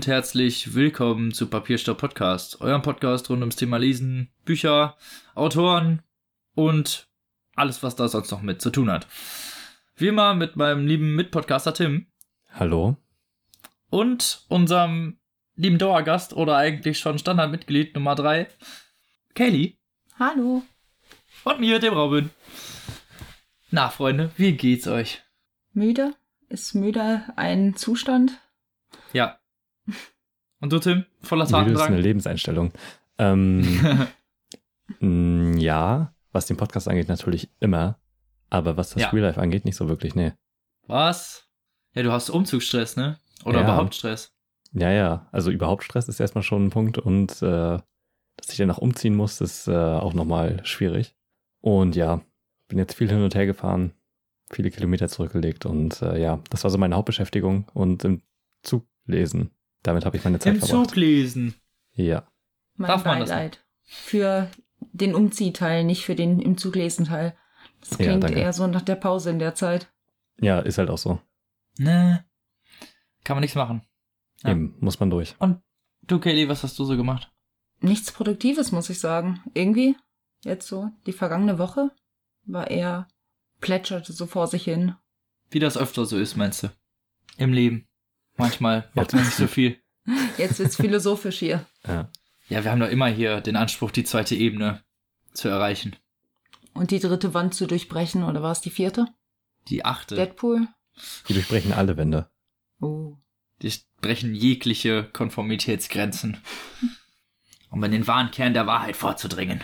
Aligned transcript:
Und 0.00 0.06
herzlich 0.06 0.74
willkommen 0.74 1.30
zu 1.30 1.48
Papierstopp 1.48 1.98
Podcast, 1.98 2.62
eurem 2.62 2.80
Podcast 2.80 3.28
rund 3.28 3.40
ums 3.42 3.56
Thema 3.56 3.76
Lesen, 3.76 4.32
Bücher, 4.46 4.96
Autoren 5.34 6.00
und 6.54 7.10
alles, 7.54 7.82
was 7.82 7.96
da 7.96 8.08
sonst 8.08 8.30
noch 8.30 8.40
mit 8.40 8.62
zu 8.62 8.70
tun 8.70 8.90
hat. 8.90 9.06
Wie 9.96 10.08
immer 10.08 10.32
mit 10.34 10.56
meinem 10.56 10.86
lieben 10.86 11.14
Mitpodcaster 11.16 11.74
Tim 11.74 12.06
Hallo. 12.54 12.96
und 13.90 14.46
unserem 14.48 15.18
lieben 15.54 15.76
Dauergast 15.76 16.32
oder 16.32 16.56
eigentlich 16.56 16.98
schon 16.98 17.18
Standardmitglied 17.18 17.94
Nummer 17.94 18.14
3, 18.14 18.48
Kaylee 19.34 19.76
Hallo. 20.18 20.62
und 21.44 21.60
mir, 21.60 21.78
dem 21.78 21.92
Robin. 21.92 22.30
Na, 23.70 23.90
Freunde, 23.90 24.30
wie 24.38 24.52
geht's 24.52 24.86
euch? 24.86 25.20
Müde? 25.74 26.14
Ist 26.48 26.74
müde 26.74 27.24
ein 27.36 27.76
Zustand? 27.76 28.40
Ja. 29.12 29.39
Und 30.60 30.72
du, 30.72 30.78
Tim? 30.78 31.04
Voller 31.22 31.44
Müde 31.44 31.50
ist 31.50 31.54
eine 31.54 31.64
Tatendrang? 31.76 31.98
Lebenseinstellung. 32.02 32.72
Ähm, 33.18 34.06
mh, 35.00 35.58
ja, 35.58 36.14
was 36.32 36.46
den 36.46 36.56
Podcast 36.56 36.88
angeht, 36.88 37.08
natürlich 37.08 37.48
immer. 37.60 37.98
Aber 38.50 38.76
was 38.76 38.90
das 38.90 39.02
Ja. 39.02 39.08
Real 39.10 39.24
Life 39.26 39.40
angeht, 39.40 39.64
nicht 39.64 39.76
so 39.76 39.88
wirklich, 39.88 40.14
nee. 40.14 40.32
Was? 40.86 41.48
Ja, 41.94 42.02
du 42.02 42.12
hast 42.12 42.30
Umzugsstress, 42.30 42.96
ne? 42.96 43.18
Oder 43.44 43.58
Ja. 43.60 43.64
überhaupt 43.64 43.94
Stress? 43.94 44.32
Ja, 44.72 44.90
ja, 44.90 45.28
also 45.32 45.50
überhaupt 45.50 45.84
Stress 45.84 46.08
ist 46.08 46.20
erstmal 46.20 46.42
schon 46.44 46.66
ein 46.66 46.70
Punkt 46.70 46.98
und 46.98 47.42
äh, 47.42 47.78
dass 48.36 48.48
ich 48.50 48.56
dann 48.56 48.68
noch 48.68 48.78
umziehen 48.78 49.14
muss, 49.16 49.40
ist 49.40 49.66
äh, 49.68 49.74
auch 49.74 50.14
nochmal 50.14 50.60
schwierig. 50.64 51.14
Und 51.60 51.96
ja, 51.96 52.20
bin 52.68 52.78
jetzt 52.78 52.94
viel 52.94 53.08
hin 53.08 53.22
und 53.22 53.34
her 53.34 53.46
gefahren, 53.46 53.92
viele 54.50 54.70
Kilometer 54.70 55.08
zurückgelegt 55.08 55.66
und 55.66 56.00
äh, 56.02 56.20
ja, 56.20 56.40
das 56.50 56.62
war 56.64 56.70
so 56.70 56.78
meine 56.78 56.94
Hauptbeschäftigung 56.96 57.66
und 57.74 58.04
im 58.04 58.22
Zug 58.62 58.86
lesen. 59.06 59.50
Damit 59.82 60.04
habe 60.04 60.16
ich 60.16 60.24
meine 60.24 60.38
Zeit 60.38 60.54
Im 60.54 60.60
verbracht. 60.60 60.88
Zug 60.90 60.96
lesen. 60.96 61.54
Ja, 61.92 62.26
Mein 62.76 62.88
Darf 62.88 63.04
man 63.04 63.20
das 63.20 63.30
Beileid. 63.30 63.64
Für 63.84 64.50
den 64.92 65.14
Umziehteil, 65.14 65.84
nicht 65.84 66.04
für 66.04 66.14
den 66.14 66.40
im 66.40 66.56
Zuglesenteil. 66.58 67.36
Das 67.80 67.90
Ja, 67.92 67.96
klingt 67.96 68.24
danke. 68.24 68.38
eher 68.38 68.52
so 68.52 68.66
nach 68.66 68.82
der 68.82 68.96
Pause 68.96 69.30
in 69.30 69.38
der 69.38 69.54
Zeit. 69.54 69.92
ja, 70.40 70.60
ist 70.60 70.78
halt 70.78 70.90
auch 70.90 70.98
so. 70.98 71.20
Ne. 71.78 72.24
Kann 73.24 73.36
man 73.36 73.40
nichts 73.42 73.56
machen. 73.56 73.82
Ja. 74.42 74.50
Eben, 74.50 74.76
muss 74.80 75.00
man 75.00 75.10
durch. 75.10 75.34
Und 75.38 75.60
du, 76.02 76.18
Kelly, 76.18 76.48
was 76.48 76.62
hast 76.62 76.78
du 76.78 76.84
so 76.84 76.96
gemacht? 76.96 77.30
Nichts 77.80 78.12
Produktives, 78.12 78.72
muss 78.72 78.90
ich 78.90 79.00
sagen. 79.00 79.42
Irgendwie, 79.54 79.96
jetzt 80.44 80.66
so, 80.66 80.90
die 81.06 81.12
vergangene 81.12 81.58
Woche 81.58 81.90
war 82.44 82.70
eher, 82.70 83.08
plätscherte 83.60 84.12
so 84.12 84.26
vor 84.26 84.46
sich 84.46 84.64
hin. 84.64 84.94
Wie 85.50 85.58
das 85.58 85.76
öfter 85.76 86.04
so 86.06 86.16
ist, 86.18 86.36
meinst 86.36 86.62
du? 86.62 86.68
Im 87.36 87.52
Leben. 87.52 87.86
Manchmal 88.40 88.88
macht 88.94 89.12
man 89.12 89.24
nicht 89.24 89.36
so 89.36 89.46
viel. 89.46 89.78
Jetzt 90.38 90.58
wird's 90.58 90.76
philosophisch 90.76 91.38
hier. 91.38 91.66
Ja. 91.86 92.10
Ja, 92.48 92.64
wir 92.64 92.70
haben 92.70 92.80
doch 92.80 92.88
immer 92.88 93.06
hier 93.06 93.40
den 93.40 93.56
Anspruch, 93.56 93.92
die 93.92 94.04
zweite 94.04 94.34
Ebene 94.34 94.82
zu 95.32 95.48
erreichen. 95.48 95.94
Und 96.74 96.90
die 96.90 96.98
dritte 96.98 97.32
Wand 97.32 97.54
zu 97.54 97.66
durchbrechen, 97.66 98.24
oder 98.24 98.42
war 98.42 98.52
es 98.52 98.60
die 98.60 98.70
vierte? 98.70 99.06
Die 99.68 99.84
achte. 99.84 100.16
Deadpool? 100.16 100.66
Die 101.28 101.34
durchbrechen 101.34 101.72
alle 101.72 101.96
Wände. 101.96 102.28
Oh. 102.80 103.16
Die 103.62 103.72
brechen 104.00 104.34
jegliche 104.34 105.04
Konformitätsgrenzen. 105.04 106.38
Um 107.70 107.84
in 107.84 107.92
den 107.92 108.06
wahren 108.06 108.30
Kern 108.30 108.54
der 108.54 108.66
Wahrheit 108.66 108.96
vorzudringen. 108.96 109.62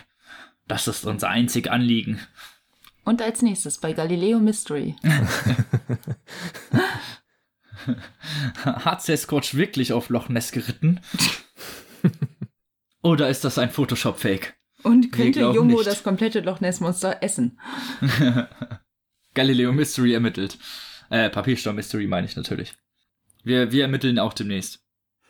Das 0.68 0.86
ist 0.86 1.04
unser 1.04 1.28
einzig 1.28 1.70
Anliegen. 1.70 2.20
Und 3.04 3.22
als 3.22 3.42
nächstes 3.42 3.78
bei 3.78 3.92
Galileo 3.94 4.38
Mystery. 4.38 4.96
Hat 8.64 9.02
Sasquatch 9.02 9.54
wirklich 9.54 9.92
auf 9.92 10.08
Loch 10.08 10.28
Ness 10.28 10.52
geritten? 10.52 11.00
Oder 13.02 13.28
ist 13.28 13.44
das 13.44 13.58
ein 13.58 13.70
Photoshop-Fake? 13.70 14.54
Und 14.82 15.12
könnte 15.12 15.52
nicht. 15.64 15.86
das 15.86 16.02
komplette 16.02 16.40
Loch 16.40 16.60
Ness 16.60 16.80
Monster 16.80 17.22
essen? 17.22 17.58
Galileo 19.34 19.72
Mystery 19.72 20.14
ermittelt. 20.14 20.58
Äh, 21.10 21.30
Papierstau 21.30 21.72
Mystery 21.72 22.06
meine 22.06 22.26
ich 22.26 22.36
natürlich. 22.36 22.74
Wir, 23.44 23.70
wir 23.72 23.82
ermitteln 23.82 24.18
auch 24.18 24.32
demnächst. 24.32 24.80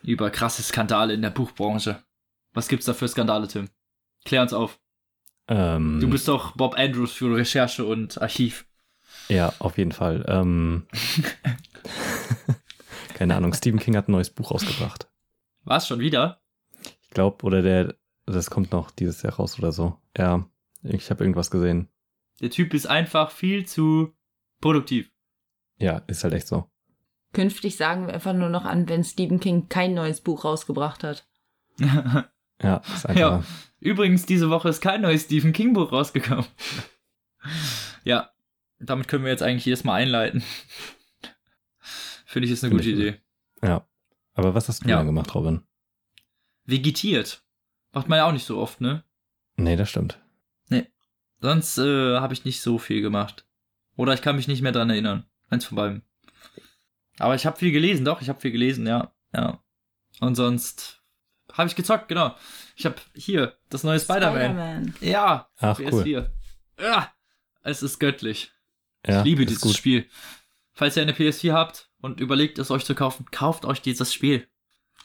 Über 0.02 0.30
krasse 0.30 0.62
Skandale 0.62 1.14
in 1.14 1.22
der 1.22 1.30
Buchbranche. 1.30 2.02
Was 2.54 2.68
gibt's 2.68 2.86
da 2.86 2.94
für 2.94 3.08
Skandale, 3.08 3.48
Tim? 3.48 3.68
Klär 4.24 4.42
uns 4.42 4.52
auf. 4.52 4.78
Ähm, 5.48 6.00
Du 6.00 6.08
bist 6.08 6.28
doch 6.28 6.56
Bob 6.56 6.78
Andrews 6.78 7.12
für 7.12 7.34
Recherche 7.36 7.84
und 7.84 8.20
Archiv. 8.20 8.66
Ja, 9.28 9.52
auf 9.58 9.76
jeden 9.78 9.92
Fall. 9.92 10.24
Ähm, 10.28 10.86
keine 13.14 13.36
Ahnung, 13.36 13.52
Stephen 13.52 13.80
King 13.80 13.96
hat 13.96 14.08
ein 14.08 14.12
neues 14.12 14.30
Buch 14.30 14.50
rausgebracht. 14.50 15.08
Was, 15.64 15.86
schon 15.86 16.00
wieder? 16.00 16.40
Ich 17.02 17.10
glaube, 17.10 17.44
oder 17.44 17.62
der, 17.62 17.94
das 18.26 18.50
kommt 18.50 18.72
noch 18.72 18.90
dieses 18.90 19.22
Jahr 19.22 19.34
raus 19.34 19.58
oder 19.58 19.72
so. 19.72 19.98
Ja, 20.16 20.48
ich 20.82 21.10
habe 21.10 21.24
irgendwas 21.24 21.50
gesehen. 21.50 21.88
Der 22.40 22.50
Typ 22.50 22.74
ist 22.74 22.86
einfach 22.86 23.30
viel 23.30 23.66
zu 23.66 24.14
produktiv. 24.60 25.10
Ja, 25.78 26.02
ist 26.06 26.24
halt 26.24 26.34
echt 26.34 26.46
so. 26.46 26.70
Künftig 27.32 27.76
sagen 27.76 28.06
wir 28.06 28.14
einfach 28.14 28.32
nur 28.32 28.48
noch 28.48 28.64
an, 28.64 28.88
wenn 28.88 29.04
Stephen 29.04 29.40
King 29.40 29.68
kein 29.68 29.94
neues 29.94 30.20
Buch 30.20 30.44
rausgebracht 30.44 31.04
hat. 31.04 31.26
Ja, 32.62 32.80
ist 32.94 33.06
einfach. 33.06 33.20
Ja. 33.20 33.44
Übrigens, 33.80 34.24
diese 34.26 34.50
Woche 34.50 34.70
ist 34.70 34.80
kein 34.80 35.02
neues 35.02 35.24
Stephen 35.24 35.52
King 35.52 35.74
Buch 35.74 35.92
rausgekommen. 35.92 36.46
ja, 38.04 38.30
damit 38.78 39.08
können 39.08 39.24
wir 39.24 39.30
jetzt 39.30 39.42
eigentlich 39.42 39.66
jedes 39.66 39.84
Mal 39.84 39.94
einleiten. 39.94 40.42
Finde 42.36 42.48
ich 42.48 42.52
ist 42.52 42.64
eine 42.64 42.70
Finde 42.78 42.84
gute 42.84 42.94
Idee. 43.02 43.20
Ja. 43.62 43.88
Aber 44.34 44.54
was 44.54 44.68
hast 44.68 44.84
du 44.84 44.88
Ja. 44.90 44.98
denn 44.98 45.06
gemacht, 45.06 45.34
Robin? 45.34 45.62
Vegetiert. 46.66 47.42
Macht 47.92 48.10
man 48.10 48.18
ja 48.18 48.26
auch 48.26 48.32
nicht 48.32 48.44
so 48.44 48.58
oft, 48.58 48.82
ne? 48.82 49.04
Nee, 49.56 49.74
das 49.76 49.88
stimmt. 49.88 50.20
Sonst 51.40 51.78
äh, 51.78 52.18
habe 52.18 52.34
ich 52.34 52.44
nicht 52.44 52.60
so 52.60 52.76
viel 52.78 53.00
gemacht. 53.00 53.46
Oder 53.96 54.12
ich 54.12 54.20
kann 54.20 54.36
mich 54.36 54.48
nicht 54.48 54.60
mehr 54.60 54.72
dran 54.72 54.90
erinnern. 54.90 55.24
Eins 55.48 55.64
von 55.64 55.76
beiden. 55.76 56.02
Aber 57.18 57.34
ich 57.34 57.46
habe 57.46 57.56
viel 57.58 57.72
gelesen, 57.72 58.04
doch, 58.04 58.20
ich 58.20 58.28
habe 58.28 58.40
viel 58.40 58.50
gelesen, 58.52 58.86
ja. 58.86 59.14
Ja. 59.34 59.62
Und 60.20 60.34
sonst 60.34 61.02
habe 61.52 61.68
ich 61.70 61.76
gezockt, 61.76 62.08
genau. 62.08 62.34
Ich 62.74 62.84
habe 62.84 62.96
hier 63.14 63.56
das 63.70 63.82
neue 63.82 63.98
Spider-Man. 64.00 64.92
Spider-Man. 64.92 64.94
ja, 65.00 65.48
Ach, 65.58 65.78
cool. 65.78 66.02
PS4. 66.02 66.30
Ja, 66.80 67.12
es 67.62 67.82
ist 67.82 67.98
göttlich. 67.98 68.52
Ja, 69.06 69.20
ich 69.20 69.24
liebe 69.24 69.46
dieses 69.46 69.62
gut. 69.62 69.74
Spiel. 69.76 70.06
Falls 70.72 70.96
ihr 70.96 71.02
eine 71.02 71.12
PS4 71.12 71.52
habt 71.54 71.90
und 72.06 72.20
überlegt, 72.20 72.58
es 72.58 72.70
euch 72.70 72.84
zu 72.84 72.94
kaufen, 72.94 73.26
kauft 73.30 73.64
euch 73.66 73.82
dieses 73.82 74.14
Spiel. 74.14 74.46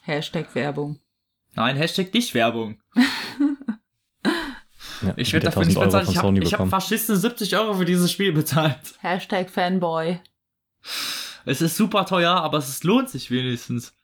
Hashtag 0.04 0.56
Werbung. 0.56 1.00
Nein, 1.56 1.76
Hashtag 1.76 2.14
nicht 2.14 2.34
Werbung. 2.34 2.80
Ja, 5.04 5.14
Ich 5.18 5.34
werde 5.34 5.46
dafür 5.46 5.66
nicht 5.66 5.78
1000 5.78 5.94
Euro 5.96 6.06
bezahlt. 6.06 6.26
von 6.26 6.36
Ich 6.44 6.54
habe 6.54 6.64
hab 6.66 6.70
verschissene 6.70 7.18
70 7.18 7.58
Euro 7.58 7.74
für 7.74 7.86
dieses 7.86 8.12
Spiel 8.12 8.34
bezahlt. 8.34 8.78
Hashtag 9.00 9.50
Fanboy. 9.50 10.20
Es 11.44 11.62
ist 11.62 11.76
super 11.76 12.06
teuer, 12.06 12.36
aber 12.36 12.60
es 12.60 12.84
lohnt 12.84 13.10
sich 13.10 13.32
wenigstens. 13.32 13.96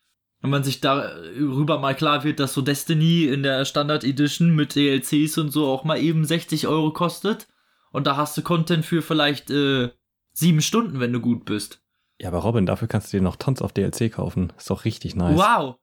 Wenn 0.41 0.49
man 0.49 0.63
sich 0.63 0.81
darüber 0.81 1.77
mal 1.77 1.95
klar 1.95 2.23
wird, 2.23 2.39
dass 2.39 2.55
so 2.55 2.63
Destiny 2.63 3.25
in 3.25 3.43
der 3.43 3.65
Standard 3.65 4.03
Edition 4.03 4.55
mit 4.55 4.73
DLCs 4.73 5.37
und 5.37 5.51
so 5.51 5.67
auch 5.67 5.83
mal 5.83 5.99
eben 6.01 6.25
60 6.25 6.65
Euro 6.67 6.91
kostet. 6.91 7.47
Und 7.91 8.07
da 8.07 8.17
hast 8.17 8.35
du 8.35 8.41
Content 8.41 8.83
für 8.83 9.03
vielleicht 9.03 9.51
äh, 9.51 9.91
sieben 10.33 10.61
Stunden, 10.61 10.99
wenn 10.99 11.13
du 11.13 11.19
gut 11.19 11.45
bist. 11.45 11.81
Ja, 12.19 12.29
aber 12.29 12.39
Robin, 12.39 12.65
dafür 12.65 12.87
kannst 12.87 13.13
du 13.13 13.17
dir 13.17 13.23
noch 13.23 13.35
tons 13.35 13.61
auf 13.61 13.73
DLC 13.73 14.11
kaufen. 14.11 14.51
Ist 14.57 14.69
doch 14.69 14.85
richtig 14.85 15.15
nice. 15.15 15.37
Wow! 15.37 15.75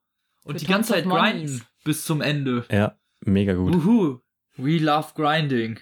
Und 0.45 0.55
Für 0.55 0.59
die 0.59 0.67
ganze 0.67 0.93
Zeit 0.93 1.05
grinden 1.05 1.63
bis 1.85 2.05
zum 2.05 2.21
Ende. 2.21 2.67
Ja, 2.71 2.99
mega 3.21 3.55
gut. 3.55 3.75
Uhu. 3.75 4.19
We 4.57 4.79
love 4.79 5.09
grinding. 5.15 5.81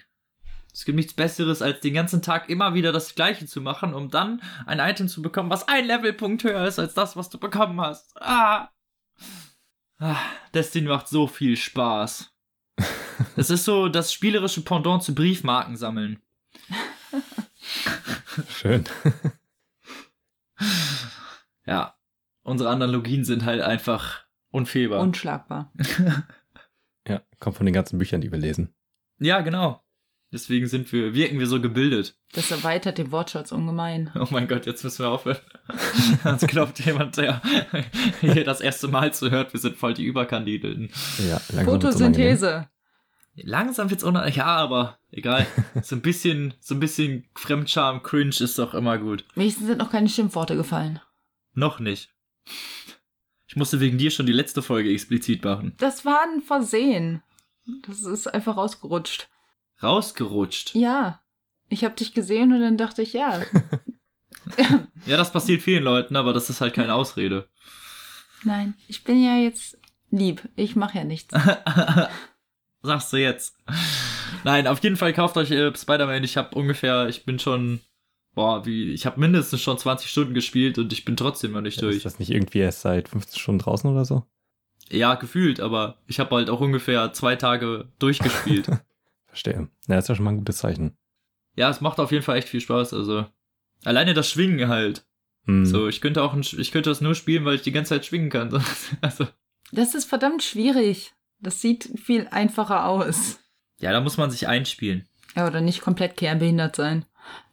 Es 0.73 0.85
gibt 0.85 0.95
nichts 0.95 1.13
Besseres, 1.13 1.61
als 1.61 1.81
den 1.81 1.93
ganzen 1.93 2.21
Tag 2.21 2.49
immer 2.49 2.73
wieder 2.73 2.91
das 2.91 3.13
Gleiche 3.13 3.45
zu 3.45 3.61
machen, 3.61 3.93
um 3.93 4.09
dann 4.09 4.41
ein 4.65 4.79
Item 4.79 5.07
zu 5.07 5.21
bekommen, 5.21 5.51
was 5.51 5.67
ein 5.67 5.85
Levelpunkt 5.85 6.43
höher 6.43 6.65
ist 6.65 6.79
als 6.79 6.95
das, 6.95 7.15
was 7.15 7.29
du 7.29 7.37
bekommen 7.37 7.79
hast. 7.79 8.19
Ah. 8.19 8.69
ah 9.99 10.17
Destiny 10.53 10.87
macht 10.87 11.07
so 11.07 11.27
viel 11.27 11.57
Spaß. 11.57 12.31
Es 13.35 13.51
ist 13.51 13.63
so 13.63 13.89
das 13.89 14.11
spielerische 14.11 14.61
Pendant 14.61 15.03
zu 15.03 15.13
Briefmarken 15.13 15.77
sammeln. 15.77 16.19
Schön. 18.49 18.85
Ja. 21.65 21.95
Unsere 22.43 22.69
Analogien 22.69 23.23
sind 23.23 23.45
halt 23.45 23.61
einfach 23.61 24.25
unfehlbar. 24.51 24.99
Unschlagbar. 25.01 25.71
Ja, 27.05 27.21
kommt 27.39 27.57
von 27.57 27.65
den 27.65 27.73
ganzen 27.73 27.97
Büchern, 27.99 28.21
die 28.21 28.31
wir 28.31 28.39
lesen. 28.39 28.73
ja, 29.19 29.41
genau. 29.41 29.83
Deswegen 30.31 30.67
sind 30.67 30.91
wir, 30.93 31.13
wirken 31.13 31.37
wir 31.37 31.45
so 31.47 31.61
gebildet. 31.61 32.17
Das 32.31 32.49
erweitert 32.49 32.97
den 32.97 33.11
Wortschatz 33.11 33.51
ungemein. 33.51 34.09
Oh 34.15 34.27
mein 34.31 34.47
Gott, 34.47 34.65
jetzt 34.65 34.83
müssen 34.83 35.03
wir 35.03 35.09
aufhören. 35.09 35.37
Sonst 36.23 36.47
glaubt 36.47 36.79
jemand, 36.79 37.17
der 37.17 37.41
hier 38.21 38.43
das 38.45 38.61
erste 38.61 38.87
Mal 38.87 39.13
zuhört, 39.13 39.53
wir 39.53 39.59
sind 39.59 39.75
voll 39.77 39.93
die 39.93 40.05
Überkandidaten. 40.05 40.89
Ja. 41.29 41.37
Photosynthese. 41.65 42.67
Langsam 43.35 43.89
wird's 43.89 44.03
unangenehm. 44.03 44.37
Ja, 44.37 44.45
aber 44.45 44.97
egal. 45.11 45.47
So 45.81 45.95
ein 45.95 46.01
bisschen, 46.01 46.53
so 46.59 46.75
ein 46.75 46.79
bisschen 46.79 47.25
Fremdscham, 47.35 48.03
Cringe 48.03 48.35
ist 48.39 48.59
doch 48.59 48.73
immer 48.73 48.97
gut. 48.97 49.25
Wenigstens 49.35 49.67
sind 49.67 49.79
noch 49.79 49.91
keine 49.91 50.09
Schimpfworte 50.09 50.55
gefallen. 50.55 50.99
Noch 51.53 51.79
nicht. 51.79 52.11
Ich 52.45 52.53
Ich 53.47 53.55
musste 53.55 53.79
wegen 53.79 53.97
dir 53.97 54.11
schon 54.11 54.25
die 54.25 54.33
letzte 54.33 54.61
Folge 54.61 54.91
explizit 54.91 55.43
machen. 55.43 55.73
Das 55.77 56.05
war 56.05 56.21
ein 56.23 56.41
Versehen. 56.41 57.23
Das 57.87 58.01
ist 58.01 58.27
einfach 58.27 58.57
rausgerutscht. 58.57 59.29
Rausgerutscht. 59.81 60.75
Ja. 60.75 61.21
Ich 61.69 61.83
habe 61.83 61.95
dich 61.95 62.13
gesehen 62.13 62.53
und 62.53 62.61
dann 62.61 62.77
dachte 62.77 63.01
ich, 63.01 63.13
ja. 63.13 63.41
Ja, 65.05 65.17
das 65.17 65.31
passiert 65.31 65.61
vielen 65.61 65.83
Leuten, 65.83 66.15
aber 66.15 66.33
das 66.33 66.49
ist 66.49 66.59
halt 66.61 66.73
keine 66.73 66.93
Ausrede. 66.93 67.47
Nein, 68.43 68.73
ich 68.87 69.03
bin 69.03 69.23
ja 69.23 69.37
jetzt 69.37 69.77
lieb. 70.11 70.47
Ich 70.55 70.75
mache 70.75 70.97
ja 70.97 71.03
nichts. 71.03 71.33
Sagst 72.83 73.13
du 73.13 73.17
jetzt. 73.17 73.57
Nein, 74.43 74.67
auf 74.67 74.83
jeden 74.83 74.97
Fall 74.97 75.13
kauft 75.13 75.37
euch 75.37 75.51
äh, 75.51 75.73
Spider-Man. 75.75 76.23
Ich 76.23 76.37
habe 76.37 76.55
ungefähr, 76.55 77.07
ich 77.07 77.25
bin 77.25 77.39
schon, 77.39 77.79
boah, 78.35 78.65
wie, 78.65 78.91
ich 78.91 79.05
habe 79.05 79.19
mindestens 79.19 79.61
schon 79.61 79.77
20 79.77 80.09
Stunden 80.09 80.33
gespielt 80.33 80.77
und 80.77 80.91
ich 80.91 81.05
bin 81.05 81.15
trotzdem 81.15 81.53
noch 81.53 81.61
nicht 81.61 81.81
durch. 81.81 81.97
Ist 81.97 82.05
das 82.05 82.19
nicht 82.19 82.29
irgendwie 82.31 82.59
erst 82.59 82.81
seit 82.81 83.07
15 83.09 83.39
Stunden 83.39 83.59
draußen 83.59 83.89
oder 83.89 84.05
so? 84.05 84.25
Ja, 84.91 85.15
gefühlt, 85.15 85.59
aber 85.61 85.97
ich 86.07 86.19
habe 86.19 86.35
halt 86.35 86.49
auch 86.49 86.59
ungefähr 86.59 87.13
zwei 87.13 87.35
Tage 87.37 87.87
durchgespielt. 87.99 88.67
Verstehe. 89.27 89.69
Ja, 89.87 89.97
ist 89.97 90.09
ja 90.09 90.15
schon 90.15 90.25
mal 90.25 90.31
ein 90.31 90.37
gutes 90.39 90.57
Zeichen. 90.57 90.97
ja, 91.55 91.69
es 91.69 91.81
macht 91.81 91.99
auf 91.99 92.11
jeden 92.11 92.23
Fall 92.23 92.37
echt 92.37 92.49
viel 92.49 92.61
Spaß. 92.61 92.93
Also 92.93 93.25
alleine 93.85 94.13
das 94.13 94.29
Schwingen 94.29 94.67
halt. 94.67 95.05
Hm. 95.45 95.65
So, 95.65 95.87
ich 95.87 96.01
könnte 96.01 96.21
auch, 96.21 96.33
ein, 96.33 96.41
ich 96.41 96.71
könnte 96.71 96.89
das 96.89 97.01
nur 97.01 97.15
spielen, 97.15 97.45
weil 97.45 97.55
ich 97.55 97.61
die 97.61 97.71
ganze 97.71 97.89
Zeit 97.89 98.05
schwingen 98.05 98.29
kann. 98.29 98.49
Also, 99.01 99.25
Das 99.71 99.95
ist 99.95 100.05
verdammt 100.05 100.43
schwierig. 100.43 101.13
Das 101.43 101.61
sieht 101.61 101.99
viel 102.01 102.27
einfacher 102.31 102.85
aus. 102.85 103.39
ja, 103.79 103.91
da 103.91 104.01
muss 104.01 104.17
man 104.17 104.31
sich 104.31 104.47
einspielen. 104.47 105.07
Ja, 105.35 105.45
oder 105.47 105.61
nicht 105.61 105.81
komplett 105.81 106.17
kernbehindert 106.17 106.75
sein. 106.75 107.05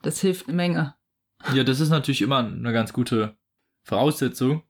Das 0.03 0.21
hilft 0.21 0.47
eine 0.49 0.57
Menge. 0.57 0.95
Ja, 1.55 1.65
das 1.65 1.81
ist 1.81 1.89
natürlich 1.91 2.23
immer 2.23 2.39
eine 2.39 2.73
ganz 2.73 2.93
gute 2.93 3.37
Voraussetzung, 3.83 4.63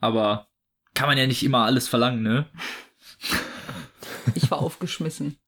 aber 0.00 0.48
kann 0.94 1.08
man 1.08 1.18
ja 1.18 1.26
nicht 1.26 1.42
immer 1.44 1.64
alles 1.64 1.88
verlangen, 1.88 2.22
ne? 2.22 2.46
Ich 4.34 4.50
war 4.50 4.58
aufgeschmissen. 4.58 5.36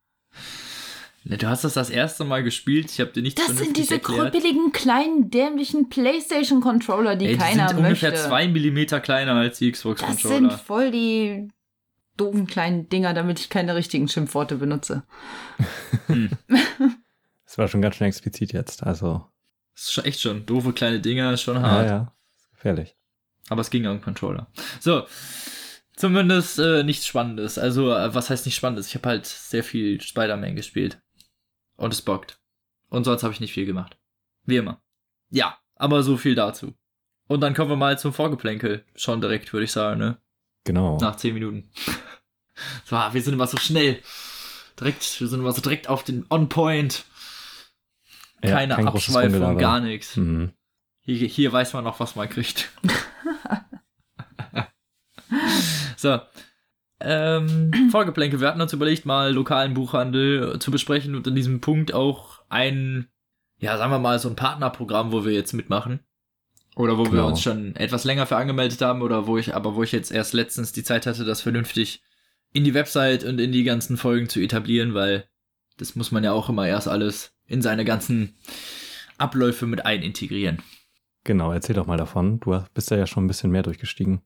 Ne, 1.28 1.38
Du 1.38 1.49
hast 1.49 1.64
das 1.64 1.75
das 1.75 1.90
erste 1.90 2.23
Mal 2.25 2.44
gespielt, 2.44 2.88
ich 2.93 3.00
habe 3.00 3.11
dir 3.11 3.20
nichts 3.20 3.44
Das 3.44 3.58
sind 3.58 3.76
diese 3.76 3.94
erklärt. 3.94 4.32
krüppeligen, 4.32 4.70
kleinen, 4.70 5.28
dämlichen 5.28 5.88
Playstation-Controller, 5.88 7.17
die 7.17 7.26
Ey, 7.26 7.32
die 7.32 7.38
keiner 7.38 7.69
sind 7.70 7.78
ungefähr 7.78 8.11
möchte. 8.12 8.28
zwei 8.28 8.46
Millimeter 8.46 9.00
kleiner 9.00 9.32
als 9.34 9.58
die 9.58 9.73
das 9.73 9.81
Xbox-Controller. 9.81 10.34
sind 10.37 10.52
voll 10.52 10.93
die 10.93 11.49
doofen 12.17 12.47
kleinen 12.47 12.89
Dinger, 12.89 13.15
damit 13.15 13.39
ich 13.41 13.49
keine 13.51 13.75
richtigen 13.75 14.09
Schimpfworte 14.09 14.57
benutze. 14.57 15.03
Das 17.47 17.59
war 17.59 17.69
schon 17.69 17.81
ganz 17.81 17.95
schön 17.95 18.09
explizit 18.09 18.53
jetzt. 18.53 18.83
Also, 18.83 19.25
Das 19.75 19.85
ist 19.85 19.93
schon 19.93 20.05
echt 20.05 20.21
schon. 20.21 20.47
Doofe 20.47 20.73
kleine 20.73 21.01
Dinger, 21.01 21.33
ist 21.33 21.43
schon 21.43 21.55
ja, 21.57 21.63
hart. 21.63 21.89
ja. 21.89 22.13
Ist 22.37 22.51
gefährlich. 22.51 22.97
Aber 23.49 23.61
es 23.61 23.71
ging 23.71 23.87
am 23.87 24.01
Controller. 24.03 24.49
So. 24.81 25.07
Zumindest 25.95 26.59
äh, 26.59 26.83
nichts 26.83 27.07
Spannendes. 27.07 27.57
Also, 27.57 27.93
äh, 27.93 28.13
was 28.13 28.29
heißt 28.31 28.45
nicht 28.47 28.57
Spannendes? 28.57 28.89
Ich 28.89 28.97
habe 28.97 29.09
halt 29.09 29.27
sehr 29.27 29.62
viel 29.62 30.01
Spider-Man 30.01 30.57
gespielt. 30.57 31.01
Und 31.77 31.93
es 31.93 32.03
bockt. 32.03 32.41
Und 32.89 33.05
sonst 33.05 33.23
habe 33.23 33.33
ich 33.33 33.41
nicht 33.41 33.53
viel 33.53 33.65
gemacht. 33.65 33.97
Wie 34.45 34.57
immer. 34.57 34.83
Ja, 35.31 35.57
aber 35.77 36.03
so 36.03 36.17
viel 36.17 36.35
dazu. 36.35 36.75
Und 37.29 37.41
dann 37.41 37.55
kommen 37.55 37.71
wir 37.71 37.77
mal 37.77 37.99
zum 37.99 38.12
Vorgeplänkel. 38.12 38.85
Schon 38.97 39.21
direkt, 39.21 39.53
würde 39.53 39.65
ich 39.65 39.73
sagen, 39.73 40.01
ne? 40.01 40.19
Genau. 40.65 40.99
Nach 40.99 41.17
10 41.17 41.33
Minuten. 41.33 41.71
So, 42.85 42.97
wir 42.97 43.23
sind 43.23 43.35
immer 43.35 43.47
so 43.47 43.56
schnell. 43.56 44.00
Direkt, 44.79 45.20
wir 45.20 45.29
sind 45.29 45.41
immer 45.41 45.53
so 45.53 45.62
direkt 45.62 45.88
auf 45.88 46.05
den 46.05 46.26
On-Point. 46.31 47.05
Ja, 48.44 48.50
Keine 48.50 48.75
kein 48.75 48.87
großes 48.87 49.17
Abschweifung, 49.17 49.58
gar 49.58 49.81
nichts. 49.81 50.17
Mhm. 50.17 50.53
Hier, 51.00 51.26
hier 51.29 51.53
weiß 51.53 51.73
man 51.73 51.85
noch, 51.85 52.00
was 52.00 52.17
man 52.17 52.29
kriegt. 52.29 52.70
so. 55.97 56.20
Ähm, 57.00 57.91
Vorgeplänke. 57.91 58.41
Wir 58.41 58.49
hatten 58.49 58.61
uns 58.61 58.73
überlegt, 58.73 59.05
mal 59.05 59.32
lokalen 59.32 59.75
Buchhandel 59.75 60.59
zu 60.59 60.70
besprechen 60.70 61.14
und 61.14 61.26
in 61.26 61.35
diesem 61.35 61.61
Punkt 61.61 61.93
auch 61.93 62.43
ein, 62.49 63.09
ja, 63.59 63.76
sagen 63.76 63.93
wir 63.93 63.99
mal, 63.99 64.19
so 64.19 64.29
ein 64.29 64.37
Partnerprogramm, 64.37 65.12
wo 65.12 65.25
wir 65.25 65.32
jetzt 65.32 65.52
mitmachen. 65.52 66.00
Oder 66.75 66.99
wo 66.99 67.05
wir 67.05 67.11
Genau. 67.12 67.29
uns 67.29 67.43
schon 67.43 67.75
etwas 67.76 68.05
länger 68.05 68.26
für 68.26 68.37
angemeldet 68.37 68.81
haben 68.82 69.02
oder 69.02 69.26
wo 69.26 69.38
ich, 69.38 69.55
aber 69.55 69.75
wo 69.76 69.82
ich 69.82 69.93
jetzt 69.93 70.11
erst 70.11 70.35
letztens 70.35 70.73
die 70.73 70.85
Zeit 70.85 71.06
hatte, 71.06 71.25
das 71.25 71.41
vernünftig 71.41 72.02
in 72.56 72.64
die 72.64 72.73
Website 72.73 73.23
und 73.23 73.38
in 73.38 73.53
die 73.53 73.64
ganzen 73.64 73.99
Folgen 73.99 74.31
zu 74.31 74.41
etablieren, 74.41 74.94
weil 74.94 75.29
das 75.76 75.94
muss 75.94 76.11
man 76.11 76.25
ja 76.25 76.32
auch 76.32 76.49
immer 76.49 76.67
erst 76.67 76.88
alles 76.88 77.35
in 77.47 77.61
seine 77.61 77.85
ganzen 77.85 78.35
Abläufe 79.19 79.67
mit 79.67 79.85
einintegrieren. 79.85 80.62
Genau, 81.25 81.53
erzähl 81.53 81.76
doch 81.76 81.87
mal 81.87 81.99
davon. 81.99 82.41
Du 82.41 82.58
bist 82.73 82.91
da 82.91 82.97
ja 82.97 83.06
schon 83.06 83.25
ein 83.25 83.29
bisschen 83.29 83.50
mehr 83.50 83.62
durchgestiegen. 83.62 84.23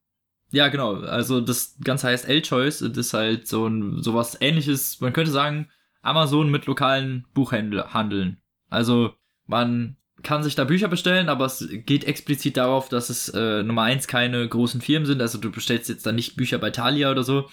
Ja, 0.53 0.69
genau. 0.69 0.94
Also 1.00 1.41
das 1.41 1.77
Ganze 1.82 2.06
heißt 2.06 2.29
L-Choice 2.29 2.82
und 2.82 2.97
ist 2.97 3.15
halt 3.15 3.49
so 3.49 3.67
ein 3.67 4.00
sowas 4.00 4.37
ähnliches, 4.41 5.00
man 5.00 5.12
könnte 5.12 5.33
sagen, 5.33 5.69
Amazon 6.00 6.53
mit 6.53 6.67
lokalen 6.67 7.26
Buchhandeln. 7.35 8.37
Also 8.69 9.15
man 9.47 9.97
kann 10.23 10.43
sich 10.43 10.55
da 10.55 10.65
Bücher 10.65 10.88
bestellen, 10.88 11.29
aber 11.29 11.47
es 11.47 11.67
geht 11.71 12.05
explizit 12.05 12.56
darauf, 12.56 12.88
dass 12.88 13.11
es 13.11 13.29
äh, 13.31 13.62
Nummer 13.65 13.83
eins 13.83 14.06
keine 14.06 14.47
großen 14.47 14.81
Firmen 14.81 15.06
sind. 15.06 15.21
Also 15.21 15.38
du 15.38 15.50
bestellst 15.50 15.88
jetzt 15.88 16.06
da 16.06 16.12
nicht 16.12 16.37
Bücher 16.37 16.59
bei 16.59 16.71
Thalia 16.71 17.11
oder 17.11 17.25
so, 17.25 17.49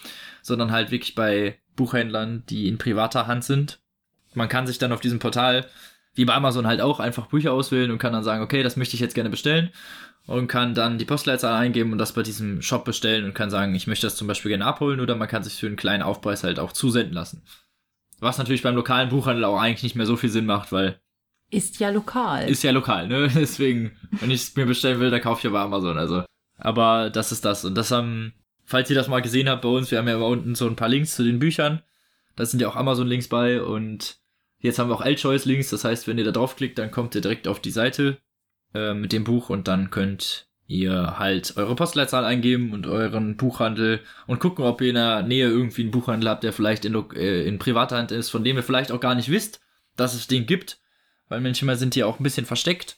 sondern 0.47 0.71
halt 0.71 0.91
wirklich 0.91 1.13
bei 1.13 1.59
Buchhändlern, 1.75 2.43
die 2.49 2.67
in 2.67 2.77
privater 2.77 3.27
Hand 3.27 3.43
sind. 3.43 3.79
Man 4.33 4.49
kann 4.49 4.65
sich 4.65 4.79
dann 4.79 4.91
auf 4.91 5.01
diesem 5.01 5.19
Portal, 5.19 5.67
wie 6.15 6.25
bei 6.25 6.33
Amazon 6.33 6.65
halt 6.65 6.81
auch, 6.81 6.99
einfach 6.99 7.27
Bücher 7.27 7.53
auswählen 7.53 7.91
und 7.91 7.99
kann 7.99 8.13
dann 8.13 8.23
sagen, 8.23 8.43
okay, 8.43 8.63
das 8.63 8.77
möchte 8.77 8.95
ich 8.95 9.01
jetzt 9.01 9.13
gerne 9.13 9.29
bestellen 9.29 9.69
und 10.25 10.47
kann 10.47 10.73
dann 10.73 10.97
die 10.97 11.05
Postleitzahl 11.05 11.53
eingeben 11.53 11.91
und 11.91 11.97
das 11.97 12.13
bei 12.13 12.23
diesem 12.23 12.61
Shop 12.61 12.85
bestellen 12.85 13.25
und 13.25 13.33
kann 13.33 13.49
sagen, 13.49 13.75
ich 13.75 13.87
möchte 13.87 14.07
das 14.07 14.15
zum 14.15 14.27
Beispiel 14.27 14.49
gerne 14.49 14.65
abholen 14.65 14.99
oder 14.99 15.15
man 15.15 15.27
kann 15.27 15.43
sich 15.43 15.55
für 15.55 15.67
einen 15.67 15.75
kleinen 15.75 16.03
Aufpreis 16.03 16.43
halt 16.43 16.59
auch 16.59 16.73
zusenden 16.73 17.13
lassen. 17.13 17.43
Was 18.19 18.37
natürlich 18.37 18.63
beim 18.63 18.75
lokalen 18.75 19.09
Buchhandel 19.09 19.45
auch 19.45 19.59
eigentlich 19.59 19.83
nicht 19.83 19.95
mehr 19.95 20.07
so 20.07 20.17
viel 20.17 20.29
Sinn 20.29 20.45
macht, 20.45 20.71
weil 20.71 20.99
Ist 21.49 21.79
ja 21.79 21.89
lokal. 21.89 22.49
ist 22.49 22.63
ja 22.63 22.71
lokal, 22.71 23.07
ne? 23.07 23.27
Deswegen, 23.35 23.91
wenn 24.19 24.31
ich 24.31 24.41
es 24.41 24.55
mir 24.55 24.65
bestellen 24.65 24.99
will, 24.99 25.11
dann 25.11 25.21
kaufe 25.21 25.39
ich 25.39 25.43
ja 25.43 25.51
bei 25.51 25.61
Amazon, 25.61 25.97
also. 25.97 26.23
Aber 26.57 27.09
das 27.11 27.31
ist 27.31 27.45
das. 27.45 27.63
Und 27.63 27.75
das 27.75 27.91
haben, 27.91 28.33
falls 28.67 28.89
ihr 28.89 28.95
das 28.95 29.07
mal 29.07 29.21
gesehen 29.21 29.49
habt 29.49 29.63
bei 29.63 29.69
uns, 29.69 29.89
wir 29.89 29.97
haben 29.97 30.07
ja 30.07 30.17
unten 30.17 30.53
so 30.53 30.67
ein 30.67 30.75
paar 30.75 30.89
Links 30.89 31.15
zu 31.15 31.23
den 31.23 31.39
Büchern. 31.39 31.81
Da 32.35 32.45
sind 32.45 32.61
ja 32.61 32.67
auch 32.67 32.75
Amazon-Links 32.75 33.29
bei 33.29 33.61
und 33.63 34.19
jetzt 34.59 34.77
haben 34.77 34.89
wir 34.89 34.95
auch 34.95 35.05
L-Choice-Links. 35.05 35.71
Das 35.71 35.85
heißt, 35.85 36.07
wenn 36.07 36.19
ihr 36.19 36.25
da 36.25 36.31
draufklickt, 36.31 36.77
dann 36.77 36.91
kommt 36.91 37.15
ihr 37.15 37.21
direkt 37.21 37.47
auf 37.47 37.59
die 37.59 37.71
Seite 37.71 38.17
äh, 38.75 38.93
mit 38.93 39.13
dem 39.13 39.23
Buch 39.23 39.49
und 39.49 39.67
dann 39.67 39.89
könnt 39.89 40.47
ihr 40.67 41.17
halt 41.17 41.55
eure 41.55 41.75
Postleitzahl 41.75 42.25
eingeben 42.25 42.73
und 42.73 42.87
euren 42.87 43.37
Buchhandel 43.37 44.01
und 44.27 44.39
gucken, 44.39 44.65
ob 44.65 44.81
ihr 44.81 44.89
in 44.89 44.95
der 44.95 45.23
Nähe 45.23 45.47
irgendwie 45.47 45.83
einen 45.83 45.91
Buchhandel 45.91 46.29
habt, 46.29 46.43
der 46.43 46.51
vielleicht 46.51 46.83
in, 46.83 46.93
äh, 47.15 47.43
in 47.43 47.57
privater 47.57 47.97
Hand 47.97 48.11
ist, 48.11 48.29
von 48.29 48.43
dem 48.43 48.57
ihr 48.57 48.63
vielleicht 48.63 48.91
auch 48.91 48.99
gar 48.99 49.15
nicht 49.15 49.29
wisst, 49.29 49.61
dass 49.95 50.13
es 50.13 50.27
den 50.27 50.45
gibt. 50.45 50.79
Weil 51.29 51.39
manchmal 51.39 51.77
sind 51.77 51.95
die 51.95 52.03
auch 52.03 52.19
ein 52.19 52.23
bisschen 52.23 52.45
versteckt. 52.45 52.97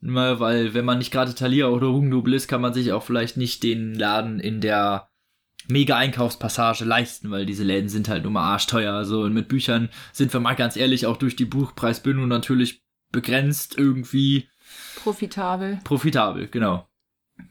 Immer, 0.00 0.38
weil 0.38 0.74
wenn 0.74 0.84
man 0.84 0.98
nicht 0.98 1.10
gerade 1.10 1.34
Thalia 1.34 1.66
oder 1.66 1.88
Hugendubel 1.88 2.34
ist, 2.34 2.46
kann 2.46 2.60
man 2.60 2.72
sich 2.72 2.92
auch 2.92 3.02
vielleicht 3.02 3.36
nicht 3.36 3.62
den 3.62 3.94
Laden 3.94 4.38
in 4.38 4.60
der 4.60 5.08
mega 5.66 5.96
Einkaufspassage 5.96 6.84
leisten, 6.84 7.30
weil 7.30 7.46
diese 7.46 7.64
Läden 7.64 7.88
sind 7.88 8.08
halt 8.08 8.22
nur 8.22 8.32
mal 8.32 8.52
arschteuer. 8.52 8.94
Also 8.94 9.22
und 9.22 9.34
mit 9.34 9.48
Büchern 9.48 9.88
sind 10.12 10.32
wir 10.32 10.40
mal 10.40 10.54
ganz 10.54 10.76
ehrlich 10.76 11.06
auch 11.06 11.16
durch 11.16 11.36
die 11.36 11.44
Buchpreisbindung 11.44 12.28
natürlich 12.28 12.82
begrenzt 13.10 13.76
irgendwie 13.76 14.48
Profitabel. 14.96 15.80
profitabel, 15.84 16.48
genau. 16.48 16.86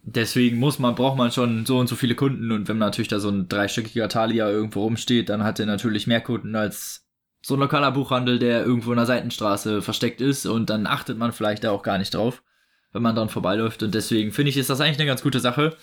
Deswegen 0.04 0.58
muss 0.58 0.80
man, 0.80 0.96
braucht 0.96 1.18
man 1.18 1.32
schon 1.32 1.66
so 1.66 1.80
und 1.80 1.88
so 1.88 1.96
viele 1.96 2.16
Kunden 2.16 2.52
und 2.52 2.68
wenn 2.68 2.78
natürlich 2.78 3.08
da 3.08 3.20
so 3.20 3.30
ein 3.30 3.48
dreistöckiger 3.48 4.10
Thalia 4.10 4.50
irgendwo 4.50 4.84
rumsteht, 4.84 5.30
dann 5.30 5.44
hat 5.44 5.60
er 5.60 5.66
natürlich 5.66 6.08
mehr 6.08 6.22
Kunden 6.22 6.56
als 6.56 7.07
so 7.42 7.56
ein 7.56 7.60
lokaler 7.60 7.92
Buchhandel, 7.92 8.40
der 8.40 8.66
irgendwo 8.66 8.92
in 8.92 8.98
der 8.98 9.06
Seitenstraße 9.06 9.82
versteckt 9.82 10.22
ist 10.22 10.46
und 10.46 10.70
dann 10.70 10.88
achtet 10.88 11.18
man 11.18 11.32
vielleicht 11.32 11.64
da 11.64 11.72
auch 11.72 11.84
gar 11.84 11.98
nicht 11.98 12.14
drauf, 12.14 12.44
wenn 12.94 13.02
man 13.02 13.16
dann 13.16 13.30
vorbeiläuft 13.30 13.84
und 13.84 13.94
deswegen 13.94 14.32
finde 14.32 14.50
ich, 14.50 14.58
ist 14.58 14.70
das 14.70 14.82
eigentlich 14.82 15.00
eine 15.00 15.08
ganz 15.08 15.22
gute 15.24 15.40
Sache. 15.40 15.76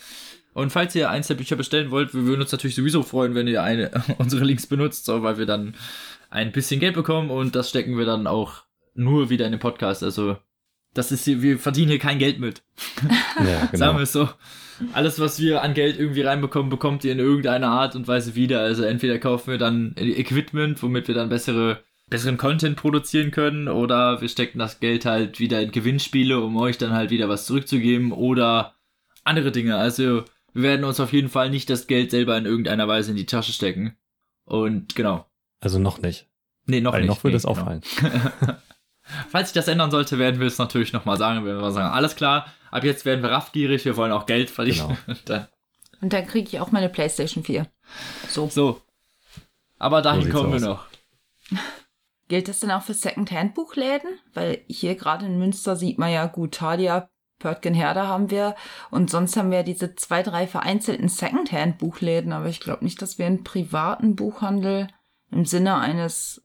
Und 0.52 0.70
falls 0.70 0.94
ihr 0.94 1.10
eins 1.10 1.26
der 1.26 1.34
Bücher 1.34 1.56
bestellen 1.56 1.90
wollt, 1.90 2.14
wir 2.14 2.26
würden 2.26 2.40
uns 2.42 2.52
natürlich 2.52 2.76
sowieso 2.76 3.02
freuen, 3.02 3.34
wenn 3.34 3.48
ihr 3.48 3.62
eine 3.62 3.90
unsere 4.18 4.44
Links 4.44 4.66
benutzt, 4.66 5.04
so, 5.04 5.22
weil 5.22 5.38
wir 5.38 5.46
dann 5.46 5.74
ein 6.30 6.52
bisschen 6.52 6.80
Geld 6.80 6.94
bekommen 6.94 7.30
und 7.30 7.56
das 7.56 7.70
stecken 7.70 7.98
wir 7.98 8.04
dann 8.04 8.26
auch 8.26 8.62
nur 8.94 9.30
wieder 9.30 9.46
in 9.46 9.52
den 9.52 9.60
Podcast. 9.60 10.02
Also 10.02 10.36
das 10.94 11.10
ist 11.10 11.24
hier, 11.24 11.42
wir 11.42 11.58
verdienen 11.58 11.88
hier 11.88 11.98
kein 11.98 12.18
Geld 12.18 12.38
mit. 12.38 12.62
Ja, 13.38 13.60
Sagen 13.60 13.70
genau. 13.72 13.94
wir 13.94 14.02
es 14.02 14.12
so. 14.12 14.28
Alles, 14.92 15.18
was 15.20 15.38
wir 15.38 15.62
an 15.62 15.74
Geld 15.74 15.98
irgendwie 15.98 16.22
reinbekommen, 16.22 16.70
bekommt 16.70 17.04
ihr 17.04 17.12
in 17.12 17.18
irgendeiner 17.18 17.68
Art 17.68 17.96
und 17.96 18.08
Weise 18.08 18.34
wieder. 18.34 18.60
Also 18.60 18.84
entweder 18.84 19.18
kaufen 19.18 19.50
wir 19.50 19.58
dann 19.58 19.94
Equipment, 19.96 20.82
womit 20.82 21.08
wir 21.08 21.14
dann 21.14 21.28
bessere, 21.28 21.82
besseren 22.08 22.36
Content 22.36 22.76
produzieren 22.76 23.30
können, 23.30 23.68
oder 23.68 24.20
wir 24.20 24.28
stecken 24.28 24.58
das 24.58 24.80
Geld 24.80 25.06
halt 25.06 25.40
wieder 25.40 25.60
in 25.60 25.70
Gewinnspiele, 25.72 26.40
um 26.40 26.56
euch 26.56 26.78
dann 26.78 26.92
halt 26.92 27.10
wieder 27.10 27.28
was 27.28 27.46
zurückzugeben, 27.46 28.12
oder 28.12 28.74
andere 29.24 29.52
Dinge. 29.52 29.76
Also 29.76 30.24
wir 30.52 30.62
werden 30.62 30.84
uns 30.84 31.00
auf 31.00 31.12
jeden 31.12 31.28
Fall 31.28 31.50
nicht 31.50 31.68
das 31.68 31.86
Geld 31.86 32.10
selber 32.10 32.36
in 32.38 32.46
irgendeiner 32.46 32.88
Weise 32.88 33.10
in 33.10 33.16
die 33.16 33.26
Tasche 33.26 33.52
stecken. 33.52 33.96
Und 34.44 34.94
genau. 34.94 35.26
Also 35.60 35.78
noch 35.78 36.00
nicht. 36.00 36.28
Nee, 36.66 36.80
noch 36.80 36.92
Weil 36.92 37.02
nicht. 37.02 37.08
noch 37.08 37.24
würde 37.24 37.36
nee, 37.36 37.44
es 37.44 37.44
genau. 37.44 38.56
Falls 39.28 39.48
sich 39.48 39.54
das 39.54 39.68
ändern 39.68 39.90
sollte, 39.90 40.18
werden 40.18 40.40
wir 40.40 40.46
es 40.46 40.58
natürlich 40.58 40.92
nochmal 40.92 41.16
sagen. 41.18 41.44
Wir 41.44 41.56
werden 41.56 41.72
sagen, 41.72 41.94
alles 41.94 42.16
klar, 42.16 42.46
ab 42.70 42.84
jetzt 42.84 43.04
werden 43.04 43.22
wir 43.22 43.30
raffgierig, 43.30 43.84
wir 43.84 43.96
wollen 43.96 44.12
auch 44.12 44.26
Geld 44.26 44.50
verdienen. 44.50 44.96
Genau. 45.06 45.18
dann 45.26 45.48
Und 46.00 46.12
dann 46.12 46.26
kriege 46.26 46.48
ich 46.48 46.60
auch 46.60 46.72
meine 46.72 46.88
PlayStation 46.88 47.44
4. 47.44 47.66
So. 48.28 48.48
So. 48.48 48.80
Aber 49.78 50.02
dahin 50.02 50.22
sieht's 50.22 50.34
kommen 50.34 50.50
wir 50.50 50.56
aus. 50.56 50.62
noch. 50.62 50.86
Gilt 52.28 52.48
das 52.48 52.60
denn 52.60 52.70
auch 52.70 52.82
für 52.82 52.94
Second-Hand-Buchläden? 52.94 54.18
Weil 54.32 54.64
hier 54.66 54.94
gerade 54.94 55.26
in 55.26 55.38
Münster 55.38 55.76
sieht 55.76 55.98
man 55.98 56.10
ja 56.10 56.26
gut, 56.26 56.54
Thalia, 56.54 57.10
Pörtgen 57.38 57.74
Herder 57.74 58.08
haben 58.08 58.30
wir 58.30 58.54
und 58.90 59.10
sonst 59.10 59.36
haben 59.36 59.50
wir 59.50 59.64
diese 59.64 59.94
zwei, 59.96 60.22
drei 60.22 60.46
vereinzelten 60.46 61.08
Second-Hand-Buchläden, 61.08 62.32
aber 62.32 62.46
ich 62.46 62.60
glaube 62.60 62.84
nicht, 62.84 63.02
dass 63.02 63.18
wir 63.18 63.26
einen 63.26 63.44
privaten 63.44 64.16
Buchhandel 64.16 64.88
im 65.30 65.44
Sinne 65.44 65.76
eines 65.76 66.42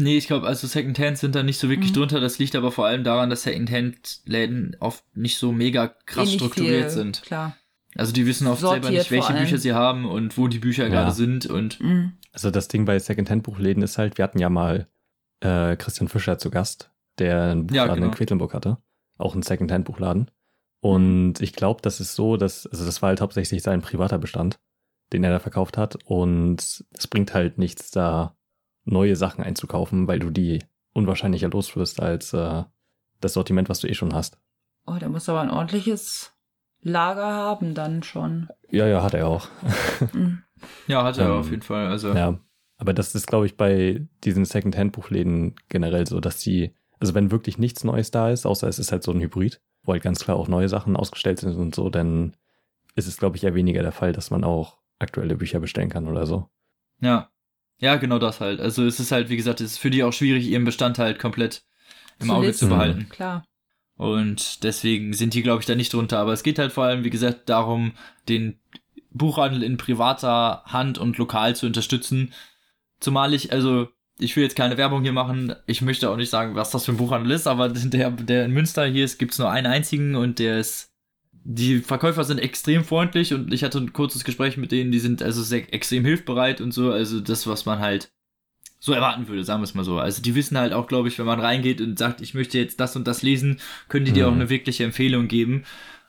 Nee, 0.00 0.16
ich 0.16 0.28
glaube, 0.28 0.46
also 0.46 0.66
Secondhand 0.68 1.18
sind 1.18 1.34
da 1.34 1.42
nicht 1.42 1.58
so 1.58 1.68
wirklich 1.68 1.90
Mhm. 1.90 1.94
drunter. 1.96 2.20
Das 2.20 2.38
liegt 2.38 2.54
aber 2.54 2.70
vor 2.72 2.86
allem 2.86 3.02
daran, 3.04 3.30
dass 3.30 3.42
Secondhand-Läden 3.42 4.76
oft 4.80 5.04
nicht 5.16 5.38
so 5.38 5.52
mega 5.52 5.88
krass 6.06 6.28
ähnlich 6.28 6.34
strukturiert 6.36 6.82
viel, 6.84 6.90
sind. 6.90 7.22
Klar. 7.22 7.56
Also 7.96 8.12
die 8.12 8.26
wissen 8.26 8.46
oft 8.46 8.60
selber 8.60 8.74
Sortiert 8.82 8.92
nicht, 8.92 9.10
welche. 9.10 9.32
Bücher 9.32 9.58
sie 9.58 9.72
haben 9.72 10.04
und 10.06 10.38
wo 10.38 10.46
die 10.46 10.60
Bücher 10.60 10.84
Ja. 10.84 10.88
gerade 10.90 11.12
sind. 11.12 11.46
Und 11.46 11.80
Mhm. 11.80 12.12
Also 12.32 12.50
das 12.50 12.68
Ding 12.68 12.84
bei 12.84 12.98
Secondhand-Buchläden 12.98 13.82
ist 13.82 13.98
halt, 13.98 14.18
wir 14.18 14.22
hatten 14.24 14.38
ja 14.38 14.48
mal 14.48 14.88
äh, 15.40 15.76
Christian 15.76 16.08
Fischer 16.08 16.38
zu 16.38 16.50
Gast, 16.50 16.90
der 17.18 17.42
einen 17.42 17.60
Ja, 17.68 17.82
Buchladen 17.84 17.96
in 17.96 18.02
genau. 18.10 18.14
Quedlinburg 18.16 18.54
hatte. 18.54 18.78
Auch 19.18 19.34
einen 19.34 19.42
Secondhand-Buchladen. 19.42 20.30
Und 20.80 21.40
ich 21.40 21.52
glaube, 21.54 21.80
das 21.82 22.00
ist 22.00 22.14
so, 22.14 22.36
dass, 22.36 22.66
also 22.66 22.84
das 22.84 23.02
war 23.02 23.08
halt 23.08 23.20
hauptsächlich 23.20 23.62
sein 23.62 23.80
privater 23.82 24.18
Bestand, 24.18 24.58
den 25.12 25.24
er 25.24 25.30
da 25.30 25.38
verkauft 25.40 25.76
hat. 25.76 25.96
Und 26.04 26.84
es 26.92 27.06
bringt 27.08 27.34
halt 27.34 27.58
nichts, 27.58 27.90
da 27.90 28.36
neue 28.90 29.16
Sachen 29.16 29.44
einzukaufen, 29.44 30.08
weil 30.08 30.18
du 30.18 30.30
die 30.30 30.64
unwahrscheinlicher 30.92 31.48
los 31.48 31.76
wirst 31.76 32.00
als 32.00 32.32
äh, 32.32 32.64
das 33.20 33.32
Sortiment, 33.34 33.68
was 33.68 33.80
du 33.80 33.88
eh 33.88 33.94
schon 33.94 34.14
hast. 34.14 34.38
Oh, 34.86 34.96
der 34.98 35.08
muss 35.08 35.28
aber 35.28 35.40
ein 35.40 35.50
ordentliches 35.50 36.32
Lager 36.80 37.26
haben 37.26 37.74
dann 37.74 38.02
schon. 38.02 38.48
Ja, 38.70 38.86
ja, 38.86 39.02
hat 39.02 39.14
er 39.14 39.26
auch. 39.28 39.48
Mhm. 40.12 40.42
ja, 40.86 41.04
hat 41.04 41.18
er 41.18 41.26
Ähm, 41.26 41.32
auf 41.32 41.50
jeden 41.50 41.62
Fall. 41.62 41.88
Also 41.88 42.12
Ja, 42.14 42.38
aber 42.76 42.94
das 42.94 43.14
ist, 43.14 43.26
glaube 43.26 43.46
ich, 43.46 43.56
bei 43.56 44.06
diesen 44.24 44.44
Second-Hand-Buchläden 44.44 45.56
generell 45.68 46.06
so, 46.06 46.20
dass 46.20 46.38
die, 46.38 46.74
also 47.00 47.14
wenn 47.14 47.30
wirklich 47.30 47.58
nichts 47.58 47.84
Neues 47.84 48.10
da 48.10 48.30
ist, 48.30 48.46
außer 48.46 48.68
es 48.68 48.78
ist 48.78 48.92
halt 48.92 49.02
so 49.02 49.12
ein 49.12 49.20
Hybrid, 49.20 49.60
wo 49.82 49.92
halt 49.92 50.02
ganz 50.02 50.20
klar 50.20 50.36
auch 50.36 50.48
neue 50.48 50.68
Sachen 50.68 50.96
ausgestellt 50.96 51.40
sind 51.40 51.56
und 51.56 51.74
so, 51.74 51.90
dann 51.90 52.36
ist 52.94 53.08
es, 53.08 53.16
glaube 53.16 53.36
ich, 53.36 53.44
eher 53.44 53.54
weniger 53.54 53.82
der 53.82 53.92
Fall, 53.92 54.12
dass 54.12 54.30
man 54.30 54.44
auch 54.44 54.78
aktuelle 54.98 55.36
Bücher 55.36 55.60
bestellen 55.60 55.90
kann 55.90 56.08
oder 56.08 56.26
so. 56.26 56.48
ja. 57.00 57.30
Ja, 57.80 57.96
genau 57.96 58.18
das 58.18 58.40
halt. 58.40 58.60
Also 58.60 58.84
es 58.84 58.98
ist 58.98 59.12
halt, 59.12 59.28
wie 59.28 59.36
gesagt, 59.36 59.60
es 59.60 59.72
ist 59.72 59.78
für 59.78 59.90
die 59.90 60.02
auch 60.02 60.12
schwierig, 60.12 60.46
ihren 60.46 60.64
Bestand 60.64 60.98
halt 60.98 61.18
komplett 61.18 61.62
im 62.18 62.26
Zu 62.26 62.32
Auge 62.32 62.46
listen. 62.48 62.66
zu 62.66 62.68
behalten. 62.68 63.08
Klar. 63.08 63.44
Und 63.96 64.62
deswegen 64.64 65.12
sind 65.12 65.34
die, 65.34 65.42
glaube 65.42 65.60
ich, 65.60 65.66
da 65.66 65.74
nicht 65.74 65.92
drunter. 65.92 66.18
Aber 66.18 66.32
es 66.32 66.42
geht 66.42 66.58
halt 66.58 66.72
vor 66.72 66.84
allem, 66.84 67.04
wie 67.04 67.10
gesagt, 67.10 67.48
darum, 67.48 67.92
den 68.28 68.60
Buchhandel 69.10 69.62
in 69.62 69.76
privater 69.76 70.62
Hand 70.66 70.98
und 70.98 71.18
lokal 71.18 71.56
zu 71.56 71.66
unterstützen. 71.66 72.32
Zumal 73.00 73.34
ich, 73.34 73.52
also, 73.52 73.88
ich 74.18 74.34
will 74.36 74.42
jetzt 74.44 74.56
keine 74.56 74.76
Werbung 74.76 75.02
hier 75.02 75.12
machen. 75.12 75.54
Ich 75.66 75.82
möchte 75.82 76.10
auch 76.10 76.16
nicht 76.16 76.30
sagen, 76.30 76.54
was 76.54 76.70
das 76.70 76.84
für 76.84 76.92
ein 76.92 76.96
Buchhandel 76.96 77.32
ist, 77.32 77.46
aber 77.46 77.68
der, 77.74 78.10
der 78.10 78.44
in 78.44 78.52
Münster 78.52 78.86
hier 78.86 79.04
ist, 79.04 79.18
gibt's 79.18 79.38
nur 79.38 79.50
einen 79.50 79.66
einzigen 79.66 80.14
und 80.16 80.38
der 80.38 80.58
ist. 80.58 80.92
Die 81.44 81.78
Verkäufer 81.78 82.24
sind 82.24 82.38
extrem 82.38 82.84
freundlich 82.84 83.32
und 83.32 83.52
ich 83.52 83.64
hatte 83.64 83.78
ein 83.78 83.92
kurzes 83.92 84.24
Gespräch 84.24 84.56
mit 84.56 84.70
denen, 84.72 84.90
die 84.92 84.98
sind 84.98 85.22
also 85.22 85.42
sehr 85.42 85.72
extrem 85.72 86.04
hilfbereit 86.04 86.60
und 86.60 86.72
so. 86.72 86.90
Also 86.90 87.20
das, 87.20 87.46
was 87.46 87.64
man 87.64 87.78
halt 87.78 88.10
so 88.80 88.92
erwarten 88.92 89.26
würde, 89.28 89.44
sagen 89.44 89.60
wir 89.60 89.64
es 89.64 89.74
mal 89.74 89.84
so. 89.84 89.98
Also 89.98 90.22
die 90.22 90.34
wissen 90.34 90.58
halt 90.58 90.72
auch, 90.72 90.86
glaube 90.86 91.08
ich, 91.08 91.18
wenn 91.18 91.26
man 91.26 91.40
reingeht 91.40 91.80
und 91.80 91.98
sagt, 91.98 92.20
ich 92.20 92.34
möchte 92.34 92.58
jetzt 92.58 92.78
das 92.80 92.96
und 92.96 93.06
das 93.08 93.22
lesen, 93.22 93.60
können 93.88 94.04
die 94.04 94.12
dir 94.12 94.26
Mhm. 94.26 94.32
auch 94.32 94.36
eine 94.36 94.50
wirkliche 94.50 94.84
Empfehlung 94.84 95.26
geben. 95.26 95.64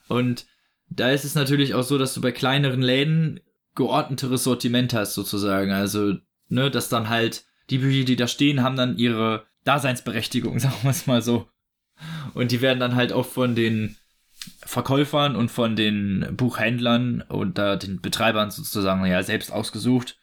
Und 0.08 0.46
da 0.90 1.12
ist 1.12 1.24
es 1.26 1.36
natürlich 1.36 1.74
auch 1.74 1.84
so, 1.84 1.98
dass 1.98 2.14
du 2.14 2.22
bei 2.22 2.32
kleineren 2.32 2.82
Läden 2.82 3.40
geordneteres 3.76 4.44
Sortiment 4.44 4.94
hast, 4.94 5.14
sozusagen. 5.14 5.72
Also, 5.72 6.16
ne, 6.50 6.70
dass 6.70 6.90
dann 6.90 7.10
halt 7.10 7.46
die 7.70 7.78
Bücher, 7.78 8.06
die 8.06 8.16
da 8.16 8.28
stehen, 8.28 8.62
haben 8.62 8.76
dann 8.76 8.98
ihre 8.98 9.46
Daseinsberechtigung, 9.64 10.60
sagen 10.60 10.76
wir 10.82 10.92
es 10.92 11.08
mal 11.08 11.22
so. 11.22 11.48
Und 12.34 12.52
die 12.52 12.62
werden 12.62 12.80
dann 12.80 12.96
halt 12.96 13.14
auch 13.14 13.26
von 13.26 13.56
den 13.56 13.96
Verkäufern 14.66 15.36
und 15.36 15.50
von 15.50 15.76
den 15.76 16.28
Buchhändlern 16.36 17.22
und 17.22 17.58
da 17.58 17.76
den 17.76 18.02
Betreibern 18.02 18.52
sozusagen 18.52 19.06
ja 19.06 19.24
selbst 19.24 19.52
ausgesucht. 19.52 20.18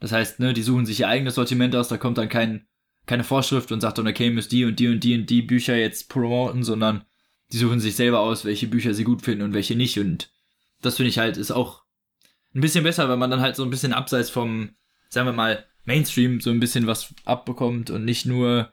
Das 0.00 0.12
heißt, 0.12 0.40
ne, 0.40 0.52
die 0.52 0.62
suchen 0.62 0.86
sich 0.86 1.00
ihr 1.00 1.08
eigenes 1.08 1.34
Sortiment 1.34 1.74
aus, 1.76 1.88
da 1.88 1.98
kommt 1.98 2.18
dann 2.18 2.28
kein, 2.28 2.66
keine 3.06 3.24
Vorschrift 3.24 3.72
und 3.72 3.80
sagt 3.80 3.98
dann, 3.98 4.08
okay, 4.08 4.30
müsst 4.30 4.52
die 4.52 4.64
und 4.64 4.78
die 4.78 4.88
und 4.88 5.00
die 5.04 5.18
und 5.18 5.28
die 5.28 5.42
Bücher 5.42 5.76
jetzt 5.76 6.08
promoten, 6.08 6.64
sondern 6.64 7.04
die 7.52 7.58
suchen 7.58 7.80
sich 7.80 7.96
selber 7.96 8.20
aus, 8.20 8.44
welche 8.44 8.66
Bücher 8.66 8.94
sie 8.94 9.04
gut 9.04 9.22
finden 9.22 9.42
und 9.42 9.54
welche 9.54 9.76
nicht. 9.76 9.98
Und 9.98 10.30
das 10.82 10.96
finde 10.96 11.10
ich 11.10 11.18
halt 11.18 11.36
ist 11.36 11.50
auch 11.50 11.82
ein 12.54 12.60
bisschen 12.60 12.84
besser, 12.84 13.08
weil 13.08 13.16
man 13.16 13.30
dann 13.30 13.40
halt 13.40 13.56
so 13.56 13.62
ein 13.62 13.70
bisschen 13.70 13.92
abseits 13.92 14.30
vom, 14.30 14.70
sagen 15.08 15.26
wir 15.26 15.32
mal, 15.32 15.66
Mainstream 15.84 16.40
so 16.40 16.50
ein 16.50 16.60
bisschen 16.60 16.86
was 16.86 17.14
abbekommt 17.24 17.90
und 17.90 18.04
nicht 18.04 18.26
nur, 18.26 18.72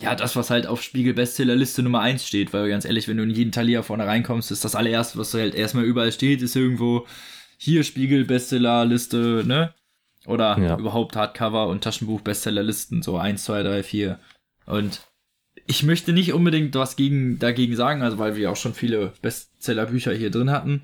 ja, 0.00 0.14
das, 0.14 0.36
was 0.36 0.50
halt 0.50 0.66
auf 0.66 0.82
Spiegel 0.82 1.14
Bestsellerliste 1.14 1.82
Nummer 1.82 2.00
1 2.00 2.26
steht, 2.26 2.52
weil 2.52 2.68
ganz 2.68 2.84
ehrlich, 2.84 3.08
wenn 3.08 3.16
du 3.16 3.22
in 3.22 3.30
jeden 3.30 3.52
Thalia 3.52 3.82
vorne 3.82 4.06
reinkommst, 4.06 4.50
ist 4.50 4.64
das 4.64 4.74
allererste, 4.74 5.18
was 5.18 5.32
halt 5.32 5.54
erstmal 5.54 5.84
überall 5.84 6.12
steht, 6.12 6.42
ist 6.42 6.54
irgendwo 6.56 7.06
hier 7.56 7.82
Spiegel 7.82 8.24
Bestsellerliste, 8.24 9.44
ne? 9.46 9.72
Oder 10.26 10.58
Ja. 10.58 10.76
überhaupt 10.76 11.16
Hardcover 11.16 11.68
und 11.68 11.82
Taschenbuch 11.82 12.20
Bestsellerlisten, 12.20 13.02
so 13.02 13.16
1, 13.16 13.44
2, 13.44 13.62
3, 13.62 13.82
4. 13.82 14.18
Und 14.66 15.00
ich 15.66 15.82
möchte 15.82 16.12
nicht 16.12 16.32
unbedingt 16.32 16.74
was 16.74 16.96
gegen, 16.96 17.38
dagegen 17.38 17.74
sagen, 17.74 18.02
also 18.02 18.18
weil 18.18 18.36
wir 18.36 18.50
auch 18.50 18.56
schon 18.56 18.74
viele 18.74 19.12
Bestsellerbücher 19.22 20.12
hier 20.12 20.30
drin 20.30 20.50
hatten, 20.50 20.82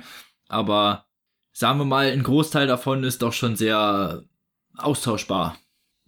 aber 0.49 1.05
sagen 1.53 1.79
wir 1.79 1.85
mal, 1.85 2.11
ein 2.11 2.23
Großteil 2.23 2.67
davon 2.67 3.05
ist 3.05 3.21
doch 3.21 3.33
schon 3.33 3.57
sehr 3.57 4.23
austauschbar. 4.77 5.59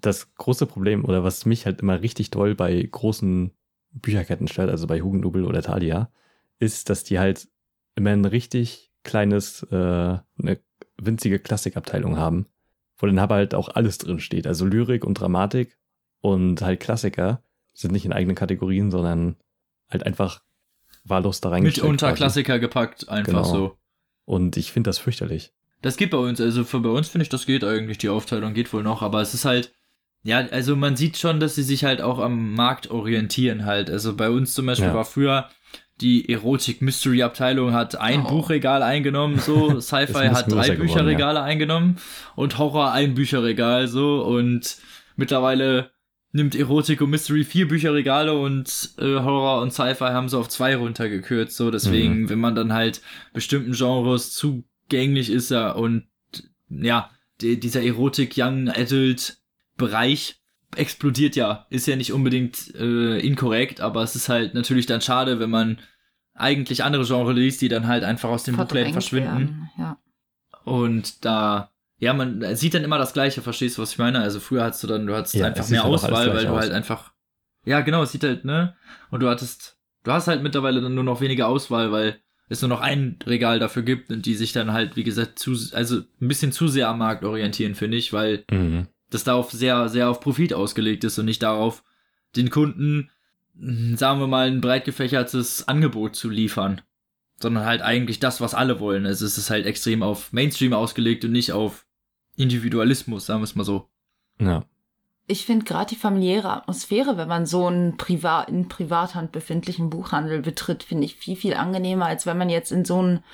Das 0.05 0.35
große 0.35 0.67
Problem 0.67 1.05
oder 1.05 1.25
was 1.25 1.47
mich 1.47 1.65
halt 1.67 1.81
immer 1.81 2.01
richtig 2.03 2.31
doll 2.31 2.55
bei 2.55 2.83
großen 2.83 3.53
Bücherketten 3.93 4.49
stört, 4.49 4.71
also 4.71 4.87
bei 4.87 5.01
Hugendubel 5.01 5.45
oder 5.45 5.63
Thalia, 5.63 6.11
ist, 6.59 6.91
dass 6.91 7.05
die 7.05 7.19
halt 7.19 7.49
immer 7.95 8.11
ein 8.11 8.25
richtig 8.25 8.93
kleines, 9.03 9.63
äh, 9.71 9.77
eine 9.77 10.59
winzige 10.99 11.39
Klassikabteilung 11.39 12.19
haben, 12.19 12.47
wo 12.99 13.07
dann 13.07 13.19
aber 13.19 13.37
halt 13.37 13.55
auch 13.55 13.69
alles 13.69 13.99
drin 13.99 14.21
steht. 14.21 14.47
Also 14.47 14.67
Lyrik 14.67 15.05
und 15.05 15.15
Dramatik 15.15 15.79
und 16.21 16.61
halt 16.61 16.81
Klassiker 16.81 17.43
sind 17.73 17.93
nicht 17.93 18.05
in 18.05 18.13
eigenen 18.13 18.37
Kategorien, 18.37 18.91
sondern 18.91 19.37
halt 19.91 20.05
einfach 20.05 20.43
wahllos 21.05 21.41
da 21.41 21.49
Mit 21.51 21.55
reingestellt. 21.57 21.87
unter 21.89 22.09
quasi. 22.09 22.17
Klassiker 22.17 22.59
gepackt, 22.59 23.09
einfach 23.09 23.43
Genau. 23.43 23.45
so. 23.45 23.79
Und 24.25 24.57
ich 24.57 24.73
finde 24.73 24.89
das 24.89 24.99
fürchterlich. 24.99 25.53
Das 25.83 25.97
geht 25.97 26.11
bei 26.11 26.19
uns, 26.19 26.41
also 26.41 26.65
für 26.65 26.81
bei 26.81 26.89
uns 26.89 27.09
finde 27.09 27.23
ich, 27.25 27.29
das 27.29 27.47
geht 27.47 27.63
eigentlich, 27.63 27.99
die 27.99 28.09
Aufteilung 28.09 28.55
geht 28.55 28.73
wohl 28.73 28.83
noch, 28.83 29.03
aber 29.03 29.21
es 29.21 29.35
ist 29.35 29.45
halt, 29.45 29.73
ja, 30.25 30.39
also 30.51 30.75
man 30.75 30.97
sieht 30.97 31.17
schon, 31.19 31.39
dass 31.39 31.55
sie 31.55 31.63
sich 31.63 31.85
halt 31.85 32.01
auch 32.01 32.19
am 32.19 32.55
Markt 32.55 32.91
orientieren 32.91 33.65
halt. 33.67 33.89
Also 33.91 34.17
bei 34.17 34.29
uns 34.31 34.55
zum 34.55 34.67
Beispiel 34.67 34.89
Ja. 34.89 34.95
war 34.95 35.05
früher 35.05 35.49
die 36.01 36.29
Erotik-Mystery-Abteilung 36.29 37.73
hat 37.73 37.97
ein 37.97 38.23
Oh. 38.27 38.29
Buchregal 38.31 38.83
eingenommen, 38.83 39.39
so, 39.39 39.81
Sci-Fi 39.81 40.29
hat 40.31 40.51
drei 40.51 40.71
geworden, 40.71 40.81
Bücherregale 40.81 41.41
eingenommen 41.43 41.99
und 42.37 42.59
Horror 42.59 42.91
ein 42.93 43.15
Bücherregal, 43.15 43.87
so, 43.87 44.23
und 44.25 44.77
mittlerweile 45.17 45.91
nimmt 46.33 46.57
Erotik 46.57 47.01
und 47.01 47.11
Mystery 47.11 47.45
vier 47.45 47.69
Bücherregale 47.69 48.33
und 48.37 48.91
äh, 48.99 49.05
Horror 49.21 49.63
und 49.63 49.73
Sci-Fi 49.73 50.07
haben 50.07 50.29
so 50.29 50.41
auf 50.41 50.49
zwei 50.49 50.75
runtergekürzt, 50.75 51.57
so, 51.57 51.71
deswegen, 51.71 52.23
Mhm. 52.23 52.29
wenn 52.29 52.41
man 52.41 52.55
dann 52.57 52.73
halt 52.73 53.01
bestimmten 53.33 53.73
Genres 53.73 54.33
zugänglich 54.35 55.31
ist 55.31 55.51
ja 55.53 55.71
und 55.71 56.07
ja, 56.69 57.11
die, 57.41 57.61
dieser 57.61 57.83
Erotik 57.85 58.35
Young 58.37 58.69
Adult 58.69 59.37
Bereich 59.77 60.41
explodiert 60.77 61.37
ja, 61.37 61.67
ist 61.71 61.87
ja 61.87 61.97
nicht 61.97 62.13
unbedingt 62.13 62.75
äh, 62.75 63.19
inkorrekt, 63.21 63.81
aber 63.81 64.03
es 64.03 64.17
ist 64.17 64.29
halt 64.29 64.55
natürlich 64.55 64.87
dann 64.87 65.01
schade, 65.01 65.39
wenn 65.39 65.51
man 65.51 65.79
eigentlich 66.35 66.83
andere 66.83 67.05
Genre 67.05 67.33
liest, 67.33 67.63
die 67.63 67.69
dann 67.69 67.87
halt 67.87 68.03
einfach 68.03 68.29
aus 68.29 68.45
den 68.45 68.57
Buchläden 68.57 68.93
verschwinden. 68.93 69.69
Ja. 69.79 69.99
Und 70.65 71.25
da, 71.25 71.71
ja, 71.99 72.13
man 72.13 72.57
sieht 72.57 72.75
dann 72.75 72.85
immer 72.85 72.99
das 72.99 73.13
Gleiche, 73.13 73.43
verstehst 73.43 73.79
du, 73.79 73.83
was 73.83 73.93
ich 73.93 73.99
meine? 73.99 74.21
Also 74.21 74.41
früher 74.41 74.65
hattest 74.65 74.83
du 74.83 74.87
dann, 74.89 75.07
du 75.07 75.15
hattest 75.15 75.35
Ja, 75.35 75.47
einfach 75.47 75.69
mehr 75.69 75.85
halt 75.85 75.95
Auswahl, 75.95 76.35
weil 76.35 76.45
du 76.45 76.53
aus. 76.53 76.61
halt 76.61 76.73
einfach, 76.73 77.13
ja, 77.65 77.81
genau, 77.83 78.03
es 78.03 78.13
sieht 78.13 78.25
halt, 78.25 78.45
ne? 78.45 78.75
Und 79.11 79.21
du 79.21 79.29
hattest, 79.29 79.79
du 80.03 80.11
hast 80.13 80.27
halt 80.27 80.43
mittlerweile 80.43 80.81
dann 80.81 80.95
nur 80.95 81.05
noch 81.05 81.21
weniger 81.21 81.47
Auswahl, 81.47 81.93
weil 81.93 82.21
es 82.49 82.61
nur 82.63 82.69
noch 82.69 82.81
ein 82.81 83.19
Regal 83.27 83.59
dafür 83.59 83.83
gibt 83.83 84.11
und 84.11 84.27
die 84.27 84.35
sich 84.35 84.53
dann 84.53 84.73
halt, 84.73 84.97
wie 84.97 85.05
gesagt, 85.05 85.39
zu, 85.39 85.57
also 85.73 85.99
ein 86.21 86.29
bisschen 86.29 86.53
zu 86.53 86.69
sehr 86.69 86.89
am 86.89 86.99
Markt 86.99 87.25
orientieren, 87.25 87.75
finde 87.75 87.97
ich, 87.97 88.13
weil 88.13 88.45
Mhm. 88.51 88.89
Das 89.15 89.25
darauf 89.25 89.51
sehr, 89.51 89.89
sehr 89.89 90.11
auf 90.11 90.21
Profit 90.21 90.53
ausgelegt 90.53 91.05
ist 91.05 91.19
und 91.19 91.27
nicht 91.27 91.43
darauf, 91.43 91.83
den 92.37 92.51
Kunden, 92.51 93.11
mh, 93.55 93.97
sagen 93.97 94.21
wir 94.21 94.27
mal, 94.27 94.49
ein 94.49 94.61
breit 94.61 94.85
gefächertes 94.85 95.69
Angebot 95.69 96.17
zu 96.17 96.29
liefern. 96.29 96.83
Sondern 97.41 97.65
halt 97.65 97.83
eigentlich 97.83 98.21
das, 98.21 98.41
was 98.41 98.55
alle 98.55 98.79
wollen. 98.81 99.07
Also 99.07 99.27
es 99.27 99.39
ist 99.39 99.51
halt 99.51 99.67
extrem 99.67 100.03
auf 100.03 100.33
Mainstream 100.33 100.73
ausgelegt 100.73 101.25
und 101.25 101.33
nicht 101.33 101.53
auf 101.53 101.85
Individualismus, 102.37 103.27
sagen 103.27 103.41
wir 103.41 103.45
es 103.45 103.57
mal 103.57 103.65
so. 103.65 103.89
Ja. 104.39 104.65
Ich 105.27 105.47
finde 105.47 105.65
gerade 105.65 105.91
die 105.95 106.01
familiäre 106.01 106.53
Atmosphäre, 106.53 107.17
wenn 107.17 107.29
man 107.29 107.47
so 107.47 107.67
einen 107.67 107.97
Privat, 107.97 108.49
in 108.51 108.69
Privathand 108.69 109.33
befindlichen 109.33 109.89
Buchhandel 109.89 110.43
betritt, 110.43 110.83
finde 110.83 111.07
ich 111.07 111.17
viel, 111.17 111.37
viel 111.37 111.55
angenehmer, 111.55 112.07
als 112.07 112.27
wenn 112.27 112.37
man 112.37 112.51
jetzt 112.51 112.71
in 112.73 112.85
so 112.85 112.99
einen 112.99 113.25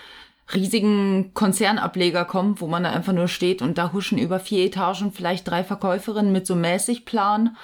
riesigen 0.55 1.33
Konzernableger 1.35 2.25
kommt, 2.25 2.61
wo 2.61 2.67
man 2.67 2.85
da 2.85 2.91
einfach 2.91 3.13
nur 3.13 3.29
steht 3.29 3.63
und 3.63 3.79
da 3.79 3.93
huschen 3.93 4.19
über 4.19 4.41
vier 4.41 4.65
Etagen 4.65 5.13
vielleicht 5.13 5.49
drei 5.49 5.65
Verkäuferinnen 5.65 6.33
mit 6.33 6.47
so 6.47 6.55
Mäßigplan, 6.55 7.57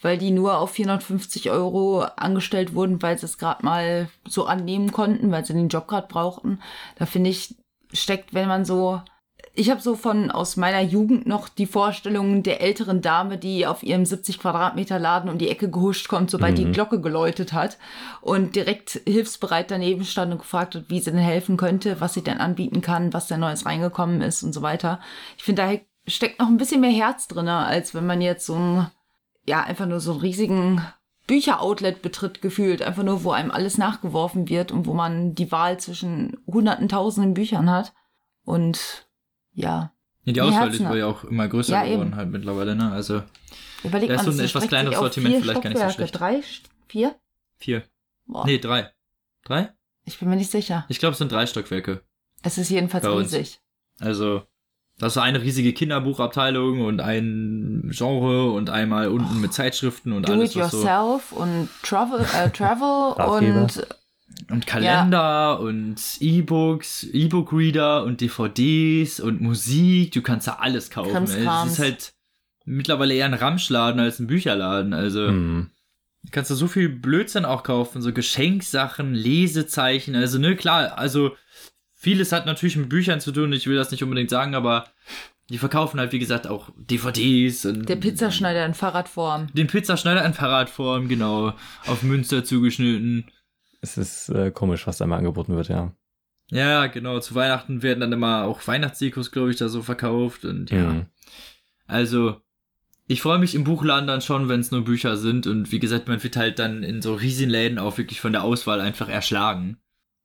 weil 0.00 0.18
die 0.18 0.30
nur 0.30 0.58
auf 0.58 0.72
450 0.72 1.50
Euro 1.50 2.02
angestellt 2.16 2.74
wurden, 2.74 3.02
weil 3.02 3.18
sie 3.18 3.26
es 3.26 3.38
gerade 3.38 3.64
mal 3.64 4.08
so 4.26 4.46
annehmen 4.46 4.92
konnten, 4.92 5.30
weil 5.30 5.44
sie 5.44 5.54
den 5.54 5.68
Job 5.68 5.88
gerade 5.88 6.08
brauchten. 6.08 6.60
Da 6.96 7.06
finde 7.06 7.30
ich, 7.30 7.54
steckt, 7.92 8.34
wenn 8.34 8.48
man 8.48 8.64
so 8.64 9.00
ich 9.56 9.70
habe 9.70 9.80
so 9.80 9.94
von 9.94 10.32
aus 10.32 10.56
meiner 10.56 10.80
Jugend 10.80 11.26
noch 11.26 11.48
die 11.48 11.66
Vorstellung 11.66 12.42
der 12.42 12.60
älteren 12.60 13.02
Dame, 13.02 13.38
die 13.38 13.66
auf 13.66 13.84
ihrem 13.84 14.04
70 14.04 14.40
Quadratmeter 14.40 14.98
Laden 14.98 15.30
um 15.30 15.38
die 15.38 15.48
Ecke 15.48 15.70
gehuscht 15.70 16.08
kommt, 16.08 16.30
sobald 16.30 16.54
mhm. 16.54 16.56
die 16.56 16.72
Glocke 16.72 17.00
geläutet 17.00 17.52
hat 17.52 17.78
und 18.20 18.56
direkt 18.56 19.00
hilfsbereit 19.06 19.70
daneben 19.70 20.04
stand 20.04 20.32
und 20.32 20.38
gefragt 20.38 20.74
hat, 20.74 20.90
wie 20.90 20.98
sie 20.98 21.12
denn 21.12 21.20
helfen 21.20 21.56
könnte, 21.56 22.00
was 22.00 22.14
sie 22.14 22.22
denn 22.22 22.38
anbieten 22.38 22.80
kann, 22.80 23.12
was 23.12 23.28
da 23.28 23.36
Neues 23.36 23.64
reingekommen 23.64 24.22
ist 24.22 24.42
und 24.42 24.52
so 24.52 24.62
weiter. 24.62 24.98
Ich 25.36 25.44
finde, 25.44 25.62
da 25.62 26.10
steckt 26.10 26.40
noch 26.40 26.48
ein 26.48 26.56
bisschen 26.56 26.80
mehr 26.80 26.90
Herz 26.90 27.28
drin, 27.28 27.48
als 27.48 27.94
wenn 27.94 28.06
man 28.06 28.20
jetzt 28.20 28.46
so 28.46 28.56
ein, 28.56 28.90
ja, 29.46 29.62
einfach 29.62 29.86
nur 29.86 30.00
so 30.00 30.12
einen 30.12 30.20
riesigen 30.20 30.84
Bücheroutlet 31.28 32.02
betritt 32.02 32.42
gefühlt, 32.42 32.82
einfach 32.82 33.04
nur, 33.04 33.22
wo 33.22 33.30
einem 33.30 33.52
alles 33.52 33.78
nachgeworfen 33.78 34.48
wird 34.48 34.72
und 34.72 34.86
wo 34.86 34.94
man 34.94 35.36
die 35.36 35.52
Wahl 35.52 35.78
zwischen 35.78 36.38
hunderten, 36.46 36.88
tausenden 36.88 37.34
Büchern 37.34 37.70
hat. 37.70 37.92
Und 38.44 39.06
ja. 39.54 39.92
Ja, 40.24 40.32
die 40.32 40.40
Auswahl 40.40 40.72
ist 40.72 40.80
ja 40.80 41.06
auch 41.06 41.24
immer 41.24 41.48
größer 41.48 41.72
ja, 41.72 41.84
geworden 41.84 42.08
eben. 42.08 42.16
halt 42.16 42.30
mittlerweile, 42.30 42.74
ne? 42.74 42.90
Also 42.90 43.22
Überleg 43.82 44.08
da 44.08 44.14
ist 44.14 44.24
so 44.24 44.30
ein 44.30 44.40
etwas 44.40 44.66
kleineres 44.66 44.98
Sortiment 44.98 45.36
vielleicht 45.42 45.62
gar 45.62 45.70
nicht 45.70 45.80
so 45.80 45.90
schlecht. 45.90 46.18
Drei, 46.18 46.42
vier? 46.88 47.14
Vier. 47.58 47.82
Boah. 48.26 48.46
Nee, 48.46 48.58
drei. 48.58 48.90
Drei? 49.44 49.70
Ich 50.04 50.18
bin 50.18 50.28
mir 50.30 50.36
nicht 50.36 50.50
sicher. 50.50 50.86
Ich 50.88 50.98
glaube, 50.98 51.12
es 51.12 51.18
sind 51.18 51.30
drei 51.30 51.46
Stockwerke. 51.46 52.02
Es 52.42 52.56
ist 52.58 52.70
jedenfalls 52.70 53.06
riesig. 53.06 53.60
Also, 54.00 54.42
das 54.98 55.16
war 55.16 55.24
eine 55.24 55.42
riesige 55.42 55.72
Kinderbuchabteilung 55.72 56.80
und 56.82 57.00
ein 57.00 57.90
Genre 57.92 58.52
und 58.52 58.70
einmal 58.70 59.08
unten 59.08 59.40
mit 59.40 59.52
Zeitschriften 59.52 60.12
und 60.12 60.28
Do 60.28 60.32
alles. 60.32 60.52
Do 60.52 60.60
it 60.60 60.72
yourself 60.72 61.30
so 61.30 61.36
und 61.36 61.68
Travel, 61.82 62.24
äh, 62.34 62.50
Travel 62.50 63.14
und 63.62 63.86
und 64.50 64.66
Kalender 64.66 65.18
ja. 65.18 65.52
und 65.52 65.96
E-Books, 66.20 67.04
E-Book-Reader 67.04 68.04
und 68.04 68.20
DVDs 68.20 69.20
und 69.20 69.40
Musik. 69.40 70.12
Du 70.12 70.22
kannst 70.22 70.46
da 70.46 70.54
alles 70.60 70.90
kaufen. 70.90 71.24
Es 71.24 71.34
ist 71.34 71.78
halt 71.78 72.14
mittlerweile 72.64 73.14
eher 73.14 73.26
ein 73.26 73.34
Ramschladen 73.34 74.00
als 74.00 74.18
ein 74.18 74.26
Bücherladen. 74.26 74.92
Also 74.92 75.30
mhm. 75.30 75.70
kannst 76.30 76.50
du 76.50 76.54
so 76.54 76.66
viel 76.66 76.88
Blödsinn 76.88 77.44
auch 77.44 77.62
kaufen, 77.62 78.02
so 78.02 78.12
Geschenksachen, 78.12 79.14
Lesezeichen. 79.14 80.14
Also 80.14 80.38
ne, 80.38 80.56
klar, 80.56 80.98
also 80.98 81.36
vieles 81.92 82.32
hat 82.32 82.46
natürlich 82.46 82.76
mit 82.76 82.88
Büchern 82.88 83.20
zu 83.20 83.32
tun. 83.32 83.52
Ich 83.52 83.66
will 83.66 83.76
das 83.76 83.90
nicht 83.90 84.02
unbedingt 84.02 84.30
sagen, 84.30 84.54
aber 84.54 84.86
die 85.50 85.58
verkaufen 85.58 86.00
halt, 86.00 86.12
wie 86.12 86.18
gesagt, 86.18 86.46
auch 86.46 86.70
DVDs 86.76 87.66
und. 87.66 87.88
Der 87.88 87.96
Pizzaschneider 87.96 88.64
in 88.64 88.72
Fahrradform. 88.72 89.48
Den 89.52 89.66
Pizzaschneider 89.66 90.24
in 90.24 90.32
Fahrradform, 90.32 91.08
genau. 91.08 91.52
Auf 91.86 92.02
Münster 92.02 92.44
zugeschnitten. 92.44 93.30
Es 93.84 93.98
ist 93.98 94.30
äh, 94.30 94.50
komisch, 94.50 94.86
was 94.86 94.96
da 94.96 95.04
immer 95.04 95.18
angeboten 95.18 95.54
wird, 95.54 95.68
ja. 95.68 95.92
Ja, 96.50 96.86
genau. 96.86 97.20
Zu 97.20 97.34
Weihnachten 97.34 97.82
werden 97.82 98.00
dann 98.00 98.12
immer 98.12 98.44
auch 98.44 98.66
Weihnachtsdekos, 98.66 99.30
glaube 99.30 99.50
ich, 99.50 99.56
da 99.56 99.68
so 99.68 99.82
verkauft 99.82 100.46
und 100.46 100.70
ja. 100.70 100.92
Mhm. 100.92 101.06
Also, 101.86 102.40
ich 103.06 103.20
freue 103.20 103.38
mich 103.38 103.54
im 103.54 103.64
Buchladen 103.64 104.06
dann 104.06 104.22
schon, 104.22 104.48
wenn 104.48 104.60
es 104.60 104.70
nur 104.70 104.84
Bücher 104.84 105.18
sind 105.18 105.46
und 105.46 105.70
wie 105.70 105.80
gesagt, 105.80 106.08
man 106.08 106.22
wird 106.22 106.36
halt 106.36 106.58
dann 106.58 106.82
in 106.82 107.02
so 107.02 107.14
riesigen 107.14 107.50
Läden 107.50 107.78
auch 107.78 107.98
wirklich 107.98 108.22
von 108.22 108.32
der 108.32 108.42
Auswahl 108.42 108.80
einfach 108.80 109.10
erschlagen. 109.10 109.76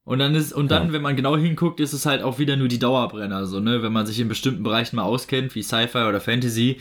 Und 0.06 0.20
dann 0.20 0.36
ist, 0.36 0.54
und 0.54 0.72
dann, 0.72 0.88
ja. 0.88 0.94
wenn 0.94 1.02
man 1.02 1.18
genau 1.18 1.36
hinguckt, 1.36 1.82
ist 1.82 1.92
es 1.92 2.06
halt 2.06 2.24
auch 2.24 2.40
wieder 2.40 2.56
nur 2.56 2.70
die 2.70 2.80
Dauerbrenner, 2.80 3.46
so, 3.46 3.60
ne, 3.60 3.84
wenn 3.84 3.92
man 3.92 4.06
sich 4.06 4.22
in 4.22 4.30
bestimmten 4.30 4.64
Bereichen 4.64 4.96
mal 4.96 5.04
auskennt, 5.04 5.54
wie 5.54 5.64
Sci-Fi 5.64 6.06
oder 6.08 6.22
Fantasy. 6.22 6.80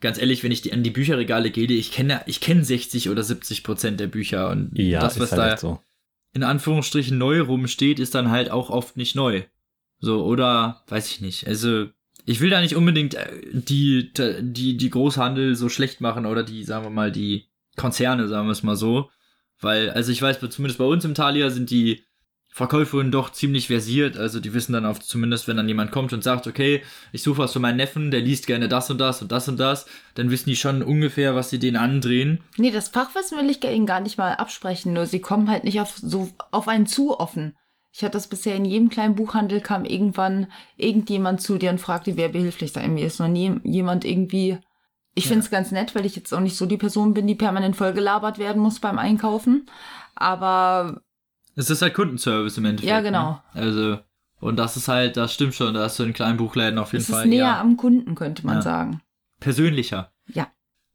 Ganz 0.00 0.18
ehrlich, 0.18 0.44
wenn 0.44 0.52
ich 0.52 0.62
die, 0.62 0.72
an 0.72 0.84
die 0.84 0.90
Bücherregale 0.90 1.50
gehe, 1.50 1.66
ich 1.66 1.90
kenne, 1.90 2.20
ich 2.26 2.40
kenne 2.40 2.64
60 2.64 3.10
oder 3.10 3.24
70 3.24 3.64
Prozent 3.64 3.98
der 3.98 4.06
Bücher 4.06 4.50
und 4.50 4.70
ja, 4.78 5.00
das, 5.00 5.18
was 5.18 5.32
halt 5.32 5.54
da, 5.54 5.56
so 5.56 5.80
in 6.34 6.42
Anführungsstrichen 6.42 7.16
neu 7.16 7.40
rumsteht, 7.40 7.98
ist 7.98 8.14
dann 8.14 8.30
halt 8.30 8.50
auch 8.50 8.68
oft 8.68 8.96
nicht 8.96 9.14
neu. 9.14 9.44
So, 10.00 10.24
oder 10.24 10.82
weiß 10.88 11.10
ich 11.10 11.20
nicht. 11.20 11.46
Also, 11.46 11.86
ich 12.26 12.40
will 12.40 12.50
da 12.50 12.60
nicht 12.60 12.76
unbedingt 12.76 13.14
äh, 13.14 13.40
die, 13.52 14.12
die, 14.12 14.76
die 14.76 14.90
Großhandel 14.90 15.54
so 15.54 15.68
schlecht 15.68 16.00
machen 16.00 16.26
oder 16.26 16.42
die, 16.42 16.64
sagen 16.64 16.84
wir 16.84 16.90
mal, 16.90 17.12
die 17.12 17.46
Konzerne, 17.76 18.28
sagen 18.28 18.46
wir 18.48 18.52
es 18.52 18.62
mal 18.62 18.76
so. 18.76 19.10
Weil, 19.60 19.90
also 19.90 20.12
ich 20.12 20.20
weiß, 20.20 20.40
zumindest 20.50 20.78
bei 20.78 20.84
uns 20.84 21.04
im 21.04 21.14
Thalia 21.14 21.50
sind 21.50 21.70
die 21.70 22.02
Verkäuferin 22.56 23.10
doch 23.10 23.32
ziemlich 23.32 23.66
versiert. 23.66 24.16
Also 24.16 24.38
die 24.38 24.54
wissen 24.54 24.74
dann 24.74 24.86
auch 24.86 25.00
zumindest, 25.00 25.48
wenn 25.48 25.56
dann 25.56 25.66
jemand 25.66 25.90
kommt 25.90 26.12
und 26.12 26.22
sagt, 26.22 26.46
okay, 26.46 26.84
ich 27.10 27.24
suche 27.24 27.38
was 27.38 27.52
für 27.52 27.58
meinen 27.58 27.78
Neffen, 27.78 28.12
der 28.12 28.20
liest 28.20 28.46
gerne 28.46 28.68
das 28.68 28.88
und 28.92 28.98
das 28.98 29.20
und 29.20 29.32
das 29.32 29.48
und 29.48 29.58
das, 29.58 29.86
dann 30.14 30.30
wissen 30.30 30.50
die 30.50 30.54
schon 30.54 30.84
ungefähr, 30.84 31.34
was 31.34 31.50
sie 31.50 31.58
den 31.58 31.74
andrehen. 31.74 32.44
Nee, 32.56 32.70
das 32.70 32.90
Fachwissen 32.90 33.36
will 33.38 33.50
ich 33.50 33.64
ihnen 33.64 33.86
gar 33.86 33.98
nicht 33.98 34.18
mal 34.18 34.34
absprechen, 34.34 34.92
nur 34.92 35.06
sie 35.06 35.18
kommen 35.18 35.50
halt 35.50 35.64
nicht 35.64 35.80
auf 35.80 35.96
so 35.96 36.30
auf 36.52 36.68
einen 36.68 36.86
zu 36.86 37.18
offen. 37.18 37.56
Ich 37.92 38.02
hatte 38.04 38.12
das 38.12 38.28
bisher 38.28 38.54
in 38.54 38.64
jedem 38.64 38.88
kleinen 38.88 39.16
Buchhandel 39.16 39.60
kam 39.60 39.84
irgendwann 39.84 40.46
irgendjemand 40.76 41.40
zu 41.40 41.58
dir 41.58 41.70
und 41.70 41.80
fragte, 41.80 42.16
wer 42.16 42.28
behilflich 42.28 42.70
sein 42.70 42.94
mir 42.94 43.06
ist. 43.06 43.18
Noch 43.18 43.26
nie 43.26 43.58
jemand 43.64 44.04
irgendwie. 44.04 44.58
Ich 45.16 45.24
ja. 45.24 45.30
finde 45.30 45.44
es 45.44 45.50
ganz 45.50 45.72
nett, 45.72 45.96
weil 45.96 46.06
ich 46.06 46.14
jetzt 46.14 46.32
auch 46.32 46.40
nicht 46.40 46.56
so 46.56 46.66
die 46.66 46.76
Person 46.76 47.14
bin, 47.14 47.26
die 47.26 47.34
permanent 47.34 47.74
vollgelabert 47.74 48.38
werden 48.38 48.62
muss 48.62 48.78
beim 48.78 49.00
Einkaufen. 49.00 49.66
Aber 50.14 51.02
es 51.56 51.70
ist 51.70 51.82
halt 51.82 51.94
Kundenservice 51.94 52.58
im 52.58 52.64
Endeffekt. 52.64 52.90
Ja, 52.90 53.00
genau. 53.00 53.32
Ne? 53.32 53.62
Also, 53.62 53.98
und 54.40 54.56
das 54.56 54.76
ist 54.76 54.88
halt, 54.88 55.16
das 55.16 55.32
stimmt 55.32 55.54
schon, 55.54 55.74
da 55.74 55.84
hast 55.84 55.98
du 55.98 56.02
in 56.02 56.12
kleinen 56.12 56.36
Buchläden 56.36 56.78
auf 56.78 56.92
jeden 56.92 57.02
es 57.02 57.10
Fall. 57.10 57.20
Es 57.20 57.24
ist 57.24 57.30
näher 57.30 57.44
ja. 57.44 57.60
am 57.60 57.76
Kunden, 57.76 58.14
könnte 58.14 58.44
man 58.46 58.56
ja. 58.56 58.62
sagen. 58.62 59.00
Persönlicher. 59.40 60.12
Ja. 60.32 60.48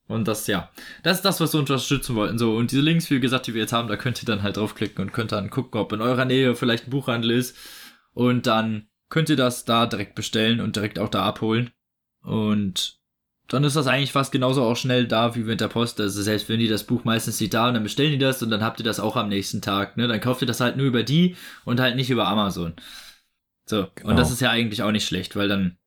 Und 0.08 0.28
das, 0.28 0.48
ja, 0.48 0.69
das 1.04 1.17
ist 1.17 1.26
das, 1.26 1.39
was 1.39 1.54
wir 1.54 1.60
unterstützen 1.60 2.15
wollten. 2.15 2.39
So, 2.39 2.56
und 2.56 2.72
diese 2.72 2.82
Links, 2.82 3.10
wie 3.12 3.19
gesagt, 3.19 3.48
die 3.48 3.54
wir 3.54 3.62
jetzt 3.62 3.74
haben, 3.74 3.88
da 3.88 3.95
könnt 3.95 4.22
ihr 4.22 4.26
dann 4.26 4.41
halt 4.41 4.58
draufklicken 4.58 5.04
und 5.04 5.13
könnt 5.13 5.32
dann 5.32 5.52
gucken, 5.52 5.80
ob 5.80 5.93
in 5.93 6.02
eurer 6.02 6.26
Nähe 6.26 6.56
vielleicht 6.56 6.88
ein 6.88 6.89
Buchhandel 6.91 7.32
ist. 7.32 7.56
Und 8.13 8.48
dann 8.48 8.88
könnt 9.10 9.30
ihr 9.30 9.36
das 9.36 9.65
da 9.65 9.86
direkt 9.86 10.15
bestellen 10.15 10.62
und 10.62 10.76
direkt 10.76 10.98
auch 10.98 11.10
da 11.10 11.24
abholen. 11.24 11.69
Und 12.24 12.99
dann 13.50 13.64
ist 13.64 13.76
das 13.76 13.88
eigentlich 13.88 14.12
fast 14.12 14.32
genauso 14.32 14.64
auch 14.64 14.78
schnell 14.78 15.08
da 15.08 15.36
wie 15.36 15.40
mit 15.40 15.60
der 15.60 15.68
Post. 15.68 16.00
Also 16.00 16.22
selbst 16.22 16.50
wenn 16.50 16.60
die 16.60 16.68
das 16.68 16.84
Buch 16.84 17.04
meistens 17.04 17.40
nicht 17.42 17.54
da 17.54 17.68
und 17.68 17.74
dann 17.74 17.84
bestellen 17.84 18.12
die 18.12 18.18
das 18.18 18.44
und 18.44 18.52
dann 18.52 18.64
habt 18.64 18.80
ihr 18.80 18.84
das 18.84 19.00
auch 19.00 19.16
am 19.16 19.28
nächsten 19.28 19.62
Tag. 19.62 19.98
Ne? 19.98 20.08
Dann 20.08 20.22
kauft 20.22 20.42
ihr 20.42 20.48
das 20.48 20.62
halt 20.62 20.78
nur 20.78 20.86
über 20.86 21.04
die 21.04 21.36
und 21.66 21.80
halt 21.80 21.96
nicht 21.96 22.12
über 22.12 22.28
Amazon. 22.28 22.74
So, 23.66 23.88
genau. 23.96 24.10
und 24.10 24.18
das 24.18 24.32
ist 24.32 24.40
ja 24.40 24.52
eigentlich 24.52 24.84
auch 24.84 24.92
nicht 24.92 25.06
schlecht, 25.06 25.36
weil 25.36 25.48
dann 25.48 25.78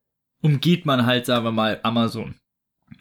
umgeht 0.41 0.85
man 0.85 1.05
halt, 1.05 1.25
sagen 1.25 1.45
wir 1.45 1.51
mal, 1.51 1.79
Amazon. 1.83 2.35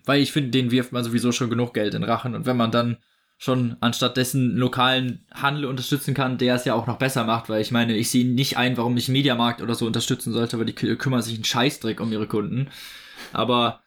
Weil 0.04 0.22
ich 0.22 0.32
finde, 0.32 0.50
den 0.50 0.70
wirft 0.70 0.92
man 0.92 1.04
sowieso 1.04 1.32
schon 1.32 1.50
genug 1.50 1.74
Geld 1.74 1.94
in 1.94 2.04
Rachen. 2.04 2.34
Und 2.34 2.46
wenn 2.46 2.56
man 2.56 2.70
dann 2.70 2.98
schon 3.38 3.76
anstatt 3.80 4.16
dessen 4.16 4.56
lokalen 4.56 5.26
Handel 5.34 5.64
unterstützen 5.64 6.14
kann, 6.14 6.38
der 6.38 6.54
es 6.54 6.64
ja 6.64 6.74
auch 6.74 6.86
noch 6.86 6.98
besser 6.98 7.24
macht, 7.24 7.48
weil 7.48 7.60
ich 7.60 7.72
meine, 7.72 7.96
ich 7.96 8.10
sehe 8.10 8.24
nicht 8.24 8.56
ein, 8.56 8.76
warum 8.76 8.96
ich 8.96 9.08
Mediamarkt 9.08 9.60
oder 9.60 9.74
so 9.74 9.86
unterstützen 9.86 10.32
sollte, 10.32 10.58
weil 10.58 10.66
die 10.66 10.74
kümmern 10.74 11.22
sich 11.22 11.34
einen 11.34 11.44
Scheißdreck 11.44 12.00
um 12.00 12.12
ihre 12.12 12.28
Kunden. 12.28 12.68
Aber 13.32 13.81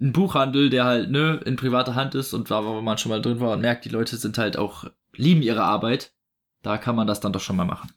ein 0.00 0.12
Buchhandel, 0.12 0.70
der 0.70 0.84
halt, 0.84 1.10
ne, 1.10 1.40
in 1.44 1.56
privater 1.56 1.94
Hand 1.94 2.14
ist 2.14 2.32
und 2.32 2.50
da, 2.50 2.64
wo 2.64 2.80
man 2.80 2.98
schon 2.98 3.10
mal 3.10 3.20
drin 3.20 3.40
war 3.40 3.52
und 3.52 3.60
merkt, 3.60 3.84
die 3.84 3.90
Leute 3.90 4.16
sind 4.16 4.38
halt 4.38 4.56
auch, 4.56 4.84
lieben 5.14 5.42
ihre 5.42 5.62
Arbeit, 5.62 6.12
da 6.62 6.78
kann 6.78 6.96
man 6.96 7.06
das 7.06 7.20
dann 7.20 7.32
doch 7.32 7.40
schon 7.40 7.56
mal 7.56 7.64
machen. 7.64 7.92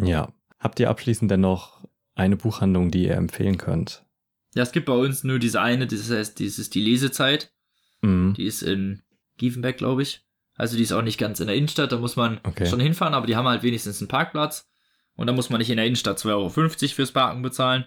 Ja. 0.00 0.32
Habt 0.58 0.78
ihr 0.78 0.90
abschließend 0.90 1.30
denn 1.30 1.40
noch 1.40 1.88
eine 2.14 2.36
Buchhandlung, 2.36 2.90
die 2.90 3.04
ihr 3.04 3.14
empfehlen 3.14 3.56
könnt? 3.56 4.04
Ja, 4.54 4.62
es 4.62 4.72
gibt 4.72 4.86
bei 4.86 4.92
uns 4.92 5.24
nur 5.24 5.38
diese 5.38 5.60
eine, 5.60 5.86
das 5.86 6.10
heißt, 6.10 6.38
das 6.38 6.58
ist 6.58 6.74
die 6.74 6.82
Lesezeit. 6.82 7.52
Mhm. 8.02 8.34
Die 8.34 8.44
ist 8.44 8.62
in 8.62 9.02
Giefenbeck, 9.38 9.78
glaube 9.78 10.02
ich. 10.02 10.26
Also 10.56 10.76
die 10.76 10.82
ist 10.82 10.92
auch 10.92 11.02
nicht 11.02 11.18
ganz 11.18 11.40
in 11.40 11.46
der 11.46 11.56
Innenstadt, 11.56 11.92
da 11.92 11.98
muss 11.98 12.16
man 12.16 12.40
okay. 12.44 12.66
schon 12.66 12.80
hinfahren, 12.80 13.14
aber 13.14 13.26
die 13.26 13.36
haben 13.36 13.48
halt 13.48 13.62
wenigstens 13.62 14.00
einen 14.00 14.08
Parkplatz. 14.08 14.68
Und 15.14 15.26
da 15.26 15.32
muss 15.32 15.50
man 15.50 15.58
nicht 15.58 15.70
in 15.70 15.76
der 15.76 15.86
Innenstadt 15.86 16.18
2,50 16.18 16.28
Euro 16.30 16.48
fürs 16.48 17.12
Parken 17.12 17.42
bezahlen. 17.42 17.86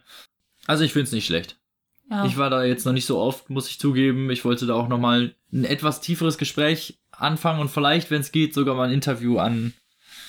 Also 0.65 0.83
ich 0.83 0.93
finde 0.93 1.05
es 1.05 1.11
nicht 1.11 1.25
schlecht. 1.25 1.59
Ja. 2.09 2.25
Ich 2.25 2.37
war 2.37 2.49
da 2.49 2.63
jetzt 2.63 2.85
noch 2.85 2.93
nicht 2.93 3.05
so 3.05 3.17
oft, 3.17 3.49
muss 3.49 3.69
ich 3.69 3.79
zugeben. 3.79 4.29
Ich 4.29 4.45
wollte 4.45 4.65
da 4.65 4.75
auch 4.75 4.87
nochmal 4.87 5.35
ein 5.51 5.63
etwas 5.63 6.01
tieferes 6.01 6.37
Gespräch 6.37 6.99
anfangen 7.11 7.59
und 7.59 7.69
vielleicht, 7.69 8.11
wenn 8.11 8.21
es 8.21 8.31
geht, 8.31 8.53
sogar 8.53 8.75
mal 8.75 8.87
ein 8.87 8.93
Interview 8.93 9.37
an 9.37 9.73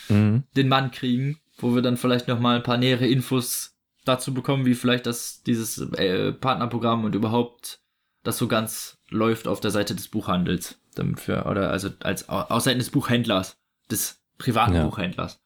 mhm. 0.08 0.44
den 0.56 0.68
Mann 0.68 0.90
kriegen, 0.90 1.38
wo 1.58 1.74
wir 1.74 1.82
dann 1.82 1.96
vielleicht 1.96 2.28
nochmal 2.28 2.56
ein 2.56 2.62
paar 2.62 2.76
nähere 2.76 3.06
Infos 3.06 3.74
dazu 4.04 4.34
bekommen, 4.34 4.66
wie 4.66 4.74
vielleicht 4.74 5.06
das, 5.06 5.42
dieses 5.42 5.78
äh, 5.92 6.32
Partnerprogramm 6.32 7.04
und 7.04 7.14
überhaupt 7.14 7.80
das 8.22 8.38
so 8.38 8.48
ganz 8.48 8.98
läuft 9.08 9.48
auf 9.48 9.60
der 9.60 9.70
Seite 9.70 9.94
des 9.94 10.08
Buchhandels. 10.08 10.78
Damit 10.94 11.26
wir, 11.26 11.46
oder 11.46 11.70
also 11.70 11.90
als 12.00 12.28
aus 12.28 12.64
Seiten 12.64 12.78
des 12.78 12.90
Buchhändlers, 12.90 13.58
des 13.90 14.20
privaten 14.38 14.74
ja. 14.74 14.84
Buchhändlers. 14.84 15.40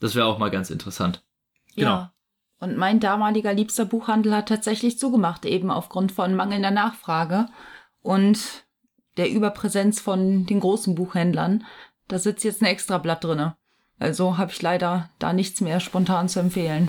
Das 0.00 0.14
wäre 0.14 0.26
auch 0.26 0.38
mal 0.38 0.50
ganz 0.50 0.70
interessant. 0.70 1.24
Genau. 1.76 1.90
Ja. 1.90 2.13
Und 2.60 2.76
mein 2.76 3.00
damaliger 3.00 3.52
liebster 3.52 3.84
Buchhandel 3.84 4.34
hat 4.34 4.48
tatsächlich 4.48 4.98
zugemacht, 4.98 5.44
eben 5.44 5.70
aufgrund 5.70 6.12
von 6.12 6.34
mangelnder 6.34 6.70
Nachfrage 6.70 7.46
und 8.00 8.38
der 9.16 9.30
Überpräsenz 9.30 10.00
von 10.00 10.46
den 10.46 10.60
großen 10.60 10.94
Buchhändlern. 10.94 11.64
Da 12.08 12.18
sitzt 12.18 12.44
jetzt 12.44 12.62
ein 12.62 12.66
Extrablatt 12.66 13.22
drinne. 13.24 13.56
Also 14.00 14.38
habe 14.38 14.50
ich 14.50 14.60
leider 14.60 15.08
da 15.20 15.32
nichts 15.32 15.60
mehr 15.60 15.78
spontan 15.78 16.28
zu 16.28 16.40
empfehlen. 16.40 16.88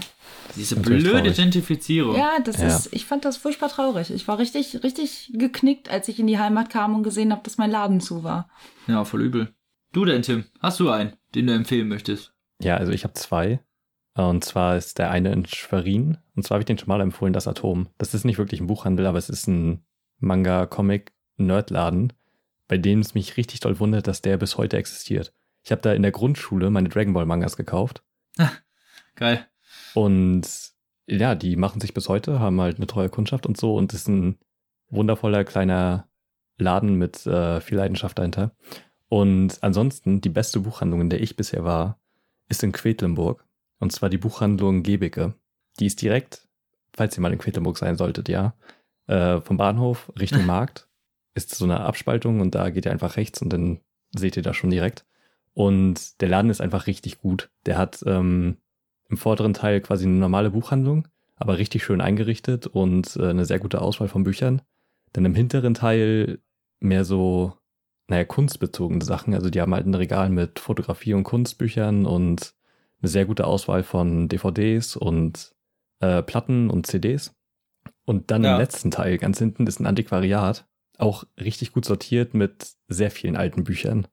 Diese 0.56 0.76
blöde 0.76 1.12
traurig. 1.12 1.36
Gentrifizierung. 1.36 2.16
Ja, 2.16 2.32
das 2.44 2.58
Ja. 2.58 2.68
ist, 2.68 2.90
ich 2.94 3.06
fand 3.06 3.26
das 3.26 3.38
furchtbar 3.38 3.70
traurig. 3.70 4.10
Ich 4.12 4.28
war 4.28 4.40
richtig, 4.40 4.82
richtig 4.84 5.32
geknickt, 5.36 5.90
als 5.90 6.08
ich 6.08 6.20
in 6.20 6.26
die 6.28 6.40
Heimat 6.40 6.70
kam 6.72 6.96
und 6.96 7.04
gesehen 7.04 7.32
habe, 7.32 7.44
dass 7.44 7.58
mein 7.60 7.70
Laden 7.70 8.02
zu 8.02 8.24
war. 8.24 8.50
Ja, 8.88 9.06
voll 9.06 9.22
übel. 9.22 9.54
Du 9.94 10.04
denn, 10.04 10.24
Tim? 10.24 10.46
Hast 10.62 10.80
du 10.80 10.90
einen, 10.90 11.14
den 11.36 11.46
du 11.48 11.54
empfehlen 11.54 11.88
möchtest? 11.88 12.34
Ja, 12.60 12.78
also 12.78 12.92
ich 12.92 13.04
habe 13.04 13.14
zwei. 13.14 13.60
Und 14.16 14.46
zwar 14.46 14.78
ist 14.78 14.98
der 14.98 15.12
eine 15.12 15.32
in 15.32 15.46
Schwerin. 15.46 16.18
Und 16.36 16.44
zwar 16.44 16.56
habe 16.56 16.62
ich 16.62 16.68
den 16.68 16.78
schon 16.78 16.88
mal 16.88 17.02
empfohlen, 17.02 17.34
das 17.34 17.48
Atom. 17.48 17.90
Das 17.98 18.14
ist 18.14 18.24
nicht 18.24 18.38
wirklich 18.38 18.62
ein 18.62 18.68
Buchhandel, 18.68 19.06
aber 19.06 19.18
es 19.18 19.30
ist 19.30 19.48
ein 19.48 19.84
Manga-Comic-Nerdladen, 20.20 22.14
bei 22.68 22.78
dem 22.78 23.00
es 23.00 23.14
mich 23.14 23.36
richtig 23.36 23.60
doll 23.60 23.80
wundert, 23.80 24.08
dass 24.08 24.22
der 24.22 24.38
bis 24.38 24.58
heute 24.58 24.78
existiert. 24.78 25.34
Ich 25.64 25.72
habe 25.72 25.82
da 25.82 25.94
in 25.94 26.02
der 26.02 26.12
Grundschule 26.12 26.70
meine 26.70 26.90
Dragon 26.90 27.14
Ball 27.14 27.26
Mangas 27.26 27.58
gekauft. 27.58 28.04
Geil. 29.16 29.46
Und 29.94 30.48
ja, 31.08 31.36
die 31.36 31.56
machen 31.56 31.82
sich 31.82 31.94
bis 31.94 32.10
heute, 32.10 32.40
haben 32.40 32.60
halt 32.62 32.78
eine 32.78 32.88
treue 32.88 33.10
Kundschaft 33.10 33.46
und 33.46 33.58
so 33.58 33.76
und 33.76 33.94
ist 33.94 34.08
ein 34.08 34.38
wundervoller 34.90 35.44
kleiner 35.44 36.08
Laden 36.58 36.96
mit 36.96 37.26
äh, 37.26 37.60
viel 37.62 37.78
Leidenschaft 37.78 38.18
dahinter. 38.18 38.56
Und 39.10 39.62
ansonsten, 39.62 40.22
die 40.22 40.30
beste 40.30 40.62
Buchhandlung, 40.62 41.02
in 41.02 41.10
der 41.10 41.22
ich 41.22 41.36
bisher 41.36 41.64
war, 41.64 42.00
ist 42.48 42.64
in 42.64 42.72
Quedlinburg. 42.72 43.45
Und 43.80 43.92
zwar 43.92 44.10
die 44.10 44.18
Buchhandlung 44.18 44.84
Gebeke. 44.84 45.36
Die 45.80 45.86
ist 45.86 46.02
direkt, 46.02 46.48
falls 46.94 47.18
ihr 47.18 47.22
mal 47.22 47.34
in 47.34 47.40
Quedlinburg 47.40 47.78
sein 47.78 47.98
solltet, 47.98 48.30
ja, 48.30 48.54
äh, 49.08 49.42
vom 49.42 49.58
Bahnhof 49.58 50.12
Richtung 50.20 50.46
Markt 50.48 50.88
ist 51.36 51.54
so 51.54 51.66
eine 51.66 51.82
Abspaltung 51.82 52.40
und 52.40 52.56
da 52.56 52.70
geht 52.70 52.86
ihr 52.86 52.92
einfach 52.92 53.18
rechts 53.18 53.42
und 53.42 53.52
dann 53.52 53.82
seht 54.16 54.38
ihr 54.38 54.44
das 54.44 54.56
schon 54.56 54.70
direkt. 54.70 55.06
Und 55.54 56.22
der 56.22 56.30
Laden 56.30 56.50
ist 56.50 56.62
einfach 56.62 56.88
richtig 56.88 57.20
gut. 57.20 57.50
Der 57.66 57.78
hat 57.78 58.04
ähm, 58.06 58.58
im 59.10 59.18
vorderen 59.18 59.54
Teil 59.54 59.82
quasi 59.82 60.06
eine 60.06 60.16
normale 60.16 60.52
Buchhandlung, 60.52 61.08
aber 61.36 61.58
richtig 61.58 61.84
schön 61.84 62.02
eingerichtet 62.02 62.68
und 62.68 63.16
äh, 63.18 63.30
eine 63.30 63.46
sehr 63.46 63.60
gute 63.60 63.82
Auswahl 63.82 64.08
von 64.08 64.24
Büchern. 64.24 64.62
Dann 65.14 65.26
im 65.26 65.36
hinteren 65.36 65.74
Teil 65.74 66.40
mehr 66.80 67.06
so, 67.06 67.54
naja, 68.08 68.26
kunstbezogene 68.26 69.04
Sachen. 69.04 69.34
Also 69.34 69.50
die 69.50 69.62
haben 69.62 69.74
halt 69.74 69.86
ein 69.86 69.94
Regal 69.94 70.30
mit 70.30 70.60
Fotografie- 70.60 71.14
und 71.14 71.24
Kunstbüchern 71.24 72.06
und 72.06 72.54
eine 73.02 73.10
sehr 73.10 73.26
gute 73.26 73.46
Auswahl 73.46 73.84
von 73.84 74.28
DVDs 74.30 74.96
und 74.96 75.52
äh, 76.00 76.22
Platten 76.24 76.70
und 76.70 76.88
CDs. 76.88 77.34
Und 78.06 78.32
dann 78.32 78.44
Ja. 78.44 78.54
im 78.56 78.60
letzten 78.62 78.92
Teil, 78.92 79.18
ganz 79.18 79.40
hinten, 79.40 79.66
ist 79.68 79.80
ein 79.80 79.86
Antiquariat. 79.88 80.68
Auch 80.98 81.24
richtig 81.40 81.72
gut 81.72 81.86
sortiert 81.86 82.34
mit 82.34 82.74
sehr 82.88 83.12
vielen 83.12 83.36
alten 83.36 83.64
Büchern. 83.64 84.08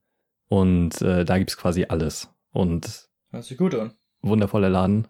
Und 0.49 1.01
äh, 1.03 1.25
da 1.25 1.39
gibt's 1.39 1.57
quasi 1.57 1.87
alles. 1.89 2.29
Und 2.53 3.09
Hört 3.31 3.45
sich 3.45 3.57
gut 3.59 3.75
an. 3.75 3.93
wundervoller 4.23 4.69
Laden. 4.71 5.09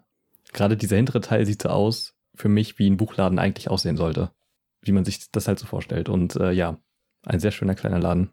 Gerade 0.53 0.77
dieser 0.77 0.95
hintere 0.97 1.21
Teil 1.21 1.45
sieht 1.45 1.61
so 1.61 1.69
aus, 1.69 2.15
für 2.35 2.49
mich, 2.49 2.77
wie 2.79 2.89
ein 2.89 2.97
Buchladen 2.97 3.39
eigentlich 3.39 3.69
aussehen 3.69 3.97
sollte. 3.97 4.31
Wie 4.81 4.91
man 4.91 5.05
sich 5.05 5.31
das 5.31 5.47
halt 5.47 5.59
so 5.59 5.65
vorstellt. 5.65 6.09
Und 6.09 6.35
äh, 6.35 6.51
ja, 6.51 6.77
ein 7.25 7.39
sehr 7.39 7.51
schöner 7.51 7.75
kleiner 7.75 7.99
Laden. 7.99 8.29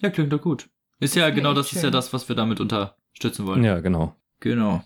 Ja, 0.00 0.10
klingt 0.10 0.32
doch 0.32 0.40
gut. 0.42 0.68
Ist 0.98 1.14
ja 1.14 1.30
genau 1.30 1.54
das 1.54 1.72
ist 1.72 1.82
ja 1.82 1.90
das, 1.90 2.12
was 2.12 2.28
wir 2.28 2.36
damit 2.36 2.60
unterstützen 2.60 3.46
wollen. 3.46 3.64
Ja, 3.64 3.80
genau. 3.80 4.14
Genau. 4.40 4.82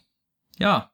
Ja. 0.59 0.91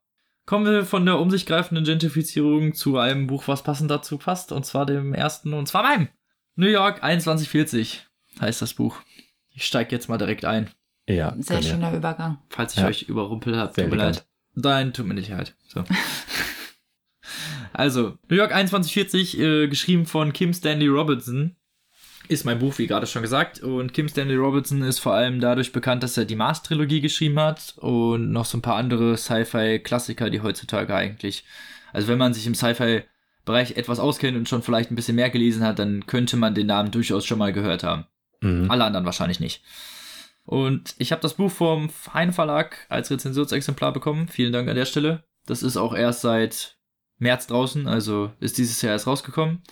Kommen 0.47 0.67
wir 0.67 0.85
von 0.85 1.05
der 1.07 1.19
um 1.19 1.31
sich 1.31 1.47
greifenden 1.47 1.85
Gentrifizierung 1.85 2.75
zu 2.75 2.99
einem 2.99 3.27
Buch, 3.27 3.47
was 3.47 3.63
passend 3.63 3.91
dazu 3.91 4.19
passt, 4.19 4.53
und 4.53 4.67
zwar 4.67 4.85
dem 4.87 5.15
ersten, 5.15 5.53
und 5.55 5.67
zwar 5.67 5.83
meinem. 5.83 6.09
New 6.57 6.67
York 6.67 6.99
2140 7.01 8.07
heißt 8.41 8.61
das 8.63 8.75
Buch. 8.75 8.97
Ich 9.53 9.65
steige 9.67 9.95
jetzt 9.95 10.09
mal 10.09 10.19
direkt 10.19 10.45
ein, 10.45 10.71
Ja, 11.09 11.35
Sehr 11.39 11.63
schöner 11.63 11.93
Übergang. 11.95 12.39
falls 12.49 12.75
ich 12.75 12.81
Ja. 12.81 12.87
euch 12.89 13.03
überrumpelt 13.03 13.57
habe. 13.57 13.73
Sehr 13.73 13.85
Tut 13.85 13.93
mir 13.93 13.99
leid. 14.05 14.27
Nein, 14.55 14.93
tut 14.93 15.07
mir 15.07 15.15
nicht 15.15 15.29
leid. 15.31 15.55
So. 15.69 15.85
also, 17.73 18.19
New 18.29 18.37
York 18.37 18.51
2140, 18.51 19.39
äh, 19.39 19.69
geschrieben 19.69 20.07
von 20.07 20.33
Kim 20.33 20.53
Stanley 20.53 20.89
Robertson, 20.89 21.57
ist 22.31 22.45
mein 22.45 22.61
Buch, 22.61 22.79
wie 22.79 22.87
gerade 22.87 23.07
schon 23.09 23.23
gesagt. 23.23 23.61
Und 23.61 23.93
Kim 23.93 24.09
Stanley 24.09 24.37
Robertson 24.37 24.83
ist 24.83 25.01
vor 25.01 25.15
allem 25.15 25.41
dadurch 25.41 25.73
bekannt, 25.73 26.05
dass 26.05 26.17
er 26.17 26.25
die 26.25 26.37
Mars-Trilogie 26.37 27.01
geschrieben 27.01 27.41
hat 27.41 27.75
und 27.79 28.31
noch 28.31 28.45
so 28.45 28.57
ein 28.57 28.63
paar 28.63 28.77
andere 28.77 29.17
Sci-Fi-Klassiker, 29.17 30.31
die 30.31 30.41
heutzutage 30.41 30.95
eigentlich, 30.95 31.45
also 31.93 32.07
wenn 32.07 32.19
man 32.19 32.33
sich 32.33 32.47
im 32.47 32.55
Sci-Fi-Bereich 32.55 33.77
etwas 33.77 33.99
auskennt 33.99 34.37
und 34.37 34.49
schon 34.49 34.63
vielleicht 34.63 34.93
ein 34.93 34.95
bisschen 34.95 35.17
mehr 35.17 35.31
gelesen 35.31 35.65
hat, 35.65 35.81
dann 35.81 36.07
könnte 36.07 36.37
man 36.37 36.55
den 36.55 36.69
Namen 36.69 36.93
durchaus 36.93 37.27
schon 37.27 37.39
mal 37.39 37.53
gehört 37.53 37.83
haben. 37.83 38.07
Mhm. 38.41 38.71
Alle 38.71 38.85
anderen 38.85 39.07
wahrscheinlich 39.07 39.41
nicht. 39.41 39.63
Und 40.45 40.95
ich 40.99 41.11
habe 41.11 41.23
das 41.23 41.35
Buch 41.35 41.51
vom 41.51 41.91
Hein 42.15 42.33
Verlag 42.33 42.87
als 42.89 43.11
Rezensionsexemplar 43.11 43.93
bekommen. 43.93 44.29
Vielen 44.29 44.53
Dank 44.53 44.69
an 44.69 44.77
der 44.77 44.87
Stelle. 44.87 45.25
Das 45.47 45.65
ist 45.65 45.77
auch 45.77 45.95
erst 45.95 46.21
seit 46.21 46.77
März 47.19 47.49
draußen, 47.49 47.87
also 47.89 48.33
ist 48.41 48.57
dieses 48.59 48.81
Jahr 48.83 48.93
erst 48.93 49.07
rausgekommen. 49.07 49.63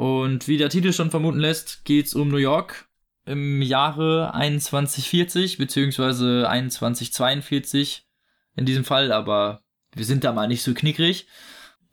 Und 0.00 0.48
wie 0.48 0.56
der 0.56 0.70
Titel 0.70 0.94
schon 0.94 1.10
vermuten 1.10 1.40
lässt, 1.40 1.84
geht's 1.84 2.14
um 2.14 2.28
New 2.28 2.38
York 2.38 2.88
im 3.26 3.60
Jahre 3.60 4.30
2140 4.32 5.58
beziehungsweise 5.58 6.46
2142 6.48 8.06
in 8.56 8.64
diesem 8.64 8.86
Fall, 8.86 9.12
aber 9.12 9.60
wir 9.94 10.06
sind 10.06 10.24
da 10.24 10.32
mal 10.32 10.48
nicht 10.48 10.62
so 10.62 10.72
knickrig. 10.72 11.26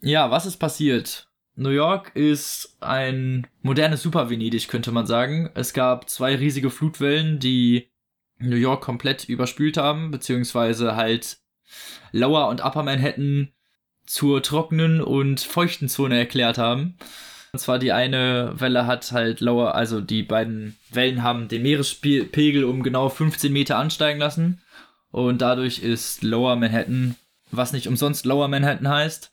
Ja, 0.00 0.30
was 0.30 0.46
ist 0.46 0.56
passiert? 0.56 1.28
New 1.54 1.68
York 1.68 2.12
ist 2.16 2.78
ein 2.80 3.46
modernes 3.60 4.00
Super-Venedig, 4.04 4.68
könnte 4.68 4.90
man 4.90 5.04
sagen. 5.04 5.50
Es 5.54 5.74
gab 5.74 6.08
zwei 6.08 6.34
riesige 6.34 6.70
Flutwellen, 6.70 7.38
die 7.38 7.90
New 8.38 8.56
York 8.56 8.82
komplett 8.82 9.28
überspült 9.28 9.76
haben, 9.76 10.10
beziehungsweise 10.10 10.96
halt 10.96 11.40
Lower 12.12 12.48
und 12.48 12.64
Upper 12.64 12.84
Manhattan 12.84 13.52
zur 14.06 14.42
trockenen 14.42 15.02
und 15.02 15.40
feuchten 15.40 15.90
Zone 15.90 16.18
erklärt 16.18 16.56
haben. 16.56 16.96
Und 17.52 17.58
zwar 17.58 17.78
die 17.78 17.92
eine 17.92 18.52
Welle 18.56 18.86
hat 18.86 19.10
halt 19.12 19.40
Lower, 19.40 19.74
also 19.74 20.00
die 20.00 20.22
beiden 20.22 20.76
Wellen 20.90 21.22
haben 21.22 21.48
den 21.48 21.62
Meerespegel 21.62 22.64
um 22.64 22.82
genau 22.82 23.08
15 23.08 23.52
Meter 23.52 23.78
ansteigen 23.78 24.20
lassen. 24.20 24.60
Und 25.10 25.40
dadurch 25.40 25.78
ist 25.78 26.22
Lower 26.22 26.56
Manhattan, 26.56 27.16
was 27.50 27.72
nicht 27.72 27.88
umsonst 27.88 28.26
Lower 28.26 28.48
Manhattan 28.48 28.88
heißt, 28.88 29.30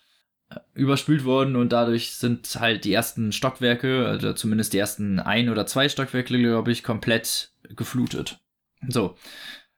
überspült 0.73 1.25
worden 1.25 1.55
und 1.55 1.71
dadurch 1.71 2.11
sind 2.11 2.59
halt 2.59 2.85
die 2.85 2.93
ersten 2.93 3.31
Stockwerke, 3.31 4.05
also 4.07 4.33
zumindest 4.33 4.73
die 4.73 4.77
ersten 4.77 5.19
ein 5.19 5.49
oder 5.49 5.65
zwei 5.65 5.89
Stockwerke, 5.89 6.37
glaube 6.37 6.71
ich, 6.71 6.83
komplett 6.83 7.51
geflutet. 7.75 8.39
So. 8.87 9.17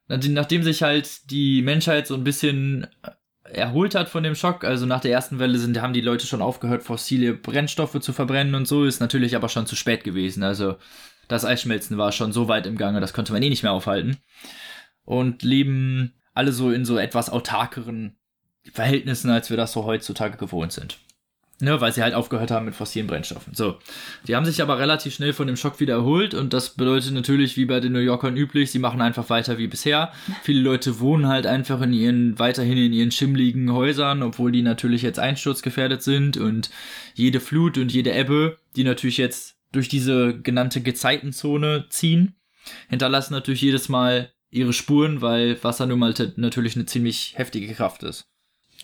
Nachdem 0.07 0.33
nachdem 0.33 0.63
sich 0.63 0.83
halt 0.83 1.31
die 1.31 1.61
Menschheit 1.61 2.07
so 2.07 2.13
ein 2.13 2.23
bisschen 2.23 2.87
erholt 3.57 3.95
hat 3.95 4.09
von 4.09 4.23
dem 4.23 4.35
Schock, 4.35 4.63
also 4.63 4.85
nach 4.85 5.01
der 5.01 5.11
ersten 5.11 5.39
Welle 5.39 5.57
sind, 5.57 5.81
haben 5.81 5.93
die 5.93 6.01
Leute 6.01 6.25
schon 6.25 6.41
aufgehört, 6.41 6.83
fossile 6.83 7.33
Brennstoffe 7.33 7.99
zu 7.99 8.13
verbrennen 8.13 8.55
und 8.55 8.67
so, 8.67 8.85
ist 8.85 8.99
natürlich 8.99 9.35
aber 9.35 9.49
schon 9.49 9.65
zu 9.65 9.75
spät 9.75 10.03
gewesen. 10.03 10.43
Also 10.43 10.77
das 11.27 11.45
Eisschmelzen 11.45 11.97
war 11.97 12.11
schon 12.11 12.31
so 12.31 12.47
weit 12.47 12.65
im 12.65 12.77
Gange, 12.77 13.01
das 13.01 13.13
konnte 13.13 13.33
man 13.33 13.43
eh 13.43 13.49
nicht 13.49 13.63
mehr 13.63 13.73
aufhalten. 13.73 14.17
Und 15.03 15.43
leben 15.43 16.13
alle 16.33 16.51
so 16.51 16.71
in 16.71 16.85
so 16.85 16.97
etwas 16.97 17.29
autarkeren 17.29 18.17
Verhältnissen, 18.71 19.29
als 19.29 19.49
wir 19.49 19.57
das 19.57 19.71
so 19.71 19.85
heutzutage 19.85 20.37
gewohnt 20.37 20.71
sind. 20.71 20.99
Ne, 21.59 21.81
weil 21.81 21.91
sie 21.91 22.03
halt 22.03 22.13
aufgehört 22.13 22.51
haben 22.51 22.65
mit 22.65 22.75
fossilen 22.75 23.07
Brennstoffen. 23.07 23.55
So. 23.55 23.79
Die 24.27 24.35
haben 24.35 24.45
sich 24.45 24.61
aber 24.61 24.77
relativ 24.77 25.15
schnell 25.15 25.33
von 25.33 25.47
dem 25.47 25.57
Schock 25.57 25.79
wieder 25.79 25.95
erholt 25.95 26.35
und 26.35 26.53
das 26.53 26.75
bedeutet 26.75 27.13
natürlich, 27.13 27.57
wie 27.57 27.65
bei 27.65 27.79
den 27.79 27.93
New 27.93 27.99
Yorkern 27.99 28.37
üblich, 28.37 28.69
sie 28.69 28.77
machen 28.77 29.01
einfach 29.01 29.31
weiter 29.31 29.57
wie 29.57 29.65
bisher. 29.65 30.11
Viele 30.43 30.61
Leute 30.61 30.99
wohnen 30.99 31.27
halt 31.27 31.47
einfach 31.47 31.81
in 31.81 31.93
ihren, 31.93 32.37
weiterhin 32.37 32.77
in 32.77 32.93
ihren 32.93 33.09
schimmligen 33.09 33.73
Häusern, 33.73 34.21
obwohl 34.21 34.51
die 34.51 34.61
natürlich 34.61 35.01
jetzt 35.01 35.17
einsturzgefährdet 35.17 36.03
sind 36.03 36.37
und 36.37 36.69
jede 37.15 37.39
Flut 37.39 37.79
und 37.79 37.91
jede 37.91 38.13
Ebbe, 38.13 38.59
die 38.75 38.83
natürlich 38.83 39.17
jetzt 39.17 39.57
durch 39.71 39.89
diese 39.89 40.39
genannte 40.39 40.81
Gezeitenzone 40.81 41.87
ziehen, 41.89 42.35
hinterlassen 42.87 43.33
natürlich 43.33 43.61
jedes 43.61 43.89
Mal 43.89 44.31
ihre 44.51 44.73
Spuren, 44.73 45.21
weil 45.21 45.61
Wasser 45.63 45.87
nun 45.87 45.97
mal 45.97 46.13
natürlich 46.35 46.75
eine 46.75 46.85
ziemlich 46.85 47.33
heftige 47.35 47.73
Kraft 47.73 48.03
ist. 48.03 48.29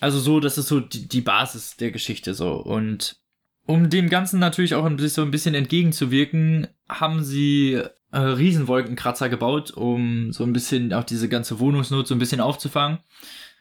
Also 0.04 0.18
so, 0.18 0.38
das 0.38 0.58
ist 0.58 0.68
so 0.68 0.80
die, 0.80 1.08
die 1.08 1.22
Basis 1.22 1.78
der 1.78 1.90
Geschichte 1.90 2.34
so. 2.34 2.56
Und 2.56 3.16
um 3.64 3.88
dem 3.88 4.10
Ganzen 4.10 4.38
natürlich 4.38 4.74
auch 4.74 4.84
ein 4.84 4.96
bisschen, 4.96 5.14
so 5.14 5.22
ein 5.22 5.30
bisschen 5.30 5.54
entgegenzuwirken, 5.54 6.66
haben 6.90 7.24
sie 7.24 7.80
äh, 8.12 8.18
Riesenwolkenkratzer 8.18 9.30
gebaut, 9.30 9.70
um 9.70 10.30
so 10.30 10.44
ein 10.44 10.52
bisschen 10.52 10.92
auch 10.92 11.04
diese 11.04 11.30
ganze 11.30 11.58
Wohnungsnot 11.58 12.06
so 12.06 12.14
ein 12.14 12.18
bisschen 12.18 12.42
aufzufangen. 12.42 12.98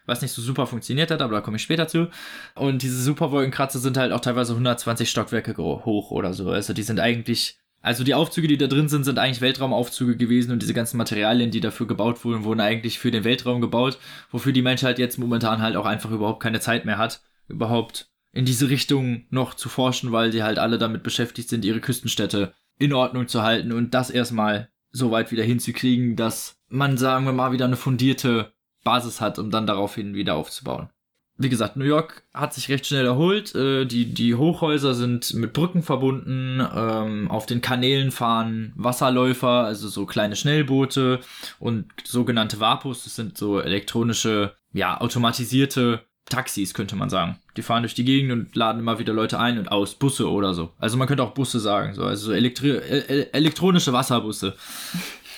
Was 0.06 0.22
nicht 0.22 0.34
so 0.34 0.42
super 0.42 0.68
funktioniert 0.68 1.12
hat, 1.12 1.22
aber 1.22 1.36
da 1.36 1.40
komme 1.40 1.56
ich 1.56 1.64
später 1.64 1.88
zu. 1.88 2.10
Und 2.56 2.82
diese 2.82 3.02
Superwolkenkratzer 3.02 3.80
sind 3.80 3.96
halt 3.96 4.12
auch 4.12 4.20
teilweise 4.20 4.52
120 4.52 5.10
Stockwerke 5.10 5.56
hoch 5.56 6.12
oder 6.12 6.34
so. 6.34 6.50
Also 6.50 6.74
die 6.74 6.84
sind 6.84 7.00
eigentlich, 7.00 7.58
also 7.84 8.06
die 8.06 8.16
Aufzüge, 8.16 8.48
die 8.48 8.58
da 8.58 8.68
drin 8.68 8.88
sind, 8.88 9.04
sind 9.04 9.20
eigentlich 9.20 9.42
Weltraumaufzüge 9.42 10.16
gewesen 10.16 10.52
und 10.54 10.62
diese 10.62 10.74
ganzen 10.74 10.96
Materialien, 10.96 11.52
die 11.52 11.60
dafür 11.60 11.86
gebaut 11.86 12.24
wurden, 12.24 12.46
wurden 12.46 12.62
eigentlich 12.62 12.98
für 12.98 13.12
den 13.12 13.26
Weltraum 13.26 13.60
gebaut, 13.60 14.00
wofür 14.32 14.54
die 14.54 14.62
Menschheit 14.62 15.00
jetzt 15.00 15.20
momentan 15.20 15.62
halt 15.62 15.76
auch 15.76 15.86
einfach 15.86 16.10
überhaupt 16.10 16.42
keine 16.42 16.62
Zeit 16.62 16.86
mehr 16.86 16.98
hat, 16.98 17.22
überhaupt 17.50 18.10
in 18.32 18.46
diese 18.46 18.70
Richtung 18.70 19.26
noch 19.32 19.54
zu 19.54 19.68
forschen, 19.68 20.14
weil 20.14 20.32
die 20.32 20.44
halt 20.44 20.60
alle 20.60 20.78
damit 20.78 21.04
beschäftigt 21.04 21.50
sind, 21.50 21.66
ihre 21.66 21.82
Küstenstädte 21.82 22.54
in 22.80 22.94
Ordnung 22.94 23.28
zu 23.28 23.44
halten 23.44 23.74
und 23.74 23.94
das 23.94 24.10
erstmal 24.10 24.70
so 24.90 25.12
weit 25.12 25.34
wieder 25.34 25.44
hinzukriegen, 25.44 26.16
dass 26.16 26.62
man, 26.70 26.98
sagen 26.98 27.26
wir 27.26 27.34
mal, 27.34 27.52
wieder 27.52 27.66
eine 27.66 27.76
fundierte 27.76 28.54
Basis 28.86 29.20
hat, 29.20 29.40
um 29.40 29.52
dann 29.52 29.68
daraufhin 29.68 30.16
wieder 30.16 30.36
aufzubauen. 30.36 30.90
Wie 31.44 31.50
gesagt, 31.50 31.76
New 31.76 31.86
York 31.86 32.24
hat 32.34 32.54
sich 32.54 32.70
recht 32.70 32.88
schnell 32.88 33.06
erholt. 33.06 33.54
Äh, 33.54 33.86
die, 33.86 34.14
die 34.14 34.36
Hochhäuser 34.36 34.94
sind 34.94 35.34
mit 35.34 35.52
Brücken 35.52 35.84
verbunden. 35.84 36.66
Ähm, 36.74 37.30
auf 37.30 37.46
den 37.46 37.60
Kanälen 37.60 38.12
fahren 38.12 38.72
Wasserläufer, 38.76 39.66
also 39.66 39.90
so 39.90 40.06
kleine 40.06 40.38
Schnellboote 40.38 41.20
und 41.60 41.86
sogenannte 42.06 42.60
Vapus. 42.60 43.04
Das 43.04 43.16
sind 43.16 43.38
so 43.38 43.60
elektronische, 43.60 44.56
ja, 44.72 45.00
automatisierte 45.02 46.06
Taxis, 46.30 46.74
könnte 46.74 46.96
man 46.96 47.10
sagen. 47.10 47.38
Die 47.58 47.62
fahren 47.62 47.84
durch 47.84 47.94
die 47.94 48.06
Gegend 48.06 48.32
und 48.32 48.56
laden 48.56 48.80
immer 48.80 49.00
wieder 49.00 49.14
Leute 49.14 49.38
ein 49.38 49.60
und 49.60 49.70
aus. 49.70 49.96
Busse 49.96 50.30
oder 50.32 50.54
so. 50.54 50.72
Also 50.80 50.98
man 50.98 51.08
könnte 51.08 51.24
auch 51.24 51.34
Busse 51.34 51.60
sagen. 51.60 51.94
So, 51.94 52.04
also 52.06 52.28
so 52.28 52.32
elektri 52.32 52.70
äh, 52.70 53.30
elektronische 53.32 53.94
Wasserbusse. 53.94 54.56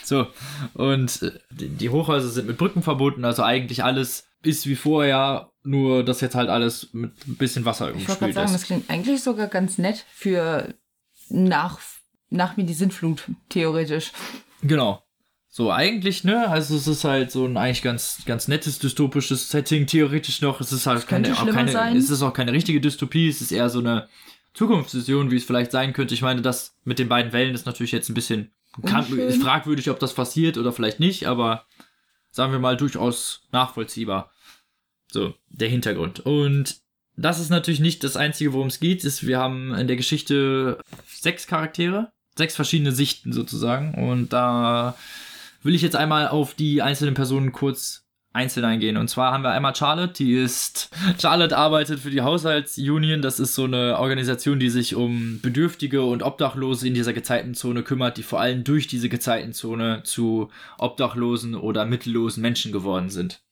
So. 0.05 0.27
Und 0.75 1.23
äh, 1.23 1.31
die 1.49 1.89
Hochhäuser 1.89 2.27
sind 2.27 2.45
mit 2.45 2.59
Brücken 2.59 2.83
verbunden, 2.83 3.25
also 3.25 3.41
eigentlich 3.41 3.83
alles 3.83 4.27
ist 4.43 4.67
wie 4.67 4.75
vorher, 4.75 5.49
nur 5.65 6.03
dass 6.03 6.21
jetzt 6.21 6.35
halt 6.35 6.49
alles 6.49 6.89
mit 6.93 7.11
ein 7.27 7.37
bisschen 7.37 7.65
Wasser 7.65 7.89
ich 7.89 7.95
umspült 7.95 8.29
ist. 8.29 8.35
sagen, 8.35 8.53
das 8.53 8.63
klingt 8.63 8.89
eigentlich 8.89 9.21
sogar 9.23 9.47
ganz 9.47 9.77
nett 9.77 10.05
für 10.13 10.73
nach, 11.29 11.79
nach 12.29 12.57
mir 12.57 12.65
die 12.65 12.73
Sintflut, 12.73 13.23
theoretisch. 13.49 14.11
Genau. 14.61 15.01
So, 15.49 15.71
eigentlich, 15.71 16.25
ne? 16.25 16.49
Also 16.49 16.75
es 16.75 16.85
ist 16.85 17.05
halt 17.05 17.31
so 17.31 17.45
ein 17.45 17.55
eigentlich 17.55 17.81
ganz, 17.81 18.23
ganz 18.25 18.49
nettes 18.49 18.77
dystopisches 18.79 19.49
Setting, 19.49 19.87
theoretisch 19.87 20.41
noch. 20.41 20.59
Es 20.59 20.73
ist 20.73 20.85
halt 20.85 21.07
keine, 21.07 21.33
auch 21.33 21.49
keine, 21.49 21.71
sein. 21.71 21.95
es 21.95 22.09
ist 22.09 22.21
auch 22.21 22.33
keine 22.33 22.51
richtige 22.51 22.81
Dystopie, 22.81 23.29
es 23.29 23.39
ist 23.39 23.53
eher 23.53 23.69
so 23.69 23.79
eine 23.79 24.09
Zukunftsvision, 24.53 25.31
wie 25.31 25.37
es 25.37 25.45
vielleicht 25.45 25.71
sein 25.71 25.93
könnte. 25.93 26.13
Ich 26.13 26.21
meine, 26.21 26.41
das 26.41 26.75
mit 26.83 26.99
den 26.99 27.07
beiden 27.07 27.31
Wellen 27.31 27.55
ist 27.55 27.65
natürlich 27.65 27.93
jetzt 27.93 28.09
ein 28.09 28.15
bisschen 28.15 28.51
kann, 28.83 29.05
ist 29.17 29.41
fragwürdig, 29.41 29.89
ob 29.89 29.99
das 29.99 30.13
passiert 30.13 30.57
oder 30.57 30.73
vielleicht 30.73 30.99
nicht, 30.99 31.27
aber 31.27 31.65
sagen 32.31 32.51
wir 32.51 32.59
mal 32.59 32.75
durchaus 32.75 33.47
nachvollziehbar. 33.51 34.31
So, 35.15 35.33
der 35.47 35.69
Hintergrund. 35.69 36.19
Und 36.19 36.75
das 37.15 37.39
ist 37.39 37.49
natürlich 37.49 37.79
nicht 37.79 38.03
das 38.03 38.17
Einzige, 38.17 38.51
worum 38.51 38.67
es 38.67 38.81
geht. 38.81 39.05
Ist, 39.05 39.25
wir 39.25 39.39
haben 39.39 39.73
in 39.73 39.87
der 39.87 39.95
Geschichte 39.95 40.77
sechs 41.07 41.47
Charaktere, 41.47 42.11
sechs 42.37 42.53
verschiedene 42.53 42.91
Sichten 42.91 43.31
sozusagen. 43.31 43.93
Und 43.93 44.33
da 44.33 44.97
will 45.63 45.73
ich 45.73 45.81
jetzt 45.81 45.95
einmal 45.95 46.27
auf 46.27 46.53
die 46.53 46.81
einzelnen 46.81 47.13
Personen 47.13 47.53
kurz 47.53 48.03
einzeln 48.33 48.65
eingehen. 48.65 48.97
Und 48.97 49.07
zwar 49.07 49.31
haben 49.31 49.43
wir 49.43 49.51
einmal 49.51 49.73
Charlotte, 49.73 50.11
die 50.11 50.33
ist, 50.35 50.89
Charlotte 51.21 51.57
arbeitet 51.57 52.01
für 52.01 52.09
die 52.09 52.19
Haushaltsunion. 52.19 53.21
Das 53.21 53.39
ist 53.39 53.55
so 53.55 53.63
eine 53.63 53.97
Organisation, 53.97 54.59
die 54.59 54.69
sich 54.69 54.95
um 54.95 55.39
Bedürftige 55.39 56.03
und 56.03 56.23
Obdachlose 56.23 56.89
in 56.89 56.93
dieser 56.93 57.13
Gezeitenzone 57.13 57.83
kümmert, 57.83 58.17
die 58.17 58.23
vor 58.23 58.41
allem 58.41 58.65
durch 58.65 58.87
diese 58.87 59.07
Gezeitenzone 59.07 60.03
zu 60.03 60.49
obdachlosen 60.77 61.55
oder 61.55 61.85
mittellosen 61.85 62.41
Menschen 62.41 62.73
geworden 62.73 63.09
sind. 63.09 63.44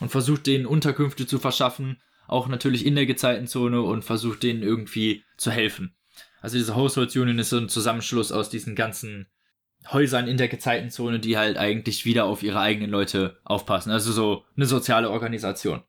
Und 0.00 0.10
versucht 0.10 0.46
denen 0.46 0.66
Unterkünfte 0.66 1.26
zu 1.26 1.38
verschaffen, 1.38 2.00
auch 2.26 2.48
natürlich 2.48 2.84
in 2.86 2.94
der 2.94 3.06
Gezeitenzone 3.06 3.82
und 3.82 4.04
versucht 4.04 4.42
denen 4.42 4.62
irgendwie 4.62 5.24
zu 5.36 5.50
helfen. 5.50 5.96
Also 6.40 6.56
diese 6.56 6.76
Haushaltsunion 6.76 7.38
ist 7.38 7.50
so 7.50 7.58
ein 7.58 7.68
Zusammenschluss 7.68 8.32
aus 8.32 8.50
diesen 8.50 8.76
ganzen 8.76 9.26
Häusern 9.90 10.28
in 10.28 10.36
der 10.36 10.48
Gezeitenzone, 10.48 11.20
die 11.20 11.38
halt 11.38 11.56
eigentlich 11.56 12.04
wieder 12.04 12.24
auf 12.24 12.42
ihre 12.42 12.60
eigenen 12.60 12.90
Leute 12.90 13.38
aufpassen. 13.44 13.90
Also 13.90 14.12
so 14.12 14.44
eine 14.56 14.66
soziale 14.66 15.10
Organisation. 15.10 15.82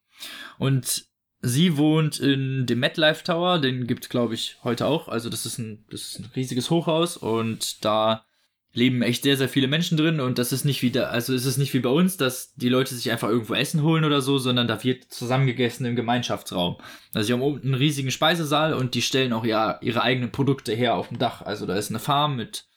Und 0.57 1.05
sie 1.41 1.77
wohnt 1.77 2.19
in 2.19 2.65
dem 2.65 2.79
MetLife 2.79 3.23
Tower, 3.23 3.59
den 3.59 3.87
gibt's 3.87 4.09
glaube 4.09 4.33
ich 4.33 4.57
heute 4.63 4.85
auch. 4.85 5.07
Also 5.07 5.29
das 5.29 5.45
ist 5.45 5.57
ein, 5.57 5.85
das 5.89 6.01
ist 6.01 6.19
ein 6.19 6.31
riesiges 6.35 6.69
Hochhaus 6.69 7.17
und 7.17 7.83
da 7.83 8.25
leben 8.71 9.01
echt 9.01 9.23
sehr, 9.23 9.35
sehr 9.35 9.49
viele 9.49 9.67
Menschen 9.67 9.97
drin 9.97 10.19
und 10.19 10.37
das 10.37 10.51
ist 10.51 10.63
nicht 10.63 10.81
wie 10.83 10.91
da, 10.91 11.05
also 11.05 11.33
es 11.33 11.45
ist 11.45 11.57
nicht 11.57 11.73
wie 11.73 11.79
bei 11.79 11.89
uns, 11.89 12.17
dass 12.17 12.53
die 12.53 12.69
Leute 12.69 12.93
sich 12.93 13.09
einfach 13.11 13.27
irgendwo 13.27 13.55
Essen 13.55 13.81
holen 13.81 14.05
oder 14.05 14.21
so, 14.21 14.37
sondern 14.37 14.67
da 14.67 14.83
wird 14.83 15.05
zusammengegessen 15.05 15.85
im 15.87 15.95
Gemeinschaftsraum. 15.95 16.77
Also 17.13 17.27
sie 17.27 17.33
haben 17.33 17.41
oben 17.41 17.61
einen 17.63 17.73
riesigen 17.73 18.11
Speisesaal 18.11 18.73
und 18.73 18.93
die 18.93 19.01
stellen 19.01 19.33
auch 19.33 19.45
ja 19.45 19.79
ihre 19.81 20.03
eigenen 20.03 20.31
Produkte 20.31 20.73
her 20.73 20.95
auf 20.95 21.07
dem 21.07 21.17
Dach. 21.17 21.41
Also 21.41 21.65
da 21.65 21.75
ist 21.75 21.89
eine 21.89 21.99
Farm 21.99 22.35
mit 22.35 22.69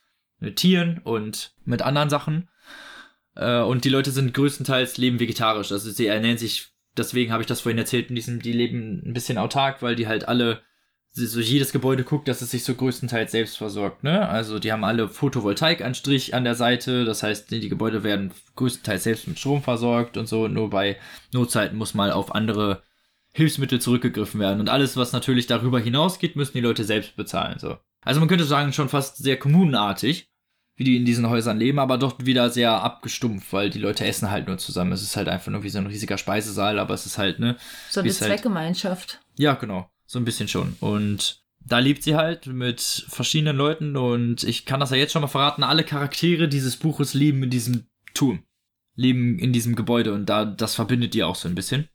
mit 0.42 0.56
Tieren 0.56 1.00
und 1.04 1.54
mit 1.64 1.82
anderen 1.82 2.10
Sachen. 2.10 2.48
Äh, 3.36 3.60
und 3.60 3.84
die 3.84 3.88
Leute 3.88 4.10
sind 4.10 4.34
größtenteils 4.34 4.98
leben 4.98 5.20
vegetarisch. 5.20 5.72
Also 5.72 5.90
sie 5.90 6.06
ernähren 6.06 6.36
sich, 6.36 6.72
deswegen 6.96 7.32
habe 7.32 7.42
ich 7.42 7.46
das 7.46 7.60
vorhin 7.60 7.78
erzählt, 7.78 8.10
in 8.10 8.16
diesem, 8.16 8.42
die 8.42 8.52
leben 8.52 9.02
ein 9.06 9.14
bisschen 9.14 9.38
autark, 9.38 9.82
weil 9.82 9.94
die 9.94 10.08
halt 10.08 10.28
alle, 10.28 10.62
so 11.14 11.40
jedes 11.40 11.72
Gebäude 11.72 12.04
guckt, 12.04 12.26
dass 12.26 12.40
es 12.40 12.50
sich 12.50 12.64
so 12.64 12.74
größtenteils 12.74 13.32
selbst 13.32 13.58
versorgt, 13.58 14.02
ne? 14.02 14.28
Also 14.28 14.58
die 14.58 14.72
haben 14.72 14.84
alle 14.84 15.08
Photovoltaikanstrich 15.08 16.34
an 16.34 16.44
der 16.44 16.54
Seite, 16.54 17.04
das 17.04 17.22
heißt, 17.22 17.50
die 17.50 17.68
Gebäude 17.68 18.02
werden 18.02 18.32
größtenteils 18.56 19.04
selbst 19.04 19.28
mit 19.28 19.38
Strom 19.38 19.62
versorgt 19.62 20.16
und 20.16 20.26
so, 20.26 20.48
nur 20.48 20.70
bei 20.70 20.96
Notzeiten 21.32 21.76
muss 21.76 21.94
mal 21.94 22.12
auf 22.12 22.34
andere 22.34 22.82
Hilfsmittel 23.34 23.80
zurückgegriffen 23.80 24.40
werden. 24.40 24.60
Und 24.60 24.70
alles, 24.70 24.96
was 24.96 25.12
natürlich 25.12 25.46
darüber 25.46 25.80
hinausgeht, 25.80 26.36
müssen 26.36 26.54
die 26.54 26.60
Leute 26.60 26.84
selbst 26.84 27.14
bezahlen, 27.16 27.58
so. 27.58 27.76
Also 28.04 28.18
man 28.18 28.28
könnte 28.28 28.44
sagen, 28.44 28.72
schon 28.72 28.88
fast 28.88 29.18
sehr 29.18 29.38
kommunenartig 29.38 30.32
wie 30.76 30.84
die 30.84 30.96
in 30.96 31.04
diesen 31.04 31.28
Häusern 31.28 31.58
leben, 31.58 31.78
aber 31.78 31.98
doch 31.98 32.16
wieder 32.18 32.50
sehr 32.50 32.72
abgestumpft, 32.72 33.52
weil 33.52 33.70
die 33.70 33.78
Leute 33.78 34.06
essen 34.06 34.30
halt 34.30 34.48
nur 34.48 34.58
zusammen. 34.58 34.92
Es 34.92 35.02
ist 35.02 35.16
halt 35.16 35.28
einfach 35.28 35.52
nur 35.52 35.62
wie 35.62 35.68
so 35.68 35.78
ein 35.78 35.86
riesiger 35.86 36.16
Speisesaal, 36.16 36.78
aber 36.78 36.94
es 36.94 37.04
ist 37.04 37.18
halt, 37.18 37.38
ne? 37.38 37.56
So 37.90 38.00
eine 38.00 38.08
halt 38.08 38.18
Zweckgemeinschaft. 38.18 39.14
Halt, 39.14 39.38
ja, 39.38 39.54
genau. 39.54 39.91
So 40.12 40.18
ein 40.18 40.26
bisschen 40.26 40.46
schon. 40.46 40.76
Und 40.80 41.42
da 41.58 41.78
lebt 41.78 42.02
sie 42.02 42.16
halt 42.16 42.46
mit 42.46 42.82
verschiedenen 43.08 43.56
Leuten 43.56 43.96
und 43.96 44.44
ich 44.44 44.66
kann 44.66 44.78
das 44.78 44.90
ja 44.90 44.98
jetzt 44.98 45.12
schon 45.12 45.22
mal 45.22 45.28
verraten, 45.28 45.62
alle 45.62 45.84
Charaktere 45.84 46.48
dieses 46.48 46.76
Buches 46.76 47.14
leben 47.14 47.42
in 47.44 47.48
diesem 47.48 47.86
Turm. 48.12 48.42
Leben 48.94 49.38
in 49.38 49.54
diesem 49.54 49.74
Gebäude 49.74 50.12
und 50.12 50.26
da, 50.26 50.44
das 50.44 50.74
verbindet 50.74 51.14
die 51.14 51.22
auch 51.22 51.34
so 51.34 51.48
ein 51.48 51.54
bisschen. 51.54 51.88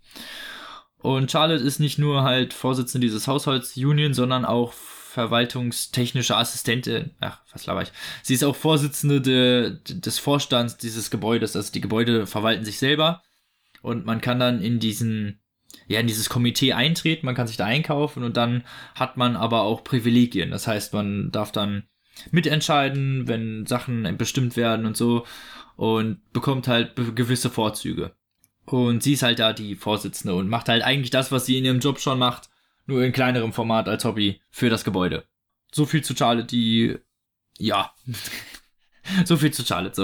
Und 0.97 1.29
Charlotte 1.29 1.63
ist 1.63 1.79
nicht 1.79 1.99
nur 1.99 2.23
halt 2.23 2.55
Vorsitzende 2.55 3.05
dieses 3.05 3.27
Haushaltsunion, 3.27 4.15
sondern 4.15 4.45
auch 4.45 4.73
verwaltungstechnische 4.73 6.35
Assistentin. 6.35 7.11
Ach, 7.19 7.41
was 7.51 7.67
laber 7.67 7.83
ich. 7.83 7.91
Sie 8.23 8.33
ist 8.33 8.43
auch 8.43 8.55
Vorsitzende 8.55 9.21
de, 9.21 9.77
des 9.83 10.17
Vorstands 10.17 10.77
dieses 10.77 11.11
Gebäudes. 11.11 11.55
Also 11.55 11.71
die 11.71 11.81
Gebäude 11.81 12.25
verwalten 12.25 12.65
sich 12.65 12.79
selber. 12.79 13.21
Und 13.83 14.07
man 14.07 14.21
kann 14.21 14.39
dann 14.39 14.59
in 14.59 14.79
diesen, 14.79 15.39
ja, 15.87 15.99
in 15.99 16.07
dieses 16.07 16.29
Komitee 16.29 16.73
eintreten, 16.73 17.25
man 17.25 17.35
kann 17.35 17.47
sich 17.47 17.57
da 17.57 17.65
einkaufen 17.65 18.23
und 18.23 18.37
dann 18.37 18.63
hat 18.95 19.17
man 19.17 19.35
aber 19.35 19.61
auch 19.61 19.83
Privilegien. 19.83 20.51
Das 20.51 20.67
heißt, 20.67 20.93
man 20.93 21.31
darf 21.31 21.51
dann 21.51 21.83
mitentscheiden, 22.31 23.27
wenn 23.27 23.65
Sachen 23.65 24.17
bestimmt 24.17 24.57
werden 24.57 24.85
und 24.85 24.97
so 24.97 25.25
und 25.75 26.19
bekommt 26.33 26.67
halt 26.67 26.95
gewisse 27.15 27.49
Vorzüge. 27.49 28.15
Und 28.65 29.01
sie 29.01 29.13
ist 29.13 29.23
halt 29.23 29.39
da 29.39 29.53
die 29.53 29.75
Vorsitzende 29.75 30.35
und 30.35 30.49
macht 30.49 30.67
halt 30.67 30.83
eigentlich 30.83 31.11
das, 31.11 31.31
was 31.31 31.45
sie 31.45 31.57
in 31.57 31.65
ihrem 31.65 31.79
Job 31.79 31.99
schon 31.99 32.19
macht, 32.19 32.49
nur 32.85 33.03
in 33.03 33.13
kleinerem 33.13 33.53
Format 33.53 33.87
als 33.87 34.03
Hobby 34.03 34.41
für 34.49 34.69
das 34.69 34.83
Gebäude. 34.83 35.25
So 35.71 35.85
viel 35.85 36.03
zu 36.03 36.15
Charlotte, 36.15 36.47
die, 36.47 36.97
ja. 37.57 37.91
so 39.25 39.37
viel 39.37 39.51
zu 39.51 39.65
Charlotte, 39.65 39.95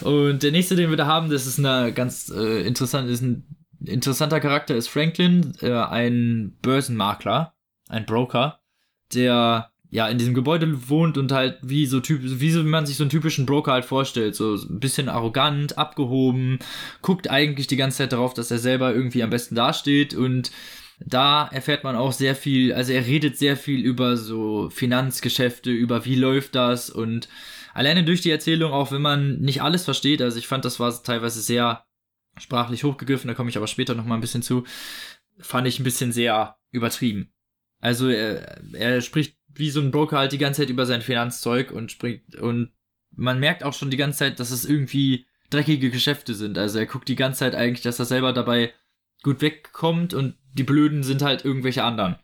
so. 0.00 0.08
Und 0.08 0.42
der 0.42 0.52
nächste, 0.52 0.76
den 0.76 0.90
wir 0.90 0.96
da 0.96 1.06
haben, 1.06 1.30
das 1.30 1.46
ist 1.46 1.58
eine 1.58 1.92
ganz 1.92 2.28
äh, 2.28 2.64
interessant, 2.66 3.10
ist 3.10 3.22
ein 3.22 3.65
interessanter 3.84 4.40
Charakter, 4.40 4.74
ist 4.74 4.88
Franklin, 4.88 5.52
äh, 5.60 5.72
ein 5.72 6.56
Börsenmakler, 6.62 7.54
ein 7.88 8.06
Broker, 8.06 8.60
der 9.14 9.70
ja 9.90 10.08
in 10.08 10.18
diesem 10.18 10.34
Gebäude 10.34 10.88
wohnt 10.88 11.16
und 11.16 11.32
halt 11.32 11.58
wie 11.62 11.86
so 11.86 12.00
typ 12.00 12.20
wie 12.22 12.50
so 12.50 12.64
wie 12.64 12.68
man 12.68 12.86
sich 12.86 12.96
so 12.96 13.04
einen 13.04 13.10
typischen 13.10 13.46
Broker 13.46 13.72
halt 13.72 13.84
vorstellt, 13.84 14.34
so 14.34 14.54
ein 14.54 14.80
bisschen 14.80 15.08
arrogant, 15.08 15.78
abgehoben, 15.78 16.58
guckt 17.02 17.30
eigentlich 17.30 17.66
die 17.66 17.76
ganze 17.76 17.98
Zeit 17.98 18.12
darauf, 18.12 18.34
dass 18.34 18.50
er 18.50 18.58
selber 18.58 18.94
irgendwie 18.94 19.22
am 19.22 19.30
besten 19.30 19.54
dasteht. 19.54 20.14
Und 20.14 20.50
da 20.98 21.46
erfährt 21.52 21.84
man 21.84 21.94
auch 21.94 22.12
sehr 22.12 22.34
viel, 22.34 22.72
also 22.72 22.92
er 22.92 23.06
redet 23.06 23.38
sehr 23.38 23.56
viel 23.56 23.80
über 23.80 24.16
so 24.16 24.70
Finanzgeschäfte, 24.70 25.70
über 25.70 26.04
wie 26.04 26.16
läuft 26.16 26.54
das. 26.54 26.90
Und 26.90 27.28
alleine 27.74 28.04
durch 28.04 28.22
die 28.22 28.30
Erzählung, 28.30 28.72
auch 28.72 28.92
wenn 28.92 29.02
man 29.02 29.38
nicht 29.38 29.62
alles 29.62 29.84
versteht, 29.84 30.20
also 30.22 30.38
ich 30.38 30.46
fand, 30.46 30.64
das 30.64 30.80
war 30.80 31.02
teilweise 31.02 31.40
sehr 31.40 31.84
sprachlich 32.38 32.84
hochgegriffen, 32.84 33.28
da 33.28 33.34
komme 33.34 33.50
ich 33.50 33.56
aber 33.56 33.66
später 33.66 33.94
nochmal 33.94 34.18
ein 34.18 34.22
bisschen 34.22 34.42
zu, 34.42 34.64
fand 35.38 35.66
ich 35.66 35.78
ein 35.78 35.84
bisschen 35.84 36.12
sehr 36.12 36.56
übertrieben. 36.70 37.32
Also 37.80 38.08
er, 38.08 38.60
er 38.72 39.00
spricht 39.00 39.36
wie 39.54 39.70
so 39.70 39.80
ein 39.80 39.90
Broker 39.90 40.18
halt 40.18 40.32
die 40.32 40.38
ganze 40.38 40.62
Zeit 40.62 40.70
über 40.70 40.86
sein 40.86 41.02
Finanzzeug 41.02 41.70
und 41.70 41.90
spricht 41.90 42.36
und 42.36 42.72
man 43.10 43.40
merkt 43.40 43.64
auch 43.64 43.72
schon 43.72 43.90
die 43.90 43.96
ganze 43.96 44.18
Zeit, 44.18 44.40
dass 44.40 44.50
es 44.50 44.64
irgendwie 44.64 45.26
dreckige 45.50 45.90
Geschäfte 45.90 46.34
sind. 46.34 46.58
Also 46.58 46.78
er 46.78 46.86
guckt 46.86 47.08
die 47.08 47.16
ganze 47.16 47.40
Zeit 47.40 47.54
eigentlich, 47.54 47.82
dass 47.82 47.98
er 47.98 48.04
selber 48.04 48.32
dabei 48.32 48.72
gut 49.22 49.40
wegkommt 49.40 50.12
und 50.12 50.34
die 50.52 50.64
Blöden 50.64 51.02
sind 51.02 51.22
halt 51.22 51.44
irgendwelche 51.44 51.84
anderen. 51.84 52.16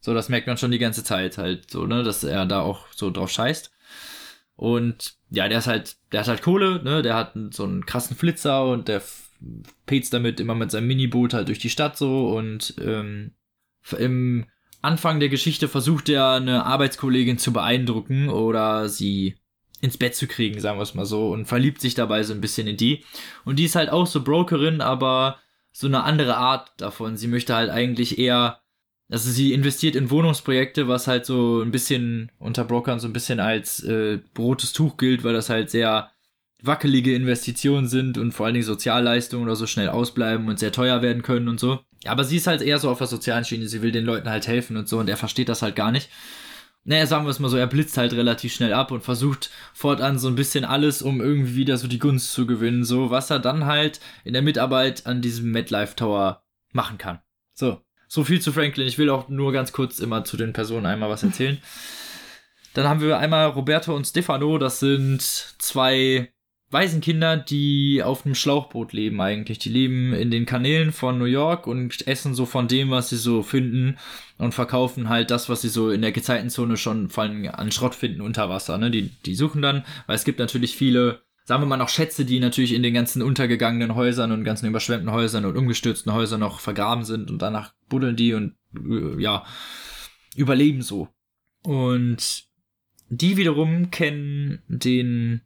So, 0.00 0.14
das 0.14 0.28
merkt 0.28 0.46
man 0.46 0.56
schon 0.56 0.70
die 0.70 0.78
ganze 0.78 1.02
Zeit 1.02 1.38
halt 1.38 1.70
so, 1.70 1.86
ne, 1.86 2.04
dass 2.04 2.22
er 2.22 2.46
da 2.46 2.60
auch 2.60 2.86
so 2.92 3.10
drauf 3.10 3.30
scheißt. 3.30 3.72
Und 4.54 5.16
ja, 5.30 5.48
der 5.48 5.58
ist 5.58 5.66
halt, 5.66 5.96
der 6.12 6.20
hat 6.20 6.28
halt 6.28 6.42
Kohle, 6.42 6.82
ne, 6.82 7.02
der 7.02 7.14
hat 7.14 7.34
so 7.50 7.64
einen 7.64 7.84
krassen 7.84 8.16
Flitzer 8.16 8.64
und 8.66 8.88
der 8.88 9.02
petzt 9.86 10.12
damit 10.12 10.40
immer 10.40 10.54
mit 10.54 10.70
seinem 10.70 10.86
Miniboot 10.86 11.34
halt 11.34 11.48
durch 11.48 11.58
die 11.58 11.70
Stadt 11.70 11.96
so 11.96 12.28
und 12.36 12.74
ähm, 12.80 13.32
im 13.98 14.46
Anfang 14.82 15.20
der 15.20 15.28
Geschichte 15.28 15.68
versucht 15.68 16.08
er 16.08 16.32
eine 16.32 16.64
Arbeitskollegin 16.64 17.38
zu 17.38 17.52
beeindrucken 17.52 18.28
oder 18.28 18.88
sie 18.88 19.36
ins 19.80 19.98
Bett 19.98 20.14
zu 20.14 20.26
kriegen, 20.26 20.60
sagen 20.60 20.78
wir 20.78 20.82
es 20.82 20.94
mal 20.94 21.04
so, 21.04 21.30
und 21.30 21.46
verliebt 21.46 21.80
sich 21.80 21.94
dabei 21.94 22.22
so 22.22 22.32
ein 22.32 22.40
bisschen 22.40 22.66
in 22.66 22.76
die. 22.76 23.04
Und 23.44 23.58
die 23.58 23.64
ist 23.64 23.76
halt 23.76 23.90
auch 23.90 24.06
so 24.06 24.22
Brokerin, 24.22 24.80
aber 24.80 25.38
so 25.72 25.86
eine 25.86 26.04
andere 26.04 26.36
Art 26.36 26.70
davon. 26.78 27.16
Sie 27.16 27.28
möchte 27.28 27.54
halt 27.54 27.70
eigentlich 27.70 28.18
eher, 28.18 28.60
also 29.10 29.30
sie 29.30 29.52
investiert 29.52 29.94
in 29.94 30.10
Wohnungsprojekte, 30.10 30.88
was 30.88 31.06
halt 31.06 31.26
so 31.26 31.60
ein 31.60 31.70
bisschen 31.70 32.32
unter 32.38 32.64
Brokern 32.64 32.98
so 32.98 33.06
ein 33.06 33.12
bisschen 33.12 33.40
als 33.40 33.82
äh, 33.84 34.20
rotes 34.38 34.72
Tuch 34.72 34.96
gilt, 34.96 35.22
weil 35.22 35.34
das 35.34 35.50
halt 35.50 35.70
sehr 35.70 36.10
wackelige 36.62 37.14
Investitionen 37.14 37.86
sind 37.86 38.18
und 38.18 38.32
vor 38.32 38.46
allen 38.46 38.54
Dingen 38.54 38.66
Sozialleistungen 38.66 39.44
oder 39.44 39.56
so 39.56 39.66
schnell 39.66 39.88
ausbleiben 39.88 40.48
und 40.48 40.58
sehr 40.58 40.72
teuer 40.72 41.02
werden 41.02 41.22
können 41.22 41.48
und 41.48 41.60
so. 41.60 41.80
Aber 42.06 42.24
sie 42.24 42.36
ist 42.36 42.46
halt 42.46 42.62
eher 42.62 42.78
so 42.78 42.90
auf 42.90 42.98
der 42.98 43.06
sozialen 43.06 43.44
Schiene, 43.44 43.68
sie 43.68 43.82
will 43.82 43.92
den 43.92 44.04
Leuten 44.04 44.28
halt 44.28 44.46
helfen 44.46 44.76
und 44.76 44.88
so 44.88 44.98
und 44.98 45.08
er 45.08 45.16
versteht 45.16 45.48
das 45.48 45.62
halt 45.62 45.76
gar 45.76 45.92
nicht 45.92 46.08
naja, 46.86 47.04
sagen 47.06 47.24
wir 47.26 47.30
es 47.30 47.40
mal 47.40 47.48
so, 47.48 47.56
er 47.56 47.66
blitzt 47.66 47.98
halt 47.98 48.12
relativ 48.12 48.54
schnell 48.54 48.72
ab 48.72 48.92
und 48.92 49.02
versucht 49.02 49.50
fortan 49.74 50.20
so 50.20 50.28
ein 50.28 50.36
bisschen 50.36 50.64
alles, 50.64 51.02
um 51.02 51.20
irgendwie 51.20 51.56
wieder 51.56 51.78
so 51.78 51.88
die 51.88 51.98
Gunst 51.98 52.32
zu 52.32 52.46
gewinnen, 52.46 52.84
so 52.84 53.10
was 53.10 53.28
er 53.28 53.40
dann 53.40 53.66
halt 53.66 53.98
in 54.22 54.34
der 54.34 54.42
Mitarbeit 54.42 55.04
an 55.04 55.20
diesem 55.20 55.50
MetLife 55.50 55.96
Tower 55.96 56.44
machen 56.72 56.96
kann. 56.96 57.18
So, 57.54 57.80
so 58.06 58.22
viel 58.22 58.40
zu 58.40 58.52
Franklin. 58.52 58.86
Ich 58.86 58.98
will 58.98 59.10
auch 59.10 59.28
nur 59.28 59.52
ganz 59.52 59.72
kurz 59.72 59.98
immer 59.98 60.24
zu 60.24 60.36
den 60.36 60.52
Personen 60.52 60.86
einmal 60.86 61.10
was 61.10 61.24
erzählen. 61.24 61.58
Dann 62.74 62.88
haben 62.88 63.00
wir 63.00 63.18
einmal 63.18 63.48
Roberto 63.48 63.96
und 63.96 64.06
Stefano, 64.06 64.56
das 64.58 64.78
sind 64.78 65.22
zwei 65.22 66.32
Waisenkinder, 66.70 67.36
die 67.36 68.02
auf 68.02 68.26
einem 68.26 68.34
Schlauchboot 68.34 68.92
leben 68.92 69.20
eigentlich. 69.20 69.58
Die 69.58 69.68
leben 69.68 70.12
in 70.12 70.32
den 70.32 70.46
Kanälen 70.46 70.92
von 70.92 71.16
New 71.16 71.24
York 71.24 71.66
und 71.68 72.06
essen 72.08 72.34
so 72.34 72.44
von 72.44 72.66
dem, 72.66 72.90
was 72.90 73.08
sie 73.08 73.16
so 73.16 73.42
finden 73.42 73.98
und 74.36 74.52
verkaufen 74.52 75.08
halt 75.08 75.30
das, 75.30 75.48
was 75.48 75.62
sie 75.62 75.68
so 75.68 75.90
in 75.90 76.02
der 76.02 76.10
Gezeitenzone 76.10 76.76
schon 76.76 77.08
vor 77.08 77.24
allem 77.24 77.48
an 77.52 77.70
Schrott 77.70 77.94
finden 77.94 78.20
unter 78.20 78.48
Wasser. 78.48 78.78
Ne? 78.78 78.90
Die, 78.90 79.10
die 79.24 79.36
suchen 79.36 79.62
dann, 79.62 79.84
weil 80.08 80.16
es 80.16 80.24
gibt 80.24 80.40
natürlich 80.40 80.74
viele, 80.74 81.22
sagen 81.44 81.62
wir 81.62 81.66
mal 81.66 81.76
noch 81.76 81.88
Schätze, 81.88 82.24
die 82.24 82.40
natürlich 82.40 82.72
in 82.72 82.82
den 82.82 82.94
ganzen 82.94 83.22
untergegangenen 83.22 83.94
Häusern 83.94 84.32
und 84.32 84.42
ganzen 84.42 84.66
überschwemmten 84.66 85.12
Häusern 85.12 85.44
und 85.44 85.56
umgestürzten 85.56 86.12
Häusern 86.12 86.40
noch 86.40 86.58
vergraben 86.58 87.04
sind 87.04 87.30
und 87.30 87.40
danach 87.40 87.74
buddeln 87.88 88.16
die 88.16 88.34
und 88.34 88.56
äh, 88.74 89.22
ja, 89.22 89.44
überleben 90.34 90.82
so. 90.82 91.08
Und 91.62 92.44
die 93.08 93.36
wiederum 93.36 93.92
kennen 93.92 94.62
den 94.66 95.42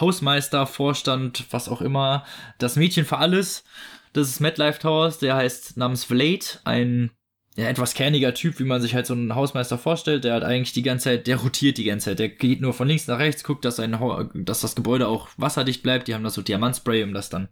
Hausmeister, 0.00 0.66
Vorstand, 0.66 1.46
was 1.50 1.68
auch 1.68 1.80
immer, 1.80 2.24
das 2.58 2.76
Mädchen 2.76 3.04
für 3.04 3.18
alles. 3.18 3.64
Das 4.12 4.28
ist 4.28 4.40
MetLife 4.40 4.78
Towers, 4.78 5.18
der 5.18 5.36
heißt 5.36 5.76
namens 5.76 6.04
Vlade, 6.04 6.46
ein 6.64 7.10
ja, 7.58 7.68
etwas 7.68 7.94
kerniger 7.94 8.34
Typ, 8.34 8.60
wie 8.60 8.64
man 8.64 8.80
sich 8.80 8.94
halt 8.94 9.06
so 9.06 9.14
einen 9.14 9.34
Hausmeister 9.34 9.78
vorstellt. 9.78 10.22
Der 10.22 10.34
hat 10.34 10.44
eigentlich 10.44 10.72
die 10.72 10.82
ganze 10.82 11.04
Zeit, 11.04 11.26
der 11.26 11.38
rotiert 11.38 11.76
die 11.76 11.84
ganze 11.84 12.10
Zeit. 12.10 12.20
Der 12.20 12.28
geht 12.28 12.60
nur 12.60 12.72
von 12.72 12.86
links 12.86 13.08
nach 13.08 13.18
rechts, 13.18 13.42
guckt, 13.42 13.64
dass, 13.64 13.80
ein, 13.80 13.98
dass 14.44 14.60
das 14.60 14.76
Gebäude 14.76 15.08
auch 15.08 15.28
wasserdicht 15.36 15.82
bleibt. 15.82 16.06
Die 16.06 16.14
haben 16.14 16.22
da 16.22 16.30
so 16.30 16.40
Diamantspray, 16.40 17.02
um 17.02 17.12
das 17.12 17.30
dann 17.30 17.48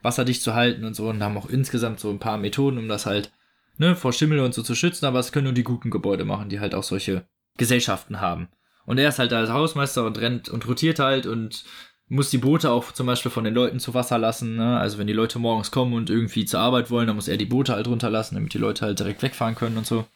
wasserdicht 0.00 0.42
zu 0.42 0.54
halten 0.54 0.84
und 0.84 0.94
so. 0.94 1.08
Und 1.08 1.24
haben 1.24 1.36
auch 1.36 1.48
insgesamt 1.48 1.98
so 1.98 2.08
ein 2.10 2.20
paar 2.20 2.38
Methoden, 2.38 2.78
um 2.78 2.86
das 2.86 3.04
halt 3.04 3.32
ne, 3.78 3.96
vor 3.96 4.12
Schimmel 4.12 4.38
und 4.38 4.54
so 4.54 4.62
zu 4.62 4.76
schützen. 4.76 5.06
Aber 5.06 5.18
es 5.18 5.32
können 5.32 5.44
nur 5.46 5.54
die 5.54 5.64
guten 5.64 5.90
Gebäude 5.90 6.24
machen, 6.24 6.48
die 6.48 6.60
halt 6.60 6.76
auch 6.76 6.84
solche 6.84 7.26
Gesellschaften 7.58 8.20
haben. 8.20 8.48
Und 8.86 8.98
er 8.98 9.08
ist 9.08 9.18
halt 9.18 9.32
als 9.32 9.50
Hausmeister 9.50 10.06
und 10.06 10.18
rennt 10.18 10.48
und 10.48 10.66
rotiert 10.66 10.98
halt 10.98 11.26
und 11.26 11.64
muss 12.08 12.30
die 12.30 12.38
Boote 12.38 12.70
auch 12.70 12.92
zum 12.92 13.06
Beispiel 13.06 13.32
von 13.32 13.44
den 13.44 13.54
Leuten 13.54 13.80
zu 13.80 13.94
Wasser 13.94 14.18
lassen. 14.18 14.56
Ne? 14.56 14.78
Also 14.78 14.98
wenn 14.98 15.08
die 15.08 15.12
Leute 15.12 15.38
morgens 15.38 15.70
kommen 15.70 15.92
und 15.92 16.08
irgendwie 16.08 16.44
zur 16.44 16.60
Arbeit 16.60 16.90
wollen, 16.90 17.08
dann 17.08 17.16
muss 17.16 17.28
er 17.28 17.36
die 17.36 17.46
Boote 17.46 17.72
halt 17.72 17.88
runterlassen, 17.88 18.36
damit 18.36 18.54
die 18.54 18.58
Leute 18.58 18.86
halt 18.86 18.98
direkt 18.98 19.22
wegfahren 19.22 19.56
können 19.56 19.76
und 19.76 19.86
so. 19.86 20.06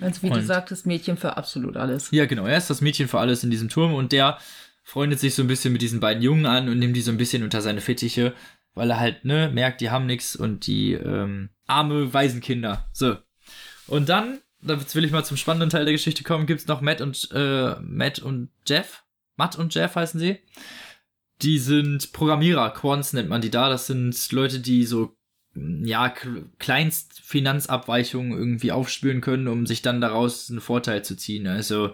Also 0.00 0.22
wie 0.22 0.30
und, 0.30 0.36
du 0.36 0.42
sagtest, 0.42 0.86
Mädchen 0.86 1.18
für 1.18 1.36
absolut 1.36 1.76
alles. 1.76 2.10
Ja, 2.10 2.24
genau. 2.24 2.46
Er 2.46 2.56
ist 2.56 2.70
das 2.70 2.80
Mädchen 2.80 3.08
für 3.08 3.20
alles 3.20 3.44
in 3.44 3.50
diesem 3.50 3.68
Turm 3.68 3.94
und 3.94 4.12
der 4.12 4.38
freundet 4.82 5.20
sich 5.20 5.34
so 5.34 5.42
ein 5.42 5.48
bisschen 5.48 5.72
mit 5.72 5.82
diesen 5.82 6.00
beiden 6.00 6.22
Jungen 6.22 6.46
an 6.46 6.68
und 6.70 6.78
nimmt 6.78 6.96
die 6.96 7.02
so 7.02 7.10
ein 7.10 7.18
bisschen 7.18 7.42
unter 7.42 7.60
seine 7.60 7.82
Fittiche, 7.82 8.32
weil 8.74 8.90
er 8.90 9.00
halt, 9.00 9.24
ne, 9.24 9.50
merkt, 9.52 9.82
die 9.82 9.90
haben 9.90 10.06
nichts 10.06 10.36
und 10.36 10.66
die 10.66 10.92
ähm, 10.92 11.50
arme 11.66 12.14
Waisenkinder. 12.14 12.88
So. 12.92 13.16
Und 13.88 14.08
dann 14.08 14.38
jetzt 14.74 14.94
will 14.94 15.04
ich 15.04 15.12
mal 15.12 15.24
zum 15.24 15.36
spannenden 15.36 15.70
Teil 15.70 15.84
der 15.84 15.92
Geschichte 15.92 16.22
kommen, 16.24 16.46
gibt's 16.46 16.66
noch 16.66 16.80
Matt 16.80 17.00
und, 17.00 17.28
äh, 17.32 17.76
Matt 17.80 18.18
und 18.18 18.50
Jeff. 18.66 19.04
Matt 19.36 19.56
und 19.56 19.74
Jeff 19.74 19.94
heißen 19.94 20.20
sie. 20.20 20.38
Die 21.42 21.58
sind 21.58 22.12
Programmierer, 22.12 22.70
Quants 22.70 23.12
nennt 23.12 23.28
man 23.28 23.42
die 23.42 23.50
da. 23.50 23.68
Das 23.68 23.86
sind 23.86 24.32
Leute, 24.32 24.60
die 24.60 24.84
so, 24.84 25.14
ja, 25.54 26.12
Kleinstfinanzabweichungen 26.58 28.36
irgendwie 28.36 28.72
aufspüren 28.72 29.20
können, 29.20 29.48
um 29.48 29.66
sich 29.66 29.82
dann 29.82 30.00
daraus 30.00 30.50
einen 30.50 30.60
Vorteil 30.60 31.04
zu 31.04 31.16
ziehen. 31.16 31.46
Also, 31.46 31.92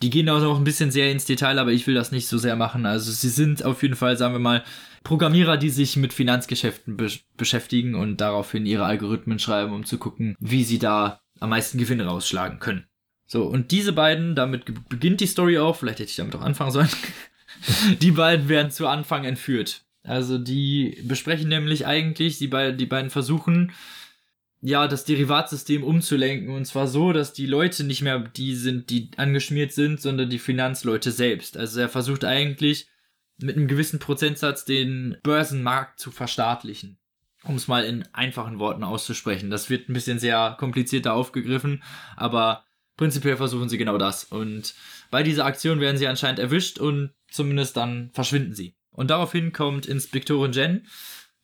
die 0.00 0.10
gehen 0.10 0.28
auch 0.28 0.40
noch 0.40 0.58
ein 0.58 0.64
bisschen 0.64 0.92
sehr 0.92 1.10
ins 1.10 1.24
Detail, 1.24 1.58
aber 1.58 1.72
ich 1.72 1.88
will 1.88 1.94
das 1.94 2.12
nicht 2.12 2.28
so 2.28 2.38
sehr 2.38 2.54
machen. 2.54 2.86
Also, 2.86 3.10
sie 3.10 3.28
sind 3.28 3.64
auf 3.64 3.82
jeden 3.82 3.96
Fall, 3.96 4.16
sagen 4.16 4.34
wir 4.34 4.38
mal, 4.38 4.62
Programmierer, 5.02 5.56
die 5.56 5.70
sich 5.70 5.96
mit 5.96 6.12
Finanzgeschäften 6.12 6.96
be 6.96 7.10
beschäftigen 7.36 7.96
und 7.96 8.20
daraufhin 8.20 8.66
ihre 8.66 8.84
Algorithmen 8.84 9.40
schreiben, 9.40 9.72
um 9.72 9.84
zu 9.84 9.98
gucken, 9.98 10.36
wie 10.38 10.62
sie 10.62 10.78
da 10.78 11.21
am 11.42 11.50
meisten 11.50 11.78
Gewinn 11.78 12.00
rausschlagen 12.00 12.58
können. 12.58 12.86
So, 13.26 13.44
und 13.44 13.70
diese 13.70 13.92
beiden, 13.92 14.34
damit 14.34 14.88
beginnt 14.88 15.20
die 15.20 15.26
Story 15.26 15.58
auch, 15.58 15.76
vielleicht 15.76 15.98
hätte 15.98 16.10
ich 16.10 16.16
damit 16.16 16.34
auch 16.34 16.42
anfangen 16.42 16.70
sollen. 16.70 16.90
die 18.00 18.12
beiden 18.12 18.48
werden 18.48 18.70
zu 18.70 18.86
Anfang 18.86 19.24
entführt. 19.24 19.84
Also 20.02 20.38
die 20.38 21.00
besprechen 21.04 21.48
nämlich 21.48 21.86
eigentlich, 21.86 22.38
die, 22.38 22.48
be 22.48 22.74
die 22.74 22.86
beiden 22.86 23.10
versuchen, 23.10 23.72
ja, 24.60 24.86
das 24.86 25.04
Derivatsystem 25.04 25.82
umzulenken. 25.82 26.54
Und 26.54 26.64
zwar 26.66 26.86
so, 26.86 27.12
dass 27.12 27.32
die 27.32 27.46
Leute 27.46 27.84
nicht 27.84 28.02
mehr 28.02 28.20
die 28.20 28.54
sind, 28.54 28.90
die 28.90 29.10
angeschmiert 29.16 29.72
sind, 29.72 30.00
sondern 30.00 30.30
die 30.30 30.38
Finanzleute 30.38 31.10
selbst. 31.10 31.56
Also 31.56 31.80
er 31.80 31.88
versucht 31.88 32.24
eigentlich 32.24 32.88
mit 33.38 33.56
einem 33.56 33.66
gewissen 33.66 33.98
Prozentsatz 33.98 34.64
den 34.64 35.16
Börsenmarkt 35.22 35.98
zu 35.98 36.12
verstaatlichen 36.12 36.98
um 37.44 37.56
es 37.56 37.68
mal 37.68 37.84
in 37.84 38.04
einfachen 38.12 38.58
Worten 38.58 38.84
auszusprechen. 38.84 39.50
Das 39.50 39.70
wird 39.70 39.88
ein 39.88 39.94
bisschen 39.94 40.18
sehr 40.18 40.56
komplizierter 40.58 41.14
aufgegriffen, 41.14 41.82
aber 42.16 42.64
prinzipiell 42.96 43.36
versuchen 43.36 43.68
sie 43.68 43.78
genau 43.78 43.98
das. 43.98 44.24
Und 44.24 44.74
bei 45.10 45.22
dieser 45.22 45.44
Aktion 45.44 45.80
werden 45.80 45.96
sie 45.96 46.06
anscheinend 46.06 46.38
erwischt 46.38 46.78
und 46.78 47.10
zumindest 47.30 47.76
dann 47.76 48.10
verschwinden 48.12 48.54
sie. 48.54 48.74
Und 48.90 49.10
daraufhin 49.10 49.52
kommt 49.52 49.86
Inspektorin 49.86 50.52
Jen, 50.52 50.86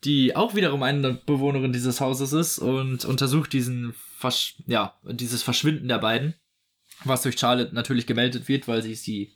die 0.04 0.36
auch 0.36 0.54
wiederum 0.54 0.82
eine 0.82 1.14
Bewohnerin 1.14 1.72
dieses 1.72 2.00
Hauses 2.00 2.32
ist 2.32 2.58
und 2.58 3.04
untersucht 3.04 3.52
diesen 3.52 3.94
Versch 4.16 4.56
ja, 4.66 4.96
dieses 5.04 5.42
Verschwinden 5.42 5.88
der 5.88 5.98
beiden, 5.98 6.34
was 7.04 7.22
durch 7.22 7.38
Charlotte 7.38 7.74
natürlich 7.74 8.06
gemeldet 8.06 8.48
wird, 8.48 8.68
weil 8.68 8.82
sie 8.82 8.92
ist 8.92 9.06
die 9.06 9.32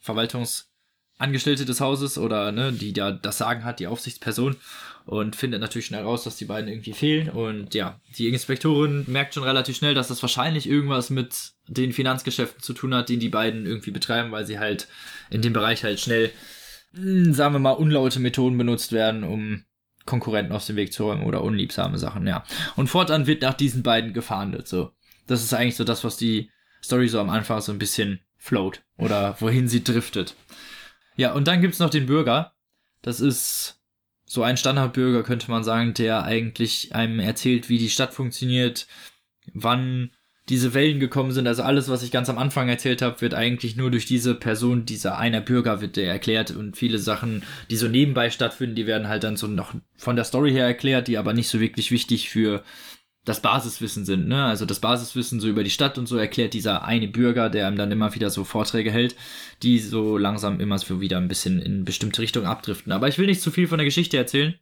Verwaltungsangestellte 1.22 1.64
des 1.64 1.80
Hauses 1.80 2.18
oder 2.18 2.52
ne, 2.52 2.72
die 2.72 2.92
da 2.92 3.12
das 3.12 3.38
Sagen 3.38 3.64
hat, 3.64 3.80
die 3.80 3.86
Aufsichtsperson 3.86 4.56
und 5.04 5.36
findet 5.36 5.60
natürlich 5.60 5.86
schnell 5.86 6.02
raus, 6.02 6.24
dass 6.24 6.36
die 6.36 6.44
beiden 6.44 6.68
irgendwie 6.68 6.92
fehlen. 6.92 7.28
Und 7.28 7.74
ja, 7.74 8.00
die 8.16 8.28
Inspektorin 8.28 9.04
merkt 9.08 9.34
schon 9.34 9.42
relativ 9.42 9.76
schnell, 9.76 9.94
dass 9.94 10.08
das 10.08 10.22
wahrscheinlich 10.22 10.68
irgendwas 10.68 11.10
mit 11.10 11.52
den 11.68 11.92
Finanzgeschäften 11.92 12.62
zu 12.62 12.72
tun 12.72 12.94
hat, 12.94 13.08
die 13.08 13.18
die 13.18 13.28
beiden 13.28 13.66
irgendwie 13.66 13.90
betreiben, 13.90 14.32
weil 14.32 14.46
sie 14.46 14.58
halt 14.58 14.88
in 15.30 15.42
dem 15.42 15.52
Bereich 15.52 15.84
halt 15.84 16.00
schnell, 16.00 16.30
hm, 16.94 17.32
sagen 17.32 17.54
wir 17.54 17.58
mal, 17.58 17.72
unlaute 17.72 18.20
Methoden 18.20 18.58
benutzt 18.58 18.92
werden, 18.92 19.24
um 19.24 19.64
Konkurrenten 20.04 20.52
aus 20.52 20.66
dem 20.66 20.76
Weg 20.76 20.92
zu 20.92 21.04
räumen 21.04 21.24
oder 21.24 21.42
unliebsame 21.42 21.98
Sachen, 21.98 22.26
ja. 22.26 22.44
Und 22.76 22.88
fortan 22.88 23.26
wird 23.26 23.42
nach 23.42 23.54
diesen 23.54 23.82
beiden 23.82 24.12
gefahndet, 24.12 24.66
so. 24.66 24.90
Das 25.28 25.42
ist 25.42 25.54
eigentlich 25.54 25.76
so 25.76 25.84
das, 25.84 26.02
was 26.02 26.16
die 26.16 26.50
Story 26.82 27.08
so 27.08 27.20
am 27.20 27.30
Anfang 27.30 27.60
so 27.60 27.70
ein 27.70 27.78
bisschen 27.78 28.20
float 28.36 28.82
oder 28.98 29.36
wohin 29.38 29.68
sie 29.68 29.84
driftet. 29.84 30.34
Ja, 31.16 31.32
und 31.32 31.46
dann 31.48 31.60
gibt's 31.60 31.78
noch 31.78 31.90
den 31.90 32.06
Bürger. 32.06 32.52
Das 33.02 33.20
ist 33.20 33.80
so 34.24 34.42
ein 34.42 34.56
Standardbürger, 34.56 35.22
könnte 35.22 35.50
man 35.50 35.64
sagen, 35.64 35.94
der 35.94 36.24
eigentlich 36.24 36.94
einem 36.94 37.20
erzählt, 37.20 37.68
wie 37.68 37.78
die 37.78 37.90
Stadt 37.90 38.14
funktioniert, 38.14 38.86
wann 39.52 40.10
diese 40.48 40.74
Wellen 40.74 41.00
gekommen 41.00 41.32
sind. 41.32 41.46
Also 41.46 41.62
alles, 41.62 41.88
was 41.88 42.02
ich 42.02 42.10
ganz 42.10 42.28
am 42.28 42.38
Anfang 42.38 42.68
erzählt 42.68 43.02
habe, 43.02 43.20
wird 43.20 43.34
eigentlich 43.34 43.76
nur 43.76 43.90
durch 43.90 44.06
diese 44.06 44.34
Person, 44.34 44.84
dieser 44.86 45.18
einer 45.18 45.40
Bürger 45.40 45.80
wird 45.80 45.96
der 45.96 46.10
erklärt 46.10 46.50
und 46.50 46.76
viele 46.76 46.98
Sachen, 46.98 47.44
die 47.70 47.76
so 47.76 47.88
nebenbei 47.88 48.30
stattfinden, 48.30 48.74
die 48.74 48.86
werden 48.86 49.08
halt 49.08 49.22
dann 49.22 49.36
so 49.36 49.46
noch 49.46 49.74
von 49.96 50.16
der 50.16 50.24
Story 50.24 50.50
her 50.50 50.66
erklärt, 50.66 51.08
die 51.08 51.18
aber 51.18 51.32
nicht 51.32 51.48
so 51.48 51.60
wirklich 51.60 51.90
wichtig 51.90 52.30
für 52.30 52.64
das 53.24 53.40
Basiswissen 53.40 54.04
sind, 54.04 54.26
ne? 54.26 54.44
Also 54.44 54.66
das 54.66 54.80
Basiswissen 54.80 55.38
so 55.38 55.48
über 55.48 55.62
die 55.62 55.70
Stadt 55.70 55.96
und 55.96 56.06
so 56.06 56.16
erklärt 56.16 56.54
dieser 56.54 56.84
eine 56.84 57.06
Bürger, 57.06 57.50
der 57.50 57.68
ihm 57.68 57.76
dann 57.76 57.92
immer 57.92 58.14
wieder 58.14 58.30
so 58.30 58.42
Vorträge 58.42 58.90
hält, 58.90 59.14
die 59.62 59.78
so 59.78 60.18
langsam 60.18 60.58
immer 60.58 60.78
so 60.78 61.00
wieder 61.00 61.18
ein 61.18 61.28
bisschen 61.28 61.60
in 61.60 61.84
bestimmte 61.84 62.20
Richtungen 62.20 62.46
abdriften. 62.46 62.90
Aber 62.90 63.06
ich 63.06 63.18
will 63.18 63.26
nicht 63.26 63.40
zu 63.40 63.52
viel 63.52 63.68
von 63.68 63.78
der 63.78 63.84
Geschichte 63.84 64.16
erzählen. 64.16 64.54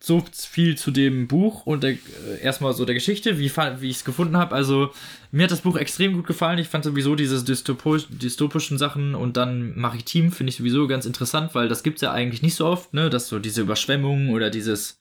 So 0.00 0.22
viel 0.32 0.76
zu 0.78 0.92
dem 0.92 1.26
Buch 1.26 1.66
und 1.66 1.82
der, 1.82 1.92
äh, 1.92 2.40
erstmal 2.40 2.72
so 2.72 2.84
der 2.84 2.94
Geschichte, 2.94 3.38
wie, 3.38 3.50
wie 3.50 3.88
ich 3.88 3.96
es 3.96 4.04
gefunden 4.04 4.36
habe. 4.36 4.54
Also 4.54 4.92
mir 5.32 5.44
hat 5.44 5.50
das 5.50 5.62
Buch 5.62 5.76
extrem 5.76 6.12
gut 6.12 6.26
gefallen. 6.26 6.58
Ich 6.58 6.68
fand 6.68 6.84
sowieso 6.84 7.16
diese 7.16 7.42
dystopisch, 7.42 8.06
dystopischen 8.08 8.78
Sachen 8.78 9.16
und 9.16 9.36
dann 9.36 9.76
maritim 9.76 10.30
finde 10.30 10.50
ich 10.50 10.56
sowieso 10.58 10.86
ganz 10.86 11.04
interessant, 11.04 11.54
weil 11.54 11.68
das 11.68 11.82
gibt's 11.82 12.02
ja 12.02 12.12
eigentlich 12.12 12.42
nicht 12.42 12.54
so 12.54 12.66
oft, 12.66 12.94
ne? 12.94 13.10
Dass 13.10 13.26
so 13.26 13.40
diese 13.40 13.62
Überschwemmungen 13.62 14.30
oder 14.30 14.50
dieses 14.50 14.97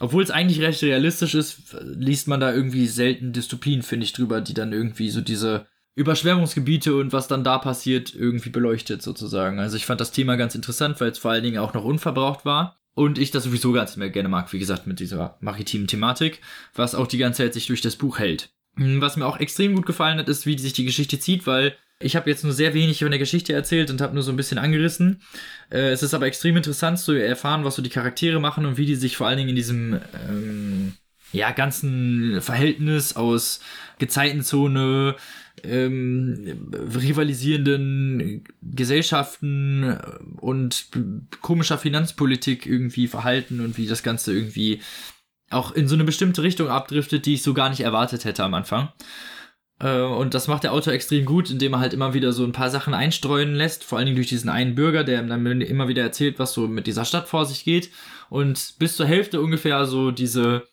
obwohl 0.00 0.22
es 0.22 0.30
eigentlich 0.30 0.60
recht 0.60 0.82
realistisch 0.82 1.34
ist, 1.34 1.76
liest 1.82 2.28
man 2.28 2.40
da 2.40 2.52
irgendwie 2.52 2.86
selten 2.86 3.32
Dystopien, 3.32 3.82
finde 3.82 4.04
ich, 4.04 4.12
drüber, 4.12 4.40
die 4.40 4.54
dann 4.54 4.72
irgendwie 4.72 5.10
so 5.10 5.20
diese 5.20 5.66
Überschwemmungsgebiete 5.94 6.96
und 6.96 7.12
was 7.12 7.28
dann 7.28 7.44
da 7.44 7.58
passiert 7.58 8.14
irgendwie 8.14 8.50
beleuchtet 8.50 9.02
sozusagen. 9.02 9.60
Also 9.60 9.76
ich 9.76 9.86
fand 9.86 10.00
das 10.00 10.10
Thema 10.10 10.36
ganz 10.36 10.54
interessant, 10.54 11.00
weil 11.00 11.10
es 11.10 11.18
vor 11.18 11.30
allen 11.30 11.44
Dingen 11.44 11.58
auch 11.58 11.74
noch 11.74 11.84
unverbraucht 11.84 12.44
war. 12.44 12.80
Und 12.96 13.18
ich 13.18 13.32
das 13.32 13.44
sowieso 13.44 13.72
ganz 13.72 13.96
mehr 13.96 14.10
gerne 14.10 14.28
mag, 14.28 14.52
wie 14.52 14.58
gesagt, 14.60 14.86
mit 14.86 15.00
dieser 15.00 15.36
maritimen 15.40 15.88
Thematik, 15.88 16.40
was 16.74 16.94
auch 16.94 17.08
die 17.08 17.18
ganze 17.18 17.42
Zeit 17.42 17.54
sich 17.54 17.66
durch 17.66 17.80
das 17.80 17.96
Buch 17.96 18.20
hält. 18.20 18.50
Hm, 18.76 19.00
was 19.00 19.16
mir 19.16 19.26
auch 19.26 19.38
extrem 19.38 19.74
gut 19.74 19.86
gefallen 19.86 20.18
hat, 20.18 20.28
ist, 20.28 20.46
wie 20.46 20.56
sich 20.58 20.74
die 20.74 20.84
Geschichte 20.84 21.18
zieht, 21.18 21.46
weil 21.46 21.76
ich 22.00 22.16
habe 22.16 22.28
jetzt 22.28 22.44
nur 22.44 22.52
sehr 22.52 22.74
wenig 22.74 22.98
von 22.98 23.10
der 23.10 23.18
Geschichte 23.18 23.52
erzählt 23.52 23.90
und 23.90 24.00
habe 24.00 24.14
nur 24.14 24.22
so 24.22 24.32
ein 24.32 24.36
bisschen 24.36 24.58
angerissen. 24.58 25.22
Äh, 25.70 25.90
es 25.90 26.02
ist 26.02 26.14
aber 26.14 26.26
extrem 26.26 26.56
interessant 26.56 26.98
zu 26.98 27.12
erfahren, 27.12 27.64
was 27.64 27.76
so 27.76 27.82
die 27.82 27.90
Charaktere 27.90 28.40
machen 28.40 28.66
und 28.66 28.76
wie 28.76 28.86
die 28.86 28.96
sich 28.96 29.16
vor 29.16 29.26
allen 29.26 29.38
Dingen 29.38 29.50
in 29.50 29.56
diesem 29.56 30.00
ähm, 30.28 30.94
ja 31.32 31.50
ganzen 31.50 32.40
Verhältnis 32.40 33.16
aus 33.16 33.60
Gezeitenzone, 33.98 35.16
ähm, 35.62 36.70
rivalisierenden 36.72 38.44
Gesellschaften 38.62 39.98
und 40.36 40.88
komischer 41.40 41.78
Finanzpolitik 41.78 42.66
irgendwie 42.66 43.08
verhalten 43.08 43.60
und 43.60 43.78
wie 43.78 43.86
das 43.86 44.02
Ganze 44.02 44.32
irgendwie 44.32 44.80
auch 45.50 45.72
in 45.72 45.88
so 45.88 45.94
eine 45.94 46.04
bestimmte 46.04 46.42
Richtung 46.42 46.68
abdriftet, 46.68 47.26
die 47.26 47.34
ich 47.34 47.42
so 47.42 47.54
gar 47.54 47.70
nicht 47.70 47.80
erwartet 47.80 48.24
hätte 48.24 48.44
am 48.44 48.54
Anfang. 48.54 48.88
Äh, 49.80 50.00
und 50.00 50.34
das 50.34 50.48
macht 50.48 50.64
der 50.64 50.72
Autor 50.72 50.92
extrem 50.92 51.24
gut, 51.24 51.50
indem 51.50 51.74
er 51.74 51.80
halt 51.80 51.92
immer 51.94 52.14
wieder 52.14 52.32
so 52.32 52.44
ein 52.44 52.52
paar 52.52 52.70
Sachen 52.70 52.94
einstreuen 52.94 53.54
lässt, 53.54 53.84
vor 53.84 53.98
allen 53.98 54.06
Dingen 54.06 54.16
durch 54.16 54.28
diesen 54.28 54.50
einen 54.50 54.74
Bürger, 54.74 55.04
der 55.04 55.20
ihm 55.20 55.28
dann 55.28 55.60
immer 55.60 55.88
wieder 55.88 56.02
erzählt, 56.02 56.38
was 56.38 56.52
so 56.52 56.68
mit 56.68 56.86
dieser 56.86 57.04
Stadt 57.04 57.28
vor 57.28 57.46
sich 57.46 57.64
geht. 57.64 57.90
Und 58.30 58.74
bis 58.78 58.96
zur 58.96 59.06
Hälfte 59.06 59.40
ungefähr 59.40 59.86
so 59.86 60.10
diese, 60.10 60.66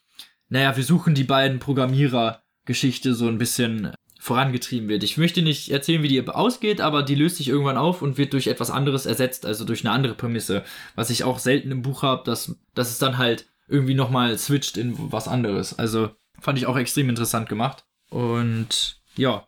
naja, 0.49 0.75
wir 0.75 0.83
suchen 0.83 1.15
die 1.15 1.23
beiden 1.23 1.59
Programmierer-Geschichte 1.59 3.13
so 3.13 3.27
ein 3.27 3.37
bisschen 3.37 3.93
vorangetrieben 4.19 4.87
wird. 4.87 5.03
Ich 5.03 5.17
möchte 5.17 5.41
nicht 5.41 5.71
erzählen, 5.71 6.03
wie 6.03 6.07
die 6.07 6.27
ausgeht, 6.27 6.79
aber 6.79 7.01
die 7.01 7.15
löst 7.15 7.37
sich 7.37 7.47
irgendwann 7.47 7.77
auf 7.77 8.03
und 8.03 8.19
wird 8.19 8.33
durch 8.33 8.45
etwas 8.45 8.69
anderes 8.69 9.07
ersetzt, 9.07 9.47
also 9.47 9.65
durch 9.65 9.83
eine 9.83 9.91
andere 9.91 10.13
Prämisse. 10.13 10.63
Was 10.93 11.09
ich 11.09 11.23
auch 11.23 11.39
selten 11.39 11.71
im 11.71 11.81
Buch 11.81 12.03
habe, 12.03 12.21
dass, 12.23 12.55
dass 12.75 12.91
es 12.91 12.99
dann 12.99 13.17
halt 13.17 13.47
irgendwie 13.67 13.95
nochmal 13.95 14.37
switcht 14.37 14.77
in 14.77 14.93
was 15.11 15.27
anderes. 15.27 15.79
Also 15.79 16.11
fand 16.39 16.59
ich 16.59 16.67
auch 16.67 16.77
extrem 16.77 17.09
interessant 17.09 17.49
gemacht. 17.49 17.83
Und 18.11 19.01
ja, 19.15 19.47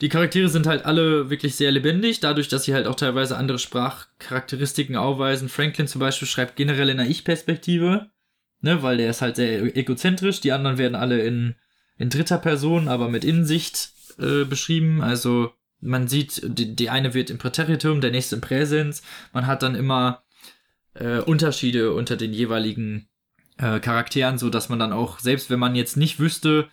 die 0.00 0.08
Charaktere 0.08 0.48
sind 0.48 0.66
halt 0.66 0.86
alle 0.86 1.28
wirklich 1.28 1.54
sehr 1.56 1.70
lebendig, 1.70 2.20
dadurch, 2.20 2.48
dass 2.48 2.64
sie 2.64 2.72
halt 2.72 2.86
auch 2.86 2.94
teilweise 2.94 3.36
andere 3.36 3.58
Sprachcharakteristiken 3.58 4.96
aufweisen. 4.96 5.50
Franklin 5.50 5.86
zum 5.86 6.00
Beispiel 6.00 6.26
schreibt 6.26 6.56
generell 6.56 6.88
in 6.88 6.98
einer 6.98 7.08
Ich-Perspektive, 7.08 8.10
ne, 8.62 8.82
weil 8.82 8.96
der 8.96 9.10
ist 9.10 9.20
halt 9.20 9.36
sehr 9.36 9.76
egozentrisch. 9.76 10.40
Die 10.40 10.52
anderen 10.52 10.78
werden 10.78 10.94
alle 10.94 11.20
in, 11.20 11.56
in 11.98 12.08
dritter 12.08 12.38
Person, 12.38 12.88
aber 12.88 13.10
mit 13.10 13.24
Innensicht 13.24 13.92
äh, 14.18 14.44
beschrieben. 14.44 15.02
Also 15.02 15.52
man 15.80 16.08
sieht, 16.08 16.40
die, 16.44 16.74
die 16.74 16.88
eine 16.88 17.12
wird 17.12 17.28
im 17.28 17.36
Präteritum, 17.36 18.00
der 18.00 18.12
nächste 18.12 18.36
im 18.36 18.40
Präsens. 18.40 19.02
Man 19.34 19.46
hat 19.46 19.62
dann 19.62 19.74
immer 19.74 20.22
äh, 20.94 21.18
Unterschiede 21.18 21.92
unter 21.92 22.16
den 22.16 22.32
jeweiligen 22.32 23.10
äh, 23.58 23.78
Charakteren, 23.80 24.38
so 24.38 24.48
dass 24.48 24.70
man 24.70 24.78
dann 24.78 24.94
auch, 24.94 25.18
selbst 25.18 25.50
wenn 25.50 25.60
man 25.60 25.76
jetzt 25.76 25.98
nicht 25.98 26.18
wüsste, 26.18 26.70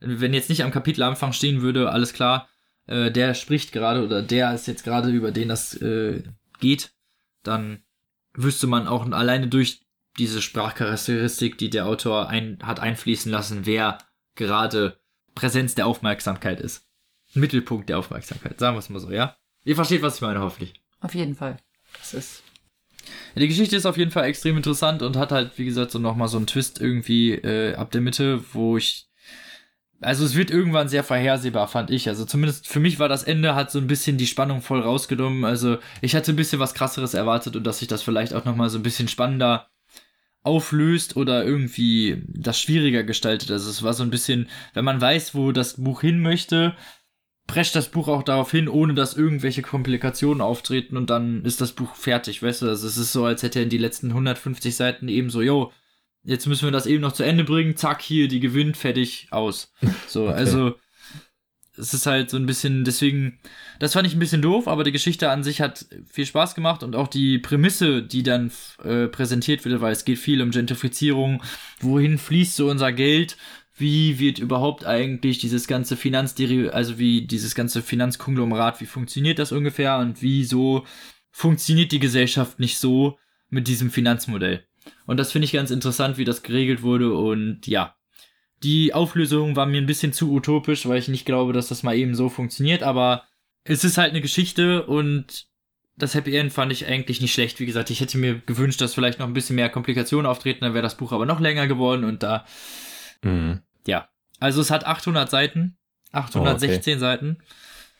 wenn 0.00 0.34
jetzt 0.34 0.48
nicht 0.48 0.62
am 0.62 0.70
Kapitelanfang 0.70 1.32
stehen 1.32 1.62
würde, 1.62 1.90
alles 1.90 2.12
klar, 2.12 2.48
äh, 2.86 3.10
der 3.10 3.34
spricht 3.34 3.72
gerade 3.72 4.04
oder 4.04 4.22
der 4.22 4.54
ist 4.54 4.66
jetzt 4.66 4.84
gerade 4.84 5.10
über 5.10 5.30
den 5.30 5.48
das 5.48 5.74
äh, 5.74 6.22
geht, 6.60 6.92
dann 7.42 7.82
wüsste 8.34 8.66
man 8.66 8.86
auch 8.86 9.10
alleine 9.10 9.48
durch 9.48 9.80
diese 10.18 10.42
Sprachcharakteristik, 10.42 11.58
die 11.58 11.70
der 11.70 11.86
Autor 11.86 12.28
ein, 12.28 12.58
hat 12.62 12.80
einfließen 12.80 13.30
lassen, 13.30 13.66
wer 13.66 13.98
gerade 14.34 14.98
Präsenz 15.34 15.74
der 15.74 15.86
Aufmerksamkeit 15.86 16.60
ist. 16.60 16.86
Mittelpunkt 17.34 17.88
der 17.88 17.98
Aufmerksamkeit, 17.98 18.58
sagen 18.58 18.74
wir 18.74 18.80
es 18.80 18.88
mal 18.88 19.00
so, 19.00 19.10
ja? 19.10 19.36
Ihr 19.64 19.76
versteht, 19.76 20.02
was 20.02 20.16
ich 20.16 20.22
meine, 20.22 20.40
hoffentlich. 20.40 20.74
Auf 21.00 21.14
jeden 21.14 21.34
Fall. 21.34 21.58
Das 21.98 22.14
ist. 22.14 22.42
Ja, 23.34 23.40
die 23.40 23.48
Geschichte 23.48 23.76
ist 23.76 23.86
auf 23.86 23.96
jeden 23.96 24.10
Fall 24.10 24.24
extrem 24.24 24.56
interessant 24.56 25.02
und 25.02 25.16
hat 25.16 25.32
halt, 25.32 25.58
wie 25.58 25.64
gesagt, 25.64 25.90
so 25.90 25.98
nochmal 25.98 26.28
so 26.28 26.36
einen 26.36 26.46
Twist 26.46 26.80
irgendwie 26.80 27.32
äh, 27.32 27.74
ab 27.74 27.90
der 27.90 28.00
Mitte, 28.00 28.42
wo 28.52 28.76
ich. 28.76 29.07
Also 30.00 30.24
es 30.24 30.36
wird 30.36 30.50
irgendwann 30.50 30.88
sehr 30.88 31.02
vorhersehbar, 31.02 31.66
fand 31.66 31.90
ich. 31.90 32.08
Also 32.08 32.24
zumindest 32.24 32.68
für 32.68 32.78
mich 32.78 32.98
war 33.00 33.08
das 33.08 33.24
Ende, 33.24 33.54
hat 33.54 33.72
so 33.72 33.78
ein 33.78 33.88
bisschen 33.88 34.16
die 34.16 34.28
Spannung 34.28 34.62
voll 34.62 34.80
rausgenommen. 34.80 35.44
Also 35.44 35.78
ich 36.00 36.14
hatte 36.14 36.32
ein 36.32 36.36
bisschen 36.36 36.60
was 36.60 36.74
krasseres 36.74 37.14
erwartet 37.14 37.56
und 37.56 37.64
dass 37.64 37.80
sich 37.80 37.88
das 37.88 38.02
vielleicht 38.02 38.32
auch 38.32 38.44
nochmal 38.44 38.70
so 38.70 38.78
ein 38.78 38.84
bisschen 38.84 39.08
spannender 39.08 39.68
auflöst 40.42 41.16
oder 41.16 41.44
irgendwie 41.44 42.22
das 42.28 42.60
schwieriger 42.60 43.02
gestaltet. 43.02 43.50
Also 43.50 43.68
es 43.70 43.82
war 43.82 43.92
so 43.92 44.04
ein 44.04 44.10
bisschen, 44.10 44.48
wenn 44.72 44.84
man 44.84 45.00
weiß, 45.00 45.34
wo 45.34 45.50
das 45.50 45.82
Buch 45.82 46.00
hin 46.00 46.20
möchte, 46.20 46.76
prescht 47.48 47.74
das 47.74 47.88
Buch 47.88 48.06
auch 48.06 48.22
darauf 48.22 48.50
hin, 48.52 48.68
ohne 48.68 48.94
dass 48.94 49.16
irgendwelche 49.16 49.62
Komplikationen 49.62 50.40
auftreten 50.40 50.96
und 50.96 51.10
dann 51.10 51.44
ist 51.44 51.60
das 51.60 51.72
Buch 51.72 51.96
fertig, 51.96 52.42
weißt 52.42 52.62
du? 52.62 52.68
Also 52.68 52.86
es 52.86 52.96
ist 52.98 53.12
so, 53.12 53.24
als 53.24 53.42
hätte 53.42 53.58
er 53.58 53.64
in 53.64 53.70
die 53.70 53.78
letzten 53.78 54.10
150 54.10 54.76
Seiten 54.76 55.08
eben 55.08 55.30
so, 55.30 55.42
yo, 55.42 55.72
jetzt 56.24 56.46
müssen 56.46 56.66
wir 56.66 56.72
das 56.72 56.86
eben 56.86 57.02
noch 57.02 57.12
zu 57.12 57.22
Ende 57.22 57.44
bringen, 57.44 57.76
zack, 57.76 58.02
hier, 58.02 58.28
die 58.28 58.40
gewinnt, 58.40 58.76
fertig, 58.76 59.28
aus. 59.30 59.72
So, 60.06 60.28
okay. 60.28 60.34
also 60.34 60.74
es 61.78 61.94
ist 61.94 62.06
halt 62.06 62.30
so 62.30 62.36
ein 62.36 62.46
bisschen, 62.46 62.84
deswegen, 62.84 63.38
das 63.78 63.92
fand 63.92 64.06
ich 64.06 64.14
ein 64.14 64.18
bisschen 64.18 64.42
doof, 64.42 64.68
aber 64.68 64.84
die 64.84 64.92
Geschichte 64.92 65.30
an 65.30 65.44
sich 65.44 65.60
hat 65.60 65.86
viel 66.10 66.26
Spaß 66.26 66.54
gemacht 66.54 66.82
und 66.82 66.96
auch 66.96 67.08
die 67.08 67.38
Prämisse, 67.38 68.02
die 68.02 68.22
dann 68.22 68.50
äh, 68.82 69.06
präsentiert 69.06 69.64
wird, 69.64 69.80
weil 69.80 69.92
es 69.92 70.04
geht 70.04 70.18
viel 70.18 70.42
um 70.42 70.50
Gentrifizierung, 70.50 71.42
wohin 71.80 72.18
fließt 72.18 72.56
so 72.56 72.68
unser 72.68 72.92
Geld, 72.92 73.36
wie 73.76 74.18
wird 74.18 74.40
überhaupt 74.40 74.84
eigentlich 74.84 75.38
dieses 75.38 75.68
ganze 75.68 75.96
Finanzderivat, 75.96 76.74
also 76.74 76.98
wie 76.98 77.26
dieses 77.26 77.54
ganze 77.54 77.80
Finanzkonglomerat, 77.80 78.80
wie 78.80 78.86
funktioniert 78.86 79.38
das 79.38 79.52
ungefähr 79.52 79.98
und 79.98 80.20
wieso 80.20 80.84
funktioniert 81.30 81.92
die 81.92 82.00
Gesellschaft 82.00 82.58
nicht 82.58 82.78
so 82.78 83.18
mit 83.50 83.68
diesem 83.68 83.90
Finanzmodell. 83.90 84.67
Und 85.06 85.18
das 85.18 85.32
finde 85.32 85.46
ich 85.46 85.52
ganz 85.52 85.70
interessant, 85.70 86.18
wie 86.18 86.24
das 86.24 86.42
geregelt 86.42 86.82
wurde 86.82 87.14
und 87.14 87.66
ja. 87.66 87.94
Die 88.64 88.92
Auflösung 88.92 89.54
war 89.54 89.66
mir 89.66 89.80
ein 89.80 89.86
bisschen 89.86 90.12
zu 90.12 90.32
utopisch, 90.32 90.86
weil 90.86 90.98
ich 90.98 91.06
nicht 91.06 91.24
glaube, 91.24 91.52
dass 91.52 91.68
das 91.68 91.84
mal 91.84 91.96
eben 91.96 92.16
so 92.16 92.28
funktioniert, 92.28 92.82
aber 92.82 93.22
es 93.62 93.84
ist 93.84 93.98
halt 93.98 94.10
eine 94.10 94.20
Geschichte 94.20 94.84
und 94.84 95.46
das 95.96 96.14
Happy 96.14 96.34
End 96.36 96.52
fand 96.52 96.72
ich 96.72 96.86
eigentlich 96.86 97.20
nicht 97.20 97.32
schlecht. 97.32 97.60
Wie 97.60 97.66
gesagt, 97.66 97.90
ich 97.90 98.00
hätte 98.00 98.18
mir 98.18 98.40
gewünscht, 98.46 98.80
dass 98.80 98.94
vielleicht 98.94 99.20
noch 99.20 99.26
ein 99.26 99.32
bisschen 99.32 99.56
mehr 99.56 99.68
Komplikationen 99.68 100.26
auftreten, 100.26 100.60
dann 100.62 100.74
wäre 100.74 100.82
das 100.82 100.96
Buch 100.96 101.12
aber 101.12 101.26
noch 101.26 101.38
länger 101.38 101.68
geworden 101.68 102.04
und 102.04 102.22
da 102.22 102.44
mhm. 103.22 103.60
Ja. 103.88 104.08
Also 104.38 104.60
es 104.60 104.70
hat 104.70 104.86
800 104.86 105.28
Seiten. 105.28 105.76
816 106.12 106.92
oh, 106.92 106.96
okay. 106.96 107.00
Seiten. 107.00 107.38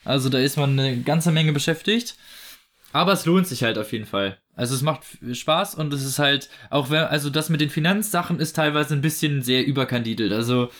Also 0.04 0.28
da 0.28 0.38
ist 0.38 0.56
man 0.56 0.78
eine 0.78 1.00
ganze 1.02 1.32
Menge 1.32 1.52
beschäftigt. 1.52 2.16
Aber 2.92 3.12
es 3.12 3.26
lohnt 3.26 3.46
sich 3.46 3.62
halt 3.62 3.78
auf 3.78 3.92
jeden 3.92 4.06
Fall. 4.06 4.38
Also 4.54 4.74
es 4.74 4.82
macht 4.82 5.02
Spaß 5.32 5.74
und 5.74 5.92
es 5.92 6.04
ist 6.04 6.18
halt, 6.18 6.48
auch 6.70 6.90
wenn, 6.90 7.04
also 7.04 7.30
das 7.30 7.48
mit 7.48 7.60
den 7.60 7.70
Finanzsachen 7.70 8.40
ist 8.40 8.56
teilweise 8.56 8.94
ein 8.94 9.02
bisschen 9.02 9.42
sehr 9.42 9.66
überkandidelt. 9.66 10.32
Also 10.32 10.70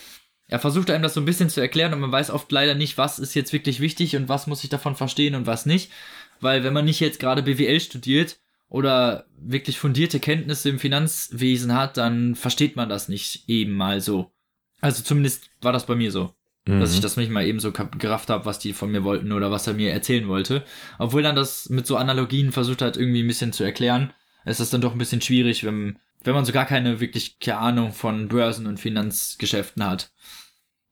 er 0.48 0.58
versucht 0.58 0.90
einem 0.90 1.02
das 1.02 1.14
so 1.14 1.20
ein 1.20 1.26
bisschen 1.26 1.50
zu 1.50 1.60
erklären 1.60 1.92
und 1.92 2.00
man 2.00 2.10
weiß 2.10 2.30
oft 2.30 2.50
leider 2.50 2.74
nicht, 2.74 2.96
was 2.96 3.18
ist 3.18 3.34
jetzt 3.34 3.52
wirklich 3.52 3.80
wichtig 3.80 4.16
und 4.16 4.28
was 4.28 4.46
muss 4.46 4.64
ich 4.64 4.70
davon 4.70 4.96
verstehen 4.96 5.34
und 5.34 5.46
was 5.46 5.66
nicht. 5.66 5.92
Weil 6.40 6.64
wenn 6.64 6.72
man 6.72 6.86
nicht 6.86 7.00
jetzt 7.00 7.20
gerade 7.20 7.42
BWL 7.42 7.80
studiert 7.80 8.38
oder 8.68 9.26
wirklich 9.38 9.78
fundierte 9.78 10.20
Kenntnisse 10.20 10.70
im 10.70 10.78
Finanzwesen 10.78 11.74
hat, 11.74 11.98
dann 11.98 12.34
versteht 12.34 12.76
man 12.76 12.88
das 12.88 13.08
nicht 13.08 13.48
eben 13.48 13.74
mal 13.74 14.00
so. 14.00 14.32
Also 14.80 15.02
zumindest 15.02 15.50
war 15.60 15.72
das 15.72 15.86
bei 15.86 15.94
mir 15.94 16.10
so. 16.10 16.34
Mhm. 16.68 16.80
Dass 16.80 16.92
ich 16.92 17.00
das 17.00 17.16
nicht 17.16 17.30
mal 17.30 17.46
eben 17.46 17.60
so 17.60 17.72
gerafft 17.72 18.28
habe, 18.28 18.44
was 18.44 18.58
die 18.58 18.74
von 18.74 18.90
mir 18.90 19.02
wollten 19.02 19.32
oder 19.32 19.50
was 19.50 19.66
er 19.66 19.72
mir 19.72 19.90
erzählen 19.90 20.28
wollte. 20.28 20.64
Obwohl 20.98 21.22
dann 21.22 21.34
das 21.34 21.70
mit 21.70 21.86
so 21.86 21.96
Analogien 21.96 22.52
versucht 22.52 22.82
hat, 22.82 22.98
irgendwie 22.98 23.22
ein 23.22 23.26
bisschen 23.26 23.54
zu 23.54 23.64
erklären, 23.64 24.12
ist 24.44 24.60
das 24.60 24.68
dann 24.68 24.82
doch 24.82 24.92
ein 24.92 24.98
bisschen 24.98 25.22
schwierig, 25.22 25.64
wenn, 25.64 25.98
wenn 26.24 26.34
man 26.34 26.44
so 26.44 26.52
gar 26.52 26.66
keine 26.66 27.00
wirkliche 27.00 27.56
Ahnung 27.56 27.92
von 27.92 28.28
Börsen 28.28 28.66
und 28.66 28.78
Finanzgeschäften 28.78 29.82
hat. 29.84 30.12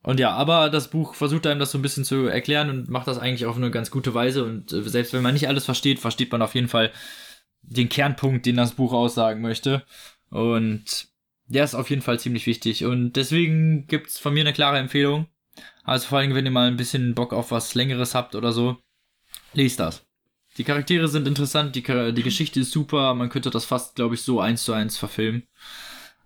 Und 0.03 0.18
ja, 0.18 0.31
aber 0.31 0.70
das 0.70 0.89
Buch 0.89 1.14
versucht 1.14 1.47
einem 1.47 1.61
das 1.61 1.72
so 1.72 1.79
ein 1.79 1.83
bisschen 1.83 2.05
zu 2.05 2.27
erklären 2.27 2.70
und 2.70 2.89
macht 2.89 3.09
das 3.09 3.18
eigentlich 3.18 3.45
auf 3.45 3.57
eine 3.57 3.70
ganz 3.70 3.91
gute 3.91 4.14
Weise. 4.14 4.45
Und 4.45 4.72
äh, 4.72 4.83
selbst 4.83 5.12
wenn 5.12 5.22
man 5.22 5.35
nicht 5.35 5.49
alles 5.49 5.66
versteht, 5.66 5.99
versteht 5.99 6.33
man 6.33 6.41
auf 6.41 6.55
jeden 6.55 6.68
Fall 6.68 6.91
den 7.61 7.91
Kernpunkt, 7.91 8.47
den 8.47 8.57
das 8.57 8.72
Buch 8.72 8.95
aussagen 8.95 9.43
möchte. 9.43 9.85
Und 10.31 11.09
der 11.49 11.64
ist 11.64 11.74
auf 11.74 11.91
jeden 11.91 12.03
Fall 12.03 12.18
ziemlich 12.18 12.47
wichtig 12.47 12.85
und 12.85 13.12
deswegen 13.12 13.87
gibt's 13.87 14.18
von 14.18 14.35
mir 14.35 14.41
eine 14.41 14.53
klare 14.53 14.79
Empfehlung. 14.79 15.27
Also 15.87 16.09
vor 16.09 16.18
allem, 16.18 16.34
wenn 16.34 16.45
ihr 16.45 16.51
mal 16.51 16.68
ein 16.68 16.76
bisschen 16.76 17.14
Bock 17.14 17.32
auf 17.32 17.53
was 17.53 17.74
Längeres 17.74 18.14
habt 18.14 18.34
oder 18.34 18.53
so, 18.53 18.76
lest 19.55 19.78
das. 19.78 20.05
Die 20.59 20.64
Charaktere 20.64 21.07
sind 21.07 21.28
interessant, 21.28 21.76
die, 21.76 21.82
die 21.82 22.22
Geschichte 22.22 22.61
ist 22.61 22.72
super, 22.72 23.14
man 23.14 23.28
könnte 23.28 23.51
das 23.51 23.64
fast, 23.64 23.95
glaube 23.95 24.16
ich, 24.16 24.22
so 24.22 24.41
eins 24.41 24.64
zu 24.64 24.72
eins 24.72 24.97
verfilmen. 24.97 25.45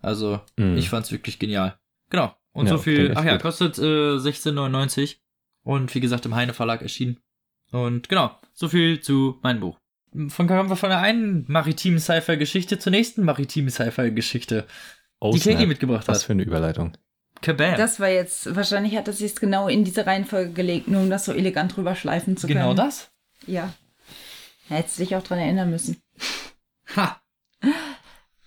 Also, 0.01 0.41
mm. 0.57 0.77
ich 0.77 0.89
fand's 0.89 1.11
wirklich 1.11 1.37
genial. 1.37 1.77
Genau. 2.09 2.35
Und 2.53 2.65
ja, 2.65 2.71
so 2.71 2.79
viel, 2.79 3.13
ach 3.15 3.23
ja, 3.23 3.33
gut. 3.33 3.43
kostet 3.43 3.77
äh, 3.77 4.17
16,99 4.17 5.17
und 5.63 5.93
wie 5.93 5.99
gesagt 5.99 6.25
im 6.25 6.35
Heine 6.35 6.53
Verlag 6.53 6.81
erschienen. 6.81 7.19
Und 7.71 8.09
genau, 8.09 8.37
so 8.53 8.67
viel 8.67 8.99
zu 8.99 9.39
meinem 9.43 9.59
Buch. 9.59 9.77
Von, 10.29 10.47
von 10.49 10.89
der 10.89 10.99
einen 10.99 11.45
maritimen 11.47 11.99
Sci-Fi-Geschichte 11.99 12.79
zur 12.79 12.91
nächsten 12.91 13.23
maritimen 13.23 13.69
Sci-Fi-Geschichte 13.69 14.65
oh, 15.19 15.31
die 15.33 15.39
Kegi 15.39 15.67
mitgebracht 15.67 16.07
hat. 16.07 16.15
Was 16.15 16.23
für 16.23 16.33
eine 16.33 16.43
Überleitung. 16.43 16.97
Kabam. 17.41 17.75
Das 17.77 17.99
war 17.99 18.09
jetzt, 18.09 18.55
wahrscheinlich 18.55 18.95
hat 18.95 19.07
er 19.07 19.13
sich 19.13 19.35
genau 19.35 19.67
in 19.67 19.83
diese 19.83 20.05
Reihenfolge 20.05 20.51
gelegt, 20.53 20.87
nur 20.87 21.01
um 21.01 21.09
das 21.09 21.25
so 21.25 21.33
elegant 21.33 21.75
drüber 21.75 21.95
schleifen 21.95 22.37
zu 22.37 22.47
können. 22.47 22.59
genau 22.59 22.73
das? 22.73 23.09
Ja. 23.47 23.73
Hättest 24.67 24.99
du 24.99 25.03
dich 25.03 25.15
auch 25.15 25.23
dran 25.23 25.39
erinnern 25.39 25.69
müssen. 25.69 26.01
Ha! 26.95 27.21
Ja, 27.63 27.69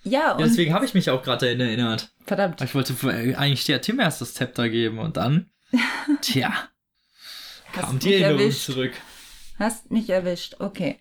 Ja, 0.03 0.31
und 0.33 0.41
deswegen 0.41 0.73
habe 0.73 0.85
ich 0.85 0.93
mich 0.93 1.09
auch 1.09 1.23
gerade 1.23 1.47
erinnert. 1.49 2.11
verdammt. 2.27 2.61
Ich 2.61 2.75
wollte 2.75 2.93
äh, 3.09 3.33
eigentlich 3.35 3.65
der 3.65 3.81
Tim 3.81 3.99
erst 3.99 4.21
das 4.21 4.35
Zepter 4.35 4.69
geben 4.69 4.99
und 4.99 5.17
dann, 5.17 5.49
tja, 6.21 6.53
kam 7.73 7.93
Hast 7.93 8.03
die 8.03 8.07
mich 8.09 8.21
Erinnerung 8.21 8.39
erwischt. 8.41 8.65
zurück. 8.65 8.91
Hast 9.57 9.89
mich 9.89 10.09
erwischt, 10.11 10.57
okay. 10.59 10.99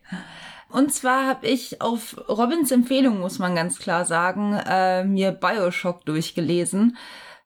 Und 0.71 0.93
zwar 0.95 1.27
habe 1.27 1.47
ich 1.47 1.83
auf 1.83 2.17
Robins 2.29 2.71
Empfehlung, 2.73 3.21
muss 3.21 3.39
man 3.39 3.55
ganz 3.55 3.79
klar 3.79 4.07
sagen, 4.07 4.55
äh, 4.55 5.05
mir 5.05 5.33
Bioshock 5.33 6.07
durchgelesen. 6.07 6.97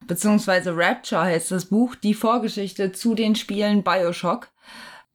Beziehungsweise 0.06 0.76
Rapture 0.76 1.22
heißt 1.22 1.50
das 1.50 1.66
Buch, 1.66 1.94
die 1.94 2.14
Vorgeschichte 2.14 2.92
zu 2.92 3.14
den 3.14 3.34
Spielen 3.34 3.82
Bioshock. 3.82 4.48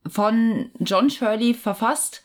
Von 0.08 0.72
John 0.80 1.10
Shirley 1.10 1.54
verfasst. 1.54 2.24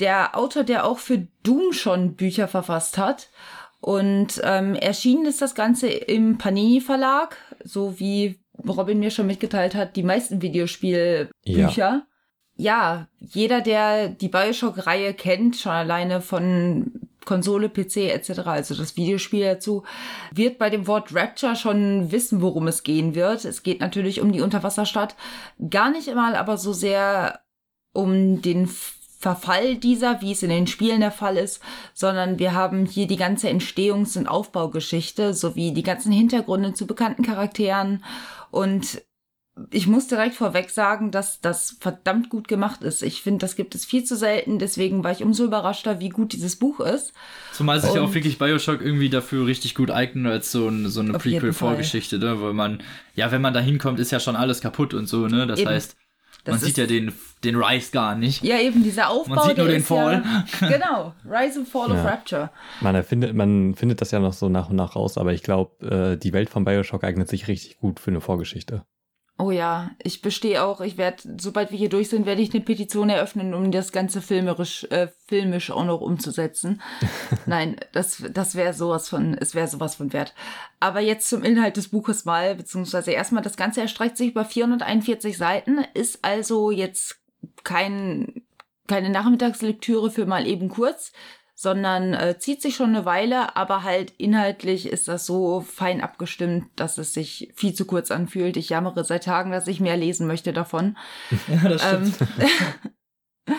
Der 0.00 0.36
Autor, 0.36 0.64
der 0.64 0.84
auch 0.84 0.98
für 0.98 1.26
Doom 1.42 1.72
schon 1.72 2.14
Bücher 2.14 2.48
verfasst 2.48 2.98
hat. 2.98 3.30
Und 3.80 4.40
ähm, 4.44 4.74
erschienen 4.74 5.26
ist 5.26 5.42
das 5.42 5.54
Ganze 5.54 5.88
im 5.88 6.38
Panini 6.38 6.80
Verlag, 6.80 7.36
so 7.62 7.98
wie 7.98 8.38
Robin 8.66 8.98
mir 8.98 9.10
schon 9.10 9.26
mitgeteilt 9.26 9.74
hat, 9.74 9.96
die 9.96 10.02
meisten 10.02 10.40
Videospielbücher 10.40 12.06
ja, 12.56 13.08
jeder, 13.18 13.60
der 13.60 14.08
die 14.08 14.28
Bioshock-Reihe 14.28 15.14
kennt, 15.14 15.56
schon 15.56 15.72
alleine 15.72 16.20
von 16.20 17.08
Konsole, 17.24 17.68
PC 17.68 18.10
etc., 18.12 18.40
also 18.46 18.74
das 18.74 18.96
Videospiel 18.96 19.44
dazu, 19.44 19.84
wird 20.32 20.58
bei 20.58 20.70
dem 20.70 20.86
Wort 20.86 21.14
Rapture 21.14 21.56
schon 21.56 22.12
wissen, 22.12 22.42
worum 22.42 22.68
es 22.68 22.82
gehen 22.82 23.14
wird. 23.14 23.44
Es 23.44 23.62
geht 23.62 23.80
natürlich 23.80 24.20
um 24.20 24.32
die 24.32 24.40
Unterwasserstadt. 24.40 25.16
Gar 25.70 25.90
nicht 25.90 26.08
einmal 26.08 26.36
aber 26.36 26.56
so 26.56 26.72
sehr 26.72 27.40
um 27.92 28.42
den 28.42 28.68
Verfall 29.24 29.76
dieser, 29.76 30.20
wie 30.20 30.32
es 30.32 30.42
in 30.42 30.50
den 30.50 30.66
Spielen 30.66 31.00
der 31.00 31.10
Fall 31.10 31.38
ist, 31.38 31.62
sondern 31.94 32.38
wir 32.38 32.52
haben 32.52 32.84
hier 32.84 33.06
die 33.06 33.16
ganze 33.16 33.48
Entstehungs- 33.48 34.18
und 34.18 34.26
Aufbaugeschichte 34.26 35.32
sowie 35.32 35.72
die 35.72 35.82
ganzen 35.82 36.12
Hintergründe 36.12 36.74
zu 36.74 36.86
bekannten 36.86 37.22
Charakteren 37.22 38.04
und 38.50 39.02
ich 39.70 39.86
muss 39.86 40.08
direkt 40.08 40.34
vorweg 40.34 40.70
sagen, 40.70 41.12
dass 41.12 41.40
das 41.40 41.76
verdammt 41.78 42.28
gut 42.28 42.48
gemacht 42.48 42.82
ist. 42.82 43.02
Ich 43.02 43.22
finde, 43.22 43.38
das 43.38 43.54
gibt 43.54 43.74
es 43.76 43.84
viel 43.84 44.02
zu 44.02 44.16
selten. 44.16 44.58
Deswegen 44.58 45.04
war 45.04 45.12
ich 45.12 45.22
umso 45.22 45.44
überraschter, 45.44 46.00
wie 46.00 46.08
gut 46.08 46.32
dieses 46.32 46.56
Buch 46.56 46.80
ist. 46.80 47.12
Zumal 47.52 47.80
sich 47.80 47.92
Und- 47.92 47.98
auch 48.00 48.14
wirklich 48.14 48.38
Bioshock 48.38 48.80
irgendwie 48.80 49.10
dafür 49.10 49.46
richtig 49.46 49.74
gut 49.76 49.90
eignet 49.92 50.32
als 50.32 50.50
so, 50.50 50.66
ein, 50.68 50.88
so 50.88 51.00
eine 51.00 51.12
Prequel-Vorgeschichte, 51.12 52.18
ne? 52.18 52.40
Weil 52.42 52.52
man, 52.52 52.82
ja, 53.14 53.30
wenn 53.30 53.42
man 53.42 53.54
da 53.54 53.60
hinkommt, 53.60 54.00
ist 54.00 54.10
ja 54.10 54.18
schon 54.18 54.34
alles 54.36 54.60
kaputt 54.60 54.92
und 54.92 55.06
so, 55.06 55.28
ne? 55.28 55.46
Das 55.46 55.60
Eben. 55.60 55.70
heißt, 55.70 55.96
Das 56.42 56.52
man 56.56 56.60
sieht 56.60 56.76
ja 56.76 56.86
den, 56.86 57.12
den 57.44 57.54
Rise 57.54 57.92
gar 57.92 58.16
nicht. 58.16 58.42
Ja, 58.42 58.58
eben 58.58 58.82
dieser 58.82 59.08
Aufbau. 59.08 59.36
Man 59.36 59.48
sieht 59.48 59.58
nur 59.58 59.68
den 59.68 59.84
Fall. 59.84 60.24
Ja, 60.60 60.68
genau. 60.68 61.14
Rise 61.24 61.60
and 61.60 61.68
Fall 61.68 61.92
of 61.92 61.98
Ja. 61.98 62.02
Rapture. 62.04 62.50
Man, 62.80 62.96
erfindet, 62.96 63.34
man 63.34 63.76
findet 63.76 64.00
das 64.00 64.10
ja 64.10 64.18
noch 64.18 64.32
so 64.32 64.48
nach 64.48 64.68
und 64.70 64.74
nach 64.76 64.96
raus, 64.96 65.16
aber 65.16 65.32
ich 65.32 65.44
glaube, 65.44 65.86
äh, 65.86 66.16
die 66.18 66.32
Welt 66.32 66.50
von 66.50 66.64
Bioshock 66.64 67.04
eignet 67.04 67.28
sich 67.28 67.46
richtig 67.46 67.78
gut 67.78 68.00
für 68.00 68.10
eine 68.10 68.20
Vorgeschichte. 68.20 68.84
Oh 69.36 69.50
ja, 69.50 69.90
ich 70.00 70.22
bestehe 70.22 70.62
auch. 70.62 70.80
Ich 70.80 70.96
werde, 70.96 71.36
sobald 71.40 71.72
wir 71.72 71.78
hier 71.78 71.88
durch 71.88 72.08
sind, 72.08 72.24
werde 72.24 72.40
ich 72.40 72.54
eine 72.54 72.62
Petition 72.62 73.10
eröffnen, 73.10 73.52
um 73.52 73.72
das 73.72 73.90
Ganze 73.90 74.22
filmerisch, 74.22 74.84
äh, 74.90 75.08
filmisch 75.26 75.72
auch 75.72 75.84
noch 75.84 76.00
umzusetzen. 76.00 76.80
Nein, 77.46 77.76
das, 77.90 78.22
das 78.32 78.54
wäre 78.54 78.74
sowas 78.74 79.08
von, 79.08 79.34
es 79.34 79.56
wäre 79.56 79.66
sowas 79.66 79.96
von 79.96 80.12
wert. 80.12 80.34
Aber 80.78 81.00
jetzt 81.00 81.28
zum 81.28 81.42
Inhalt 81.42 81.76
des 81.76 81.88
Buches 81.88 82.24
mal, 82.24 82.54
beziehungsweise 82.54 83.10
erstmal, 83.10 83.42
das 83.42 83.56
Ganze 83.56 83.80
erstreckt 83.80 84.16
sich 84.16 84.30
über 84.30 84.44
441 84.44 85.36
Seiten, 85.36 85.78
ist 85.94 86.24
also 86.24 86.70
jetzt 86.70 87.18
kein, 87.64 88.44
keine 88.86 89.10
Nachmittagslektüre 89.10 90.12
für 90.12 90.26
mal 90.26 90.46
eben 90.46 90.68
kurz, 90.68 91.10
sondern 91.64 92.12
äh, 92.12 92.38
zieht 92.38 92.62
sich 92.62 92.76
schon 92.76 92.90
eine 92.90 93.06
Weile, 93.06 93.56
aber 93.56 93.82
halt 93.82 94.12
inhaltlich 94.18 94.86
ist 94.86 95.08
das 95.08 95.26
so 95.26 95.62
fein 95.62 96.02
abgestimmt, 96.02 96.66
dass 96.76 96.98
es 96.98 97.14
sich 97.14 97.52
viel 97.56 97.72
zu 97.72 97.86
kurz 97.86 98.10
anfühlt. 98.12 98.56
Ich 98.58 98.68
jammere 98.68 99.02
seit 99.02 99.24
Tagen, 99.24 99.50
dass 99.50 99.66
ich 99.66 99.80
mehr 99.80 99.96
lesen 99.96 100.28
möchte 100.28 100.52
davon. 100.52 100.96
Ja, 101.48 101.68
das 101.68 101.92
Ähm, 101.92 102.14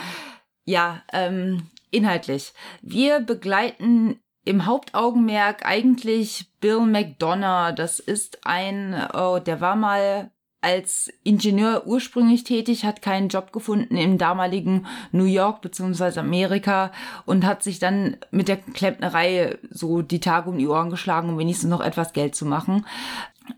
ja, 0.65 1.03
ähm, 1.11 1.69
inhaltlich. 1.91 2.53
Wir 2.81 3.19
begleiten 3.21 4.19
im 4.43 4.65
Hauptaugenmerk 4.65 5.65
eigentlich 5.65 6.51
Bill 6.61 6.81
McDonough. 6.81 7.73
Das 7.75 7.99
ist 7.99 8.45
ein, 8.45 9.07
oh, 9.13 9.39
der 9.39 9.61
war 9.61 9.75
mal 9.75 10.31
als 10.65 11.13
Ingenieur 11.23 11.85
ursprünglich 11.85 12.43
tätig, 12.43 12.85
hat 12.85 13.03
keinen 13.03 13.29
Job 13.29 13.53
gefunden 13.53 13.97
im 13.97 14.17
damaligen 14.17 14.87
New 15.11 15.25
York 15.25 15.61
bzw. 15.61 16.19
Amerika 16.19 16.91
und 17.27 17.45
hat 17.45 17.61
sich 17.61 17.77
dann 17.77 18.17
mit 18.31 18.47
der 18.47 18.57
Klempnerei 18.57 19.59
so 19.69 20.01
die 20.01 20.19
Tage 20.19 20.49
um 20.49 20.57
die 20.57 20.67
Ohren 20.67 20.89
geschlagen, 20.89 21.29
um 21.29 21.37
wenigstens 21.37 21.69
noch 21.69 21.81
etwas 21.81 22.13
Geld 22.13 22.33
zu 22.33 22.47
machen. 22.47 22.83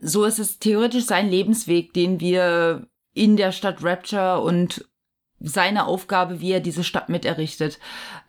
So 0.02 0.26
ist 0.26 0.38
es 0.38 0.60
theoretisch 0.60 1.06
sein 1.06 1.30
Lebensweg, 1.30 1.94
den 1.94 2.20
wir 2.20 2.88
in 3.14 3.38
der 3.38 3.54
Stadt 3.54 3.82
Rapture 3.82 4.42
und 4.42 4.86
seine 5.40 5.86
Aufgabe, 5.86 6.42
wie 6.42 6.52
er 6.52 6.60
diese 6.60 6.84
Stadt 6.84 7.08
miterrichtet, 7.08 7.80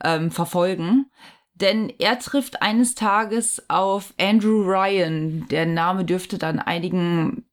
ähm, 0.04 0.30
verfolgen. 0.30 1.06
Denn 1.54 1.92
er 1.98 2.20
trifft 2.20 2.62
eines 2.62 2.94
Tages 2.94 3.68
auf 3.68 4.14
Andrew 4.20 4.62
Ryan. 4.62 5.48
Der 5.48 5.66
Name 5.66 6.04
dürfte 6.04 6.38
dann 6.38 6.60
einigen 6.60 7.47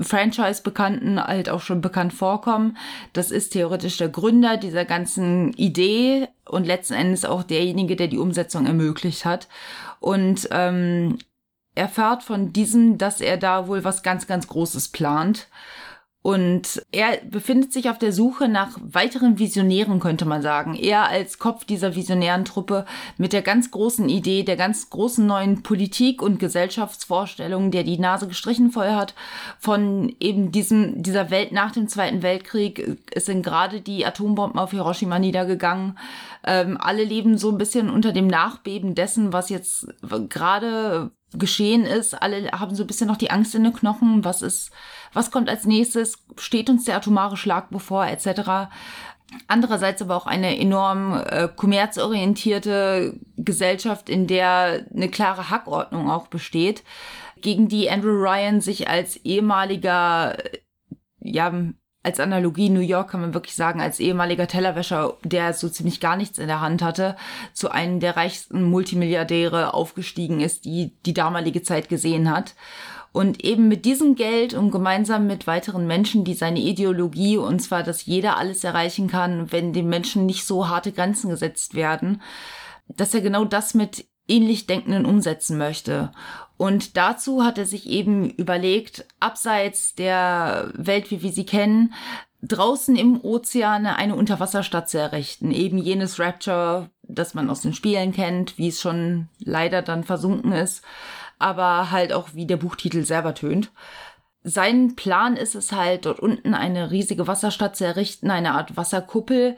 Franchise-Bekannten 0.00 1.22
halt 1.22 1.48
auch 1.48 1.60
schon 1.60 1.80
bekannt 1.80 2.12
vorkommen. 2.12 2.76
Das 3.12 3.30
ist 3.30 3.50
theoretisch 3.52 3.96
der 3.96 4.08
Gründer 4.08 4.56
dieser 4.56 4.84
ganzen 4.84 5.52
Idee 5.54 6.28
und 6.44 6.66
letzten 6.66 6.94
Endes 6.94 7.24
auch 7.24 7.42
derjenige, 7.42 7.96
der 7.96 8.08
die 8.08 8.18
Umsetzung 8.18 8.66
ermöglicht 8.66 9.24
hat. 9.24 9.48
Und 10.00 10.48
ähm, 10.52 11.18
erfährt 11.74 12.22
von 12.22 12.52
diesem, 12.52 12.98
dass 12.98 13.20
er 13.20 13.36
da 13.36 13.68
wohl 13.68 13.84
was 13.84 14.02
ganz, 14.02 14.26
ganz 14.26 14.46
Großes 14.48 14.88
plant. 14.88 15.48
Und 16.20 16.82
er 16.90 17.18
befindet 17.24 17.72
sich 17.72 17.88
auf 17.88 17.98
der 17.98 18.12
Suche 18.12 18.48
nach 18.48 18.76
weiteren 18.82 19.38
Visionären, 19.38 20.00
könnte 20.00 20.24
man 20.24 20.42
sagen. 20.42 20.74
Er 20.74 21.08
als 21.08 21.38
Kopf 21.38 21.64
dieser 21.64 21.94
visionären 21.94 22.44
Truppe 22.44 22.86
mit 23.18 23.32
der 23.32 23.42
ganz 23.42 23.70
großen 23.70 24.08
Idee, 24.08 24.42
der 24.42 24.56
ganz 24.56 24.90
großen 24.90 25.24
neuen 25.24 25.62
Politik- 25.62 26.20
und 26.20 26.40
Gesellschaftsvorstellung, 26.40 27.70
der 27.70 27.84
die 27.84 27.98
Nase 27.98 28.26
gestrichen 28.26 28.72
voll 28.72 28.90
hat 28.90 29.14
von 29.60 30.14
eben 30.18 30.50
diesem, 30.50 31.02
dieser 31.02 31.30
Welt 31.30 31.52
nach 31.52 31.70
dem 31.70 31.86
Zweiten 31.86 32.22
Weltkrieg. 32.22 32.98
Es 33.12 33.26
sind 33.26 33.44
gerade 33.44 33.80
die 33.80 34.04
Atombomben 34.04 34.58
auf 34.58 34.72
Hiroshima 34.72 35.20
niedergegangen. 35.20 35.98
Ähm, 36.44 36.78
alle 36.80 37.04
leben 37.04 37.38
so 37.38 37.50
ein 37.50 37.58
bisschen 37.58 37.88
unter 37.88 38.12
dem 38.12 38.26
Nachbeben 38.26 38.96
dessen, 38.96 39.32
was 39.32 39.50
jetzt 39.50 39.86
gerade 40.28 41.12
geschehen 41.34 41.84
ist. 41.84 42.20
Alle 42.20 42.50
haben 42.52 42.74
so 42.74 42.84
ein 42.84 42.86
bisschen 42.86 43.08
noch 43.08 43.16
die 43.16 43.30
Angst 43.30 43.54
in 43.54 43.64
den 43.64 43.72
Knochen. 43.72 44.24
Was 44.24 44.42
ist, 44.42 44.70
was 45.12 45.30
kommt 45.30 45.48
als 45.48 45.64
nächstes? 45.64 46.18
Steht 46.36 46.70
uns 46.70 46.84
der 46.84 46.96
atomare 46.96 47.36
Schlag 47.36 47.70
bevor, 47.70 48.06
etc. 48.06 48.70
Andererseits 49.46 50.00
aber 50.00 50.16
auch 50.16 50.26
eine 50.26 50.58
enorm 50.58 51.14
äh, 51.14 51.48
kommerzorientierte 51.54 53.18
Gesellschaft, 53.36 54.08
in 54.08 54.26
der 54.26 54.86
eine 54.94 55.08
klare 55.08 55.50
Hackordnung 55.50 56.10
auch 56.10 56.28
besteht, 56.28 56.82
gegen 57.40 57.68
die 57.68 57.90
Andrew 57.90 58.10
Ryan 58.10 58.60
sich 58.60 58.88
als 58.88 59.16
ehemaliger, 59.16 60.38
äh, 60.38 60.58
ja, 61.20 61.52
als 62.02 62.20
Analogie 62.20 62.70
New 62.70 62.80
York 62.80 63.10
kann 63.10 63.20
man 63.20 63.34
wirklich 63.34 63.54
sagen, 63.54 63.82
als 63.82 64.00
ehemaliger 64.00 64.46
Tellerwäscher, 64.46 65.18
der 65.24 65.52
so 65.52 65.68
ziemlich 65.68 66.00
gar 66.00 66.16
nichts 66.16 66.38
in 66.38 66.46
der 66.46 66.60
Hand 66.60 66.80
hatte, 66.80 67.16
zu 67.52 67.70
einem 67.70 68.00
der 68.00 68.16
reichsten 68.16 68.62
Multimilliardäre 68.62 69.74
aufgestiegen 69.74 70.40
ist, 70.40 70.64
die 70.64 70.96
die 71.04 71.12
damalige 71.12 71.62
Zeit 71.62 71.88
gesehen 71.90 72.30
hat. 72.30 72.54
Und 73.12 73.44
eben 73.44 73.68
mit 73.68 73.84
diesem 73.84 74.14
Geld 74.14 74.54
und 74.54 74.70
gemeinsam 74.70 75.26
mit 75.26 75.46
weiteren 75.46 75.86
Menschen, 75.86 76.24
die 76.24 76.34
seine 76.34 76.60
Ideologie, 76.60 77.38
und 77.38 77.60
zwar, 77.60 77.82
dass 77.82 78.06
jeder 78.06 78.36
alles 78.36 78.64
erreichen 78.64 79.08
kann, 79.08 79.50
wenn 79.50 79.72
den 79.72 79.88
Menschen 79.88 80.26
nicht 80.26 80.44
so 80.44 80.68
harte 80.68 80.92
Grenzen 80.92 81.30
gesetzt 81.30 81.74
werden, 81.74 82.20
dass 82.88 83.14
er 83.14 83.20
genau 83.20 83.44
das 83.44 83.74
mit 83.74 84.06
ähnlich 84.28 84.66
Denkenden 84.66 85.06
umsetzen 85.06 85.58
möchte. 85.58 86.12
Und 86.56 86.96
dazu 86.96 87.44
hat 87.44 87.56
er 87.56 87.66
sich 87.66 87.88
eben 87.88 88.30
überlegt, 88.30 89.06
abseits 89.20 89.94
der 89.94 90.70
Welt, 90.74 91.10
wie 91.10 91.22
wir 91.22 91.32
sie 91.32 91.46
kennen, 91.46 91.94
draußen 92.42 92.94
im 92.96 93.20
Ozean 93.20 93.86
eine 93.86 94.14
Unterwasserstadt 94.14 94.88
zu 94.88 94.98
errichten. 94.98 95.50
Eben 95.50 95.78
jenes 95.78 96.18
Rapture, 96.20 96.90
das 97.02 97.34
man 97.34 97.50
aus 97.50 97.62
den 97.62 97.74
Spielen 97.74 98.12
kennt, 98.12 98.58
wie 98.58 98.68
es 98.68 98.80
schon 98.80 99.28
leider 99.38 99.82
dann 99.82 100.04
versunken 100.04 100.52
ist, 100.52 100.82
aber 101.38 101.90
halt 101.90 102.12
auch 102.12 102.34
wie 102.34 102.46
der 102.46 102.56
Buchtitel 102.56 103.04
selber 103.04 103.34
tönt. 103.34 103.72
Sein 104.42 104.94
Plan 104.96 105.36
ist 105.36 105.54
es 105.54 105.72
halt, 105.72 106.06
dort 106.06 106.20
unten 106.20 106.54
eine 106.54 106.90
riesige 106.90 107.26
Wasserstadt 107.26 107.76
zu 107.76 107.84
errichten, 107.84 108.30
eine 108.30 108.52
Art 108.52 108.76
Wasserkuppel, 108.76 109.56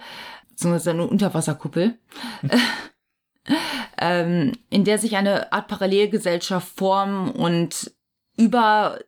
beziehungsweise 0.48 0.90
eine 0.90 1.06
Unterwasserkuppel, 1.06 1.98
ähm, 3.98 4.52
in 4.70 4.84
der 4.84 4.98
sich 4.98 5.16
eine 5.16 5.52
Art 5.52 5.68
Parallelgesellschaft 5.68 6.76
formen 6.76 7.30
und 7.30 7.92
über 8.36 8.98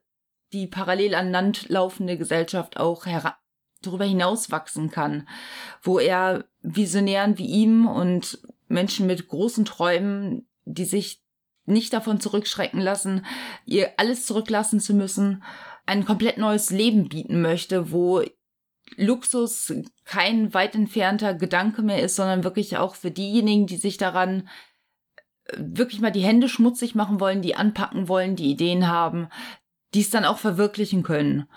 die 0.52 0.66
parallel 0.66 1.14
aneinander 1.14 1.60
laufende 1.68 2.18
Gesellschaft 2.18 2.78
auch 2.78 3.06
darüber 3.80 4.04
hinaus 4.04 4.50
wachsen 4.50 4.90
kann, 4.90 5.28
wo 5.82 5.98
er 5.98 6.44
Visionären 6.60 7.38
wie 7.38 7.46
ihm 7.46 7.86
und 7.86 8.38
Menschen 8.68 9.06
mit 9.06 9.28
großen 9.28 9.64
Träumen, 9.64 10.46
die 10.64 10.84
sich 10.84 11.21
nicht 11.64 11.92
davon 11.92 12.20
zurückschrecken 12.20 12.80
lassen, 12.80 13.24
ihr 13.64 13.92
alles 13.96 14.26
zurücklassen 14.26 14.80
zu 14.80 14.94
müssen, 14.94 15.42
ein 15.86 16.04
komplett 16.04 16.38
neues 16.38 16.70
Leben 16.70 17.08
bieten 17.08 17.40
möchte, 17.42 17.92
wo 17.92 18.22
Luxus 18.96 19.72
kein 20.04 20.52
weit 20.54 20.74
entfernter 20.74 21.34
Gedanke 21.34 21.82
mehr 21.82 22.02
ist, 22.02 22.16
sondern 22.16 22.44
wirklich 22.44 22.76
auch 22.76 22.94
für 22.94 23.10
diejenigen, 23.10 23.66
die 23.66 23.76
sich 23.76 23.96
daran 23.96 24.48
äh, 25.46 25.56
wirklich 25.58 26.00
mal 26.00 26.12
die 26.12 26.20
Hände 26.20 26.48
schmutzig 26.48 26.94
machen 26.94 27.20
wollen, 27.20 27.42
die 27.42 27.54
anpacken 27.54 28.08
wollen, 28.08 28.36
die 28.36 28.50
Ideen 28.50 28.88
haben, 28.88 29.28
die 29.94 30.00
es 30.00 30.10
dann 30.10 30.24
auch 30.24 30.38
verwirklichen 30.38 31.02
können. 31.02 31.48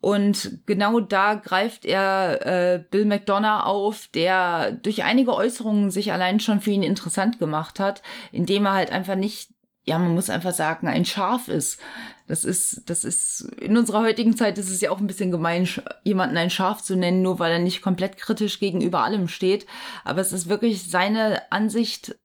Und 0.00 0.60
genau 0.66 1.00
da 1.00 1.34
greift 1.34 1.84
er 1.84 2.46
äh, 2.46 2.84
Bill 2.90 3.06
McDonough 3.06 3.64
auf, 3.64 4.08
der 4.08 4.72
durch 4.72 5.04
einige 5.04 5.34
Äußerungen 5.34 5.90
sich 5.90 6.12
allein 6.12 6.38
schon 6.38 6.60
für 6.60 6.70
ihn 6.70 6.82
interessant 6.82 7.38
gemacht 7.38 7.80
hat, 7.80 8.02
indem 8.30 8.66
er 8.66 8.74
halt 8.74 8.92
einfach 8.92 9.16
nicht, 9.16 9.50
ja, 9.84 9.98
man 9.98 10.14
muss 10.14 10.30
einfach 10.30 10.52
sagen, 10.52 10.86
ein 10.86 11.04
Schaf 11.04 11.48
ist. 11.48 11.80
Das 12.28 12.44
ist, 12.44 12.90
das 12.90 13.04
ist, 13.04 13.42
in 13.60 13.76
unserer 13.76 14.02
heutigen 14.02 14.36
Zeit 14.36 14.58
ist 14.58 14.70
es 14.70 14.80
ja 14.80 14.90
auch 14.90 14.98
ein 14.98 15.06
bisschen 15.06 15.30
gemein, 15.30 15.68
jemanden 16.02 16.36
ein 16.36 16.50
Schaf 16.50 16.82
zu 16.82 16.96
nennen, 16.96 17.22
nur 17.22 17.38
weil 17.38 17.52
er 17.52 17.58
nicht 17.58 17.82
komplett 17.82 18.16
kritisch 18.16 18.58
gegenüber 18.58 19.02
allem 19.02 19.28
steht. 19.28 19.66
Aber 20.04 20.20
es 20.20 20.32
ist 20.32 20.48
wirklich 20.48 20.90
seine 20.90 21.50
Ansicht, 21.50 22.16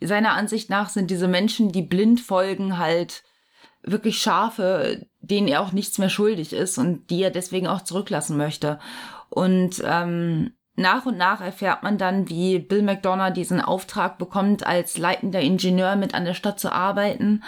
seiner 0.00 0.34
Ansicht 0.34 0.70
nach 0.70 0.90
sind 0.90 1.10
diese 1.10 1.26
Menschen, 1.26 1.72
die 1.72 1.82
blind 1.82 2.20
folgen, 2.20 2.78
halt 2.78 3.24
wirklich 3.86 4.20
Schafe, 4.20 5.06
denen 5.20 5.48
er 5.48 5.62
auch 5.62 5.72
nichts 5.72 5.98
mehr 5.98 6.10
schuldig 6.10 6.52
ist 6.52 6.76
und 6.78 7.08
die 7.10 7.22
er 7.22 7.30
deswegen 7.30 7.66
auch 7.68 7.82
zurücklassen 7.82 8.36
möchte. 8.36 8.78
Und 9.30 9.82
ähm, 9.84 10.55
nach 10.76 11.06
und 11.06 11.16
nach 11.16 11.40
erfährt 11.40 11.82
man 11.82 11.98
dann, 11.98 12.28
wie 12.28 12.58
Bill 12.58 12.82
McDonough 12.82 13.32
diesen 13.32 13.62
Auftrag 13.62 14.18
bekommt, 14.18 14.66
als 14.66 14.98
leitender 14.98 15.40
Ingenieur 15.40 15.96
mit 15.96 16.14
an 16.14 16.26
der 16.26 16.34
Stadt 16.34 16.60
zu 16.60 16.70
arbeiten, 16.70 17.42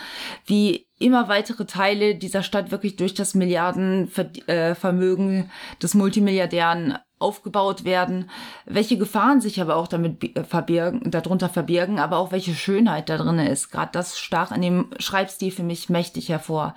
wie 0.46 0.86
immer 0.98 1.28
weitere 1.28 1.66
Teile 1.66 2.14
dieser 2.14 2.42
Stadt 2.42 2.70
wirklich 2.70 2.96
durch 2.96 3.12
das 3.14 3.34
Milliardenvermögen 3.34 5.50
des 5.82 5.94
Multimilliardären 5.94 6.98
aufgebaut 7.18 7.84
werden, 7.84 8.30
welche 8.64 8.96
Gefahren 8.96 9.40
sich 9.40 9.60
aber 9.60 9.76
auch 9.76 9.88
damit 9.88 10.38
verbirgen, 10.48 11.10
darunter 11.10 11.48
verbirgen, 11.48 11.98
aber 11.98 12.16
auch 12.16 12.32
welche 12.32 12.54
Schönheit 12.54 13.08
da 13.08 13.18
drin 13.18 13.40
ist. 13.40 13.70
Gerade 13.70 13.90
das 13.92 14.18
stach 14.18 14.52
in 14.52 14.62
dem 14.62 14.90
Schreibstil 14.98 15.50
für 15.50 15.64
mich 15.64 15.90
mächtig 15.90 16.28
hervor. 16.28 16.74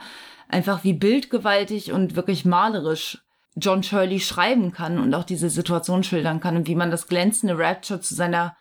Einfach 0.50 0.84
wie 0.84 0.94
bildgewaltig 0.94 1.92
und 1.92 2.16
wirklich 2.16 2.44
malerisch 2.44 3.24
John 3.56 3.84
Shirley 3.84 4.20
schreiben 4.20 4.72
kann 4.72 5.00
und 5.00 5.14
auch 5.14 5.24
diese 5.24 5.50
Situation 5.50 6.04
schildern 6.04 6.40
kann 6.40 6.56
und 6.56 6.68
wie 6.68 6.76
man 6.76 6.92
das 6.92 7.08
glänzende 7.08 7.58
Rapture 7.58 8.00
zu 8.00 8.16
seiner 8.16 8.56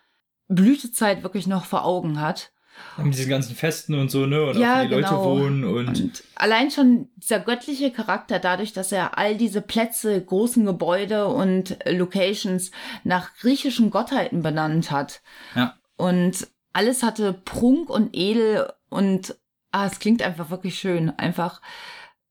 Blütezeit 0.47 1.23
wirklich 1.23 1.47
noch 1.47 1.65
vor 1.65 1.85
Augen 1.85 2.19
hat. 2.19 2.51
Mit 2.97 3.13
diesen 3.13 3.29
ganzen 3.29 3.55
Festen 3.55 3.95
und 3.95 4.09
so, 4.09 4.25
ne? 4.25 4.43
Und 4.43 4.57
ja, 4.57 4.79
auch 4.79 4.83
wie 4.83 4.87
die 4.87 4.95
genau. 4.95 5.11
Leute 5.11 5.23
wohnen 5.23 5.63
und, 5.63 5.99
und. 5.99 6.23
allein 6.35 6.71
schon 6.71 7.09
dieser 7.15 7.39
göttliche 7.39 7.91
Charakter, 7.91 8.39
dadurch, 8.39 8.73
dass 8.73 8.91
er 8.91 9.17
all 9.17 9.37
diese 9.37 9.61
Plätze, 9.61 10.23
großen 10.23 10.65
Gebäude 10.65 11.27
und 11.27 11.77
Locations 11.85 12.71
nach 13.03 13.35
griechischen 13.35 13.91
Gottheiten 13.91 14.41
benannt 14.41 14.91
hat. 14.91 15.21
Ja. 15.55 15.75
Und 15.95 16.47
alles 16.73 17.03
hatte 17.03 17.33
Prunk 17.33 17.89
und 17.89 18.09
Edel 18.13 18.71
und 18.89 19.35
ah, 19.71 19.85
es 19.85 19.99
klingt 19.99 20.21
einfach 20.21 20.49
wirklich 20.49 20.79
schön. 20.79 21.09
Einfach, 21.11 21.61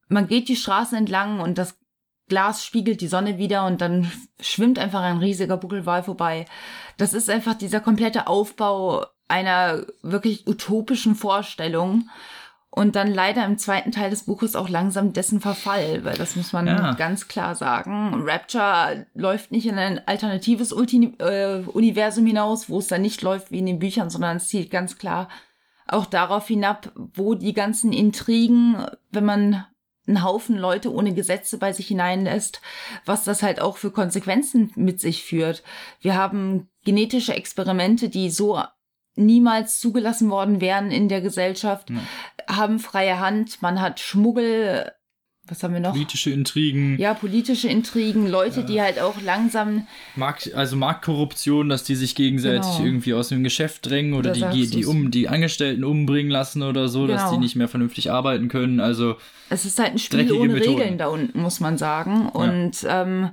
man 0.08 0.26
geht 0.26 0.48
die 0.48 0.56
Straßen 0.56 0.96
entlang 0.96 1.40
und 1.40 1.58
das 1.58 1.80
Glas 2.31 2.64
spiegelt 2.64 3.03
die 3.03 3.09
Sonne 3.09 3.37
wieder 3.37 3.66
und 3.66 3.83
dann 3.83 4.11
schwimmt 4.41 4.78
einfach 4.78 5.03
ein 5.03 5.18
riesiger 5.18 5.59
Buckelwal 5.59 6.03
vorbei. 6.03 6.47
Das 6.97 7.12
ist 7.12 7.28
einfach 7.28 7.53
dieser 7.53 7.81
komplette 7.81 8.26
Aufbau 8.26 9.05
einer 9.28 9.85
wirklich 10.03 10.47
utopischen 10.47 11.14
Vorstellung. 11.14 12.09
Und 12.72 12.95
dann 12.95 13.12
leider 13.12 13.45
im 13.45 13.59
zweiten 13.59 13.91
Teil 13.91 14.11
des 14.11 14.26
Buches 14.26 14.55
auch 14.55 14.68
langsam 14.68 15.12
dessen 15.12 15.41
Verfall, 15.41 16.05
weil 16.05 16.16
das 16.16 16.37
muss 16.37 16.53
man 16.53 16.68
Ja. 16.68 16.93
ganz 16.93 17.26
klar 17.26 17.57
sagen. 17.57 18.22
Rapture 18.24 19.07
läuft 19.14 19.51
nicht 19.51 19.66
in 19.66 19.76
ein 19.76 20.01
alternatives 20.07 20.72
Ulti 20.72 21.12
äh, 21.18 21.64
Universum 21.66 22.26
hinaus, 22.26 22.70
wo 22.70 22.78
es 22.78 22.87
dann 22.87 23.03
nicht 23.03 23.22
läuft 23.22 23.51
wie 23.51 23.59
in 23.59 23.66
den 23.66 23.81
Büchern, 23.81 24.09
sondern 24.09 24.37
es 24.37 24.47
zielt 24.49 24.70
ganz 24.70 24.99
klar 24.99 25.28
auch 25.89 26.07
darauf 26.07 26.47
hinab, 26.47 26.93
wo 26.95 27.35
die 27.35 27.53
ganzen 27.53 27.93
Intrigen, 27.93 28.76
wenn 29.11 29.24
man 29.24 29.66
einen 30.11 30.24
Haufen 30.24 30.56
Leute 30.56 30.92
ohne 30.92 31.14
Gesetze 31.14 31.58
bei 31.58 31.72
sich 31.72 31.88
hineinlässt, 31.88 32.61
was 33.04 33.24
das 33.24 33.42
halt 33.42 33.61
auch 33.61 33.76
für 33.76 33.90
Konsequenzen 33.90 34.72
mit 34.76 35.00
sich 35.00 35.24
führt. 35.24 35.62
Wir 36.00 36.14
haben 36.16 36.68
genetische 36.84 37.34
Experimente, 37.34 38.08
die 38.08 38.30
so 38.30 38.62
niemals 39.16 39.80
zugelassen 39.80 40.30
worden 40.30 40.61
wären 40.61 40.90
in 40.90 41.08
der 41.08 41.20
Gesellschaft, 41.20 41.90
Ja. 41.90 42.56
haben 42.56 42.78
freie 42.78 43.18
Hand, 43.18 43.61
man 43.62 43.80
hat 43.80 44.00
Schmuggel, 44.00 44.92
was 45.51 45.62
haben 45.62 45.74
wir 45.74 45.80
noch? 45.80 45.90
politische 45.92 46.30
Intrigen, 46.30 46.96
Ja, 46.98 47.12
politische 47.14 47.68
Intrigen, 47.68 48.26
Leute, 48.28 48.64
die 48.64 48.80
halt 48.80 49.01
auch 49.01 49.20
langsam, 49.20 49.86
Markt, 50.16 50.55
also 50.55 50.76
Marktkorruption, 50.76 51.68
dass 51.68 51.84
die 51.84 51.94
sich 51.96 52.14
gegenseitig 52.14 52.62
Genau. 52.76 52.84
irgendwie 52.84 53.14
aus 53.14 53.28
dem 53.28 53.42
Geschäft 53.44 53.86
drängen 53.86 54.14
oder 54.14 54.32
Da 54.32 54.51
die, 54.51 54.62
die, 54.66 54.70
die, 54.78 54.86
um, 54.86 55.11
die 55.11 55.28
Angestellten 55.28 55.84
umbringen 55.84 56.30
lassen 56.30 56.62
oder 56.62 56.88
so, 56.88 57.07
dass 57.07 57.22
Genau. 57.22 57.32
die 57.34 57.38
nicht 57.38 57.57
mehr 57.57 57.68
vernünftig 57.68 58.11
arbeiten 58.11 58.48
können. 58.48 58.80
Also 58.80 59.16
es 59.48 59.64
ist 59.64 59.78
halt 59.78 59.92
ein 59.92 59.98
Spiel 59.98 60.30
ohne 60.32 60.53
Methoden. 60.55 60.78
Regeln 60.78 60.98
da 60.98 61.09
unten, 61.09 61.40
muss 61.40 61.61
man 61.61 61.76
sagen. 61.78 62.28
Und 62.28 62.76
ähm, 62.88 63.30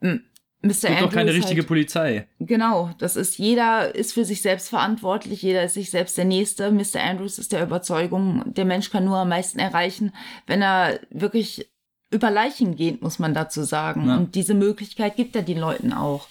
m- 0.00 0.24
Mr. 0.66 0.70
es 0.70 0.80
gibt 0.80 0.92
Andrews 0.92 1.08
auch 1.08 1.14
keine 1.14 1.34
richtige 1.34 1.60
halt, 1.60 1.68
Polizei. 1.68 2.28
Genau, 2.40 2.90
das 2.98 3.16
ist 3.16 3.38
jeder 3.38 3.94
ist 3.94 4.12
für 4.12 4.24
sich 4.24 4.42
selbst 4.42 4.68
verantwortlich, 4.68 5.42
jeder 5.42 5.62
ist 5.64 5.74
sich 5.74 5.90
selbst 5.90 6.18
der 6.18 6.24
Nächste. 6.24 6.70
Mr. 6.70 7.02
Andrews 7.02 7.38
ist 7.38 7.52
der 7.52 7.62
Überzeugung, 7.62 8.42
der 8.46 8.64
Mensch 8.64 8.90
kann 8.90 9.04
nur 9.04 9.18
am 9.18 9.28
meisten 9.28 9.58
erreichen, 9.58 10.12
wenn 10.46 10.62
er 10.62 11.00
wirklich 11.10 11.70
über 12.10 12.30
Leichen 12.30 12.76
geht, 12.76 13.02
muss 13.02 13.18
man 13.18 13.34
dazu 13.34 13.62
sagen. 13.62 14.08
Ja. 14.08 14.16
Und 14.16 14.34
diese 14.34 14.54
Möglichkeit 14.54 15.16
gibt 15.16 15.36
er 15.36 15.42
den 15.42 15.58
Leuten 15.58 15.92
auch. 15.92 16.28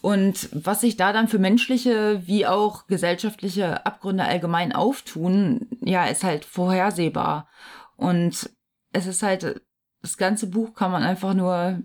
Und 0.00 0.48
was 0.52 0.82
sich 0.82 0.96
da 0.96 1.12
dann 1.12 1.28
für 1.28 1.38
menschliche 1.38 2.22
wie 2.26 2.46
auch 2.46 2.86
gesellschaftliche 2.86 3.84
Abgründe 3.84 4.24
allgemein 4.24 4.72
auftun, 4.72 5.66
ja, 5.80 6.04
ist 6.06 6.22
halt 6.22 6.44
vorhersehbar. 6.44 7.48
Und 7.96 8.50
es 8.92 9.06
ist 9.06 9.22
halt, 9.22 9.60
das 10.02 10.16
ganze 10.16 10.46
Buch 10.46 10.74
kann 10.74 10.92
man 10.92 11.02
einfach 11.02 11.34
nur, 11.34 11.80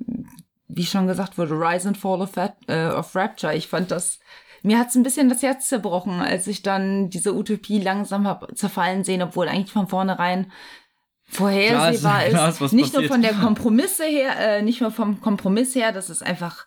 wie 0.75 0.85
schon 0.85 1.07
gesagt 1.07 1.37
wurde, 1.37 1.53
Rise 1.53 1.87
and 1.87 1.97
Fall 1.97 2.21
of, 2.21 2.31
äh, 2.37 2.87
of 2.89 3.15
Rapture. 3.15 3.55
Ich 3.55 3.67
fand 3.67 3.91
das, 3.91 4.19
mir 4.61 4.79
hat's 4.79 4.95
ein 4.95 5.03
bisschen 5.03 5.29
das 5.29 5.41
Herz 5.43 5.67
zerbrochen, 5.67 6.19
als 6.21 6.47
ich 6.47 6.61
dann 6.61 7.09
diese 7.09 7.33
Utopie 7.35 7.79
langsam 7.79 8.27
hab 8.27 8.55
zerfallen 8.57 9.03
sehen, 9.03 9.21
obwohl 9.21 9.47
eigentlich 9.47 9.73
von 9.73 9.87
vornherein 9.87 10.51
vorhersehbar 11.25 12.23
Klar 12.25 12.49
ist- 12.49 12.57
klar 12.57 12.67
ist. 12.67 12.73
nicht 12.73 12.93
nur 12.93 13.03
von 13.05 13.21
der 13.21 13.33
Kompromisse 13.33 14.05
her, 14.05 14.37
äh, 14.39 14.61
nicht 14.61 14.81
nur 14.81 14.91
vom 14.91 15.19
Kompromiss 15.21 15.73
her, 15.75 15.91
dass 15.91 16.09
es 16.09 16.21
einfach 16.21 16.65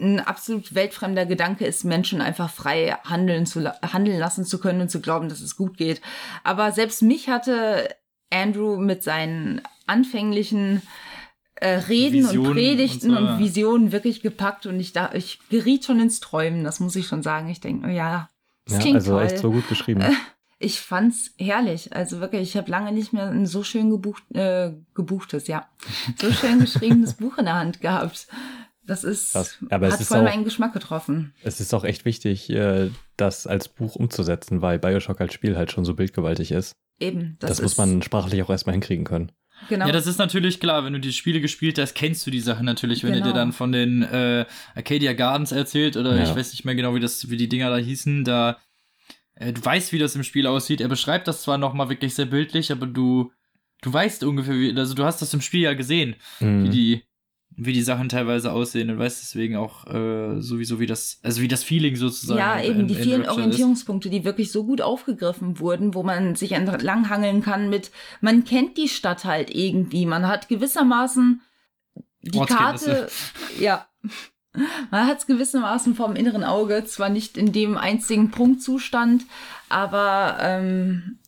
ein 0.00 0.20
absolut 0.20 0.74
weltfremder 0.74 1.26
Gedanke 1.26 1.64
ist, 1.64 1.84
Menschen 1.84 2.20
einfach 2.20 2.50
frei 2.50 2.96
handeln 3.04 3.46
zu 3.46 3.62
handeln 3.82 4.18
lassen 4.18 4.44
zu 4.44 4.58
können 4.58 4.80
und 4.80 4.90
zu 4.90 5.00
glauben, 5.00 5.28
dass 5.28 5.40
es 5.40 5.56
gut 5.56 5.76
geht. 5.76 6.00
Aber 6.44 6.72
selbst 6.72 7.02
mich 7.02 7.28
hatte 7.28 7.88
Andrew 8.30 8.76
mit 8.78 9.02
seinen 9.04 9.60
anfänglichen 9.86 10.82
äh, 11.62 11.78
Reden 11.88 12.24
Visionen 12.24 12.46
und 12.48 12.52
Predigten 12.54 13.10
und 13.10 13.16
und, 13.16 13.22
so, 13.26 13.32
ja. 13.32 13.38
Visionen 13.38 13.92
wirklich 13.92 14.20
gepackt 14.22 14.66
und 14.66 14.78
ich 14.80 14.92
da 14.92 15.12
ich 15.14 15.38
geriet 15.48 15.84
schon 15.84 16.00
ins 16.00 16.20
Träumen, 16.20 16.64
das 16.64 16.80
muss 16.80 16.96
ich 16.96 17.06
schon 17.06 17.22
sagen. 17.22 17.48
Ich 17.48 17.60
denke, 17.60 17.86
oh 17.86 17.90
ja, 17.90 18.28
das 18.66 18.74
Ja, 18.76 18.80
klingt 18.80 18.96
also 18.96 19.12
toll. 19.12 19.22
echt 19.22 19.38
so 19.38 19.50
gut 19.50 19.68
geschrieben. 19.68 20.02
Ich 20.58 20.80
fand's 20.80 21.32
herrlich. 21.38 21.92
Also 21.94 22.20
wirklich, 22.20 22.42
ich 22.42 22.56
habe 22.56 22.70
lange 22.70 22.92
nicht 22.92 23.12
mehr 23.12 23.28
ein 23.28 23.46
so 23.46 23.64
schön 23.64 23.90
gebucht, 23.90 24.22
äh, 24.34 24.72
gebuchtes, 24.94 25.48
ja, 25.48 25.66
so 26.20 26.30
schön 26.32 26.60
geschriebenes 26.60 27.14
Buch 27.18 27.36
in 27.38 27.46
der 27.46 27.54
Hand 27.54 27.80
gehabt. 27.80 28.28
Das 28.84 29.04
ist, 29.04 29.32
Krass. 29.32 29.58
Aber 29.70 29.86
es 29.86 29.94
hat 29.94 30.00
ist 30.00 30.08
voll 30.08 30.18
auch- 30.18 30.24
meinen 30.24 30.44
Geschmack 30.44 30.72
getroffen. 30.72 31.34
Es 31.44 31.60
ist 31.60 31.72
auch 31.74 31.84
echt 31.84 32.04
wichtig, 32.04 32.50
äh, 32.50 32.90
das 33.16 33.46
als 33.46 33.68
Buch 33.68 33.94
umzusetzen, 33.96 34.60
weil 34.62 34.78
Bioshock 34.80 35.20
als 35.20 35.34
Spiel 35.34 35.56
halt 35.56 35.70
schon 35.72 35.84
so 35.84 35.94
bildgewaltig 35.94 36.50
ist. 36.50 36.72
Eben, 37.00 37.36
das, 37.40 37.48
Das, 37.50 37.58
ist, 37.58 37.62
muss 37.64 37.78
man 37.78 38.02
sprachlich 38.02 38.42
auch 38.42 38.50
erstmal 38.50 38.74
hinkriegen 38.74 39.04
können. 39.04 39.30
Genau. 39.68 39.86
Ja, 39.86 39.92
das 39.92 40.06
ist 40.06 40.18
natürlich 40.18 40.60
klar, 40.60 40.84
wenn 40.84 40.92
du 40.92 41.00
die 41.00 41.12
Spiele 41.12 41.40
gespielt 41.40 41.78
hast, 41.78 41.94
kennst 41.94 42.26
du 42.26 42.30
die 42.30 42.40
Sache 42.40 42.64
natürlich, 42.64 43.02
wenn 43.04 43.12
er 43.12 43.20
dir 43.20 43.24
Genau. 43.26 43.34
dann 43.34 43.52
von 43.52 43.72
den 43.72 44.02
äh, 44.02 44.44
Arcadia 44.74 45.12
Gardens 45.12 45.52
erzählt 45.52 45.96
oder 45.96 46.16
Ja. 46.16 46.22
ich 46.24 46.34
weiß 46.34 46.52
nicht 46.52 46.64
mehr 46.64 46.74
genau, 46.74 46.94
wie 46.94 47.00
das, 47.00 47.28
wie 47.30 47.36
die 47.36 47.48
Dinger 47.48 47.70
da 47.70 47.76
hießen, 47.76 48.24
da 48.24 48.58
äh, 49.34 49.52
du 49.52 49.64
weißt, 49.64 49.92
wie 49.92 49.98
das 49.98 50.14
im 50.16 50.22
Spiel 50.24 50.46
aussieht. 50.46 50.80
Er 50.80 50.88
beschreibt 50.88 51.26
das 51.28 51.42
zwar 51.42 51.58
nochmal 51.58 51.88
wirklich 51.88 52.14
sehr 52.14 52.26
bildlich, 52.26 52.70
aber 52.72 52.86
du 52.86 53.32
du 53.82 53.92
weißt 53.92 54.22
ungefähr, 54.24 54.54
wie, 54.54 54.76
also 54.76 54.94
du 54.94 55.04
hast 55.04 55.20
das 55.22 55.34
im 55.34 55.40
Spiel 55.40 55.62
ja 55.62 55.74
gesehen, 55.74 56.14
wie 56.38 56.44
Mhm. 56.46 56.70
die 56.70 57.02
wie 57.56 57.72
die 57.72 57.82
Sachen 57.82 58.08
teilweise 58.08 58.52
aussehen 58.52 58.90
und 58.90 58.98
weiß 58.98 59.20
deswegen 59.20 59.56
auch 59.56 59.86
äh, 59.86 60.40
sowieso, 60.40 60.80
wie 60.80 60.86
das, 60.86 61.18
also 61.22 61.42
wie 61.42 61.48
das 61.48 61.62
Feeling 61.62 61.96
sozusagen. 61.96 62.38
Ja, 62.38 62.56
in- 62.56 62.70
eben 62.72 62.88
die 62.88 62.94
in 62.94 63.02
vielen 63.02 63.20
Rapture 63.22 63.32
ist. 63.34 63.38
Orientierungspunkte, 63.44 64.10
die 64.10 64.24
wirklich 64.24 64.50
so 64.52 64.64
gut 64.64 64.80
aufgegriffen 64.80 65.58
wurden, 65.60 65.94
wo 65.94 66.02
man 66.02 66.34
sich 66.34 66.52
entlanghangeln 66.52 67.42
kann 67.42 67.68
mit, 67.70 67.90
man 68.20 68.44
kennt 68.44 68.76
die 68.78 68.88
Stadt 68.88 69.24
halt 69.24 69.54
irgendwie, 69.54 70.06
man 70.06 70.26
hat 70.26 70.48
gewissermaßen 70.48 71.42
die. 72.22 72.38
Karte, 72.40 73.08
ja, 73.60 73.86
man 74.90 75.06
hat 75.06 75.18
es 75.18 75.26
gewissermaßen 75.26 75.94
vom 75.94 76.14
inneren 76.16 76.44
Auge, 76.44 76.84
zwar 76.84 77.08
nicht 77.08 77.36
in 77.36 77.52
dem 77.52 77.76
einzigen 77.76 78.30
Punktzustand, 78.30 79.24
aber 79.68 80.38
ähm, 80.40 81.18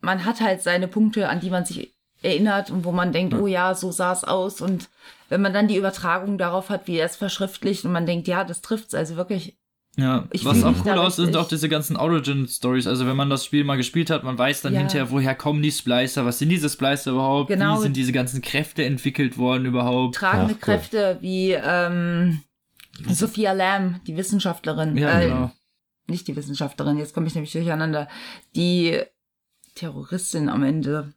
man 0.00 0.24
hat 0.24 0.40
halt 0.40 0.62
seine 0.62 0.86
Punkte, 0.88 1.28
an 1.28 1.40
die 1.40 1.50
man 1.50 1.64
sich 1.64 1.94
erinnert 2.22 2.70
und 2.70 2.84
wo 2.84 2.92
man 2.92 3.12
denkt, 3.12 3.32
Ja. 3.34 3.40
oh 3.40 3.46
ja, 3.46 3.74
so 3.74 3.90
sah 3.92 4.12
es 4.12 4.24
aus 4.24 4.60
und 4.60 4.88
wenn 5.28 5.42
man 5.42 5.52
dann 5.52 5.68
die 5.68 5.76
Übertragung 5.76 6.38
darauf 6.38 6.70
hat, 6.70 6.86
wie 6.86 6.96
er 6.96 7.06
es 7.06 7.16
verschriftlicht 7.16 7.84
und 7.84 7.92
man 7.92 8.06
denkt, 8.06 8.28
ja, 8.28 8.44
das 8.44 8.60
trifft's 8.62 8.94
also 8.94 9.16
wirklich 9.16 9.56
Ja, 9.96 10.28
Ich 10.30 10.44
was 10.44 10.62
auch 10.62 10.74
cool 10.84 10.92
aus 10.92 11.16
sind 11.16 11.36
auch 11.36 11.48
diese 11.48 11.68
ganzen 11.68 11.96
Origin-Stories. 11.96 12.86
Also 12.86 13.04
wenn 13.06 13.16
man 13.16 13.30
das 13.30 13.44
Spiel 13.44 13.64
mal 13.64 13.76
gespielt 13.76 14.10
hat, 14.10 14.22
man 14.22 14.38
weiß 14.38 14.62
dann 14.62 14.72
Ja. 14.72 14.78
hinterher, 14.80 15.10
woher 15.10 15.34
kommen 15.34 15.60
die 15.60 15.72
Splicer, 15.72 16.24
was 16.24 16.38
sind 16.38 16.50
diese 16.50 16.68
Splicer 16.70 17.10
überhaupt, 17.10 17.48
Genau. 17.48 17.76
wie 17.78 17.82
sind 17.82 17.96
diese 17.96 18.12
ganzen 18.12 18.40
Kräfte 18.40 18.84
entwickelt 18.84 19.38
worden 19.38 19.66
überhaupt. 19.66 20.14
tragende 20.14 20.54
cool. 20.54 20.60
Kräfte 20.60 21.18
wie 21.20 21.50
ähm, 21.52 22.42
Sophia 23.08 23.50
Lamb, 23.52 24.04
die 24.04 24.16
Wissenschaftlerin. 24.16 24.96
Ja, 24.96 25.18
äh, 25.20 25.24
genau. 25.28 25.50
Nicht 26.06 26.28
die 26.28 26.36
Wissenschaftlerin, 26.36 26.96
jetzt 26.98 27.12
komme 27.12 27.26
ich 27.26 27.34
nämlich 27.34 27.52
durcheinander. 27.52 28.08
Die 28.56 29.00
Terroristin 29.74 30.48
am 30.48 30.62
Ende, 30.62 31.12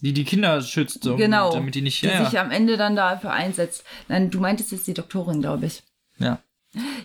Die 0.00 0.12
die 0.12 0.24
Kinder 0.24 0.60
schützt, 0.62 1.06
um, 1.06 1.16
Genau. 1.16 1.52
damit 1.52 1.74
die 1.74 1.82
nicht... 1.82 2.02
die 2.02 2.06
Ja, 2.06 2.24
sich 2.24 2.34
ja. 2.34 2.42
am 2.42 2.50
Ende 2.50 2.76
dann 2.76 2.94
dafür 2.96 3.32
einsetzt. 3.32 3.84
Nein, 4.08 4.30
du 4.30 4.38
meintest 4.40 4.70
jetzt 4.72 4.86
die 4.86 4.94
Doktorin, 4.94 5.40
glaube 5.40 5.66
ich. 5.66 5.82
ja. 6.18 6.38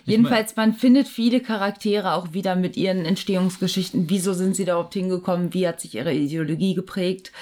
Jedenfalls, 0.04 0.56
man 0.56 0.74
findet 0.74 1.08
viele 1.08 1.40
Charaktere 1.40 2.12
auch 2.12 2.34
wieder 2.34 2.54
mit 2.54 2.76
ihren 2.76 3.06
Entstehungsgeschichten. 3.06 4.10
Wieso 4.10 4.34
sind 4.34 4.54
sie 4.54 4.66
da 4.66 4.72
überhaupt 4.74 4.92
hingekommen? 4.92 5.54
Wie 5.54 5.66
hat 5.66 5.80
sich 5.80 5.94
ihre 5.94 6.12
Ideologie 6.12 6.74
geprägt? 6.74 7.32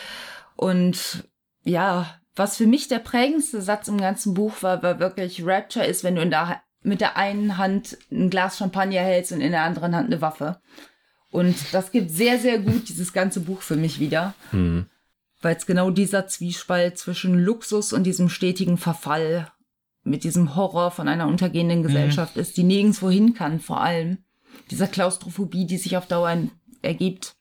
Und 0.54 1.24
ja, 1.64 2.06
was 2.36 2.56
für 2.56 2.66
mich 2.68 2.86
der 2.86 3.00
prägendste 3.00 3.60
Satz 3.60 3.88
im 3.88 3.98
ganzen 3.98 4.34
Buch 4.34 4.54
war, 4.62 4.82
war 4.84 5.00
wirklich 5.00 5.42
Rapture 5.44 5.84
ist, 5.84 6.04
wenn 6.04 6.14
du 6.14 6.22
in 6.22 6.30
der, 6.30 6.62
mit 6.82 7.00
der 7.00 7.16
einen 7.16 7.58
Hand 7.58 7.98
ein 8.12 8.30
Glas 8.30 8.56
Champagner 8.56 9.00
hältst 9.00 9.32
und 9.32 9.40
in 9.40 9.50
der 9.50 9.62
anderen 9.64 9.94
Hand 9.94 10.06
eine 10.06 10.20
Waffe. 10.20 10.60
Und 11.32 11.56
das 11.72 11.90
gibt 11.90 12.10
sehr, 12.12 12.38
sehr 12.38 12.58
gut 12.60 12.88
dieses 12.88 13.12
ganze 13.12 13.40
Buch 13.40 13.62
für 13.62 13.76
mich 13.76 13.98
wieder, 13.98 14.34
Hm. 14.50 14.86
Weil 15.42 15.56
es 15.56 15.66
genau 15.66 15.90
dieser 15.90 16.26
Zwiespalt 16.26 16.96
zwischen 16.98 17.38
Luxus 17.38 17.92
und 17.92 18.04
diesem 18.04 18.28
stetigen 18.28 18.78
Verfall 18.78 19.50
mit 20.04 20.24
diesem 20.24 20.56
Horror 20.56 20.90
von 20.90 21.06
einer 21.08 21.26
untergehenden 21.28 21.82
Gesellschaft 21.82 22.36
ist, 22.36 22.56
die 22.56 22.64
nirgendwo 22.64 23.10
hin 23.10 23.34
kann, 23.34 23.60
vor 23.60 23.80
allem. 23.80 24.18
Dieser 24.70 24.86
Klaustrophobie, 24.86 25.66
die 25.66 25.76
sich 25.78 25.96
auf 25.96 26.06
Dauer 26.06 26.36
ergibt. 26.82 27.34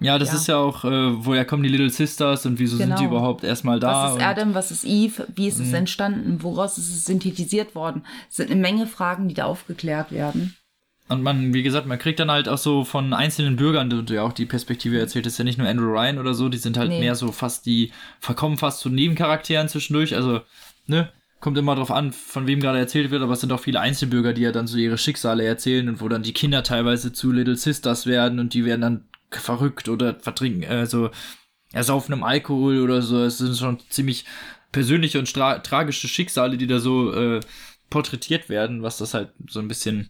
Ja, 0.00 0.18
das 0.18 0.30
Ja. 0.30 0.34
ist 0.36 0.46
ja 0.48 0.56
auch, 0.58 0.84
äh, 0.84 1.24
woher 1.24 1.44
kommen 1.44 1.62
die 1.62 1.68
Little 1.68 1.90
Sisters 1.90 2.46
und 2.46 2.58
wieso 2.58 2.76
sind 2.76 2.86
Genau. 2.88 2.98
die 3.00 3.04
überhaupt 3.06 3.44
erstmal 3.44 3.80
da? 3.80 4.04
was 4.10 4.16
ist 4.16 4.22
Adam, 4.22 4.54
was 4.54 4.70
ist 4.70 4.84
Eve, 4.84 5.26
wie 5.34 5.46
ist 5.48 5.60
es 5.60 5.68
Mhm. 5.68 5.74
entstanden, 5.74 6.42
woraus 6.42 6.78
ist 6.78 6.88
es 6.90 7.04
synthetisiert 7.04 7.74
worden? 7.74 8.04
Es 8.28 8.36
sind 8.36 8.50
eine 8.50 8.60
Menge 8.60 8.86
Fragen, 8.86 9.28
die 9.28 9.34
da 9.34 9.44
aufgeklärt 9.44 10.10
werden. 10.12 10.56
Und 11.08 11.22
man, 11.22 11.52
wie 11.52 11.62
gesagt, 11.62 11.86
man 11.86 11.98
kriegt 11.98 12.18
dann 12.18 12.30
halt 12.30 12.48
auch 12.48 12.58
so 12.58 12.84
von 12.84 13.12
einzelnen 13.12 13.56
Bürgern, 13.56 13.90
du, 13.90 14.02
du 14.02 14.14
ja 14.14 14.22
auch 14.22 14.32
die 14.32 14.46
Perspektive 14.46 14.98
erzählt, 14.98 15.26
ist 15.26 15.38
ja 15.38 15.44
nicht 15.44 15.58
nur 15.58 15.68
Andrew 15.68 15.92
Ryan 15.92 16.18
oder 16.18 16.32
so, 16.32 16.48
die 16.48 16.56
sind 16.56 16.78
halt 16.78 16.88
Nee. 16.88 17.00
mehr 17.00 17.14
so 17.14 17.30
fast 17.30 17.66
die, 17.66 17.92
verkommen 18.20 18.56
fast 18.56 18.80
zu 18.80 18.88
Nebencharakteren 18.88 19.68
zwischendurch, 19.68 20.14
also, 20.16 20.40
ne, 20.86 21.10
kommt 21.40 21.58
immer 21.58 21.74
drauf 21.74 21.90
an, 21.90 22.12
von 22.12 22.46
wem 22.46 22.60
gerade 22.60 22.78
erzählt 22.78 23.10
wird, 23.10 23.22
aber 23.22 23.34
es 23.34 23.40
sind 23.42 23.52
auch 23.52 23.60
viele 23.60 23.80
Einzelbürger, 23.80 24.32
die 24.32 24.40
ja 24.40 24.50
dann 24.50 24.66
so 24.66 24.78
ihre 24.78 24.96
Schicksale 24.96 25.44
erzählen 25.44 25.90
und 25.90 26.00
wo 26.00 26.08
dann 26.08 26.22
die 26.22 26.32
Kinder 26.32 26.62
teilweise 26.62 27.12
zu 27.12 27.32
Little 27.32 27.56
Sisters 27.56 28.06
werden 28.06 28.38
und 28.38 28.54
die 28.54 28.64
werden 28.64 28.80
dann 28.80 29.04
verrückt 29.30 29.90
oder 29.90 30.14
vertrinken, 30.14 30.64
also 30.64 31.10
ersaufen 31.72 32.14
im 32.14 32.22
Alkohol 32.22 32.80
oder 32.80 33.02
so. 33.02 33.22
Es 33.22 33.38
sind 33.38 33.58
schon 33.58 33.78
ziemlich 33.90 34.24
persönliche 34.72 35.18
und 35.18 35.30
tragische 35.30 36.08
Schicksale, 36.08 36.56
die 36.56 36.66
da 36.66 36.78
so 36.78 37.12
äh, 37.12 37.40
porträtiert 37.90 38.48
werden, 38.48 38.82
was 38.82 38.96
das 38.96 39.12
halt 39.12 39.30
so 39.48 39.60
ein 39.60 39.68
bisschen 39.68 40.08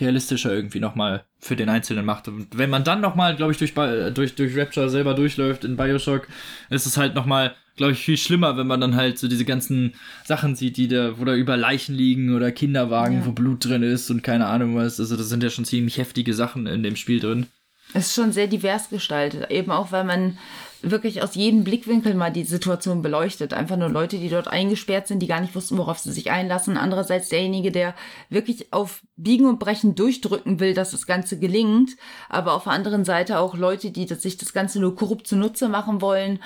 realistischer 0.00 0.52
irgendwie 0.52 0.80
nochmal 0.80 1.24
für 1.38 1.56
den 1.56 1.68
Einzelnen 1.68 2.04
macht. 2.04 2.28
Und 2.28 2.46
wenn 2.56 2.70
man 2.70 2.84
dann 2.84 3.00
nochmal, 3.00 3.36
glaube 3.36 3.52
ich, 3.52 3.58
durch, 3.58 3.74
Bi- 3.74 4.10
durch, 4.12 4.34
durch 4.34 4.56
Rapture 4.56 4.90
selber 4.90 5.14
durchläuft 5.14 5.64
in 5.64 5.76
Bioshock, 5.76 6.26
ist 6.70 6.86
es 6.86 6.96
halt 6.96 7.14
nochmal, 7.14 7.54
glaube 7.76 7.92
ich, 7.92 8.00
viel 8.00 8.16
schlimmer, 8.16 8.56
wenn 8.56 8.66
man 8.66 8.80
dann 8.80 8.96
halt 8.96 9.18
so 9.18 9.28
diese 9.28 9.44
ganzen 9.44 9.94
Sachen 10.24 10.56
sieht, 10.56 10.76
die 10.76 10.88
da, 10.88 11.18
wo 11.18 11.24
da 11.24 11.34
über 11.34 11.56
Leichen 11.56 11.94
liegen 11.94 12.34
oder 12.34 12.50
Kinderwagen, 12.52 13.20
Ja. 13.20 13.26
wo 13.26 13.32
Blut 13.32 13.64
drin 13.64 13.82
ist 13.82 14.10
und 14.10 14.22
keine 14.22 14.46
Ahnung 14.46 14.74
was. 14.76 14.98
Also 14.98 15.16
das 15.16 15.28
sind 15.28 15.42
ja 15.42 15.50
schon 15.50 15.64
ziemlich 15.64 15.98
heftige 15.98 16.34
Sachen 16.34 16.66
in 16.66 16.82
dem 16.82 16.96
Spiel 16.96 17.20
drin. 17.20 17.46
Es 17.94 18.08
ist 18.08 18.14
schon 18.16 18.32
sehr 18.32 18.48
divers 18.48 18.90
gestaltet, 18.90 19.50
eben 19.50 19.70
auch 19.70 19.92
weil 19.92 20.04
man 20.04 20.36
wirklich 20.82 21.22
aus 21.22 21.34
jedem 21.34 21.64
Blickwinkel 21.64 22.14
mal 22.14 22.30
die 22.30 22.44
Situation 22.44 23.02
beleuchtet. 23.02 23.52
Einfach 23.52 23.76
nur 23.76 23.88
Leute, 23.88 24.18
die 24.18 24.28
dort 24.28 24.48
eingesperrt 24.48 25.06
sind, 25.08 25.20
die 25.20 25.26
gar 25.26 25.40
nicht 25.40 25.54
wussten, 25.54 25.78
worauf 25.78 25.98
sie 25.98 26.12
sich 26.12 26.30
einlassen. 26.30 26.76
Andererseits 26.76 27.28
derjenige, 27.28 27.72
der 27.72 27.94
wirklich 28.30 28.72
auf 28.72 29.02
Biegen 29.16 29.46
und 29.46 29.58
Brechen 29.58 29.94
durchdrücken 29.94 30.60
will, 30.60 30.74
dass 30.74 30.92
das 30.92 31.06
Ganze 31.06 31.38
gelingt. 31.38 31.96
Aber 32.28 32.54
auf 32.54 32.64
der 32.64 32.72
anderen 32.72 33.04
Seite 33.04 33.38
auch 33.38 33.56
Leute, 33.56 33.90
die 33.90 34.06
sich 34.06 34.36
das 34.36 34.52
Ganze 34.52 34.80
nur 34.80 34.94
korrupt 34.94 35.26
zunutze 35.26 35.68
machen 35.68 36.00
wollen. 36.00 36.40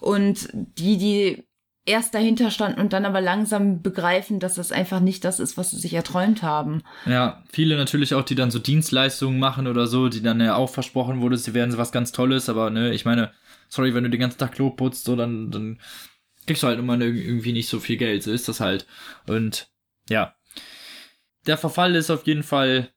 Und 0.00 0.48
die, 0.52 0.96
die 0.96 1.48
erst 1.88 2.14
dahinter 2.14 2.50
standen 2.50 2.80
und 2.80 2.92
dann 2.92 3.06
aber 3.06 3.20
langsam 3.20 3.80
begreifen, 3.80 4.40
dass 4.40 4.54
das 4.54 4.72
einfach 4.72 5.00
nicht 5.00 5.24
das 5.24 5.40
ist, 5.40 5.56
was 5.56 5.70
sie 5.70 5.78
sich 5.78 5.94
erträumt 5.94 6.42
haben. 6.42 6.82
Ja, 7.06 7.42
viele 7.50 7.76
natürlich 7.76 8.14
auch, 8.14 8.22
die 8.22 8.34
dann 8.34 8.50
so 8.50 8.58
Dienstleistungen 8.58 9.38
machen 9.38 9.66
oder 9.66 9.86
so, 9.86 10.08
die 10.08 10.22
dann 10.22 10.40
ja 10.40 10.54
auch 10.54 10.68
versprochen 10.68 11.22
wurde, 11.22 11.38
sie 11.38 11.54
werden 11.54 11.70
so 11.70 11.78
was 11.78 11.90
ganz 11.90 12.12
Tolles, 12.12 12.50
aber 12.50 12.68
ne, 12.68 12.92
ich 12.92 13.06
meine, 13.06 13.32
sorry, 13.68 13.94
wenn 13.94 14.04
du 14.04 14.10
den 14.10 14.20
ganzen 14.20 14.38
Tag 14.38 14.52
Klo 14.52 14.70
putzt, 14.70 15.04
so, 15.04 15.16
dann, 15.16 15.50
dann 15.50 15.80
kriegst 16.46 16.62
du 16.62 16.66
halt 16.66 16.78
immer 16.78 16.94
irg- 16.94 17.22
irgendwie 17.22 17.52
nicht 17.52 17.68
so 17.68 17.80
viel 17.80 17.96
Geld, 17.96 18.22
so 18.22 18.32
ist 18.32 18.48
das 18.48 18.60
halt. 18.60 18.86
Und 19.26 19.68
ja, 20.08 20.34
der 21.46 21.58
Verfall 21.58 21.94
ist 21.94 22.10
auf 22.10 22.26
jeden 22.26 22.42
Fall 22.42 22.90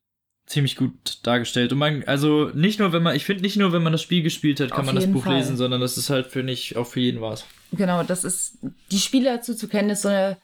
ziemlich 0.45 0.75
gut 0.75 1.19
dargestellt. 1.23 1.71
Und 1.71 1.77
man, 1.79 2.03
also 2.05 2.49
nicht 2.53 2.79
nur, 2.79 2.91
wenn 2.91 3.03
man, 3.03 3.15
ich 3.15 3.23
finde 3.25 3.43
nicht 3.43 3.55
nur, 3.57 3.71
wenn 3.71 3.83
man 3.83 3.93
das 3.93 4.01
Spiel 4.01 4.23
gespielt 4.23 4.59
hat, 4.59 4.71
kann 4.71 4.81
Auf 4.81 4.85
man 4.85 4.95
das 4.95 5.07
Buch 5.07 5.23
Fall. 5.25 5.37
lesen, 5.37 5.55
sondern 5.55 5.79
das 5.79 5.97
ist 5.97 6.09
halt 6.09 6.27
für 6.27 6.43
nicht 6.43 6.75
auch 6.75 6.87
für 6.87 6.99
jeden 6.99 7.21
was. 7.21 7.45
Genau, 7.71 8.03
das 8.03 8.23
ist, 8.23 8.57
die 8.91 8.99
Spiele 8.99 9.25
dazu 9.25 9.55
zu 9.55 9.69
kennen, 9.69 9.91
ist 9.91 10.01
so 10.01 10.09
eine 10.09 10.37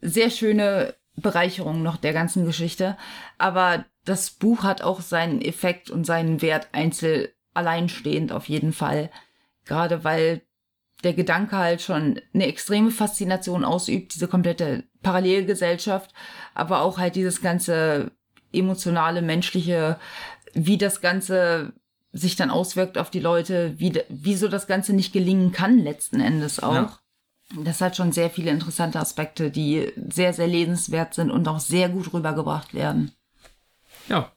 sehr 0.00 0.30
schöne 0.30 0.94
Bereicherung 1.16 1.82
noch 1.82 1.98
der 1.98 2.14
ganzen 2.14 2.46
Geschichte. 2.46 2.96
Aber 3.36 3.84
das 4.06 4.30
Buch 4.30 4.62
hat 4.62 4.80
auch 4.80 5.02
seinen 5.02 5.42
Effekt 5.42 5.90
und 5.90 6.04
seinen 6.06 6.40
Wert 6.40 6.68
einzeln 6.72 7.28
alleinstehend 7.52 8.32
auf 8.32 8.48
jeden 8.48 8.72
Fall. 8.72 9.10
Gerade 9.70 10.02
weil 10.02 10.42
der 11.04 11.14
Gedanke 11.14 11.56
halt 11.56 11.80
schon 11.80 12.20
eine 12.34 12.46
extreme 12.48 12.90
Faszination 12.90 13.64
ausübt, 13.64 14.12
diese 14.12 14.26
komplette 14.26 14.82
Parallelgesellschaft, 15.00 16.12
aber 16.54 16.82
auch 16.82 16.98
halt 16.98 17.14
dieses 17.14 17.40
ganze 17.40 18.10
emotionale, 18.52 19.22
menschliche, 19.22 19.96
wie 20.54 20.76
das 20.76 21.00
Ganze 21.00 21.72
sich 22.10 22.34
dann 22.34 22.50
auswirkt 22.50 22.98
auf 22.98 23.10
die 23.10 23.20
Leute, 23.20 23.78
wie, 23.78 23.96
wieso 24.08 24.48
das 24.48 24.66
Ganze 24.66 24.92
nicht 24.92 25.12
gelingen 25.12 25.52
kann 25.52 25.78
letzten 25.78 26.20
Endes 26.20 26.60
auch. 26.60 26.74
Ja. 26.74 26.98
Das 27.62 27.80
hat 27.80 27.96
schon 27.96 28.10
sehr 28.10 28.28
viele 28.28 28.50
interessante 28.50 28.98
Aspekte, 28.98 29.52
die 29.52 29.92
sehr, 30.08 30.32
sehr 30.32 30.48
lesenswert 30.48 31.14
sind 31.14 31.30
und 31.30 31.46
auch 31.46 31.60
sehr 31.60 31.90
gut 31.90 32.12
rübergebracht 32.12 32.74
werden. 32.74 33.12
Ja, 34.08 34.32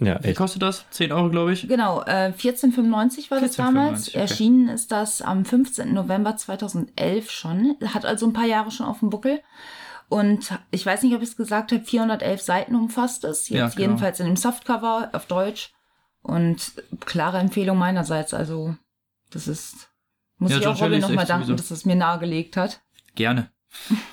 Ja, 0.00 0.22
wie 0.22 0.28
echt. 0.28 0.36
kostet 0.38 0.60
das? 0.62 0.84
10 0.90 1.10
Euro, 1.12 1.30
glaube 1.30 1.52
ich. 1.52 1.66
Genau, 1.68 2.02
äh, 2.02 2.32
1495 2.32 3.30
war 3.30 3.40
das 3.40 3.56
14,95, 3.56 3.56
damals. 3.56 4.08
okay. 4.08 4.18
Erschienen 4.18 4.68
ist 4.68 4.92
das 4.92 5.22
am 5.22 5.44
15. 5.44 5.94
November 5.94 6.36
2011 6.36 7.30
schon. 7.30 7.76
Hat 7.94 8.04
also 8.04 8.26
ein 8.26 8.32
paar 8.34 8.44
Jahre 8.46 8.70
schon 8.70 8.86
auf 8.86 8.98
dem 9.00 9.08
Buckel. 9.10 9.40
Und 10.08 10.52
ich 10.70 10.84
weiß 10.84 11.02
nicht, 11.02 11.14
ob 11.14 11.22
ich 11.22 11.30
es 11.30 11.36
gesagt 11.36 11.72
habe, 11.72 11.82
411 11.82 12.40
Seiten 12.42 12.76
umfasst 12.76 13.24
es. 13.24 13.48
Jetzt 13.48 13.58
Ja, 13.58 13.68
genau. 13.68 13.80
jedenfalls 13.80 14.20
in 14.20 14.26
dem 14.26 14.36
Softcover 14.36 15.08
auf 15.12 15.26
Deutsch. 15.26 15.72
Und 16.22 16.72
klare 17.06 17.38
Empfehlung 17.38 17.78
meinerseits. 17.78 18.34
Also, 18.34 18.76
das 19.30 19.48
ist. 19.48 19.88
Muss 20.38 20.50
Ja, 20.50 20.58
ich 20.58 20.66
auch 20.66 20.80
Robin 20.82 21.00
nochmal 21.00 21.24
danken, 21.24 21.46
sowieso- 21.46 21.56
dass 21.56 21.70
es 21.70 21.84
mir 21.86 21.96
nahegelegt 21.96 22.56
hat. 22.58 22.82
Gerne. 23.14 23.50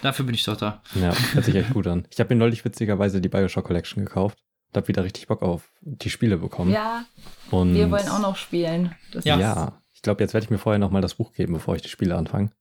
Dafür 0.01 0.25
bin 0.25 0.33
ich 0.35 0.43
doch 0.45 0.55
da. 0.57 0.81
Ja, 0.95 1.13
hört 1.33 1.45
sich 1.45 1.55
echt 1.55 1.73
gut 1.73 1.87
an. 1.87 2.07
Ich 2.11 2.19
habe 2.19 2.33
mir 2.33 2.39
neulich 2.39 2.63
witzigerweise 2.63 3.19
die 3.19 3.29
Bioshock 3.29 3.65
Collection 3.65 4.05
gekauft 4.05 4.39
habe 4.77 4.87
wieder 4.87 5.03
richtig 5.03 5.27
Bock 5.27 5.41
auf 5.41 5.71
die 5.81 6.09
Spiele 6.09 6.37
bekommen. 6.37 6.71
Ja, 6.71 7.05
und 7.51 7.73
wir 7.75 7.89
wollen 7.91 8.07
auch 8.09 8.19
noch 8.19 8.35
spielen. 8.35 8.95
Das 9.11 9.25
Ja. 9.25 9.39
Ja, 9.39 9.81
ich 9.93 10.01
glaube, 10.01 10.23
jetzt 10.23 10.33
werde 10.33 10.45
ich 10.45 10.49
mir 10.49 10.57
vorher 10.57 10.79
nochmal 10.79 11.01
das 11.01 11.15
Buch 11.15 11.33
geben, 11.33 11.53
bevor 11.53 11.75
ich 11.75 11.81
die 11.81 11.89
Spiele 11.89 12.15
anfange. 12.15 12.51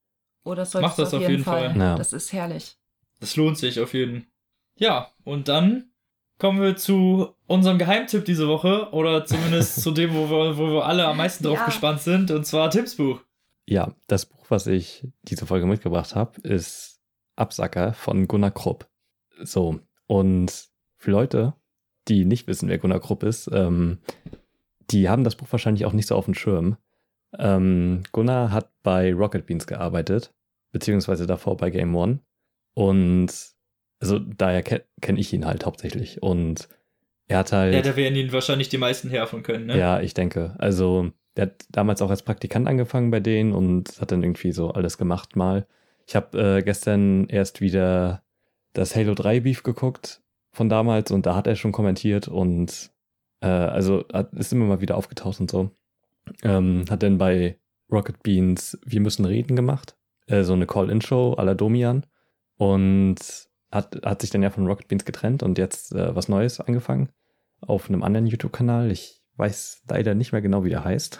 Oh, 0.45 0.55
das 0.55 0.73
solltest 0.73 0.91
Mach 0.91 0.97
das 0.97 1.09
auf 1.09 1.15
auf 1.15 1.21
jeden 1.21 1.33
jeden 1.33 1.45
Fall. 1.45 1.71
Fall. 1.71 1.79
Ja. 1.79 1.97
Das 1.97 2.13
ist 2.13 2.33
herrlich. 2.33 2.77
Das 3.21 3.37
lohnt 3.37 3.59
sich 3.59 3.79
auf 3.81 3.95
jeden. 3.95 4.27
Ja, 4.77 5.11
und 5.25 5.49
dann 5.49 5.91
kommen 6.39 6.61
wir 6.61 6.77
zu 6.77 7.35
unserem 7.47 7.79
Geheimtipp 7.79 8.25
diese 8.25 8.49
Woche 8.49 8.89
oder 8.91 9.25
zumindest 9.25 9.81
zu 9.81 9.93
dem, 9.93 10.13
wo 10.15 10.29
wir, 10.29 10.57
wo 10.59 10.67
wir 10.73 10.85
alle 10.85 11.07
am 11.07 11.17
meisten 11.17 11.45
drauf 11.45 11.59
Ja. 11.59 11.67
gespannt 11.67 12.01
sind, 12.01 12.31
und 12.33 12.45
zwar 12.45 12.71
Tipps 12.71 12.97
Buch. 12.97 13.21
Ja, 13.67 13.95
das 14.09 14.27
Buch, 14.27 14.45
was 14.49 14.67
ich 14.67 15.07
diese 15.23 15.47
Folge 15.47 15.67
mitgebracht 15.67 16.17
habe, 16.17 16.41
ist 16.41 17.01
Absacker 17.37 17.93
von 17.93 18.27
Gunnar 18.27 18.51
Krupp. 18.51 18.89
So, 19.45 19.79
und 20.07 20.69
für 20.97 21.11
Leute, 21.13 21.55
die 22.09 22.25
nicht 22.25 22.47
wissen, 22.47 22.69
wer 22.69 22.79
Gunnar 22.79 23.01
Krupp 23.01 23.23
ist, 23.23 23.49
ähm, 23.53 23.99
die 24.91 25.09
haben 25.09 25.25
das 25.25 25.37
Buch 25.37 25.47
wahrscheinlich 25.51 25.87
auch 25.87 25.93
nicht 25.93 26.09
so 26.09 26.17
auf 26.17 26.25
dem 26.25 26.35
Schirm. 26.35 26.77
Ähm, 27.39 28.03
Gunnar 28.13 28.51
hat 28.53 28.71
bei 28.83 29.13
Rocket 29.15 29.47
Beans 29.47 29.67
gearbeitet, 29.67 30.35
beziehungsweise 30.73 31.27
davor 31.27 31.57
bei 31.57 31.71
Game 31.71 31.95
One. 31.95 32.21
Und 32.75 33.33
also 34.01 34.19
daher 34.19 34.63
ke 34.63 34.85
kenne 35.01 35.21
ich 35.21 35.33
ihn 35.33 35.47
halt 35.47 35.65
hauptsächlich. 35.65 36.23
Und 36.23 36.69
er 37.29 37.39
hat 37.39 37.53
halt. 37.53 37.75
Ja, 37.75 37.83
da 37.83 37.97
werden 37.97 38.17
ihn 38.17 38.33
wahrscheinlich 38.33 38.69
die 38.69 38.79
meisten 38.79 39.09
hervon 39.09 39.43
können, 39.43 39.67
ne? 39.67 39.79
Ja, 39.79 40.01
ich 40.01 40.15
denke. 40.15 40.55
Also, 40.59 41.13
der 41.37 41.47
hat 41.47 41.65
damals 41.71 42.03
auch 42.03 42.11
als 42.11 42.23
Praktikant 42.23 42.69
angefangen 42.69 43.11
bei 43.11 43.21
denen 43.21 43.53
und 43.53 44.01
hat 44.01 44.11
dann 44.13 44.23
irgendwie 44.23 44.53
so 44.53 44.71
alles 44.71 44.99
gemacht 44.99 45.37
mal. 45.37 45.67
Ich 46.07 46.17
habe 46.17 46.59
äh, 46.59 46.63
gestern 46.63 47.27
erst 47.29 47.61
wieder 47.61 48.23
das 48.73 48.97
Halo 48.97 49.15
3 49.15 49.41
Beef 49.41 49.63
geguckt 49.63 50.22
von 50.53 50.69
damals 50.69 51.11
und 51.11 51.27
da 51.27 51.35
hat 51.35 51.47
er 51.47 51.57
schon 51.57 51.73
kommentiert 51.73 52.29
und 52.29 52.91
äh, 53.41 53.47
also 53.47 54.05
hat, 54.13 54.33
ist 54.35 54.53
immer 54.53 54.67
mal 54.67 54.81
wieder 54.81 54.97
aufgetaucht 54.97 55.41
und 55.41 55.51
so. 55.51 55.71
Ähm, 56.43 56.85
hat 56.89 57.03
dann 57.03 57.19
bei 57.19 57.59
Rocket 57.91 58.23
Beans 58.23 58.79
Wir 58.85 59.01
müssen 59.01 59.25
reden 59.25 59.57
gemacht. 59.57 59.97
Äh, 60.27 60.45
so 60.45 60.53
eine 60.53 60.67
Call-In-Show 60.67 61.35
à 61.39 61.45
la 61.45 61.55
Domian. 61.55 62.07
Und 62.57 63.19
hat, 63.71 64.01
hat 64.05 64.21
sich 64.21 64.31
dann 64.31 64.43
ja 64.43 64.51
von 64.51 64.67
Rocket 64.67 64.89
Beans 64.89 65.05
getrennt 65.05 65.43
und 65.43 65.59
jetzt 65.59 65.95
äh, 65.95 66.15
was 66.15 66.29
Neues 66.29 66.61
angefangen. 66.61 67.09
Auf 67.61 67.89
einem 67.89 68.03
anderen 68.03 68.27
YouTube-Kanal. 68.27 68.91
Ich 68.91 69.23
weiß 69.37 69.83
leider 69.89 70.15
nicht 70.15 70.33
mehr 70.33 70.43
genau, 70.43 70.65
wie 70.65 70.71
der 70.71 70.85
heißt. 70.85 71.19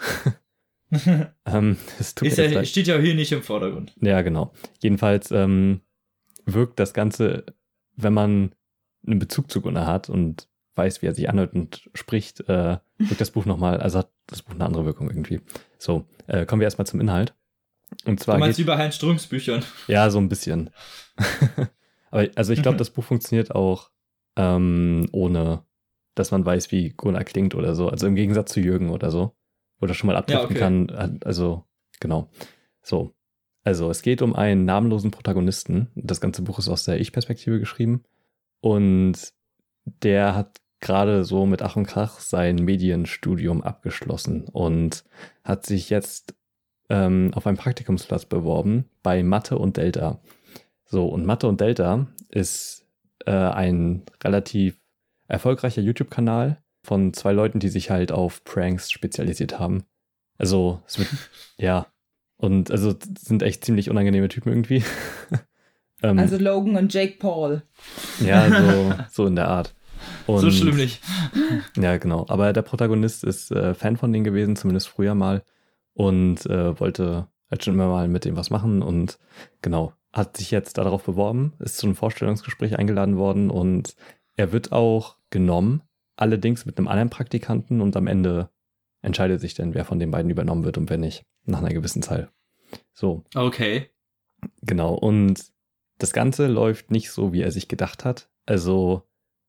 ähm, 1.45 1.77
es 1.99 2.15
tut 2.15 2.27
Ist 2.27 2.37
ja, 2.37 2.45
leid. 2.45 2.67
steht 2.67 2.87
ja 2.87 2.97
hier 2.97 3.15
nicht 3.15 3.31
im 3.31 3.41
Vordergrund. 3.41 3.95
Ja, 4.01 4.21
genau. 4.21 4.53
Jedenfalls 4.81 5.31
ähm, 5.31 5.81
wirkt 6.45 6.79
das 6.79 6.93
Ganze, 6.93 7.45
wenn 7.95 8.13
man 8.13 8.55
einen 9.05 9.19
Bezug 9.19 9.51
zu 9.51 9.61
Gunnar 9.61 9.87
hat 9.87 10.09
und 10.09 10.47
weiß, 10.75 11.01
wie 11.01 11.07
er 11.07 11.13
sich 11.13 11.29
anhört 11.29 11.53
und 11.53 11.89
spricht, 11.93 12.41
äh, 12.49 12.77
wirkt 12.97 13.21
das 13.21 13.31
Buch 13.31 13.45
nochmal, 13.45 13.79
also 13.79 13.99
hat 13.99 14.09
das 14.27 14.41
Buch 14.41 14.55
eine 14.55 14.65
andere 14.65 14.85
Wirkung 14.85 15.09
irgendwie. 15.09 15.41
So, 15.77 16.05
äh, 16.27 16.45
kommen 16.45 16.61
wir 16.61 16.65
erstmal 16.65 16.87
zum 16.87 16.99
Inhalt. 16.99 17.35
Und 18.05 18.19
Du 18.19 18.23
zwar 18.23 18.39
meinst 18.39 18.57
geht, 18.57 18.65
wie 18.65 18.67
bei 18.67 18.77
Heinz 18.77 18.95
Strunks 18.95 19.27
Büchern. 19.27 19.63
ja, 19.87 20.09
so 20.09 20.17
ein 20.19 20.29
bisschen. 20.29 20.71
Aber 22.11 22.27
also 22.35 22.53
ich 22.53 22.61
glaube, 22.61 22.77
das 22.79 22.89
Buch 22.89 23.03
funktioniert 23.03 23.53
auch 23.53 23.91
ähm, 24.35 25.07
ohne, 25.11 25.63
dass 26.15 26.31
man 26.31 26.45
weiß, 26.45 26.71
wie 26.71 26.89
Gunnar 26.89 27.23
klingt 27.23 27.53
oder 27.53 27.75
so. 27.75 27.89
Also 27.89 28.07
im 28.07 28.15
Gegensatz 28.15 28.51
zu 28.53 28.59
Jürgen 28.59 28.89
oder 28.89 29.11
so, 29.11 29.35
wo 29.79 29.85
das 29.85 29.95
schon 29.97 30.07
mal 30.07 30.15
abdriften 30.15 30.51
okay. 30.51 30.59
kann. 30.59 30.89
Äh, 30.89 31.25
Also 31.25 31.65
genau. 31.99 32.31
So, 32.81 33.13
also 33.63 33.91
es 33.91 34.01
geht 34.01 34.21
um 34.21 34.35
einen 34.35 34.65
namenlosen 34.65 35.11
Protagonisten. 35.11 35.89
Das 35.95 36.19
ganze 36.19 36.41
Buch 36.41 36.57
ist 36.57 36.67
aus 36.67 36.85
der 36.85 36.99
Ich-Perspektive 36.99 37.59
geschrieben 37.59 38.03
und 38.63 39.33
der 39.83 40.35
hat 40.35 40.61
gerade 40.79 41.25
so 41.25 41.45
mit 41.45 41.61
Ach 41.61 41.75
und 41.75 41.85
Krach 41.85 42.21
sein 42.21 42.55
Medienstudium 42.55 43.61
abgeschlossen 43.61 44.45
und 44.45 45.03
hat 45.43 45.65
sich 45.65 45.89
jetzt 45.89 46.33
ähm, 46.89 47.31
auf 47.33 47.45
einen 47.45 47.57
Praktikumsplatz 47.57 48.23
beworben 48.23 48.85
bei 49.01 49.21
Mathe 49.21 49.57
und 49.57 49.75
Delta. 49.75 50.21
So, 50.85 51.07
und 51.07 51.25
Mathe 51.25 51.49
und 51.49 51.59
Delta 51.59 52.07
ist 52.29 52.87
äh, 53.25 53.31
ein 53.31 54.03
relativ 54.23 54.79
erfolgreicher 55.27 55.81
YouTube-Kanal 55.81 56.63
von 56.85 57.11
zwei 57.11 57.33
Leuten, 57.33 57.59
die 57.59 57.69
sich 57.69 57.89
halt 57.89 58.13
auf 58.13 58.45
Pranks 58.45 58.89
spezialisiert 58.89 59.59
haben. 59.59 59.83
Also, 60.37 60.81
es 60.87 60.99
wird, 60.99 61.09
ja. 61.57 61.87
Und 62.37 62.71
also 62.71 62.95
sind 63.19 63.43
echt 63.43 63.65
ziemlich 63.65 63.89
unangenehme 63.89 64.29
Typen 64.29 64.53
irgendwie. 64.53 64.83
Ähm, 66.03 66.19
Also 66.19 66.37
Logan 66.37 66.75
und 66.75 66.93
Jake 66.93 67.17
Paul. 67.17 67.63
ja, 68.23 68.49
so, 68.49 68.93
so 69.23 69.25
in 69.25 69.35
der 69.35 69.47
Art. 69.47 69.73
Und, 70.27 70.39
so 70.39 70.51
schlimm 70.51 70.75
nicht. 70.75 71.01
Ja, 71.77 71.97
genau. 71.97 72.25
Aber 72.27 72.51
der 72.53 72.61
Protagonist 72.61 73.23
ist 73.23 73.51
äh, 73.51 73.73
Fan 73.73 73.97
von 73.97 74.11
denen 74.11 74.25
gewesen, 74.25 74.55
zumindest 74.55 74.89
früher 74.89 75.15
mal. 75.15 75.43
Und 75.93 76.45
äh, 76.45 76.77
wollte 76.79 77.27
halt 77.49 77.63
schon 77.63 77.75
immer 77.75 77.87
mal 77.87 78.07
mit 78.07 78.25
dem 78.25 78.35
was 78.35 78.49
machen. 78.49 78.81
Und 78.81 79.17
genau, 79.61 79.93
hat 80.11 80.37
sich 80.37 80.51
jetzt 80.51 80.77
darauf 80.77 81.03
beworben, 81.03 81.53
ist 81.59 81.77
zu 81.77 81.87
einem 81.87 81.95
Vorstellungsgespräch 81.95 82.77
eingeladen 82.77 83.17
worden. 83.17 83.49
Und 83.49 83.95
er 84.35 84.51
wird 84.51 84.71
auch 84.71 85.17
genommen, 85.29 85.81
allerdings 86.17 86.65
mit 86.65 86.77
einem 86.77 86.87
anderen 86.89 87.09
Praktikanten. 87.09 87.79
Und 87.79 87.95
am 87.95 88.07
Ende 88.07 88.49
entscheidet 89.01 89.39
sich 89.39 89.53
dann, 89.53 89.73
wer 89.73 89.85
von 89.85 89.99
den 89.99 90.11
beiden 90.11 90.31
übernommen 90.31 90.65
wird 90.65 90.77
und 90.77 90.89
wer 90.89 90.97
nicht. 90.97 91.25
Nach 91.45 91.59
einer 91.59 91.73
gewissen 91.73 92.01
Zeit. 92.01 92.29
So, 92.93 93.23
Okay. 93.35 93.89
Genau, 94.61 94.93
und 94.95 95.52
das 96.03 96.11
Ganze 96.13 96.47
läuft 96.47 96.91
nicht 96.91 97.11
so, 97.11 97.31
wie 97.31 97.41
er 97.41 97.51
sich 97.51 97.67
gedacht 97.69 98.03
hat. 98.03 98.29
Also 98.45 99.03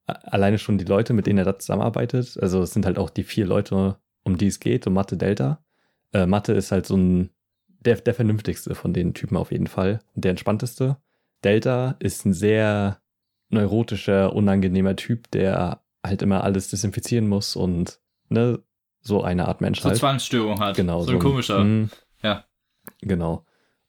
alleine 0.06 0.58
schon 0.58 0.78
die 0.78 0.84
Leute, 0.84 1.12
mit 1.12 1.26
denen 1.26 1.38
er 1.38 1.44
da 1.44 1.58
zusammenarbeitet. 1.58 2.38
Also 2.40 2.62
es 2.62 2.72
sind 2.72 2.86
halt 2.86 2.96
auch 2.98 3.10
die 3.10 3.24
vier 3.24 3.44
Leute, 3.46 3.96
um 4.22 4.38
die 4.38 4.46
es 4.46 4.60
geht, 4.60 4.86
um 4.86 4.92
Mathe 4.94 5.16
Delta. 5.16 5.64
Äh, 6.12 6.26
Mathe 6.26 6.52
ist 6.52 6.70
halt 6.72 6.86
so 6.86 6.96
ein, 6.96 7.30
der, 7.68 7.96
der 7.96 8.14
vernünftigste 8.14 8.74
von 8.74 8.92
den 8.92 9.14
Typen 9.14 9.36
auf 9.36 9.50
jeden 9.50 9.66
Fall. 9.66 9.98
Und 10.14 10.24
der 10.24 10.30
entspannteste. 10.30 10.96
Delta 11.42 11.96
ist 11.98 12.24
ein 12.24 12.32
sehr 12.32 13.00
neurotischer, 13.48 14.32
unangenehmer 14.34 14.94
Typ, 14.96 15.30
der 15.32 15.82
halt 16.06 16.22
immer 16.22 16.44
alles 16.44 16.68
desinfizieren 16.68 17.26
muss 17.28 17.56
und 17.56 18.00
ne, 18.28 18.60
so 19.00 19.22
eine 19.22 19.48
Art 19.48 19.60
Mensch 19.60 19.80
So 19.80 19.88
halt. 19.88 19.98
Zwangsstörung 19.98 20.60
hat. 20.60 20.76
Genau. 20.76 21.02
So 21.02 21.12
ein 21.12 21.18
komischer. 21.18 21.64
mm, 21.64 21.90
Ja. 22.22 22.44
Genau. 23.00 23.44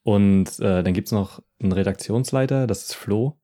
Und 0.05 0.59
äh, 0.59 0.83
dann 0.83 0.93
gibt's 0.93 1.11
noch 1.11 1.41
einen 1.59 1.71
Redaktionsleiter, 1.71 2.67
das 2.67 2.83
ist 2.83 2.93
Flo. 2.93 3.39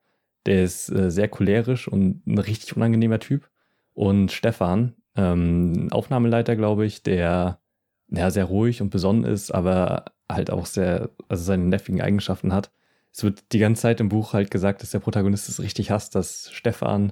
Der 0.45 0.63
ist 0.63 0.91
äh, 0.91 1.09
sehr 1.09 1.27
cholerisch 1.27 1.87
und 1.87 2.21
ein 2.27 2.37
richtig 2.37 2.75
unangenehmer 2.75 3.19
Typ. 3.19 3.49
Und 3.95 4.31
Stefan, 4.31 4.93
ähm, 5.15 5.87
Aufnahmeleiter, 5.89 6.55
glaube 6.55 6.85
ich, 6.85 7.01
der 7.01 7.59
ja, 8.09 8.29
sehr 8.29 8.45
ruhig 8.45 8.79
und 8.79 8.91
besonnen 8.91 9.23
ist, 9.23 9.49
aber 9.49 10.05
halt 10.31 10.51
auch 10.51 10.67
sehr, 10.67 11.09
also 11.29 11.43
seine 11.43 11.63
nervigen 11.63 11.99
Eigenschaften 11.99 12.53
hat. 12.53 12.71
Es 13.11 13.23
wird 13.23 13.53
die 13.53 13.59
ganze 13.59 13.81
Zeit 13.81 13.99
im 13.99 14.09
Buch 14.09 14.33
halt 14.33 14.51
gesagt, 14.51 14.83
dass 14.83 14.91
der 14.91 14.99
Protagonist 14.99 15.49
es 15.49 15.61
richtig 15.61 15.89
hasst, 15.89 16.13
dass 16.13 16.51
Stefan 16.51 17.11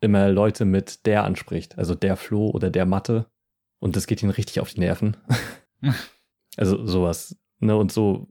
immer 0.00 0.28
Leute 0.28 0.66
mit 0.66 1.04
der 1.04 1.24
anspricht. 1.24 1.78
Also 1.78 1.96
der 1.96 2.16
Flo 2.16 2.48
oder 2.50 2.70
der 2.70 2.86
Mathe. 2.86 3.26
Und 3.80 3.96
das 3.96 4.06
geht 4.06 4.22
ihn 4.22 4.30
richtig 4.30 4.60
auf 4.60 4.72
die 4.72 4.80
Nerven. 4.80 5.16
also 6.56 6.86
sowas. 6.86 7.36
Ne? 7.58 7.76
Und 7.76 7.90
so 7.90 8.28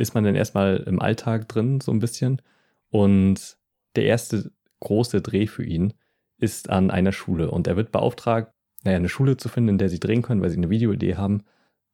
ist 0.00 0.14
man 0.14 0.24
dann 0.24 0.34
erstmal 0.34 0.78
im 0.78 1.00
Alltag 1.00 1.48
drin, 1.48 1.80
so 1.80 1.92
ein 1.92 1.98
bisschen. 1.98 2.42
Und 2.90 3.58
der 3.96 4.04
erste 4.04 4.50
große 4.80 5.20
Dreh 5.20 5.46
für 5.46 5.64
ihn 5.64 5.94
ist 6.38 6.70
an 6.70 6.90
einer 6.90 7.12
Schule. 7.12 7.50
Und 7.50 7.66
er 7.66 7.76
wird 7.76 7.92
beauftragt, 7.92 8.52
naja, 8.82 8.96
eine 8.96 9.08
Schule 9.08 9.36
zu 9.36 9.48
finden, 9.48 9.70
in 9.70 9.78
der 9.78 9.88
sie 9.88 10.00
drehen 10.00 10.22
können, 10.22 10.42
weil 10.42 10.50
sie 10.50 10.56
eine 10.56 10.70
Videoidee 10.70 11.16
haben. 11.16 11.44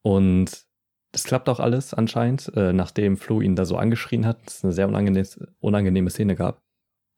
Und 0.01 0.65
das 1.11 1.23
klappt 1.23 1.49
auch 1.49 1.59
alles 1.59 1.93
anscheinend, 1.93 2.51
äh, 2.55 2.73
nachdem 2.73 3.17
Flo 3.17 3.41
ihn 3.41 3.55
da 3.55 3.65
so 3.65 3.77
angeschrien 3.77 4.25
hat, 4.25 4.39
es 4.47 4.63
eine 4.63 4.73
sehr 4.73 4.87
unangenehme, 4.87 5.27
unangenehme 5.59 6.09
Szene 6.09 6.35
gab. 6.35 6.61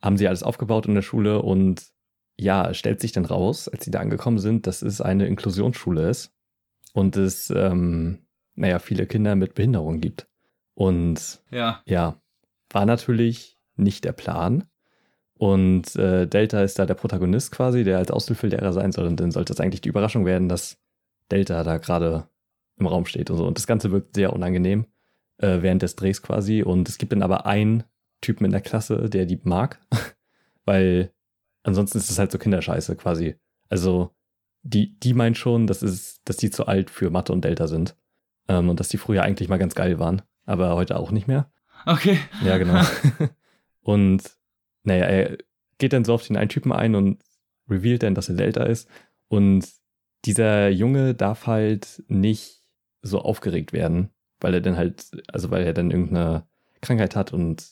Haben 0.02 0.18
sie 0.18 0.28
alles 0.28 0.44
aufgebaut 0.44 0.86
in 0.86 0.96
der 0.96 1.02
Schule 1.02 1.42
und 1.42 1.84
ja, 2.38 2.70
es 2.70 2.78
stellt 2.78 3.02
sich 3.02 3.12
dann 3.12 3.26
raus, 3.26 3.68
als 3.68 3.84
sie 3.84 3.92
da 3.92 4.00
angekommen 4.00 4.40
sind, 4.40 4.66
dass 4.66 4.82
es 4.82 5.02
eine 5.02 5.28
Inklusionsschule 5.28 6.10
ist 6.10 6.34
und 6.94 7.18
es, 7.18 7.50
ähm, 7.50 8.20
naja, 8.56 8.80
viele 8.80 9.08
Kinder 9.08 9.36
mit 9.36 9.56
Behinderung 9.56 10.00
gibt. 10.00 10.29
Und 10.80 11.42
Ja. 11.52 11.82
ja, 11.86 12.16
war 12.70 12.86
natürlich 12.86 13.60
nicht 13.76 14.06
der 14.06 14.14
Plan. 14.14 14.64
Und 15.34 15.94
äh, 15.98 16.26
Delta 16.26 16.64
ist 16.64 16.80
da 16.80 16.86
der 16.86 16.94
Protagonist 16.94 17.52
quasi, 17.52 17.84
der 17.84 17.98
als 17.98 18.12
Aushilfelehrer 18.12 18.72
sein 18.72 18.94
soll. 18.94 19.08
Und 19.08 19.20
dann 19.20 19.32
sollte 19.32 19.52
es 19.52 19.60
eigentlich 19.60 19.82
die 19.82 19.90
Überraschung 19.90 20.26
werden, 20.26 20.48
dass 20.48 20.78
Delta 21.32 21.64
da 21.64 21.80
gerade 21.80 22.30
im 22.78 22.88
Raum 22.88 23.06
steht 23.06 23.30
und 23.30 23.36
so. 23.36 23.46
Und 23.46 23.58
das 23.58 23.68
Ganze 23.68 23.92
wirkt 23.92 24.16
sehr 24.16 24.32
unangenehm 24.32 24.86
äh, 25.38 25.62
während 25.62 25.82
des 25.82 25.98
Drehs 25.98 26.22
quasi. 26.22 26.64
Und 26.64 26.88
es 26.88 26.98
gibt 26.98 27.12
dann 27.12 27.24
aber 27.24 27.46
einen 27.46 27.84
Typen 28.22 28.46
in 28.46 28.52
der 28.52 28.62
Klasse, 28.62 29.10
der 29.10 29.26
die 29.26 29.40
mag, 29.44 29.82
weil 30.64 31.12
ansonsten 31.64 31.98
ist 31.98 32.10
es 32.10 32.20
halt 32.20 32.32
so 32.32 32.38
Kinderscheiße 32.38 32.96
quasi. 32.96 33.36
Also 33.68 34.12
die, 34.62 34.98
die 34.98 35.14
meint 35.14 35.38
schon, 35.38 35.68
dass, 35.68 35.82
es, 35.82 36.22
dass 36.24 36.38
die 36.38 36.52
zu 36.52 36.68
alt 36.68 36.90
für 36.90 37.10
Mathe 37.10 37.34
und 37.34 37.44
Delta 37.44 37.68
sind. 37.68 37.98
Ähm, 38.48 38.70
und 38.70 38.80
dass 38.80 38.88
die 38.88 38.98
früher 38.98 39.24
eigentlich 39.24 39.50
mal 39.50 39.60
ganz 39.60 39.76
geil 39.76 40.00
waren, 40.00 40.22
aber 40.50 40.76
heute 40.76 40.98
auch 40.98 41.12
nicht 41.12 41.28
mehr. 41.28 41.52
Okay. 41.86 42.20
Ja, 42.44 42.58
genau. 42.58 42.82
und 43.82 44.24
naja, 44.84 45.06
er 45.06 45.38
geht 45.78 45.94
dann 45.94 46.04
so 46.04 46.14
auf 46.14 46.26
den 46.26 46.38
einen 46.38 46.50
Typen 46.50 46.72
ein 46.72 46.96
und 46.96 47.22
revealt 47.70 48.04
dann, 48.04 48.16
dass 48.16 48.30
er 48.30 48.36
Delta 48.36 48.64
ist. 48.64 48.90
Und 49.28 49.68
dieser 50.26 50.70
Junge 50.70 51.14
darf 51.14 51.48
halt 51.48 52.04
nicht 52.08 52.62
so 53.02 53.22
aufgeregt 53.22 53.72
werden, 53.72 54.10
weil 54.42 54.54
er 54.56 54.62
dann 54.62 54.76
halt, 54.76 55.12
also 55.32 55.52
weil 55.52 55.64
er 55.64 55.74
dann 55.74 55.92
irgendeine 55.92 56.44
Krankheit 56.82 57.16
hat 57.16 57.32
und 57.32 57.66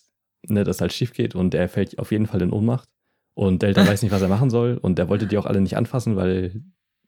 ne, 0.48 0.64
das 0.64 0.80
halt 0.80 0.94
schief 0.94 1.14
geht 1.14 1.36
und 1.36 1.54
er 1.54 1.68
fällt 1.68 2.00
auf 2.00 2.12
jeden 2.12 2.28
Fall 2.28 2.42
in 2.42 2.52
Ohnmacht. 2.52 2.90
Und 3.34 3.62
Delta 3.62 3.86
weiß 3.86 4.02
nicht, 4.02 4.12
was 4.12 4.22
er 4.22 4.30
machen 4.30 4.50
soll. 4.50 4.78
Und 4.78 4.98
er 4.98 5.10
wollte 5.10 5.28
die 5.28 5.38
auch 5.38 5.46
alle 5.46 5.62
nicht 5.62 5.78
anfassen, 5.78 6.16
weil 6.16 6.62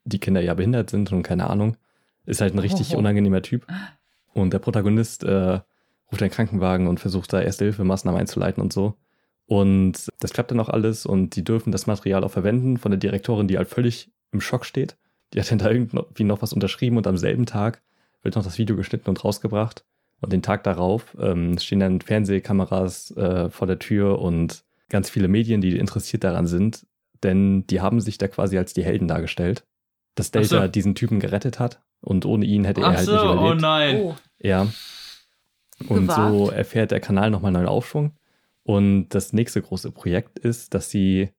die 0.04 0.20
Kinder 0.20 0.42
ja 0.42 0.54
behindert 0.54 0.90
sind 0.90 1.12
und 1.12 1.24
keine 1.24 1.50
Ahnung. 1.50 1.76
Ist 2.26 2.42
halt 2.42 2.54
ein 2.54 2.60
richtig 2.60 2.92
Oho. 2.92 3.00
unangenehmer 3.00 3.42
Typ. 3.42 3.66
Und 4.34 4.54
der 4.54 4.60
Protagonist 4.60 5.24
äh, 5.24 5.60
ruft 6.12 6.22
einen 6.22 6.32
Krankenwagen 6.32 6.88
und 6.88 7.00
versucht 7.00 7.32
da 7.34 7.42
Erste-Hilfe-Maßnahmen 7.42 8.20
einzuleiten 8.20 8.62
und 8.62 8.74
so. 8.74 8.96
Und 9.46 10.10
das 10.20 10.32
klappt 10.32 10.52
dann 10.52 10.60
auch 10.60 10.70
alles 10.70 11.06
und 11.06 11.36
die 11.36 11.44
dürfen 11.44 11.72
das 11.72 11.88
Material 11.88 12.24
auch 12.24 12.32
verwenden 12.32 12.78
von 12.78 12.92
der 12.92 13.00
Direktorin, 13.00 13.48
die 13.48 13.58
halt 13.58 13.68
völlig 13.68 14.12
im 14.32 14.42
Schock 14.42 14.66
steht. 14.66 14.96
Die 15.34 15.40
hat 15.40 15.50
dann 15.50 15.58
da 15.58 15.70
irgendwie 15.70 16.24
noch 16.24 16.42
was 16.42 16.54
unterschrieben 16.54 16.98
und 16.98 17.08
am 17.08 17.18
selben 17.18 17.46
Tag 17.46 17.82
wird 18.22 18.36
noch 18.36 18.44
das 18.44 18.58
Video 18.58 18.76
geschnitten 18.76 19.10
und 19.10 19.24
rausgebracht. 19.24 19.86
Und 20.22 20.34
den 20.34 20.42
Tag 20.42 20.64
darauf 20.64 21.16
ähm, 21.20 21.58
stehen 21.58 21.80
dann 21.80 22.02
Fernsehkameras 22.02 23.12
äh, 23.12 23.50
vor 23.50 23.68
der 23.68 23.80
Tür 23.80 24.20
und 24.20 24.64
ganz 24.90 25.10
viele 25.10 25.28
Medien, 25.28 25.62
die 25.62 25.78
interessiert 25.78 26.24
daran 26.24 26.46
sind, 26.46 26.86
denn 27.24 27.66
die 27.68 27.82
haben 27.82 28.02
sich 28.02 28.18
da 28.18 28.28
quasi 28.28 28.58
als 28.58 28.74
die 28.74 28.84
Helden 28.84 29.08
dargestellt, 29.08 29.66
dass 30.16 30.32
Delta 30.32 30.64
so. 30.64 30.68
diesen 30.68 30.94
Typen 30.96 31.20
gerettet 31.20 31.60
hat 31.60 31.82
und 32.02 32.26
ohne 32.26 32.46
ihn 32.46 32.66
hätte 32.66 32.82
er 32.82 32.88
Ach 32.88 32.96
halt 32.96 33.06
so, 33.06 33.12
nicht 33.14 33.22
oh 33.24 33.34
überlebt. 33.34 33.62
nein. 33.62 33.96
Oh, 33.98 34.16
Ja. 34.40 34.68
Und 35.88 36.08
Gewagt. 36.08 36.34
so 36.34 36.50
erfährt 36.50 36.92
der 36.92 37.00
Kanal 37.00 37.30
nochmal 37.30 37.52
neuen 37.54 37.68
Aufschwung. 37.68 38.14
Und 38.64 39.10
das 39.10 39.32
nächste 39.34 39.62
große 39.62 39.92
Projekt 39.92 40.38
ist, 40.38 40.74
dass 40.74 40.90
sie 40.90 41.30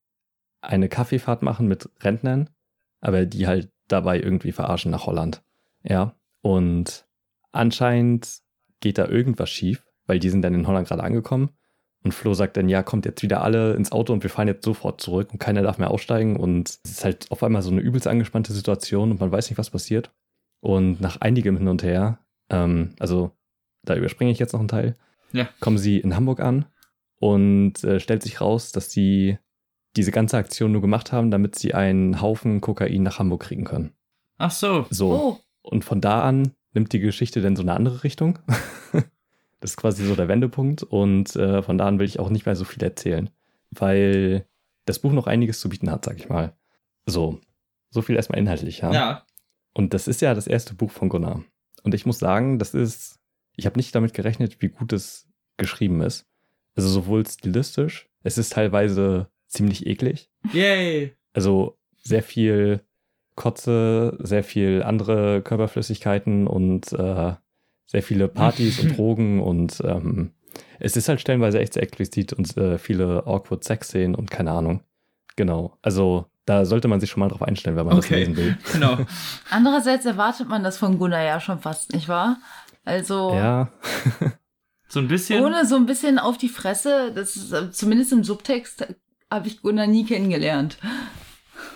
eine 0.63 0.89
Kaffeefahrt 0.89 1.43
machen 1.43 1.69
mit 1.69 1.89
Rentnern, 2.03 2.49
aber 3.01 3.27
die 3.27 3.47
halt 3.47 3.71
dabei 3.89 4.19
irgendwie 4.19 4.53
verarschen 4.53 4.91
nach 4.91 5.07
Holland. 5.07 5.43
Ja. 5.83 6.15
Und 6.43 7.07
anscheinend 7.53 8.41
geht 8.81 8.99
da 8.99 9.07
irgendwas 9.07 9.51
schief, 9.51 9.85
weil 10.07 10.19
die 10.19 10.31
sind 10.31 10.43
dann 10.43 10.55
in 10.55 10.67
Holland 10.67 10.89
gerade 10.89 11.03
angekommen. 11.03 11.51
Und 12.03 12.13
Flo 12.13 12.33
sagt 12.33 12.57
dann, 12.57 12.71
ja, 12.71 12.83
kommt 12.83 13.05
jetzt 13.05 13.23
wieder 13.23 13.43
alle 13.43 13.75
ins 13.75 13.93
Auto 13.93 14.15
und 14.15 14.23
wir 14.23 14.31
fahren 14.31 14.49
jetzt 14.49 14.65
sofort 14.65 15.03
zurück 15.03 15.29
und 15.33 15.39
keiner 15.39 15.61
darf 15.61 15.77
mehr 15.77 15.91
aussteigen. 15.91 16.37
Und 16.37 16.79
es 16.83 16.91
ist 16.91 17.05
halt 17.05 17.31
auf 17.31 17.43
einmal 17.43 17.61
so 17.61 17.71
eine 17.71 17.83
übelst 17.83 18.07
angespannte 18.07 18.55
Situation 18.55 19.11
und 19.11 19.21
man 19.21 19.31
weiß 19.31 19.51
nicht, 19.51 19.59
was 19.59 19.69
passiert. 19.69 20.11
Und 20.61 21.01
nach 21.01 21.21
einigem 21.21 21.57
Hin 21.57 21.69
und 21.69 21.83
Her, 21.83 22.19
ähm, 22.51 22.95
also 22.99 23.33
da 23.83 23.97
überspringe 23.97 24.31
ich 24.31 24.39
jetzt 24.39 24.53
noch 24.53 24.61
einen 24.61 24.69
Teil, 24.69 24.95
Ja. 25.33 25.49
kommen 25.61 25.79
sie 25.79 25.99
in 25.99 26.15
Hamburg 26.17 26.41
an 26.41 26.67
und 27.19 27.83
äh, 27.85 27.99
stellt 28.01 28.23
sich 28.23 28.41
raus, 28.41 28.73
dass 28.73 28.91
sie 28.91 29.39
diese 29.97 30.11
ganze 30.13 30.37
Aktion 30.37 30.73
nur 30.73 30.81
gemacht 30.83 31.13
haben, 31.13 31.31
damit 31.31 31.57
sie 31.59 31.75
einen 31.75 32.21
Haufen 32.21 32.61
Kokain 32.61 33.03
nach 33.03 33.19
Hamburg 33.19 33.43
kriegen 33.43 33.65
können. 33.65 33.93
Ach 34.39 34.51
so. 34.51 34.87
So. 34.91 35.11
oh, 35.13 35.39
Und 35.63 35.85
von 35.85 36.01
da 36.01 36.23
an 36.23 36.53
nimmt 36.73 36.93
die 36.93 37.01
Geschichte 37.01 37.41
dann 37.41 37.57
so 37.57 37.63
eine 37.63 37.73
andere 37.75 38.05
Richtung. 38.05 38.39
das 39.61 39.73
ist 39.73 39.77
quasi 39.77 40.05
so 40.07 40.15
der 40.15 40.29
Wendepunkt 40.29 40.83
und 40.83 41.35
äh, 41.37 41.63
von 41.63 41.79
da 41.79 41.87
an 41.87 41.99
will 41.99 42.07
ich 42.07 42.21
auch 42.21 42.31
nicht 42.31 42.47
mehr 42.47 42.55
so 42.57 42.65
viel 42.65 42.83
erzählen, 42.83 43.31
weil 43.71 44.47
das 44.87 44.99
Buch 45.01 45.13
noch 45.13 45.27
einiges 45.27 45.61
zu 45.61 45.69
bieten 45.69 45.91
hat, 45.91 46.05
sag 46.05 46.17
ich 46.19 46.29
mal. 46.29 46.53
So, 47.07 47.41
so 47.91 48.03
viel 48.03 48.17
erstmal 48.17 48.39
inhaltlich, 48.39 48.79
ja. 48.81 48.93
Ja. 48.93 49.27
Und 49.73 49.95
das 49.95 50.09
ist 50.09 50.21
ja 50.21 50.35
das 50.35 50.47
erste 50.47 50.75
Buch 50.75 50.91
von 50.91 51.09
Gunnar. 51.09 51.45
Und 51.83 51.95
ich 51.95 52.07
muss 52.07 52.19
sagen, 52.19 52.59
das 52.59 52.75
ist, 52.75 53.19
ich 53.57 53.67
habe 53.67 53.79
nicht 53.79 53.95
damit 53.95 54.15
gerechnet, 54.15 54.61
wie 54.61 54.69
gut 54.69 54.93
es 54.93 55.29
geschrieben 55.57 56.01
ist. 56.01 56.27
Also 56.75 56.89
sowohl 56.89 57.27
stilistisch, 57.27 58.09
es 58.23 58.39
ist 58.39 58.53
teilweise 58.53 59.29
ziemlich 59.49 59.87
eklig. 59.87 60.31
Yay. 60.53 61.13
Also 61.33 61.79
sehr 62.03 62.23
viel 62.23 62.81
Kotze, 63.35 64.17
sehr 64.21 64.45
viel 64.45 64.83
andere 64.83 65.43
Körperflüssigkeiten 65.43 66.47
und 66.47 66.93
äh, 66.93 67.35
sehr 67.87 68.03
viele 68.03 68.29
Partys 68.29 68.81
und 68.81 68.89
Drogen 68.97 69.41
und 69.41 69.83
ähm, 69.85 70.33
es 70.79 70.97
ist 70.97 71.09
halt 71.09 71.21
stellenweise 71.21 71.61
echt 71.61 71.75
sehr 71.75 71.83
explizit 71.83 72.33
und 72.33 72.57
äh, 72.57 72.79
viele 72.79 73.27
awkward 73.27 73.65
Sex-Szenen 73.65 74.15
und 74.15 74.31
keine 74.31 74.53
Ahnung. 74.53 74.83
Genau. 75.37 75.77
Also 75.83 76.27
da 76.51 76.65
sollte 76.65 76.89
man 76.89 76.99
sich 77.01 77.09
schon 77.11 77.21
mal 77.21 77.29
drauf 77.29 77.43
einstellen, 77.43 77.77
wenn 77.77 77.87
man 77.87 77.95
das 77.97 78.07
Okay. 78.07 78.17
lesen 78.25 78.37
will. 78.37 78.59
Genau. 78.73 78.99
andererseits 79.51 80.05
erwartet 80.05 80.49
man 80.49 80.65
das 80.65 80.79
von 80.79 80.99
Gunnar 80.99 81.23
ja 81.23 81.39
schon 81.41 81.61
fast, 81.61 81.93
nicht 81.93 82.09
wahr? 82.09 82.39
Also, 82.85 83.33
Ja, 83.35 83.69
So 84.89 84.99
ein 84.99 85.07
bisschen. 85.09 85.45
ohne 85.45 85.65
so 85.67 85.77
ein 85.77 85.87
bisschen 85.87 86.19
auf 86.19 86.37
die 86.39 86.49
Fresse, 86.49 87.13
das 87.15 87.37
ist, 87.37 87.53
äh, 87.53 87.71
zumindest 87.71 88.13
im 88.13 88.25
Subtext 88.25 88.87
habe 89.31 89.47
ich 89.47 89.63
Gunnar 89.63 89.87
nie 89.87 90.05
kennengelernt. 90.05 90.79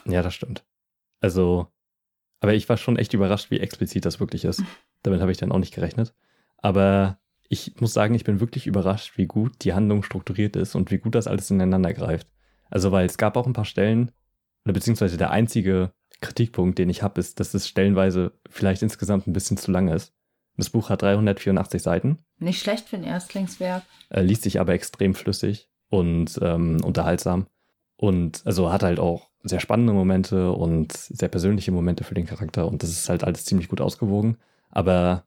ja, 0.07 0.23
das 0.23 0.35
stimmt. 0.35 0.65
Also, 1.21 1.69
aber 2.41 2.55
ich 2.55 2.69
war 2.69 2.77
schon 2.77 2.97
echt 2.99 3.15
überrascht, 3.15 3.51
wie 3.51 3.61
explizit 3.61 4.05
das 4.05 4.19
wirklich 4.21 4.45
ist. 4.45 4.63
Damit 5.05 5.21
habe 5.21 5.31
ich 5.31 5.39
dann 5.39 5.53
auch 5.53 5.59
nicht 5.59 5.75
gerechnet. 5.75 6.15
Aber 6.59 7.19
ich 7.49 7.75
muss 7.81 7.93
sagen, 7.93 8.15
ich 8.15 8.25
bin 8.25 8.41
wirklich 8.41 8.67
überrascht, 8.67 9.17
wie 9.19 9.27
gut 9.27 9.65
die 9.65 9.75
Handlung 9.75 10.03
strukturiert 10.03 10.57
ist 10.57 10.75
und 10.75 10.91
wie 10.91 10.99
gut 10.99 11.15
das 11.15 11.27
alles 11.29 11.51
ineinander 11.51 11.93
greift. 11.93 12.27
Also, 12.71 12.91
weil 12.91 13.07
es 13.07 13.19
gab 13.19 13.37
auch 13.37 13.47
ein 13.47 13.53
paar 13.53 13.65
Stellen, 13.67 14.11
oder 14.65 14.73
beziehungsweise 14.73 15.17
der 15.17 15.31
einzige 15.31 15.93
Kritikpunkt, 16.21 16.79
den 16.79 16.89
ich 16.91 17.03
habe, 17.03 17.21
ist, 17.21 17.41
dass 17.41 17.55
es 17.55 17.69
stellenweise 17.69 18.33
vielleicht 18.49 18.83
insgesamt 18.83 19.27
ein 19.27 19.33
bisschen 19.33 19.57
zu 19.57 19.71
lang 19.71 19.89
ist. 19.89 20.13
Das 20.57 20.71
Buch 20.71 20.89
hat 20.89 21.03
384 21.03 21.83
Seiten, 21.83 22.19
Nicht 22.39 22.61
schlecht 22.63 22.89
für 22.89 22.97
ein 22.97 23.05
Erstlingswerk. 23.05 23.83
äh, 24.11 24.23
liest 24.23 24.43
sich 24.43 24.61
aber 24.61 24.73
extrem 24.73 25.15
flüssig 25.15 25.69
und 25.91 26.39
ähm, 26.43 26.79
unterhaltsam. 26.85 27.47
Und 27.97 28.43
also 28.45 28.73
hat 28.73 28.83
halt 28.83 28.99
auch 29.01 29.31
sehr 29.43 29.61
spannende 29.61 29.93
Momente 29.93 30.53
und 30.53 30.93
sehr 30.93 31.29
persönliche 31.29 31.73
Momente 31.73 32.05
für 32.05 32.15
den 32.15 32.27
Charakter 32.27 32.67
und 32.69 32.83
das 32.83 32.91
ist 32.91 33.09
halt 33.09 33.25
alles 33.25 33.45
ziemlich 33.45 33.69
gut 33.69 33.81
ausgewogen. 33.81 34.39
Aber 34.71 35.25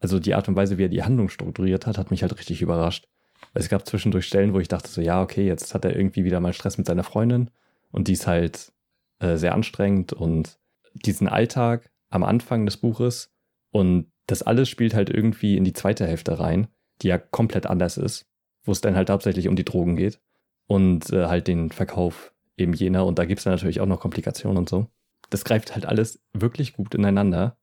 also 0.00 0.18
die 0.18 0.34
Art 0.34 0.48
und 0.48 0.56
Weise, 0.56 0.78
wie 0.78 0.84
er 0.84 0.88
die 0.88 1.02
Handlung 1.02 1.28
strukturiert 1.28 1.86
hat, 1.86 1.98
hat 1.98 2.10
mich 2.10 2.22
halt 2.22 2.36
richtig 2.38 2.62
überrascht. 2.62 3.06
Es 3.54 3.68
gab 3.68 3.86
zwischendurch 3.86 4.26
Stellen, 4.26 4.54
wo 4.54 4.60
ich 4.60 4.68
dachte 4.68 4.88
so, 4.88 5.00
ja, 5.00 5.22
okay, 5.22 5.46
jetzt 5.46 5.74
hat 5.74 5.84
er 5.84 5.94
irgendwie 5.94 6.24
wieder 6.24 6.40
mal 6.40 6.52
Stress 6.52 6.78
mit 6.78 6.86
seiner 6.86 7.04
Freundin 7.04 7.50
und 7.92 8.08
die 8.08 8.12
ist 8.14 8.26
halt 8.26 8.72
äh, 9.20 9.36
sehr 9.36 9.54
anstrengend 9.54 10.12
und 10.12 10.58
diesen 10.94 11.28
Alltag 11.28 11.90
am 12.10 12.24
Anfang 12.24 12.66
des 12.66 12.76
Buches 12.76 13.32
und 13.70 14.10
das 14.26 14.42
alles 14.42 14.68
spielt 14.68 14.94
halt 14.94 15.10
irgendwie 15.10 15.56
in 15.56 15.64
die 15.64 15.72
zweite 15.72 16.06
Hälfte 16.06 16.38
rein, 16.38 16.68
die 17.02 17.08
ja 17.08 17.18
komplett 17.18 17.66
anders 17.66 17.96
ist, 17.96 18.26
wo 18.64 18.72
es 18.72 18.80
dann 18.80 18.96
halt 18.96 19.10
hauptsächlich 19.10 19.48
um 19.48 19.56
die 19.56 19.64
Drogen 19.64 19.96
geht 19.96 20.20
und 20.66 21.10
äh, 21.12 21.26
halt 21.26 21.46
den 21.48 21.70
Verkauf 21.70 22.34
eben 22.56 22.72
jener 22.72 23.06
und 23.06 23.18
da 23.18 23.24
gibt 23.24 23.38
es 23.38 23.44
dann 23.44 23.54
natürlich 23.54 23.80
auch 23.80 23.86
noch 23.86 24.00
Komplikationen 24.00 24.58
und 24.58 24.68
so. 24.68 24.88
Das 25.30 25.44
greift 25.44 25.74
halt 25.74 25.86
alles 25.86 26.20
wirklich 26.32 26.74
gut 26.74 26.94
ineinander 26.94 27.56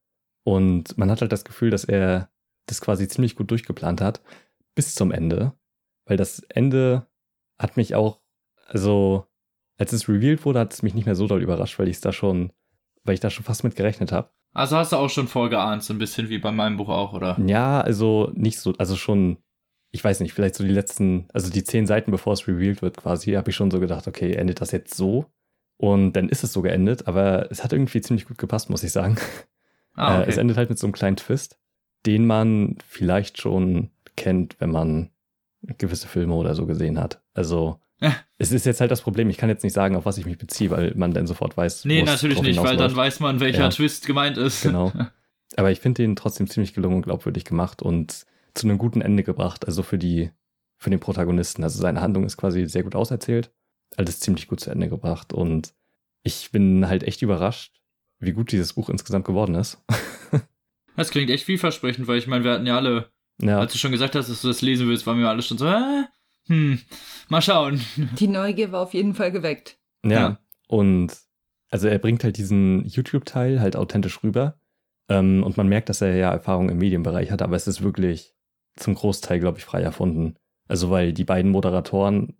und 0.44 0.98
man 0.98 1.12
hat 1.12 1.22
halt 1.22 1.32
das 1.32 1.44
Gefühl, 1.46 1.70
dass 1.70 1.84
er 1.84 2.30
das 2.68 2.82
quasi 2.82 3.08
ziemlich 3.08 3.36
gut 3.36 3.52
durchgeplant 3.52 4.02
hat 4.02 4.22
bis 4.76 4.96
zum 4.96 5.12
Ende, 5.12 5.54
weil 6.06 6.18
das 6.18 6.40
Ende 6.50 7.08
hat 7.60 7.78
mich 7.78 7.96
auch, 7.96 8.22
also 8.68 9.26
als 9.78 9.94
es 9.94 10.08
revealed 10.10 10.46
wurde, 10.46 10.60
hat 10.60 10.74
es 10.74 10.84
mich 10.84 10.94
nicht 10.94 11.06
mehr 11.06 11.16
so 11.16 11.28
doll 11.28 11.42
überrascht, 11.42 11.78
weil 11.80 11.88
ich 11.88 11.98
es 11.98 12.02
da 12.02 12.12
schon, 12.12 12.52
weil 13.04 13.14
ich 13.14 13.20
da 13.20 13.30
schon 13.30 13.46
fast 13.46 13.64
mit 13.64 13.76
gerechnet 13.76 14.12
habe. 14.12 14.30
Also 14.54 14.76
hast 14.78 14.92
du 14.92 14.96
auch 14.98 15.10
schon 15.10 15.28
vorgeahnt, 15.28 15.84
so 15.84 15.94
ein 15.94 16.00
bisschen 16.00 16.30
wie 16.30 16.40
bei 16.40 16.52
meinem 16.52 16.78
Buch 16.78 16.90
auch, 16.90 17.14
oder? 17.14 17.38
Ja, 17.46 17.80
also 17.82 18.32
nicht 18.34 18.60
so, 18.60 18.74
also 18.78 18.96
schon, 18.96 19.38
ich 19.92 20.04
weiß 20.04 20.20
nicht, 20.22 20.34
vielleicht 20.34 20.56
so 20.56 20.64
die 20.64 20.72
letzten, 20.72 21.28
also 21.34 21.52
die 21.52 21.64
zehn 21.64 21.86
Seiten, 21.86 22.10
bevor 22.12 22.34
es 22.34 22.48
revealed 22.48 22.82
wird 22.82 22.98
quasi, 22.98 23.34
habe 23.34 23.50
ich 23.52 23.56
schon 23.56 23.70
so 23.70 23.80
gedacht, 23.80 24.08
okay, 24.08 24.34
endet 24.34 24.60
das 24.62 24.72
jetzt 24.72 24.96
so? 24.96 25.26
Und 25.78 26.14
dann 26.14 26.28
ist 26.30 26.44
es 26.44 26.54
so 26.54 26.64
geendet, 26.64 27.08
aber 27.08 27.52
es 27.52 27.64
hat 27.64 27.72
irgendwie 27.72 28.02
ziemlich 28.02 28.26
gut 28.26 28.40
gepasst, 28.40 28.70
muss 28.70 28.84
ich 28.84 28.92
sagen. 28.92 29.18
Ah, 30.00 30.20
Äh, 30.20 30.26
es 30.26 30.36
okay. 30.36 30.42
endet 30.42 30.58
halt 30.58 30.70
mit 30.70 30.78
so 30.78 30.86
einem 30.86 30.94
kleinen 30.94 31.16
Twist, 31.18 31.58
den 32.06 32.28
man 32.28 32.78
vielleicht 32.88 33.42
schon 33.42 33.90
kennt, 34.16 34.56
wenn 34.60 34.70
man 34.70 35.10
gewisse 35.80 36.08
Filme 36.08 36.36
oder 36.36 36.54
so 36.54 36.68
gesehen 36.68 37.00
hat. 37.00 37.20
Also. 37.34 37.80
Es 38.38 38.52
ist 38.52 38.66
jetzt 38.66 38.80
halt 38.80 38.92
das 38.92 39.02
Problem, 39.02 39.30
ich 39.30 39.38
kann 39.38 39.50
jetzt 39.50 39.64
nicht 39.64 39.74
sagen, 39.74 39.96
auf 39.96 40.06
was 40.06 40.18
ich 40.18 40.26
mich 40.26 40.38
beziehe, 40.38 40.70
weil 40.70 40.94
man 40.96 41.14
dann 41.14 41.28
sofort 41.28 41.58
weiß, 41.58 41.86
Nee, 41.86 42.04
natürlich 42.04 42.42
nicht, 42.42 42.62
weil 42.62 42.78
dann 42.78 42.96
weiß 42.96 43.20
man, 43.20 43.40
welcher 43.40 43.64
Ja. 43.64 43.70
Twist 43.70 44.06
gemeint 44.06 44.38
ist. 44.38 44.62
Genau. 44.62 44.92
Aber 45.56 45.72
ich 45.72 45.80
finde 45.80 46.04
den 46.04 46.16
trotzdem 46.16 46.48
ziemlich 46.48 46.74
gelungen 46.74 46.98
und 46.98 47.02
glaubwürdig 47.04 47.46
gemacht 47.46 47.82
und 47.82 48.26
zu 48.54 48.68
einem 48.68 48.78
guten 48.78 49.02
Ende 49.02 49.24
gebracht, 49.24 49.66
also 49.66 49.82
für 49.82 49.98
die, 49.98 50.32
für 50.78 50.90
den 50.90 51.00
Protagonisten. 51.00 51.64
Also 51.64 51.80
seine 51.82 52.02
Handlung 52.02 52.26
ist 52.26 52.38
quasi 52.38 52.68
sehr 52.68 52.84
gut 52.84 52.96
auserzählt, 52.96 53.52
alles 53.96 54.20
ziemlich 54.20 54.48
gut 54.48 54.60
zu 54.60 54.70
Ende 54.70 54.90
gebracht 54.90 55.34
und 55.34 55.74
ich 56.24 56.52
bin 56.52 56.88
halt 56.88 57.04
echt 57.04 57.22
überrascht, 57.22 57.82
wie 58.20 58.34
gut 58.34 58.52
dieses 58.52 58.74
Buch 58.74 58.90
insgesamt 58.90 59.26
geworden 59.26 59.56
ist. 59.56 59.82
Das 60.96 61.12
klingt 61.12 61.30
echt 61.30 61.46
vielversprechend, 61.46 62.08
weil 62.08 62.18
ich 62.18 62.26
meine, 62.26 62.44
wir 62.44 62.54
hatten 62.54 62.66
ja 62.66 62.76
alle, 62.76 63.12
ja, 63.40 63.60
als 63.60 63.72
du 63.72 63.78
schon 63.78 63.92
gesagt 63.92 64.16
hast, 64.16 64.32
dass 64.32 64.42
du 64.42 64.48
das 64.48 64.64
lesen 64.64 64.88
willst, 64.88 65.06
waren 65.06 65.20
wir 65.20 65.30
alle 65.30 65.44
schon 65.44 65.60
so, 65.60 65.68
äh, 65.68 66.06
hm, 66.48 66.80
mal 67.30 67.42
schauen. 67.42 67.82
Die 68.20 68.28
Neugier 68.28 68.72
war 68.72 68.82
auf 68.82 68.94
jeden 68.94 69.14
Fall 69.14 69.32
geweckt. 69.32 69.78
ja. 70.04 70.12
ja. 70.12 70.40
Und 70.70 71.16
also 71.70 71.88
er 71.88 72.00
bringt 72.00 72.24
halt 72.24 72.38
diesen 72.38 72.86
YouTube-Teil 72.86 73.60
halt 73.60 73.76
authentisch 73.76 74.24
rüber. 74.24 74.60
Ähm, 75.10 75.44
und 75.44 75.58
man 75.58 75.68
merkt, 75.68 75.90
dass 75.90 76.02
er 76.02 76.16
ja 76.16 76.32
Erfahrung 76.32 76.70
im 76.70 76.78
Medienbereich 76.78 77.32
hat, 77.32 77.42
aber 77.42 77.56
es 77.56 77.68
ist 77.68 77.82
wirklich 77.82 78.36
zum 78.76 78.96
Großteil, 78.96 79.40
glaube 79.40 79.58
ich, 79.58 79.66
frei 79.66 79.82
erfunden. 79.82 80.36
Also 80.68 80.90
weil 80.90 81.14
die 81.14 81.24
beiden 81.24 81.52
Moderatoren 81.52 82.36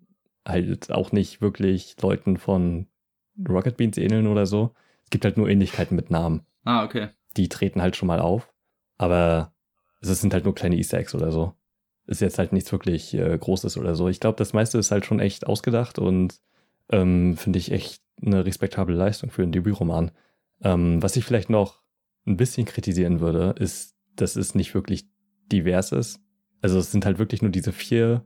halt 0.46 0.90
auch 0.90 1.12
nicht 1.12 1.40
wirklich 1.40 1.96
Leuten 2.00 2.36
von 2.36 2.86
Rocket 3.48 3.76
Beans 3.76 3.98
ähneln 3.98 4.26
oder 4.26 4.46
so. 4.46 4.74
Es 5.04 5.10
gibt 5.10 5.24
halt 5.24 5.36
nur 5.36 5.48
Ähnlichkeiten 5.48 5.96
mit 5.96 6.10
Namen. 6.10 6.44
Ah, 6.64 6.84
okay. 6.84 7.08
Die 7.36 7.48
treten 7.48 7.80
halt 7.80 7.96
schon 7.96 8.08
mal 8.08 8.20
auf. 8.20 8.52
Aber 8.98 9.52
es 10.00 10.20
sind 10.20 10.34
halt 10.34 10.44
nur 10.44 10.54
kleine 10.54 10.76
Easter 10.76 10.98
Eggs 10.98 11.14
oder 11.14 11.32
so. 11.32 11.54
Ist 12.08 12.20
jetzt 12.20 12.38
halt 12.38 12.52
nichts 12.52 12.72
wirklich 12.72 13.14
äh, 13.14 13.36
Großes 13.38 13.76
oder 13.76 13.94
so. 13.94 14.08
Ich 14.08 14.18
glaube, 14.18 14.36
das 14.36 14.52
meiste 14.52 14.78
ist 14.78 14.90
halt 14.90 15.04
schon 15.04 15.20
echt 15.20 15.46
ausgedacht 15.46 15.98
und 15.98 16.40
ähm, 16.90 17.36
finde 17.36 17.58
ich 17.58 17.70
echt 17.70 18.02
eine 18.20 18.44
respektable 18.44 18.96
Leistung 18.96 19.30
für 19.30 19.42
einen 19.42 19.52
Debütroman. 19.52 20.10
Ähm, 20.62 21.02
was 21.02 21.16
ich 21.16 21.24
vielleicht 21.24 21.50
noch 21.50 21.82
ein 22.26 22.36
bisschen 22.36 22.64
kritisieren 22.64 23.20
würde, 23.20 23.54
ist, 23.58 23.94
dass 24.16 24.36
es 24.36 24.54
nicht 24.54 24.74
wirklich 24.74 25.06
divers 25.52 25.92
ist. 25.92 26.20
Also 26.62 26.78
es 26.78 26.90
sind 26.90 27.04
halt 27.04 27.18
wirklich 27.18 27.42
nur 27.42 27.50
diese 27.50 27.72
vier 27.72 28.24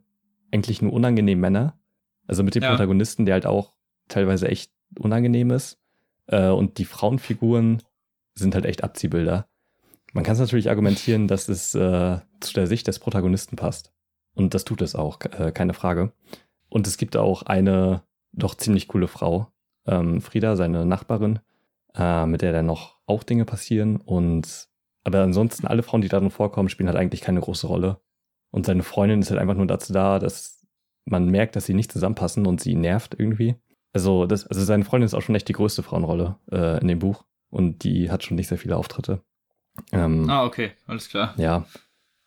eigentlich 0.53 0.81
nur 0.81 0.93
unangenehmen 0.93 1.41
Männer. 1.41 1.79
Also 2.27 2.45
mit 2.45 2.55
dem 2.55 2.63
Ja. 2.63 2.71
Protagonisten, 2.71 3.27
der 3.27 3.35
halt 3.35 3.47
auch 3.47 3.75
teilweise 4.09 4.49
echt 4.49 4.73
unangenehm 4.99 5.51
ist. 5.51 5.79
Äh, 6.29 6.49
und 6.49 6.79
die 6.79 6.85
Frauenfiguren 6.85 7.83
sind 8.35 8.55
halt 8.55 8.65
echt 8.65 8.85
Abziehbilder. 8.85 9.49
Man 10.13 10.25
kann 10.25 10.35
es 10.35 10.41
natürlich 10.41 10.69
argumentieren, 10.69 11.27
dass 11.27 11.49
es 11.49 11.75
äh, 11.75 12.19
zu 12.41 12.55
der 12.55 12.67
Sicht 12.67 12.87
des 12.87 12.99
Protagonisten 12.99 13.57
passt. 13.57 13.93
Und 14.35 14.55
das 14.55 14.65
tut 14.65 14.83
es 14.83 14.95
auch, 14.95 15.21
äh, 15.23 15.53
keine 15.53 15.75
Frage. 15.75 16.13
Und 16.69 16.87
es 16.87 16.97
gibt 16.97 17.17
auch 17.17 17.43
eine 17.43 18.03
doch 18.33 18.55
ziemlich 18.55 18.89
coole 18.89 19.09
Frau, 19.09 19.49
ähm, 19.87 20.21
Frieda, 20.21 20.57
seine 20.57 20.87
Nachbarin, 20.87 21.41
äh, 21.95 22.27
mit 22.27 22.43
der 22.43 22.53
dann 22.53 22.67
noch 22.67 22.99
auch 23.07 23.23
Dinge 23.23 23.45
passieren. 23.45 23.97
Und 23.97 24.69
aber 25.05 25.23
ansonsten 25.23 25.67
alle 25.67 25.83
Frauen, 25.83 26.03
die 26.03 26.09
darin 26.09 26.31
vorkommen, 26.31 26.69
spielen 26.69 26.89
halt 26.89 26.99
eigentlich 26.99 27.21
keine 27.23 27.41
große 27.41 27.67
Rolle. 27.67 28.01
Und 28.51 28.67
seine 28.67 28.83
Freundin 28.83 29.21
ist 29.21 29.31
halt 29.31 29.41
einfach 29.41 29.57
nur 29.57 29.67
dazu 29.67 29.93
da, 29.93 30.19
dass 30.19 30.65
man 31.05 31.29
merkt, 31.29 31.57
dass 31.57 31.67
sie 31.67 31.75
nicht 31.75 31.91
zusammenpassen 31.91 32.47
und 32.47 32.61
sie 32.61 32.75
nervt 32.75 33.17
irgendwie. 33.19 33.57
Also, 33.93 34.27
das, 34.27 34.47
also 34.47 34.63
seine 34.63 34.85
Freundin 34.85 35.07
ist 35.07 35.15
auch 35.15 35.23
schon 35.23 35.35
echt 35.35 35.49
die 35.49 35.55
größte 35.55 35.83
Frauenrolle 35.83 36.37
äh, 36.51 36.81
in 36.81 36.89
dem 36.89 37.01
Buch. 37.01 37.25
Und 37.51 37.85
die 37.85 38.11
hat 38.11 38.23
schon 38.23 38.37
nicht 38.37 38.49
sehr 38.49 38.59
viele 38.59 38.77
Auftritte. 38.77 39.23
Ähm, 39.93 40.29
Ah, 40.29 40.45
okay, 40.45 40.73
alles 40.87 41.09
klar. 41.09 41.35
Ja. 41.37 41.67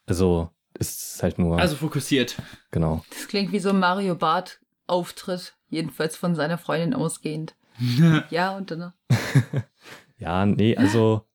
Also, 0.06 0.50
ist 0.78 1.22
halt 1.24 1.40
nur. 1.40 1.58
Also 1.60 1.76
fokussiert. 1.76 2.36
genau. 2.72 3.04
Das 3.10 3.28
klingt 3.28 3.52
wie 3.52 3.60
so 3.60 3.70
ein 3.70 3.80
Mario 3.80 4.16
Bart 4.16 4.60
Auftritt, 4.88 5.56
jedenfalls 5.70 6.16
von 6.16 6.36
seiner 6.36 6.58
Freundin 6.58 6.94
ausgehend. 6.94 7.56
Ja, 8.30 8.56
und 8.56 8.72
dann 8.72 8.94
Ja, 10.18 10.46
nee, 10.46 10.78
also 10.78 11.26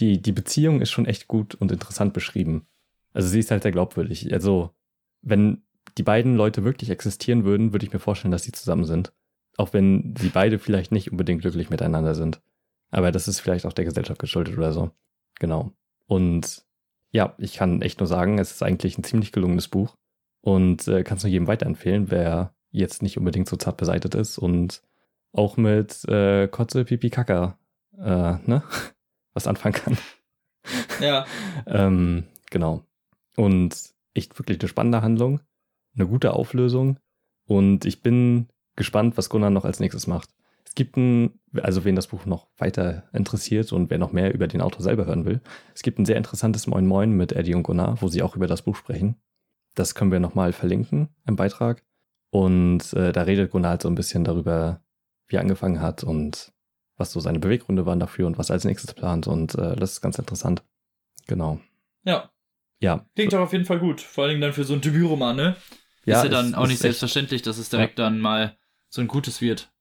die, 0.00 0.22
die 0.22 0.32
Beziehung 0.32 0.80
ist 0.80 0.90
schon 0.90 1.06
echt 1.06 1.28
gut 1.28 1.54
und 1.54 1.70
interessant 1.72 2.14
beschrieben. 2.14 2.66
Also 3.12 3.28
sie 3.28 3.40
ist 3.40 3.50
halt 3.50 3.62
sehr 3.62 3.72
glaubwürdig. 3.72 4.32
Also, 4.32 4.70
wenn 5.20 5.62
die 5.98 6.02
beiden 6.02 6.36
Leute 6.36 6.64
wirklich 6.64 6.88
existieren 6.90 7.44
würden, 7.44 7.72
würde 7.72 7.84
ich 7.84 7.92
mir 7.92 7.98
vorstellen, 7.98 8.32
dass 8.32 8.44
sie 8.44 8.52
zusammen 8.52 8.84
sind. 8.84 9.12
Auch 9.58 9.72
wenn 9.74 10.14
sie 10.18 10.28
beide 10.28 10.58
vielleicht 10.58 10.92
nicht 10.92 11.10
unbedingt 11.10 11.42
glücklich 11.42 11.68
miteinander 11.68 12.14
sind. 12.14 12.40
Aber 12.90 13.12
das 13.12 13.28
ist 13.28 13.40
vielleicht 13.40 13.66
auch 13.66 13.72
der 13.72 13.84
Gesellschaft 13.84 14.20
geschuldet 14.20 14.56
oder 14.56 14.72
so. 14.72 14.92
Genau. 15.40 15.72
Und 16.06 16.64
ja, 17.10 17.34
ich 17.38 17.54
kann 17.54 17.82
echt 17.82 17.98
nur 17.98 18.06
sagen, 18.06 18.38
es 18.38 18.52
ist 18.52 18.62
eigentlich 18.62 18.96
ein 18.96 19.04
ziemlich 19.04 19.32
gelungenes 19.32 19.66
Buch 19.66 19.96
und 20.42 20.86
äh, 20.86 21.02
kann 21.02 21.16
es 21.16 21.24
nur 21.24 21.30
jedem 21.30 21.48
weiterempfehlen, 21.48 22.12
wer 22.12 22.54
jetzt 22.70 23.02
nicht 23.02 23.18
unbedingt 23.18 23.48
so 23.48 23.56
zart 23.56 23.76
beseitet 23.76 24.14
ist 24.14 24.38
und 24.38 24.82
auch 25.32 25.56
mit 25.56 26.04
äh, 26.08 26.46
Kotze, 26.46 26.84
Pipi, 26.84 27.10
Kaka, 27.10 27.58
äh, 27.98 28.36
ne? 28.46 28.62
Was 29.34 29.46
anfangen 29.46 29.74
kann. 29.74 29.98
ja. 31.00 31.24
ähm, 31.66 32.24
genau. 32.50 32.84
Und 33.36 33.94
echt 34.14 34.38
wirklich 34.38 34.60
eine 34.60 34.68
spannende 34.68 35.02
Handlung, 35.02 35.40
eine 35.94 36.06
gute 36.06 36.32
Auflösung 36.34 36.98
und 37.46 37.84
ich 37.84 38.02
bin 38.02 38.48
gespannt, 38.76 39.16
was 39.16 39.28
Gunnar 39.28 39.50
noch 39.50 39.64
als 39.64 39.80
nächstes 39.80 40.06
macht. 40.06 40.30
Es 40.70 40.76
gibt 40.76 40.96
ein, 40.96 41.40
also 41.60 41.84
wen 41.84 41.96
das 41.96 42.06
Buch 42.06 42.26
noch 42.26 42.46
weiter 42.56 43.08
interessiert 43.12 43.72
und 43.72 43.90
wer 43.90 43.98
noch 43.98 44.12
mehr 44.12 44.32
über 44.32 44.46
den 44.46 44.60
Autor 44.60 44.82
selber 44.82 45.04
hören 45.04 45.24
will, 45.24 45.40
es 45.74 45.82
gibt 45.82 45.98
ein 45.98 46.06
sehr 46.06 46.16
interessantes 46.16 46.68
Moin 46.68 46.86
Moin 46.86 47.10
mit 47.10 47.32
Eddie 47.32 47.54
und 47.56 47.64
Gunnar, 47.64 48.00
wo 48.00 48.06
sie 48.06 48.22
auch 48.22 48.36
über 48.36 48.46
das 48.46 48.62
Buch 48.62 48.76
sprechen. 48.76 49.16
Das 49.74 49.96
können 49.96 50.12
wir 50.12 50.20
nochmal 50.20 50.52
verlinken 50.52 51.08
im 51.26 51.34
Beitrag. 51.34 51.82
Und 52.30 52.92
äh, 52.92 53.12
da 53.12 53.22
redet 53.22 53.50
Gunnar 53.50 53.72
halt 53.72 53.82
so 53.82 53.88
ein 53.88 53.96
bisschen 53.96 54.22
darüber, 54.22 54.80
wie 55.26 55.36
er 55.36 55.40
angefangen 55.40 55.80
hat 55.80 56.04
und 56.04 56.52
was 56.96 57.10
so 57.10 57.18
seine 57.18 57.40
Beweggründe 57.40 57.84
waren 57.84 57.98
dafür 57.98 58.28
und 58.28 58.38
was 58.38 58.50
er 58.50 58.54
als 58.54 58.64
nächstes 58.64 58.94
plant. 58.94 59.26
Und 59.26 59.56
äh, 59.56 59.74
das 59.74 59.94
ist 59.94 60.00
ganz 60.00 60.18
interessant. 60.20 60.62
Genau. 61.26 61.58
Ja, 62.04 62.30
Ja. 62.78 63.04
klingt 63.16 63.32
doch 63.32 63.40
auf 63.40 63.52
jeden 63.52 63.64
Fall 63.64 63.80
gut. 63.80 64.00
Vor 64.00 64.22
allen 64.22 64.30
Dingen 64.30 64.42
dann 64.42 64.52
für 64.52 64.64
so 64.64 64.74
ein 64.74 64.80
Debütroman, 64.80 65.34
ne? 65.34 65.56
ist 66.04 66.22
ja 66.22 66.28
dann 66.28 66.48
es 66.48 66.54
auch 66.54 66.66
nicht 66.66 66.74
ist 66.74 66.82
selbstverständlich, 66.82 67.42
dass 67.42 67.58
es 67.58 67.68
direkt 67.68 67.98
dann 67.98 68.20
mal 68.20 68.56
so 68.88 69.00
ein 69.00 69.08
gutes 69.08 69.40
wird. 69.40 69.72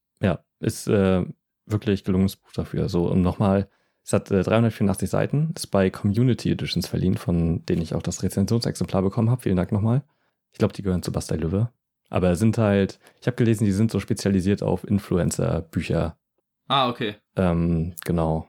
Ist 0.60 0.88
äh, 0.88 1.26
wirklich 1.66 2.04
gelungenes 2.04 2.36
Buch 2.36 2.52
dafür. 2.54 2.90
So, 2.90 3.10
und 3.10 3.22
nochmal, 3.22 3.70
es 4.04 4.14
hat 4.14 4.32
äh, 4.32 4.44
384 4.44 5.10
Seiten, 5.10 5.54
ist 5.56 5.68
bei 5.68 5.90
Community 5.90 6.52
Editions 6.52 6.88
verliehen, 6.88 7.18
von 7.18 7.66
denen 7.66 7.82
ich 7.82 7.94
auch 7.94 8.02
das 8.02 8.24
Rezensionsexemplar 8.24 9.02
bekommen 9.02 9.30
habe. 9.30 9.42
Vielen 9.42 9.58
Dank 9.58 9.72
nochmal. 9.72 10.04
Ich 10.52 10.60
glaube, 10.60 10.74
die 10.74 10.82
gehören 10.82 11.04
zu 11.04 11.12
Bastei 11.12 11.36
Löwe. 11.36 11.72
Aber 12.10 12.36
sind 12.36 12.58
halt, 12.58 13.00
ich 13.22 13.28
habe 13.28 13.36
gelesen, 13.36 13.66
die 13.66 13.72
sind 13.72 13.92
so 13.92 14.00
spezialisiert 14.00 14.64
auf 14.64 14.84
Influencer-Bücher. 14.84 16.18
Ah, 16.68 16.90
okay. 16.90 17.16
Ähm, 17.36 17.94
genau. 18.04 18.48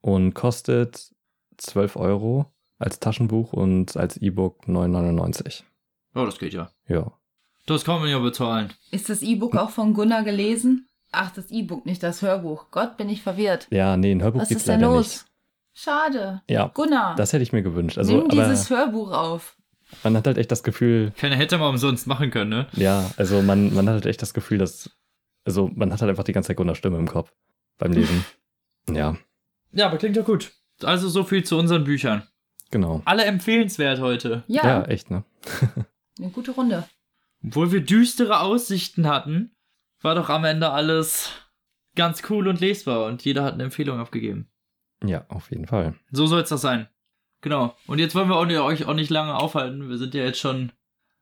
Und 0.00 0.34
kostet 0.34 1.12
12 1.58 1.96
Euro 1.96 2.46
als 2.78 3.00
Taschenbuch 3.00 3.52
und 3.52 3.96
als 3.96 4.16
E-Book 4.16 4.64
9,99. 4.66 5.62
Oh, 6.14 6.24
das 6.24 6.38
geht 6.38 6.52
ja. 6.52 6.70
Ja. 6.88 7.12
Das 7.66 7.84
kann 7.84 8.00
man 8.00 8.08
ja 8.10 8.18
bezahlen. 8.18 8.72
ist 8.90 9.08
das 9.08 9.22
E-Book 9.22 9.56
auch 9.56 9.70
von 9.70 9.94
Gunnar 9.94 10.24
gelesen? 10.24 10.88
Ach, 11.12 11.30
das 11.30 11.50
E-Book, 11.50 11.84
nicht 11.86 12.02
das 12.02 12.22
Hörbuch. 12.22 12.66
Gott, 12.70 12.96
bin 12.96 13.08
ich 13.10 13.22
verwirrt. 13.22 13.66
Ja, 13.70 13.96
nee, 13.96 14.10
ein 14.12 14.22
Hörbuch 14.22 14.40
Was 14.40 14.48
gibt's 14.48 14.62
ist 14.62 14.68
denn 14.68 14.80
leider 14.80 14.94
los? 14.94 15.06
nicht. 15.08 15.24
Schade. 15.74 16.42
Ja, 16.48 16.68
Gunnar, 16.68 17.14
das 17.16 17.32
hätte 17.32 17.42
ich 17.42 17.52
mir 17.52 17.62
gewünscht. 17.62 17.96
Also, 17.98 18.12
nimm 18.16 18.24
aber 18.30 18.34
dieses 18.48 18.68
Hörbuch 18.70 19.10
auf. 19.12 19.56
man 20.02 20.16
hat 20.16 20.26
halt 20.26 20.36
echt 20.38 20.50
das 20.50 20.62
Gefühl, 20.62 21.12
Keine 21.16 21.36
hätte 21.36 21.56
man 21.58 21.70
umsonst 21.70 22.06
machen 22.06 22.30
können, 22.30 22.50
ne? 22.50 22.66
Ja, 22.72 23.10
also 23.16 23.40
man, 23.42 23.72
man 23.74 23.86
hat 23.88 23.94
halt 23.94 24.06
echt 24.06 24.20
das 24.22 24.34
Gefühl, 24.34 24.58
dass, 24.58 24.90
also 25.44 25.70
man 25.74 25.92
hat 25.92 26.00
halt 26.02 26.10
einfach 26.10 26.24
die 26.24 26.32
ganze 26.32 26.48
Zeit 26.48 26.56
Gunnar 26.58 26.74
Stimme 26.74 26.98
im 26.98 27.08
Kopf 27.08 27.32
beim 27.78 27.92
Lesen. 27.92 28.24
ja, 28.90 29.16
Ja, 29.72 29.86
aber 29.86 29.96
klingt 29.98 30.16
ja 30.16 30.22
gut. 30.22 30.52
Also 30.82 31.08
so 31.08 31.24
viel 31.24 31.44
zu 31.44 31.56
unseren 31.58 31.84
Büchern. 31.84 32.22
genau. 32.70 33.00
Alle 33.06 33.24
empfehlenswert 33.24 34.00
heute. 34.00 34.42
Ja, 34.48 34.64
Ja, 34.66 34.84
echt, 34.84 35.10
ne? 35.10 35.24
eine 36.18 36.30
gute 36.30 36.50
Runde. 36.52 36.84
Obwohl 37.44 37.72
wir 37.72 37.80
düstere 37.80 38.40
Aussichten 38.40 39.08
hatten, 39.08 39.54
war 40.02 40.14
doch 40.14 40.28
am 40.28 40.44
Ende 40.44 40.70
alles 40.70 41.32
ganz 41.94 42.22
cool 42.30 42.48
und 42.48 42.60
lesbar 42.60 43.06
und 43.06 43.24
jeder 43.24 43.44
hat 43.44 43.54
eine 43.54 43.64
Empfehlung 43.64 43.98
abgegeben. 43.98 44.48
Ja, 45.04 45.24
auf 45.28 45.50
jeden 45.50 45.66
Fall. 45.66 45.94
So 46.10 46.26
soll 46.26 46.42
es 46.42 46.48
das 46.48 46.60
sein. 46.60 46.88
Genau. 47.40 47.76
Und 47.86 47.98
jetzt 47.98 48.14
wollen 48.14 48.28
wir 48.28 48.36
auch 48.36 48.46
nicht, 48.46 48.58
euch 48.58 48.86
auch 48.86 48.94
nicht 48.94 49.10
lange 49.10 49.34
aufhalten. 49.34 49.88
Wir 49.88 49.98
sind 49.98 50.14
ja 50.14 50.24
jetzt 50.24 50.38
schon 50.38 50.72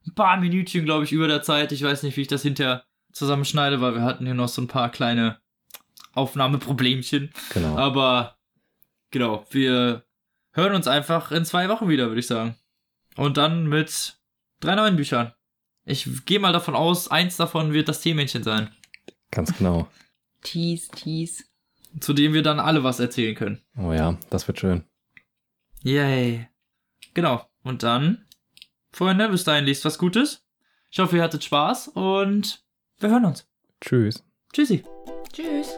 ein 0.07 0.15
paar 0.15 0.37
Minütchen, 0.37 0.85
glaube 0.85 1.05
ich, 1.05 1.13
über 1.13 1.29
der 1.29 1.43
Zeit. 1.43 1.73
Ich 1.73 1.83
weiß 1.83 2.03
nicht, 2.03 2.17
wie 2.17 2.23
ich 2.23 2.29
das 2.29 2.43
hinterher 2.43 2.85
zusammenschneide, 3.13 3.81
weil 3.81 3.95
wir 3.95 4.03
hatten 4.03 4.27
hier 4.27 4.35
noch 4.35 4.49
so 4.49 4.63
ein 4.63 4.69
paar 4.69 4.91
kleine 4.91 5.41
Aufnahmeproblemchen. 6.13 7.33
Genau. 7.55 7.77
Aber 7.77 8.37
genau, 9.11 9.47
wir 9.51 10.05
hören 10.53 10.75
uns 10.75 10.87
einfach 10.87 11.33
in 11.33 11.45
zwei 11.45 11.69
Wochen 11.69 11.89
wieder, 11.89 12.09
würde 12.09 12.21
ich 12.21 12.27
sagen. 12.27 12.57
Und 13.17 13.37
dann 13.37 13.67
mit 13.67 14.19
drei 14.61 14.75
neuen 14.75 14.97
Büchern. 14.97 15.33
Ich 15.85 16.09
gehe 16.27 16.39
mal 16.41 16.53
davon 16.53 16.75
aus, 16.75 17.09
eins 17.09 17.37
davon 17.37 17.73
wird 17.73 17.89
das 17.89 18.01
Teemännchen 18.01 18.43
sein, 18.43 18.71
Ganz 19.31 19.57
genau. 19.57 19.89
Tease, 20.43 20.91
tease. 20.91 21.45
zu 22.01 22.13
dem 22.13 22.33
wir 22.33 22.43
dann 22.43 22.61
alle 22.61 22.83
was 22.85 22.99
erzählen 23.01 23.35
können. 23.35 23.63
Oh 23.77 23.93
ja, 23.93 24.19
das 24.31 24.47
wird 24.49 24.59
schön. 24.59 24.85
Yay. 25.83 26.49
Genau. 27.15 27.47
Und 27.63 27.83
dann, 27.83 28.27
Freunde, 28.93 29.29
bis 29.29 29.45
dahin 29.45 29.65
liest 29.67 29.85
was 29.85 29.99
Gutes. 29.99 30.45
Ich 30.91 30.99
hoffe, 30.99 31.17
ihr 31.17 31.23
hattet 31.23 31.45
Spaß 31.45 31.89
und 31.89 32.65
wir 32.99 33.11
hören 33.11 33.25
uns. 33.25 33.47
Tschüss. 33.81 34.25
Tschüssi. 34.53 34.83
Tschüss. 35.33 35.77